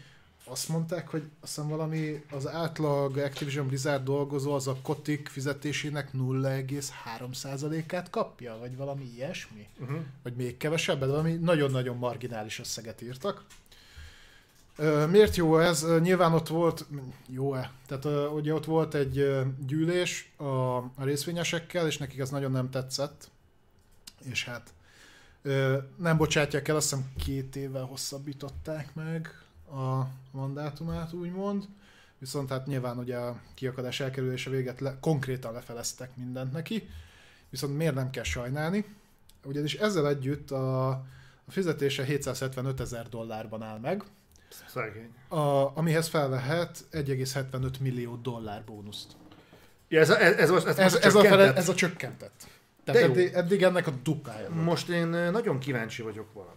[0.49, 6.09] azt mondták, hogy azt hiszem valami az átlag Activision Blizzard dolgozó az a Kotick fizetésének
[6.13, 9.67] 0,3%-át kapja, vagy valami ilyesmi?
[9.79, 9.99] Uh-huh.
[10.23, 13.45] vagy még kevesebbet, valami nagyon-nagyon marginális összeget írtak.
[15.09, 15.85] Miért jó ez?
[16.01, 16.85] Nyilván ott volt,
[17.27, 17.71] jó-e?
[17.87, 23.29] Tehát ugye ott volt egy gyűlés a, részvényesekkel, és nekik ez nagyon nem tetszett.
[24.23, 24.73] És hát
[25.95, 31.63] nem bocsátják el, azt hiszem két évvel hosszabbították meg a mandátumát, úgymond.
[32.19, 36.89] Viszont hát nyilván ugye a kiakadás elkerülése véget le, konkrétan lefeleztek mindent neki.
[37.49, 38.85] Viszont miért nem kell sajnálni?
[39.45, 44.03] Ugyanis ezzel együtt a, a fizetése 775 ezer dollárban áll meg,
[44.73, 45.13] Szegény.
[45.27, 49.15] a, amihez felvehet 1,75 millió dollár bónuszt.
[49.87, 51.57] Ja, ez, a- ez, ez, most, ez, Ez, most ez, a, fele, csökkentett?
[51.57, 52.47] ez a csökkentett.
[52.83, 54.63] Tehát eddig, eddig ennek a duplája volt.
[54.63, 56.56] Most én nagyon kíváncsi vagyok valamire.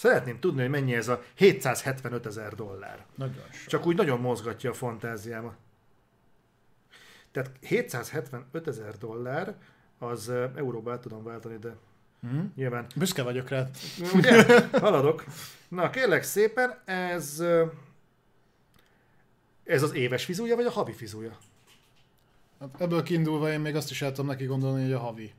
[0.00, 3.06] Szeretném tudni, hogy mennyi ez a 775 ezer dollár.
[3.14, 3.66] Nagyon sok.
[3.66, 5.54] Csak úgy nagyon mozgatja a fantáziámat.
[7.30, 9.54] Tehát 775 ezer dollár,
[9.98, 11.76] az euróba át tudom váltani, de
[12.20, 12.40] Hm?
[12.54, 13.68] nyilván Büszke vagyok rá.
[14.14, 14.44] Ugye?
[14.80, 15.24] Haladok.
[15.68, 17.42] Na, kérlek szépen, ez...
[19.64, 21.38] Ez az éves fizúja, vagy a havi fizúja?
[22.60, 25.32] Hát Ebből kiindulva én még azt is el tudom neki gondolni, hogy a havi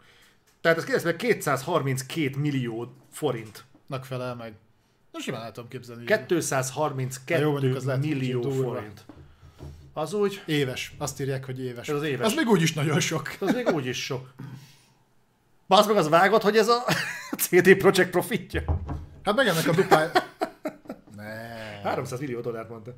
[0.61, 3.69] Tehát ez kérdez, 232 millió forint.
[3.91, 4.53] Nak felel meg.
[5.11, 6.05] Na simán el tudom képzelni.
[6.05, 9.05] 232 Na jó, mondjuk az lehet millió forint.
[9.93, 10.93] Az úgy, Éves.
[10.97, 11.89] Azt írják, hogy éves.
[11.89, 12.25] Ez az éves.
[12.25, 13.35] Az még úgyis nagyon sok.
[13.39, 14.33] az még úgy is sok.
[15.67, 16.83] Basz meg az vágod, hogy ez a
[17.43, 18.63] CD Projekt profitja?
[19.23, 20.11] Hát meg ennek a duplája...
[21.17, 21.23] ne.
[21.83, 22.93] 300 millió dollárt mondta.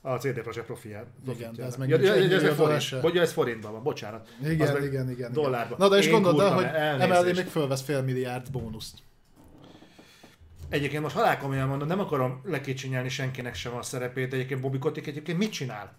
[0.00, 1.06] A CD Projekt profiát.
[1.34, 2.90] Igen, de ez meg ja, nincs ez forint.
[3.02, 4.28] Vagy ez forintban van, bocsánat.
[4.44, 5.32] Igen, meg igen, igen.
[5.32, 5.78] Dollárban.
[5.78, 6.64] Na de is Én gondold el, hogy
[7.02, 8.98] emellé még fölvesz fél milliárd bónuszt.
[10.70, 15.38] Egyébként most halálkomolyan mondom, nem akarom lekicsinyelni senkinek sem a szerepét, egyébként Bobby Kotick egyébként
[15.38, 15.98] mit csinál?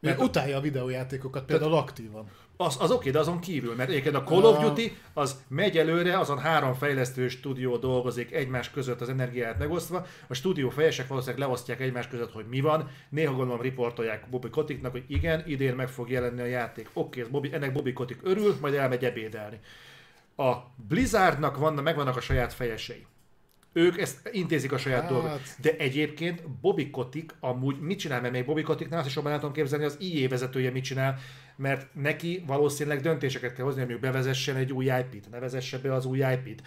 [0.00, 2.28] Még Mert- utálja a videójátékokat, például aktívan.
[2.56, 6.18] Az, az oké, de azon kívül, mert egyébként a Call of Duty az megy előre,
[6.18, 11.80] azon három fejlesztő stúdió dolgozik egymás között az energiát megosztva, a stúdió fejesek valószínűleg leosztják
[11.80, 16.10] egymás között, hogy mi van, néha gondolom riportolják Bobby Koticknak, hogy igen, idén meg fog
[16.10, 16.90] jelenni a játék.
[16.92, 19.60] Oké, ez Bobby, ennek Bobby Kotick örül, majd elmegy ebédelni.
[20.36, 20.54] A
[20.88, 23.06] Blizzardnak vannak, megvannak a saját fejesei.
[23.72, 25.10] Ők ezt intézik a saját Hát.
[25.10, 25.40] dolgot.
[25.60, 29.38] De egyébként Bobby Kotick amúgy mit csinál, mert még Bobby Koticknál azt is jobban el
[29.38, 31.18] tudom képzelni, az IE vezetője mit csinál,
[31.56, 36.04] mert neki valószínűleg döntéseket kell hozni, mondjuk bevezessen egy új IP-t, ne vezesse be az
[36.04, 36.62] új IP-t.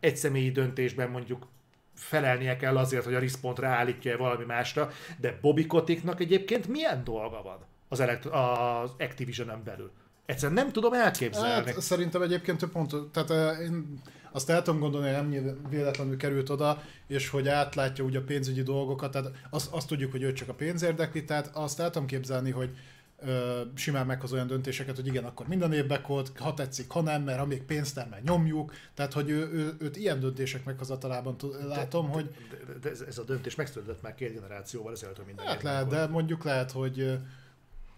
[0.00, 1.46] Egy személyi döntésben mondjuk
[1.94, 4.90] felelnie kell azért, hogy a respawn ráállítja valami másra,
[5.20, 7.58] de Bobby Koticknak egyébként milyen dolga van
[7.88, 9.90] az, elekt- az Activision-en belül?
[10.26, 11.70] Egyszerűen nem tudom elképzelni.
[11.70, 14.00] Hát, szerintem egyébként pont, tehát eh, én
[14.36, 18.62] azt el tudom gondolni, hogy nem véletlenül került oda, és hogy átlátja úgy a pénzügyi
[18.62, 22.06] dolgokat, tehát azt, azt tudjuk, hogy ő csak a pénz érdekli, tehát azt el tudom
[22.06, 22.76] képzelni, hogy
[23.18, 27.22] ö, simán meghoz olyan döntéseket, hogy igen, akkor minden évben volt, ha tetszik, ha nem,
[27.22, 31.36] mert amíg pénzt termel, nyomjuk, tehát hogy ő, ő, őt ilyen döntések meghozatalában
[31.66, 35.46] látom, hogy De, de ez, ez a döntés megszületett már két generációval ezelőtt, hogy minden
[35.46, 37.18] hát lehet, de mondjuk lehet, hogy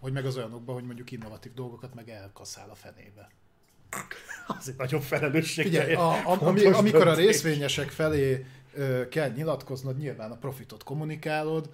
[0.01, 3.28] hogy meg az olyanokban, hogy mondjuk innovatív dolgokat meg elkaszál a fenébe.
[4.59, 5.65] Az egy nagyon felelősség.
[5.65, 11.70] Figyelj, a, a, ami, amikor a részvényesek felé ö, kell nyilatkoznod, nyilván a profitot kommunikálod,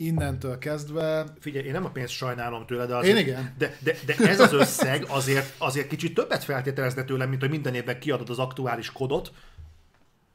[0.00, 1.24] innentől kezdve...
[1.40, 3.54] Figyelj, én nem a pénzt sajnálom tőle, de, Én igen.
[3.58, 7.74] de, de, de ez az összeg azért, azért kicsit többet feltételezne tőlem, mint hogy minden
[7.74, 9.32] évben kiadod az aktuális kodot,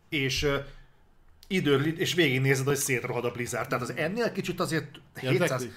[0.10, 0.48] és
[1.48, 3.68] idő, és végignézed, hogy szétrohad a Blizzard.
[3.68, 4.88] Tehát az ennél kicsit azért
[5.20, 5.68] 700...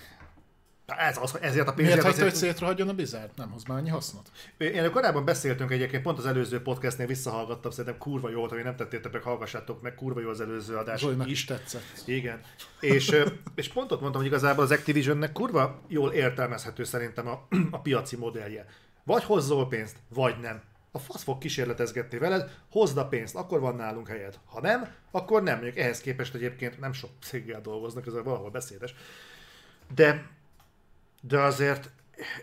[0.96, 3.30] Ez az, ezért a Miért pénzért hagyta, hogy a Blizzard?
[3.36, 4.30] Nem hoz már annyi hasznot?
[4.58, 8.76] Én korábban beszéltünk egyébként, pont az előző podcastnél visszahallgattam, szerintem kurva jó volt, hogy nem
[8.76, 11.44] tettétek meg, hallgassátok meg, kurva jó az előző adás Zolinak is.
[11.44, 12.02] tetszett.
[12.04, 12.40] Igen.
[12.80, 13.16] És,
[13.54, 18.16] és pont ott mondtam, hogy igazából az Activisionnek kurva jól értelmezhető szerintem a, a piaci
[18.16, 18.66] modellje.
[19.04, 20.62] Vagy hozzol pénzt, vagy nem.
[20.92, 24.38] A fasz fog kísérletezgetni veled, hozd a pénzt, akkor van nálunk helyed.
[24.44, 25.54] Ha nem, akkor nem.
[25.54, 28.94] Mondjuk ehhez képest egyébként nem sok céggel dolgoznak, ez valahol beszédes.
[29.94, 30.26] De,
[31.20, 31.90] de azért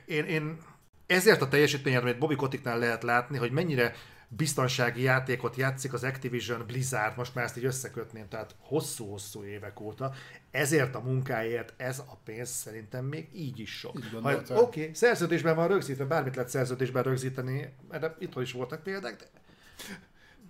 [0.06, 0.58] én, én
[1.06, 3.94] ezért a teljesítményet, amit Bobby Koticknál lehet látni, hogy mennyire
[4.28, 10.14] biztonsági játékot játszik az Activision Blizzard, most már ezt így összekötném, tehát hosszú-hosszú évek óta,
[10.52, 14.00] ezért a munkáért ez a pénz szerintem még így is sok.
[14.24, 19.26] Oké, okay, szerződésben van rögzítve, bármit lehet szerződésben rögzíteni, erre itthon is voltak példák, de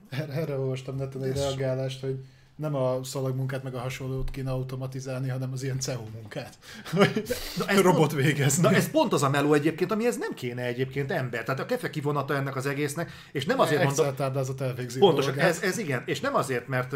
[0.10, 2.26] Erre, erre olvastam neten egy reagálást, hogy
[2.56, 6.58] nem a szalagmunkát meg a hasonlót kéne automatizálni, hanem az ilyen CEO munkát.
[7.58, 8.62] Na, ez robot pont- végezni.
[8.62, 11.44] Na ez pont az a meló egyébként, amihez nem kéne egyébként ember.
[11.44, 15.40] Tehát a kefe kivonata ennek az egésznek, és nem azért mondom, Excel táblázat elvégzi Pontosan,
[15.40, 16.94] ez, ez igen, és nem azért, mert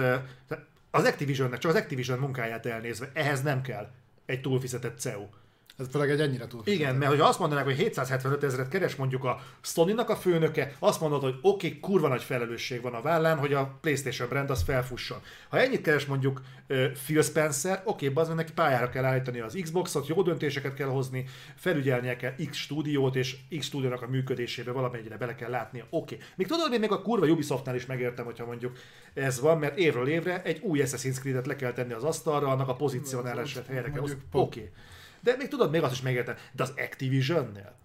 [0.91, 3.87] az Activisionnek, csak az Activision munkáját elnézve, ehhez nem kell
[4.25, 5.25] egy túlfizetett CEO.
[5.79, 6.61] Ez főleg egy ennyire túl.
[6.65, 11.01] Igen, mert hogyha azt mondanák, hogy 775 ezeret keres mondjuk a Sony-nak a főnöke, azt
[11.01, 14.63] mondod, hogy oké, okay, kurva nagy felelősség van a vállán, hogy a PlayStation brand az
[14.63, 15.17] felfusson.
[15.49, 16.41] Ha ennyit keres mondjuk
[17.05, 21.25] Phil Spencer, oké, okay, az neki pályára kell állítani az Xboxot, jó döntéseket kell hozni,
[21.55, 25.85] felügyelnie kell X stúdiót, és X stúdiónak a működésébe valamennyire bele kell látnia.
[25.89, 26.15] Oké.
[26.15, 26.27] Okay.
[26.35, 28.77] Még tudod, még a kurva Ubisoftnál is megértem, hogyha mondjuk
[29.13, 32.67] ez van, mert évről évre egy új Assassin's Creed-et le kell tenni az asztalra, annak
[32.67, 34.15] a pozícionálását helyre kell Oké.
[34.31, 34.71] Okay.
[35.21, 36.35] De még tudod, még azt is megértem.
[36.51, 37.77] De az Activision-nél?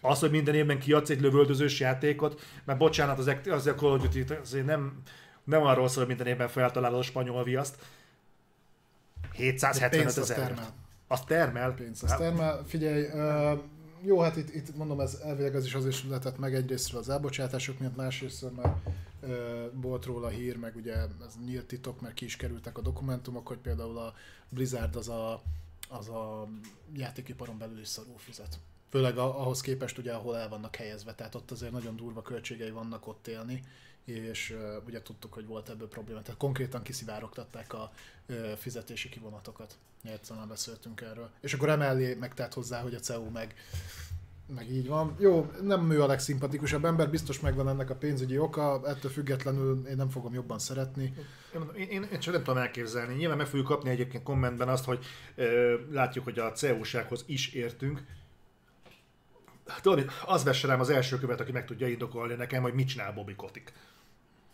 [0.00, 4.02] Az, hogy minden évben kiadsz egy lövöldözős játékot, mert bocsánat, az, az a Call of
[4.02, 5.02] Duty azért nem,
[5.44, 7.76] nem arról szól, hogy minden évben feltalálod a spanyol viaszt.
[9.32, 10.46] 775 Pénzt az ezer.
[10.46, 10.74] termel.
[11.08, 11.72] Az termel.
[11.72, 12.64] Pénzt az termel.
[12.66, 13.60] Figyelj, uh,
[14.02, 17.78] jó, hát itt, itt mondom, ez elvileg az is azért született meg egyrésztről az elbocsátások
[17.78, 18.76] miatt, másrésztről mert
[19.22, 19.30] uh,
[19.72, 23.58] volt róla hír, meg ugye ez nyílt titok, mert ki is kerültek a dokumentumok, hogy
[23.58, 24.14] például a
[24.48, 25.42] Blizzard az a,
[25.88, 26.48] az a
[26.94, 28.58] játékiparon belül is szarul fizet.
[28.90, 33.06] Főleg ahhoz képest ugye, ahol el vannak helyezve, tehát ott azért nagyon durva költségei vannak
[33.06, 33.64] ott élni,
[34.04, 36.22] és ugye tudtuk, hogy volt ebből probléma.
[36.22, 37.92] Tehát konkrétan kiszivárogtatták a
[38.56, 39.78] fizetési kivonatokat.
[40.02, 41.30] Egyszer már beszéltünk erről.
[41.40, 43.54] És akkor emellé megtett hozzá, hogy a CEU meg,
[44.54, 45.14] meg így van.
[45.18, 49.96] Jó, nem ő a legszimpatikusabb ember, biztos megvan ennek a pénzügyi oka, ettől függetlenül én
[49.96, 51.14] nem fogom jobban szeretni.
[51.74, 53.14] Én, én, én csak nem tudom elképzelni.
[53.14, 55.04] Nyilván meg fogjuk kapni egyébként kommentben azt, hogy
[55.34, 58.02] ö, látjuk, hogy a CEO-sághoz is értünk.
[59.80, 60.10] Tudod, mit?
[60.26, 63.34] az vesse rám az első követ, aki meg tudja indokolni nekem, hogy mit csinál Bobby
[63.34, 63.72] Kotick.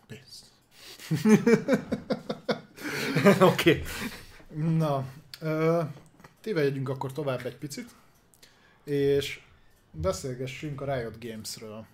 [0.06, 0.46] Pénzt.
[3.52, 3.70] Oké.
[3.70, 3.82] Okay.
[4.76, 5.04] Na,
[5.40, 5.82] ö,
[6.40, 7.90] tévedjünk akkor tovább egy picit,
[8.84, 9.40] és
[9.94, 11.86] beszélgessünk a Riot Games-ről.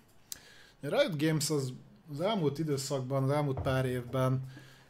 [0.81, 1.73] A Riot Games az,
[2.11, 4.43] az elmúlt időszakban, az elmúlt pár évben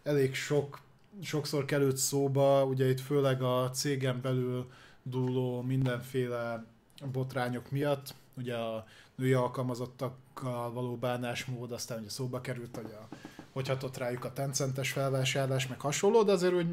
[0.03, 0.79] elég sok,
[1.21, 4.71] sokszor került szóba, ugye itt főleg a cégen belül
[5.03, 6.65] dúló mindenféle
[7.11, 13.15] botrányok miatt, ugye a női alkalmazottakkal való bánásmód, aztán ugye szóba került, hogy a,
[13.51, 16.67] hogy hatott rájuk a Tencentes felvásárlás, meg hasonló, de azért úgy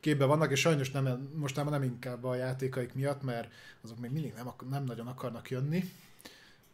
[0.00, 4.32] képbe vannak, és sajnos nem, mostában nem inkább a játékaik miatt, mert azok még mindig
[4.36, 5.92] nem, nem nagyon akarnak jönni.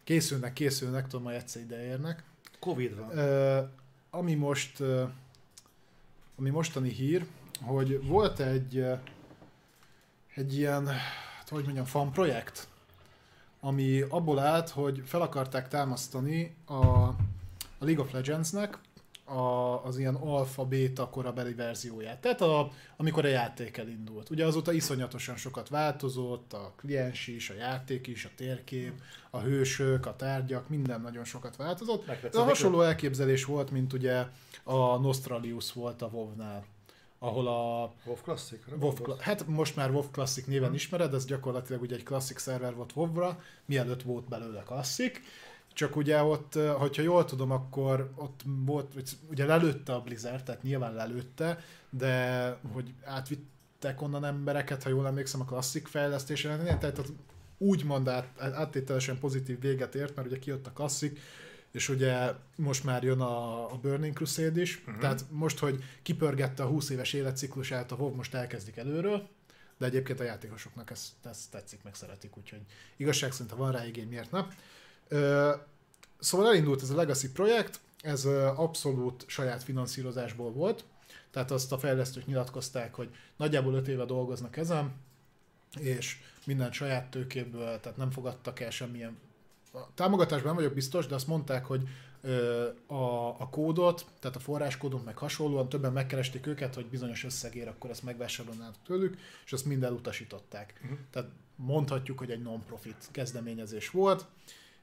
[0.05, 2.23] Készülnek, készülnek, tudom, majd egyszer ide érnek.
[2.59, 3.19] Covid van.
[3.19, 3.61] Ö,
[4.11, 5.05] ami most ö,
[6.39, 7.27] ami mostani hír,
[7.61, 8.85] hogy volt egy,
[10.35, 10.87] egy ilyen,
[11.37, 12.69] hát hogy mondjam, fan projekt,
[13.61, 17.17] ami abból állt, hogy fel akarták támasztani a, a
[17.79, 18.79] League of Legends-nek
[19.27, 22.21] a, az ilyen alfa, beta korabeli verzióját.
[22.21, 24.31] Tehát a, amikor a játék elindult.
[24.31, 28.93] Ugye azóta iszonyatosan sokat változott, a kliens is, a játék is, a térkép,
[29.31, 32.07] a hősök, a tárgyak, minden nagyon sokat változott.
[32.07, 34.25] De a hasonló elképzelés volt, mint ugye
[34.65, 36.65] a Nostralius volt a WoW-nál
[37.19, 37.93] ahol a...
[38.05, 38.61] WoW Classic?
[38.81, 42.75] WoW, Cla- hát most már WoW Classic néven ismered, ez gyakorlatilag ugye egy Classic szerver
[42.75, 45.21] volt WoW-ra, mielőtt volt belőle Classic,
[45.77, 48.95] csak ugye ott, hogyha jól tudom, akkor ott volt,
[49.31, 51.59] ugye lelőtte a Blizzard, tehát nyilván lelőtte,
[51.91, 57.13] de hogy átvittek onnan embereket, ha jól emlékszem, a klasszik fejlesztésre, tehát az
[57.59, 61.21] úgymond át, áttételesen pozitív véget ért, mert ugye kijött a klasszik,
[61.71, 64.99] és ugye most már jön a, a Burning Crusade is, uh-huh.
[64.99, 69.29] tehát most, hogy kipörgette a 20 éves életciklusát, a WoW most elkezdik előről,
[69.79, 72.61] de egyébként a játékosoknak ez, ez tetszik, meg szeretik, úgyhogy
[72.97, 74.47] igazság szerint, ha van rá igény, miért ne?
[76.19, 78.25] Szóval elindult ez a Legacy projekt, ez
[78.57, 80.85] abszolút saját finanszírozásból volt,
[81.31, 84.95] tehát azt a fejlesztők nyilatkozták, hogy nagyjából 5 éve dolgoznak ezen,
[85.81, 89.17] és minden saját tőkéből, tehát nem fogadtak el semmilyen
[89.77, 91.89] a támogatásban nem vagyok biztos, de azt mondták, hogy
[92.87, 97.91] a, a kódot, tehát a forráskódot meg hasonlóan többen megkeresték őket, hogy bizonyos összegér akkor
[97.91, 100.81] ezt megvásárolnátok tőlük, és azt mind elutasították.
[100.83, 100.99] Uh-huh.
[101.11, 104.27] Tehát mondhatjuk, hogy egy non-profit kezdeményezés volt,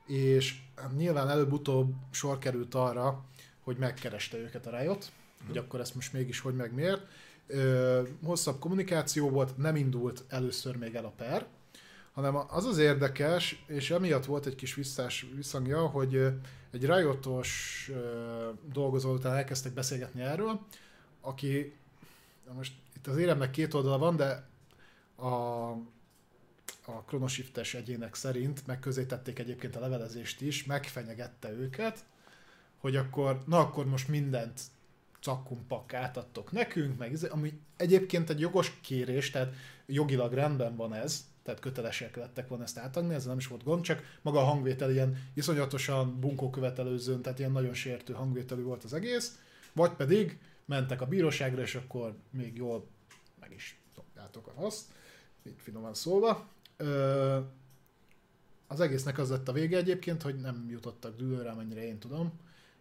[0.05, 0.55] és
[0.97, 3.23] nyilván előbb-utóbb sor került arra,
[3.63, 5.47] hogy megkereste őket a Riot, uh-huh.
[5.47, 7.07] hogy akkor ezt most mégis hogy meg miért.
[7.47, 11.47] Ö, hosszabb kommunikáció volt, nem indult először még el a per,
[12.13, 16.15] hanem az az érdekes, és emiatt volt egy kis visszás visszhangja, hogy
[16.71, 17.91] egy Riotos
[18.73, 20.59] dolgozó után elkezdtek beszélgetni erről,
[21.21, 21.73] aki,
[22.53, 24.47] most itt az éremnek két oldala van, de
[25.15, 25.71] a,
[26.85, 32.05] a kronosiftes egyének szerint megközétették egyébként a levelezést is, megfenyegette őket,
[32.77, 34.61] hogy akkor, na akkor most mindent
[35.21, 39.53] cakkumpak átadtok nekünk, meg izé, ami egyébként egy jogos kérés, tehát
[39.85, 43.83] jogilag rendben van ez, tehát kötelesek lettek volna ezt átadni, ez nem is volt gond,
[43.83, 48.93] csak maga a hangvétel ilyen iszonyatosan bunkó követelőzőn, tehát ilyen nagyon sértő hangvételű volt az
[48.93, 49.39] egész,
[49.73, 52.87] vagy pedig mentek a bíróságra, és akkor még jól
[53.39, 54.67] meg is szoktátok a
[55.45, 56.47] így finoman szólva.
[58.67, 62.31] Az egésznek az lett a vége egyébként, hogy nem jutottak dűlőre, amennyire én tudom,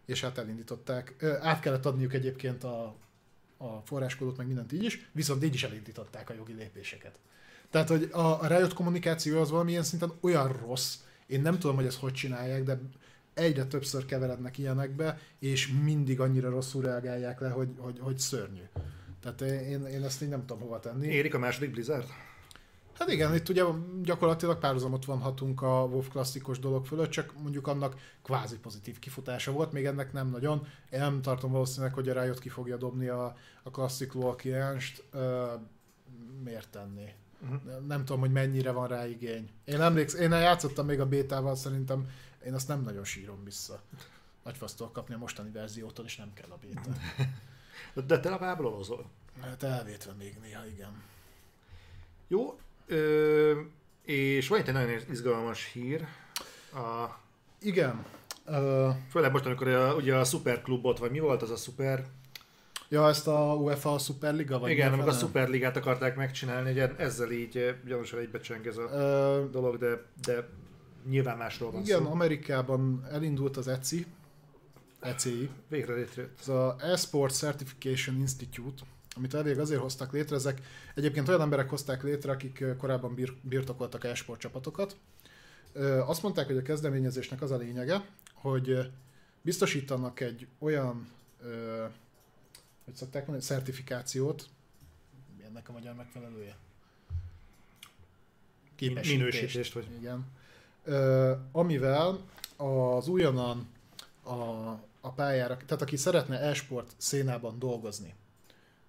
[0.05, 1.15] és hát elindították.
[1.19, 2.95] Ö, át kellett adniuk egyébként a,
[3.57, 7.19] a forráskódot, meg mindent így is, viszont így is elindították a jogi lépéseket.
[7.69, 10.95] Tehát, hogy a, a Riot kommunikáció az valamilyen szinten olyan rossz,
[11.27, 12.79] én nem tudom, hogy ezt hogy csinálják, de
[13.33, 18.63] egyre többször keverednek ilyenekbe, és mindig annyira rosszul reagálják le, hogy, hogy, hogy szörnyű.
[19.21, 21.07] Tehát én, én ezt így nem tudom hova tenni.
[21.07, 22.07] Érik a második Blizzard?
[22.93, 23.63] Hát igen, itt ugye
[24.01, 29.71] gyakorlatilag párhuzamot vonhatunk a WoW klasszikus dolog fölött, csak mondjuk annak kvázi pozitív kifutása volt,
[29.71, 30.67] még ennek nem nagyon.
[30.89, 35.03] Én nem tartom valószínűleg, hogy a Riot ki fogja dobni a, a klasszik WoW klienst.
[36.43, 37.13] miért tenni?
[37.41, 37.85] Uh-huh.
[37.87, 39.49] Nem tudom, hogy mennyire van rá igény.
[39.65, 42.09] Én emlékszem, én játszottam még a bétával, szerintem
[42.45, 43.81] én azt nem nagyon sírom vissza.
[44.43, 46.89] Nagy fasztól kapni a mostani verziótól, és nem kell a béta.
[48.07, 49.09] De te a lolozol?
[49.41, 51.01] Hát elvétve még néha, igen.
[52.27, 52.59] Jó,
[52.93, 53.59] ö,
[54.05, 56.05] és van itt egy nagyon izgalmas hír.
[56.73, 57.19] A...
[57.61, 58.05] Igen.
[58.45, 58.89] Uh...
[59.09, 62.05] Főleg most, amikor a, ugye a Superklubot, vagy mi volt az a Super
[62.93, 64.59] Ja, ezt a UEFA Superliga?
[64.59, 68.83] Vagy Igen, amikor a Superligát akarták megcsinálni, ugye ezzel így eh, gyanúsan egybecseng ez a
[68.83, 70.49] uh, dolog, de, de
[71.09, 72.11] nyilván másról van Igen, szó.
[72.11, 74.05] Amerikában elindult az ECI,
[74.99, 75.49] ECI.
[75.67, 76.39] Végre létrejött.
[76.39, 78.83] Ez a Esport Certification Institute,
[79.15, 80.61] amit elég azért hoztak létre, ezek
[80.95, 84.95] egyébként olyan emberek hozták létre, akik korábban bir, birtokoltak esport csapatokat.
[86.05, 88.91] Azt mondták, hogy a kezdeményezésnek az a lényege, hogy
[89.41, 91.11] biztosítanak egy olyan
[92.85, 94.49] hogy szokták mondani, certifikációt,
[95.37, 96.55] mi ennek a magyar megfelelője?
[98.75, 99.17] Képesítést.
[99.17, 99.87] Minősítést, vagy?
[99.99, 100.25] Igen.
[100.83, 102.19] Ö, amivel
[102.57, 103.67] az újonnan
[104.23, 104.31] a,
[105.01, 108.13] a pályára, tehát aki szeretne e-sport szénában dolgozni,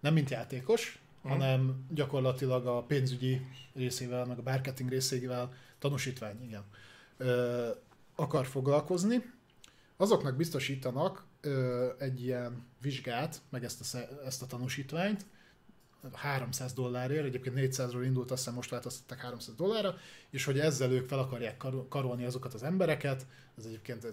[0.05, 1.31] nem mint játékos, mm.
[1.31, 6.65] hanem gyakorlatilag a pénzügyi részével, meg a marketing részével, tanúsítvány, igen,
[7.17, 7.69] ö,
[8.15, 9.33] akar foglalkozni,
[9.97, 15.27] azoknak biztosítanak ö, egy ilyen vizsgát, meg ezt a, ezt a tanúsítványt,
[16.13, 19.97] 300 dollárért, egyébként 400-ról indult, azt hiszem most változtatták 300 dollárra,
[20.31, 23.27] és hogy ezzel ők fel akarják karolni azokat az embereket,
[23.59, 24.07] ez egyébként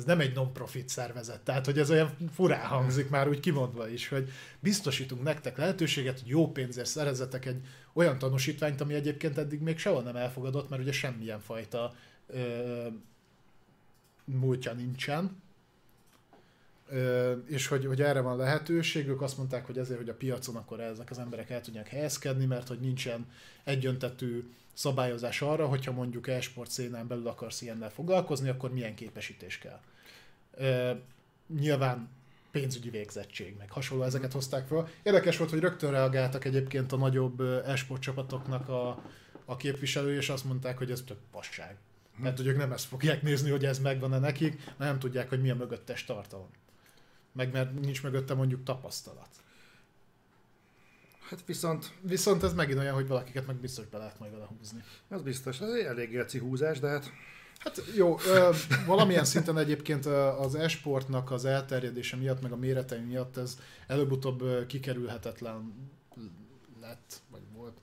[0.00, 4.08] ez, nem egy non-profit szervezet, tehát hogy ez olyan furán hangzik már úgy kimondva is,
[4.08, 4.30] hogy
[4.60, 7.60] biztosítunk nektek lehetőséget, hogy jó pénzért szerezzetek egy
[7.92, 11.94] olyan tanúsítványt, ami egyébként eddig még sehol nem elfogadott, mert ugye semmilyen fajta
[12.26, 12.86] ö,
[14.24, 15.42] múltja nincsen.
[16.88, 20.56] Ö, és hogy, hogy erre van lehetőség, ők azt mondták, hogy ezért, hogy a piacon
[20.56, 23.26] akkor ezek az emberek el tudják helyezkedni, mert hogy nincsen
[23.64, 29.80] egyöntetű szabályozás arra, hogyha mondjuk e-sport szénán belül akarsz ilyennel foglalkozni, akkor milyen képesítés kell.
[30.56, 30.92] Ö,
[31.58, 32.08] nyilván
[32.50, 34.88] pénzügyi végzettség, meg hasonló ezeket hozták fel.
[35.02, 39.02] Érdekes volt, hogy rögtön reagáltak egyébként a nagyobb e-sport csapatoknak a,
[39.44, 41.76] a képviselői, és azt mondták, hogy ez tök passág.
[42.16, 42.22] Hm.
[42.22, 45.40] Mert hogy ők nem ezt fogják nézni, hogy ez megvan-e nekik, mert nem tudják, hogy
[45.40, 46.48] mi a mögöttes tartalom.
[47.32, 49.28] Meg mert nincs mögötte mondjuk tapasztalat.
[51.28, 51.92] Hát viszont...
[52.00, 54.82] Viszont ez megint olyan, hogy valakiket meg biztos be lehet majd vele húzni.
[55.08, 57.12] Az biztos, ez egy elég húzás, de hát...
[57.60, 58.50] Hát jó, ö,
[58.86, 60.06] valamilyen szinten egyébként
[60.38, 65.74] az e-sportnak az elterjedése miatt, meg a méretei miatt ez előbb-utóbb kikerülhetetlen
[66.80, 67.78] lett, vagy volt,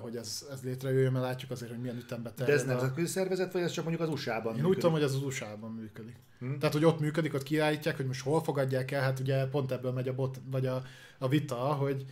[0.00, 2.56] hogy ez, ez létrejöjjön, mert látjuk azért, hogy milyen ütembe terjed.
[2.56, 4.68] De ez nemzetközi szervezet, vagy ez csak mondjuk az USA-ban Én működik?
[4.68, 6.16] úgy tudom, hogy ez az USA-ban működik.
[6.38, 6.58] Hm?
[6.58, 9.92] Tehát, hogy ott működik, ott kiállítják, hogy most hol fogadják el, hát ugye pont ebből
[9.92, 10.82] megy a bot, vagy a,
[11.18, 12.04] a vita, hogy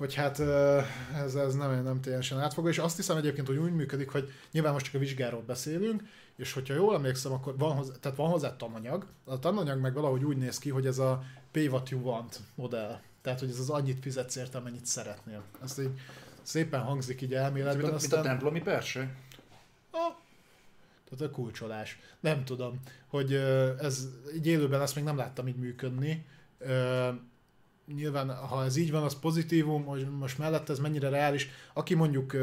[0.00, 0.40] hogy hát
[1.14, 4.72] ez, ez nem, nem teljesen átfogó, és azt hiszem egyébként, hogy úgy működik, hogy nyilván
[4.72, 6.02] most csak a vizsgáról beszélünk,
[6.36, 10.24] és hogyha jól emlékszem, akkor van hozzá, tehát van hozzá tananyag, a tananyag meg valahogy
[10.24, 11.22] úgy néz ki, hogy ez a
[11.52, 15.42] pay what you want modell, tehát hogy ez az annyit fizetsz érte, amennyit szeretnél.
[15.62, 16.00] Ezt így
[16.42, 17.80] szépen hangzik így elméletben.
[17.80, 18.18] Mint a, aztán...
[18.18, 19.00] mint a templomi perse?
[19.90, 20.14] Ah,
[21.08, 21.98] tehát a kulcsolás.
[22.20, 23.34] Nem tudom, hogy
[23.80, 26.26] ez így élőben ezt még nem láttam így működni
[27.94, 31.48] nyilván, ha ez így van, az pozitívum, hogy most mellett ez mennyire reális.
[31.72, 32.36] Aki mondjuk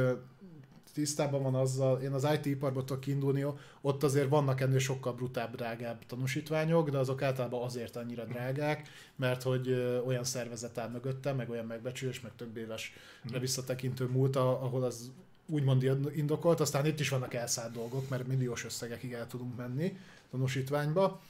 [0.93, 3.45] tisztában van azzal, én az IT-iparból tudok kiindulni,
[3.81, 9.43] ott azért vannak ennél sokkal brutább, drágább tanúsítványok, de azok általában azért annyira drágák, mert
[9.43, 9.71] hogy
[10.05, 12.93] olyan szervezet áll mögöttem, meg olyan megbecsülés, meg több éves
[13.23, 13.39] hmm.
[13.39, 15.11] visszatekintő múlt, ahol az
[15.45, 15.83] úgymond
[16.15, 19.97] indokolt, aztán itt is vannak elszállt dolgok, mert milliós összegekig el tudunk menni
[20.31, 21.21] tanúsítványba,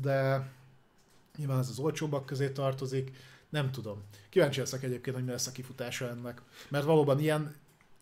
[0.00, 0.48] de
[1.36, 3.10] Nyilván ez az olcsóbbak közé tartozik,
[3.48, 4.02] nem tudom.
[4.28, 6.42] Kíváncsi leszek egyébként, hogy mi lesz a kifutása ennek.
[6.68, 7.54] Mert valóban ilyen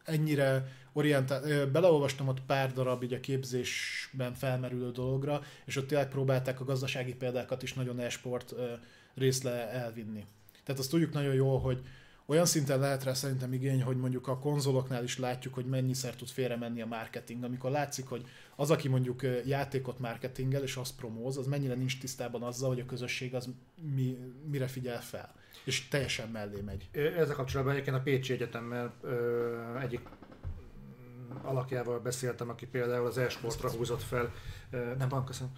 [0.05, 6.61] ennyire orientál, beleolvastam ott pár darab így a képzésben felmerülő dologra, és ott tényleg próbálták
[6.61, 8.55] a gazdasági példákat is nagyon e-sport
[9.15, 10.25] részle elvinni.
[10.65, 11.83] Tehát azt tudjuk nagyon jól, hogy
[12.27, 16.29] olyan szinten lehet rá szerintem igény, hogy mondjuk a konzoloknál is látjuk, hogy mennyiszer tud
[16.29, 17.45] félre menni a marketing.
[17.45, 18.27] Amikor látszik, hogy
[18.57, 22.87] az, aki mondjuk játékot marketingel és azt promóz, az mennyire nincs tisztában azzal, hogy a
[22.87, 23.49] közösség az
[23.95, 24.19] mi,
[24.51, 25.35] mire figyel fel.
[25.65, 26.89] És teljesen mellé megy.
[26.93, 30.01] Ezzel kapcsolatban egyébként a Pécsi Egyetemmel ö, egyik
[31.43, 34.33] alakjával beszéltem, aki például az e-sportra húzott fel,
[34.71, 35.53] ö, nem van, köszönöm,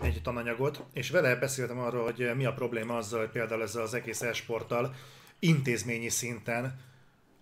[0.00, 3.94] egy tananyagot, és vele beszéltem arról, hogy mi a probléma azzal, hogy például ezzel az
[3.94, 4.94] egész e-sporttal
[5.38, 6.80] intézményi szinten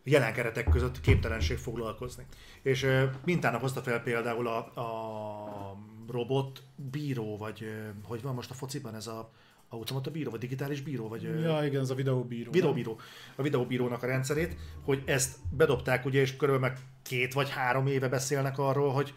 [0.05, 2.27] jelen keretek között képtelenség foglalkozni.
[2.63, 2.87] És
[3.25, 5.77] mintának hozta fel például a, a
[6.09, 7.67] robot bíró, vagy
[8.05, 9.31] hogy van most a fociban ez a
[9.69, 11.23] automata bíró, vagy digitális bíró, vagy...
[11.23, 12.51] Ja, igen, ez a videóbíró.
[12.51, 13.01] Videóbíró.
[13.37, 18.59] A videóbírónak a rendszerét, hogy ezt bedobták, ugye, és körülbelül két vagy három éve beszélnek
[18.59, 19.15] arról, hogy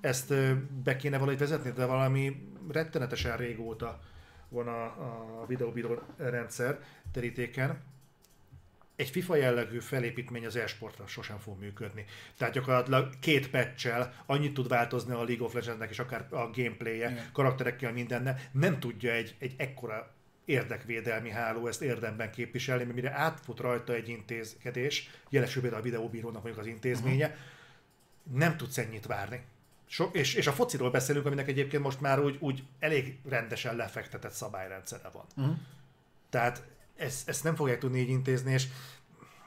[0.00, 0.34] ezt
[0.82, 4.00] be kéne valahogy vezetni, de valami rettenetesen régóta
[4.48, 4.84] van a,
[5.42, 6.78] a videóbíró rendszer
[7.12, 7.82] terítéken
[8.96, 12.04] egy FIFA jellegű felépítmény az e-sportra sosem fog működni.
[12.38, 17.10] Tehát gyakorlatilag két patch annyit tud változni a League of Legendsnek és akár a gameplay-e,
[17.10, 17.30] Igen.
[17.32, 18.48] karakterekkel, mindenne.
[18.52, 20.12] Nem tudja egy, egy ekkora
[20.44, 26.42] érdekvédelmi háló ezt érdemben képviselni, mert mire átfut rajta egy intézkedés, jelesül például a videóbírónak
[26.42, 28.38] mondjuk az intézménye, uh-huh.
[28.38, 29.42] nem tudsz ennyit várni.
[29.86, 34.32] So, és, és a fociról beszélünk, aminek egyébként most már úgy, úgy elég rendesen lefektetett
[34.32, 35.24] szabályrendszere van.
[35.36, 35.56] Uh-huh.
[36.30, 36.62] Tehát
[36.96, 38.66] ezt, ezt nem fogják tudni így intézni, és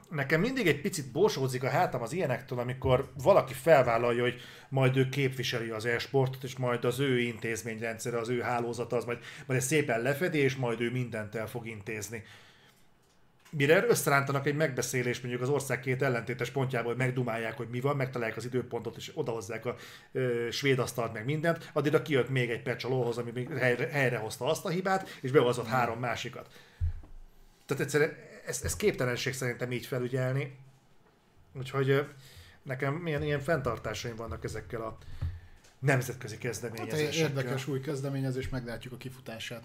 [0.09, 5.09] nekem mindig egy picit borsózik a hátam az ilyenektől, amikor valaki felvállalja, hogy majd ő
[5.09, 9.69] képviseli az e-sportot, és majd az ő intézményrendszere, az ő hálózata, az majd, majd ezt
[9.69, 12.24] szépen lefedi, és majd ő mindent el fog intézni.
[13.51, 17.95] Mire összerántanak egy megbeszélést mondjuk az ország két ellentétes pontjából, hogy megdumálják, hogy mi van,
[17.95, 19.76] megtalálják az időpontot, és odahozzák a
[20.11, 23.88] ö, svéd asztalt, meg mindent, addigra kijött még egy patch a lóhoz, ami még helyre,
[23.88, 26.48] helyrehozta azt a hibát, és behozott három másikat
[27.68, 28.16] tehát egyszerűen
[28.46, 30.58] ez, ez képtelenség szerintem így felügyelni.
[31.54, 32.06] Úgyhogy
[32.64, 34.98] nekem ilyen, ilyen fenntartásaim vannak ezekkel a
[35.80, 37.28] nemzetközi kezdeményezésekkel.
[37.28, 39.64] Hát érdekes új kezdeményezés, meglátjuk a kifutását.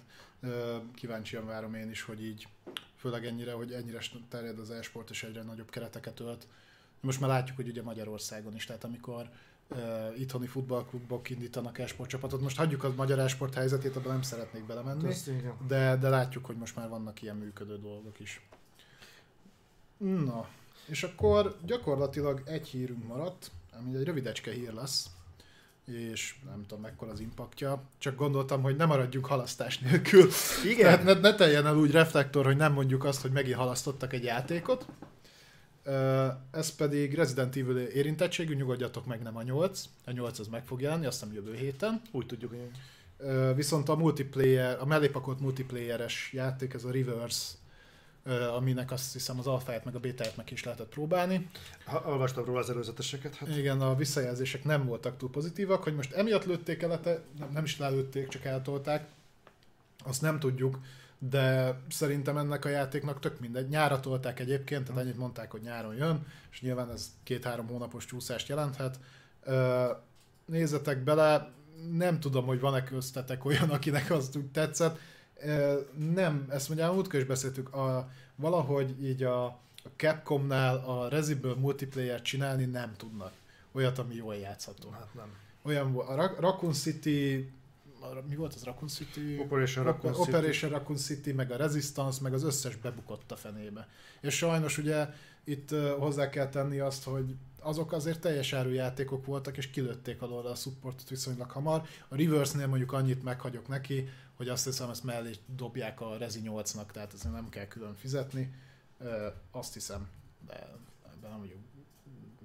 [0.95, 2.47] Kíváncsian várom én is, hogy így,
[2.95, 3.99] főleg ennyire, hogy ennyire
[4.29, 6.47] terjed az e-sport és egyre nagyobb kereteket ölt,
[6.99, 9.29] Most már látjuk, hogy ugye Magyarországon is, tehát amikor
[9.69, 12.41] uh, itthoni futballklubok indítanak esportcsapatot.
[12.41, 15.13] Most hagyjuk a magyar esport helyzetét, abban nem szeretnék belemenni,
[15.67, 18.47] de, de látjuk, hogy most már vannak ilyen működő dolgok is.
[19.97, 20.47] Na,
[20.85, 25.09] és akkor gyakorlatilag egy hírünk maradt, ami egy rövidecske hír lesz,
[25.85, 30.29] és nem tudom mekkora az impaktja, csak gondoltam, hogy nem maradjunk halasztás nélkül.
[30.65, 30.83] Igen.
[30.83, 34.23] Tehát ne, ne teljen el úgy reflektor, hogy nem mondjuk azt, hogy megint halasztottak egy
[34.23, 34.85] játékot.
[36.51, 39.83] Ez pedig Resident Evil érintettségű, nyugodjatok meg, nem a 8.
[40.05, 42.01] A 8 az meg fog jelenni, azt hiszem jövő héten.
[42.11, 42.69] Úgy tudjuk, hogy
[43.55, 47.53] Viszont a multiplayer, a mellépakolt multiplayeres játék, ez a Reverse,
[48.55, 51.49] aminek azt hiszem az alfáját meg a bétáját meg is lehetett próbálni.
[51.85, 53.35] ha, olvastam róla az előzeteseket.
[53.35, 56.99] Hát Igen, a visszajelzések nem voltak túl pozitívak, hogy most emiatt lőtték el,
[57.39, 59.07] nem, nem is lelőtték, csak eltolták.
[60.03, 60.79] Azt nem tudjuk,
[61.29, 63.69] de szerintem ennek a játéknak tök mindegy.
[63.69, 68.47] Nyára tolták egyébként, tehát ennyit mondták, hogy nyáron jön, és nyilván ez két-három hónapos csúszást
[68.47, 68.99] jelenthet.
[70.45, 71.51] Nézzetek bele,
[71.91, 74.99] nem tudom, hogy van-e köztetek olyan, akinek az úgy tetszett.
[76.13, 82.21] Nem, ezt mondja, múltkor is beszéltük, a, valahogy így a, a Capcomnál a Resiből multiplayer
[82.21, 83.31] csinálni nem tudnak.
[83.71, 84.89] Olyat, ami jól játszható.
[84.89, 85.35] Hát nem.
[85.61, 87.51] Olyan a Ra- Raccoon City,
[88.27, 89.39] mi volt az Raccoon City?
[89.39, 90.29] Operation Raccoon City.
[90.29, 93.87] Operation Raccoon City, meg a Resistance, meg az összes bebukott a fenébe.
[94.21, 95.09] És sajnos ugye
[95.43, 100.45] itt hozzá kell tenni azt, hogy azok azért teljes áru játékok voltak, és kilőtték alól
[100.45, 101.81] a supportot viszonylag hamar.
[102.07, 106.91] A Reverse-nél mondjuk annyit meghagyok neki, hogy azt hiszem, ezt mellé dobják a Rezi 8-nak,
[106.91, 108.53] tehát ezért nem kell külön fizetni.
[109.51, 110.07] Azt hiszem,
[110.47, 110.53] de
[111.15, 111.57] ebben nem vagyok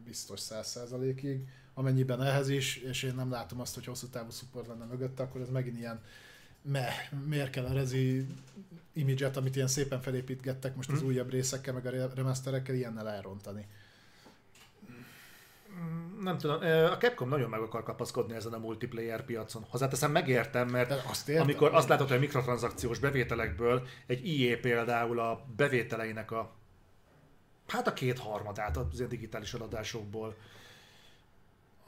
[0.05, 1.49] biztos száz százalékig.
[1.79, 5.41] Amennyiben ehhez is, és én nem látom azt, hogy hosszú távú support lenne mögötte, akkor
[5.41, 6.01] ez megint ilyen
[6.63, 6.89] me,
[7.27, 8.27] miért kell a rezi
[8.93, 11.07] imidzset, amit ilyen szépen felépítgettek most az Hm.
[11.07, 13.67] újabb részekkel, meg a re- remasterekkel, ilyennel elrontani.
[15.81, 16.57] Mm, Nem tudom,
[16.91, 19.65] a Capcom nagyon meg akar kapaszkodni ezen a multiplayer piacon.
[19.69, 21.43] Hozzáteszem, megértem, mert De azt értem.
[21.45, 26.57] amikor azt látod, hogy a mikrotranszakciós bevételekből egy IE például a bevételeinek a
[27.67, 30.37] hát a kétharmadát az ilyen digitális eladásokból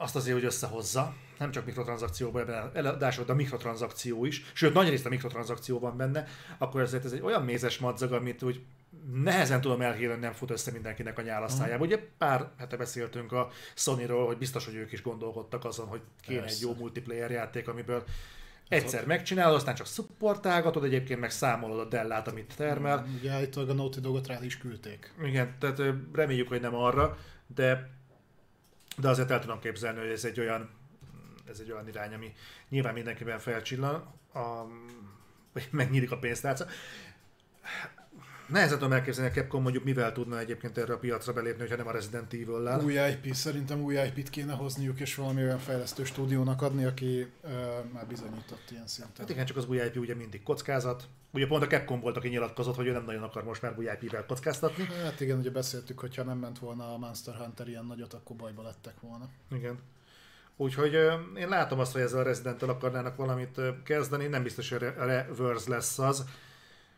[0.01, 5.09] azt azért, hogy összehozza, nem csak mikrotranszakcióban de a mikrotranszakció is, sőt nagy részt a
[5.09, 8.61] mikrotranszakció van benne, akkor ezért ez egy olyan mézes madzag, amit úgy
[9.13, 11.85] nehezen tudom elhírni, nem fut össze mindenkinek a nyálasztájába.
[11.85, 16.39] Ugye pár hete beszéltünk a Sony-ról, hogy biztos, hogy ők is gondolkodtak azon, hogy kéne
[16.39, 16.55] Persze.
[16.55, 18.03] egy jó multiplayer játék, amiből
[18.67, 23.07] egyszer megcsinálod, aztán csak supportálgatod, egyébként meg számolod a dellát, amit termel.
[23.19, 25.13] Ugye állítólag a Naughty Dogot rá is küldték.
[25.23, 25.81] Igen, tehát
[26.13, 27.17] reméljük, hogy nem arra,
[27.55, 27.89] de,
[28.97, 30.69] de azért el tudom képzelni, hogy ez egy olyan,
[31.49, 32.33] ez egy olyan irány, ami
[32.69, 33.93] nyilván mindenkiben felcsillan,
[34.33, 34.65] a,
[35.53, 36.65] vagy megnyílik a pénztárca.
[38.51, 41.87] Nehezen tudom elképzelni, a Capcom mondjuk mivel tudna egyébként erre a piacra belépni, hogyha nem
[41.87, 42.81] a Resident Evil-lel.
[42.83, 47.49] Új IP, szerintem új IP-t kéne hozniuk, és valami olyan fejlesztő stúdiónak adni, aki ö,
[47.93, 49.15] már bizonyított ilyen szinten.
[49.17, 51.03] Hát igen, csak az új IP ugye mindig kockázat.
[51.33, 53.89] Ugye pont a Capcom volt, aki nyilatkozott, hogy ő nem nagyon akar most már új
[53.99, 54.87] IP-vel kockáztatni.
[55.03, 58.35] Hát igen, ugye beszéltük, hogy ha nem ment volna a Monster Hunter ilyen nagyot, akkor
[58.35, 59.29] bajba lettek volna.
[59.51, 59.79] Igen.
[60.57, 60.93] Úgyhogy
[61.35, 65.69] én látom azt, hogy ezzel a resident akarnának valamit kezdeni, nem biztos, hogy a Reverse
[65.69, 66.25] lesz az,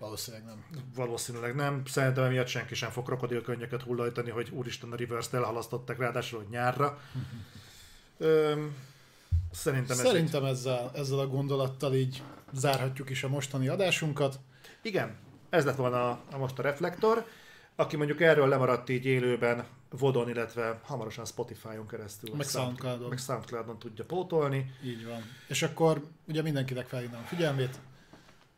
[0.04, 0.64] Valószínűleg nem.
[0.96, 1.86] valószínűleg nem.
[1.86, 7.00] Szerintem emiatt senki sem fog krokodilkönnyeket hullajtani, hogy úristen a Reverse-t elhalasztották ráadásul, hogy nyárra.
[8.18, 8.66] Ö,
[9.52, 10.06] szerintem ez.
[10.06, 12.24] Szerintem ezzel, ezzel a gondolattal így
[12.54, 14.40] zárhatjuk is a mostani adásunkat.
[14.82, 15.16] Igen,
[15.50, 17.26] ez lett volna a, a most a reflektor.
[17.76, 22.36] Aki mondjuk erről lemaradt így élőben Vodon, illetve hamarosan Spotify-on keresztül.
[22.36, 23.10] Meg Sound- Soundcloudon.
[23.10, 24.72] Meg Soundcloudon tudja pótolni.
[24.84, 25.22] Így van.
[25.48, 27.80] És akkor ugye mindenkinek felhívnám a figyelmét.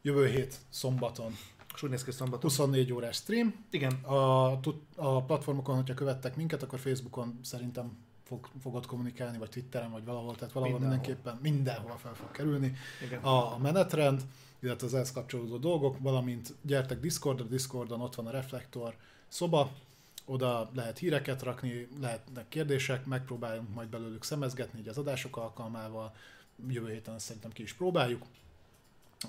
[0.06, 1.36] Jövő hét szombaton
[1.76, 2.50] És úgy néz ki, szombaton.
[2.50, 3.66] 24 órás stream.
[3.70, 4.52] Igen, A,
[4.96, 10.36] a platformokon, hogyha követtek minket, akkor Facebookon szerintem fog, fogod kommunikálni, vagy Twitteren, vagy valahol,
[10.36, 11.06] tehát valahol Mindenhol.
[11.06, 12.76] mindenképpen mindenhol fel fog kerülni
[13.06, 13.24] igen.
[13.24, 14.22] a, menetrend,
[14.60, 18.96] illetve az ehhez kapcsolódó dolgok, valamint gyertek Discordra, Discordon ott van a Reflektor
[19.28, 19.72] szoba,
[20.26, 26.14] oda lehet híreket rakni, lehetnek kérdések, megpróbáljunk majd belőlük szemezgetni így az adások alkalmával,
[26.68, 28.26] jövő héten szerintem ki is próbáljuk.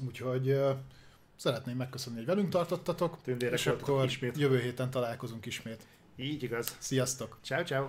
[0.07, 0.58] Úgyhogy
[1.36, 4.39] szeretném megköszönni, hogy velünk tartottatok, Tündérek és akkor ismét.
[4.39, 5.86] jövő héten találkozunk ismét.
[6.16, 6.76] Így igaz.
[6.78, 7.39] Sziasztok!
[7.42, 7.86] Ciao, ciao.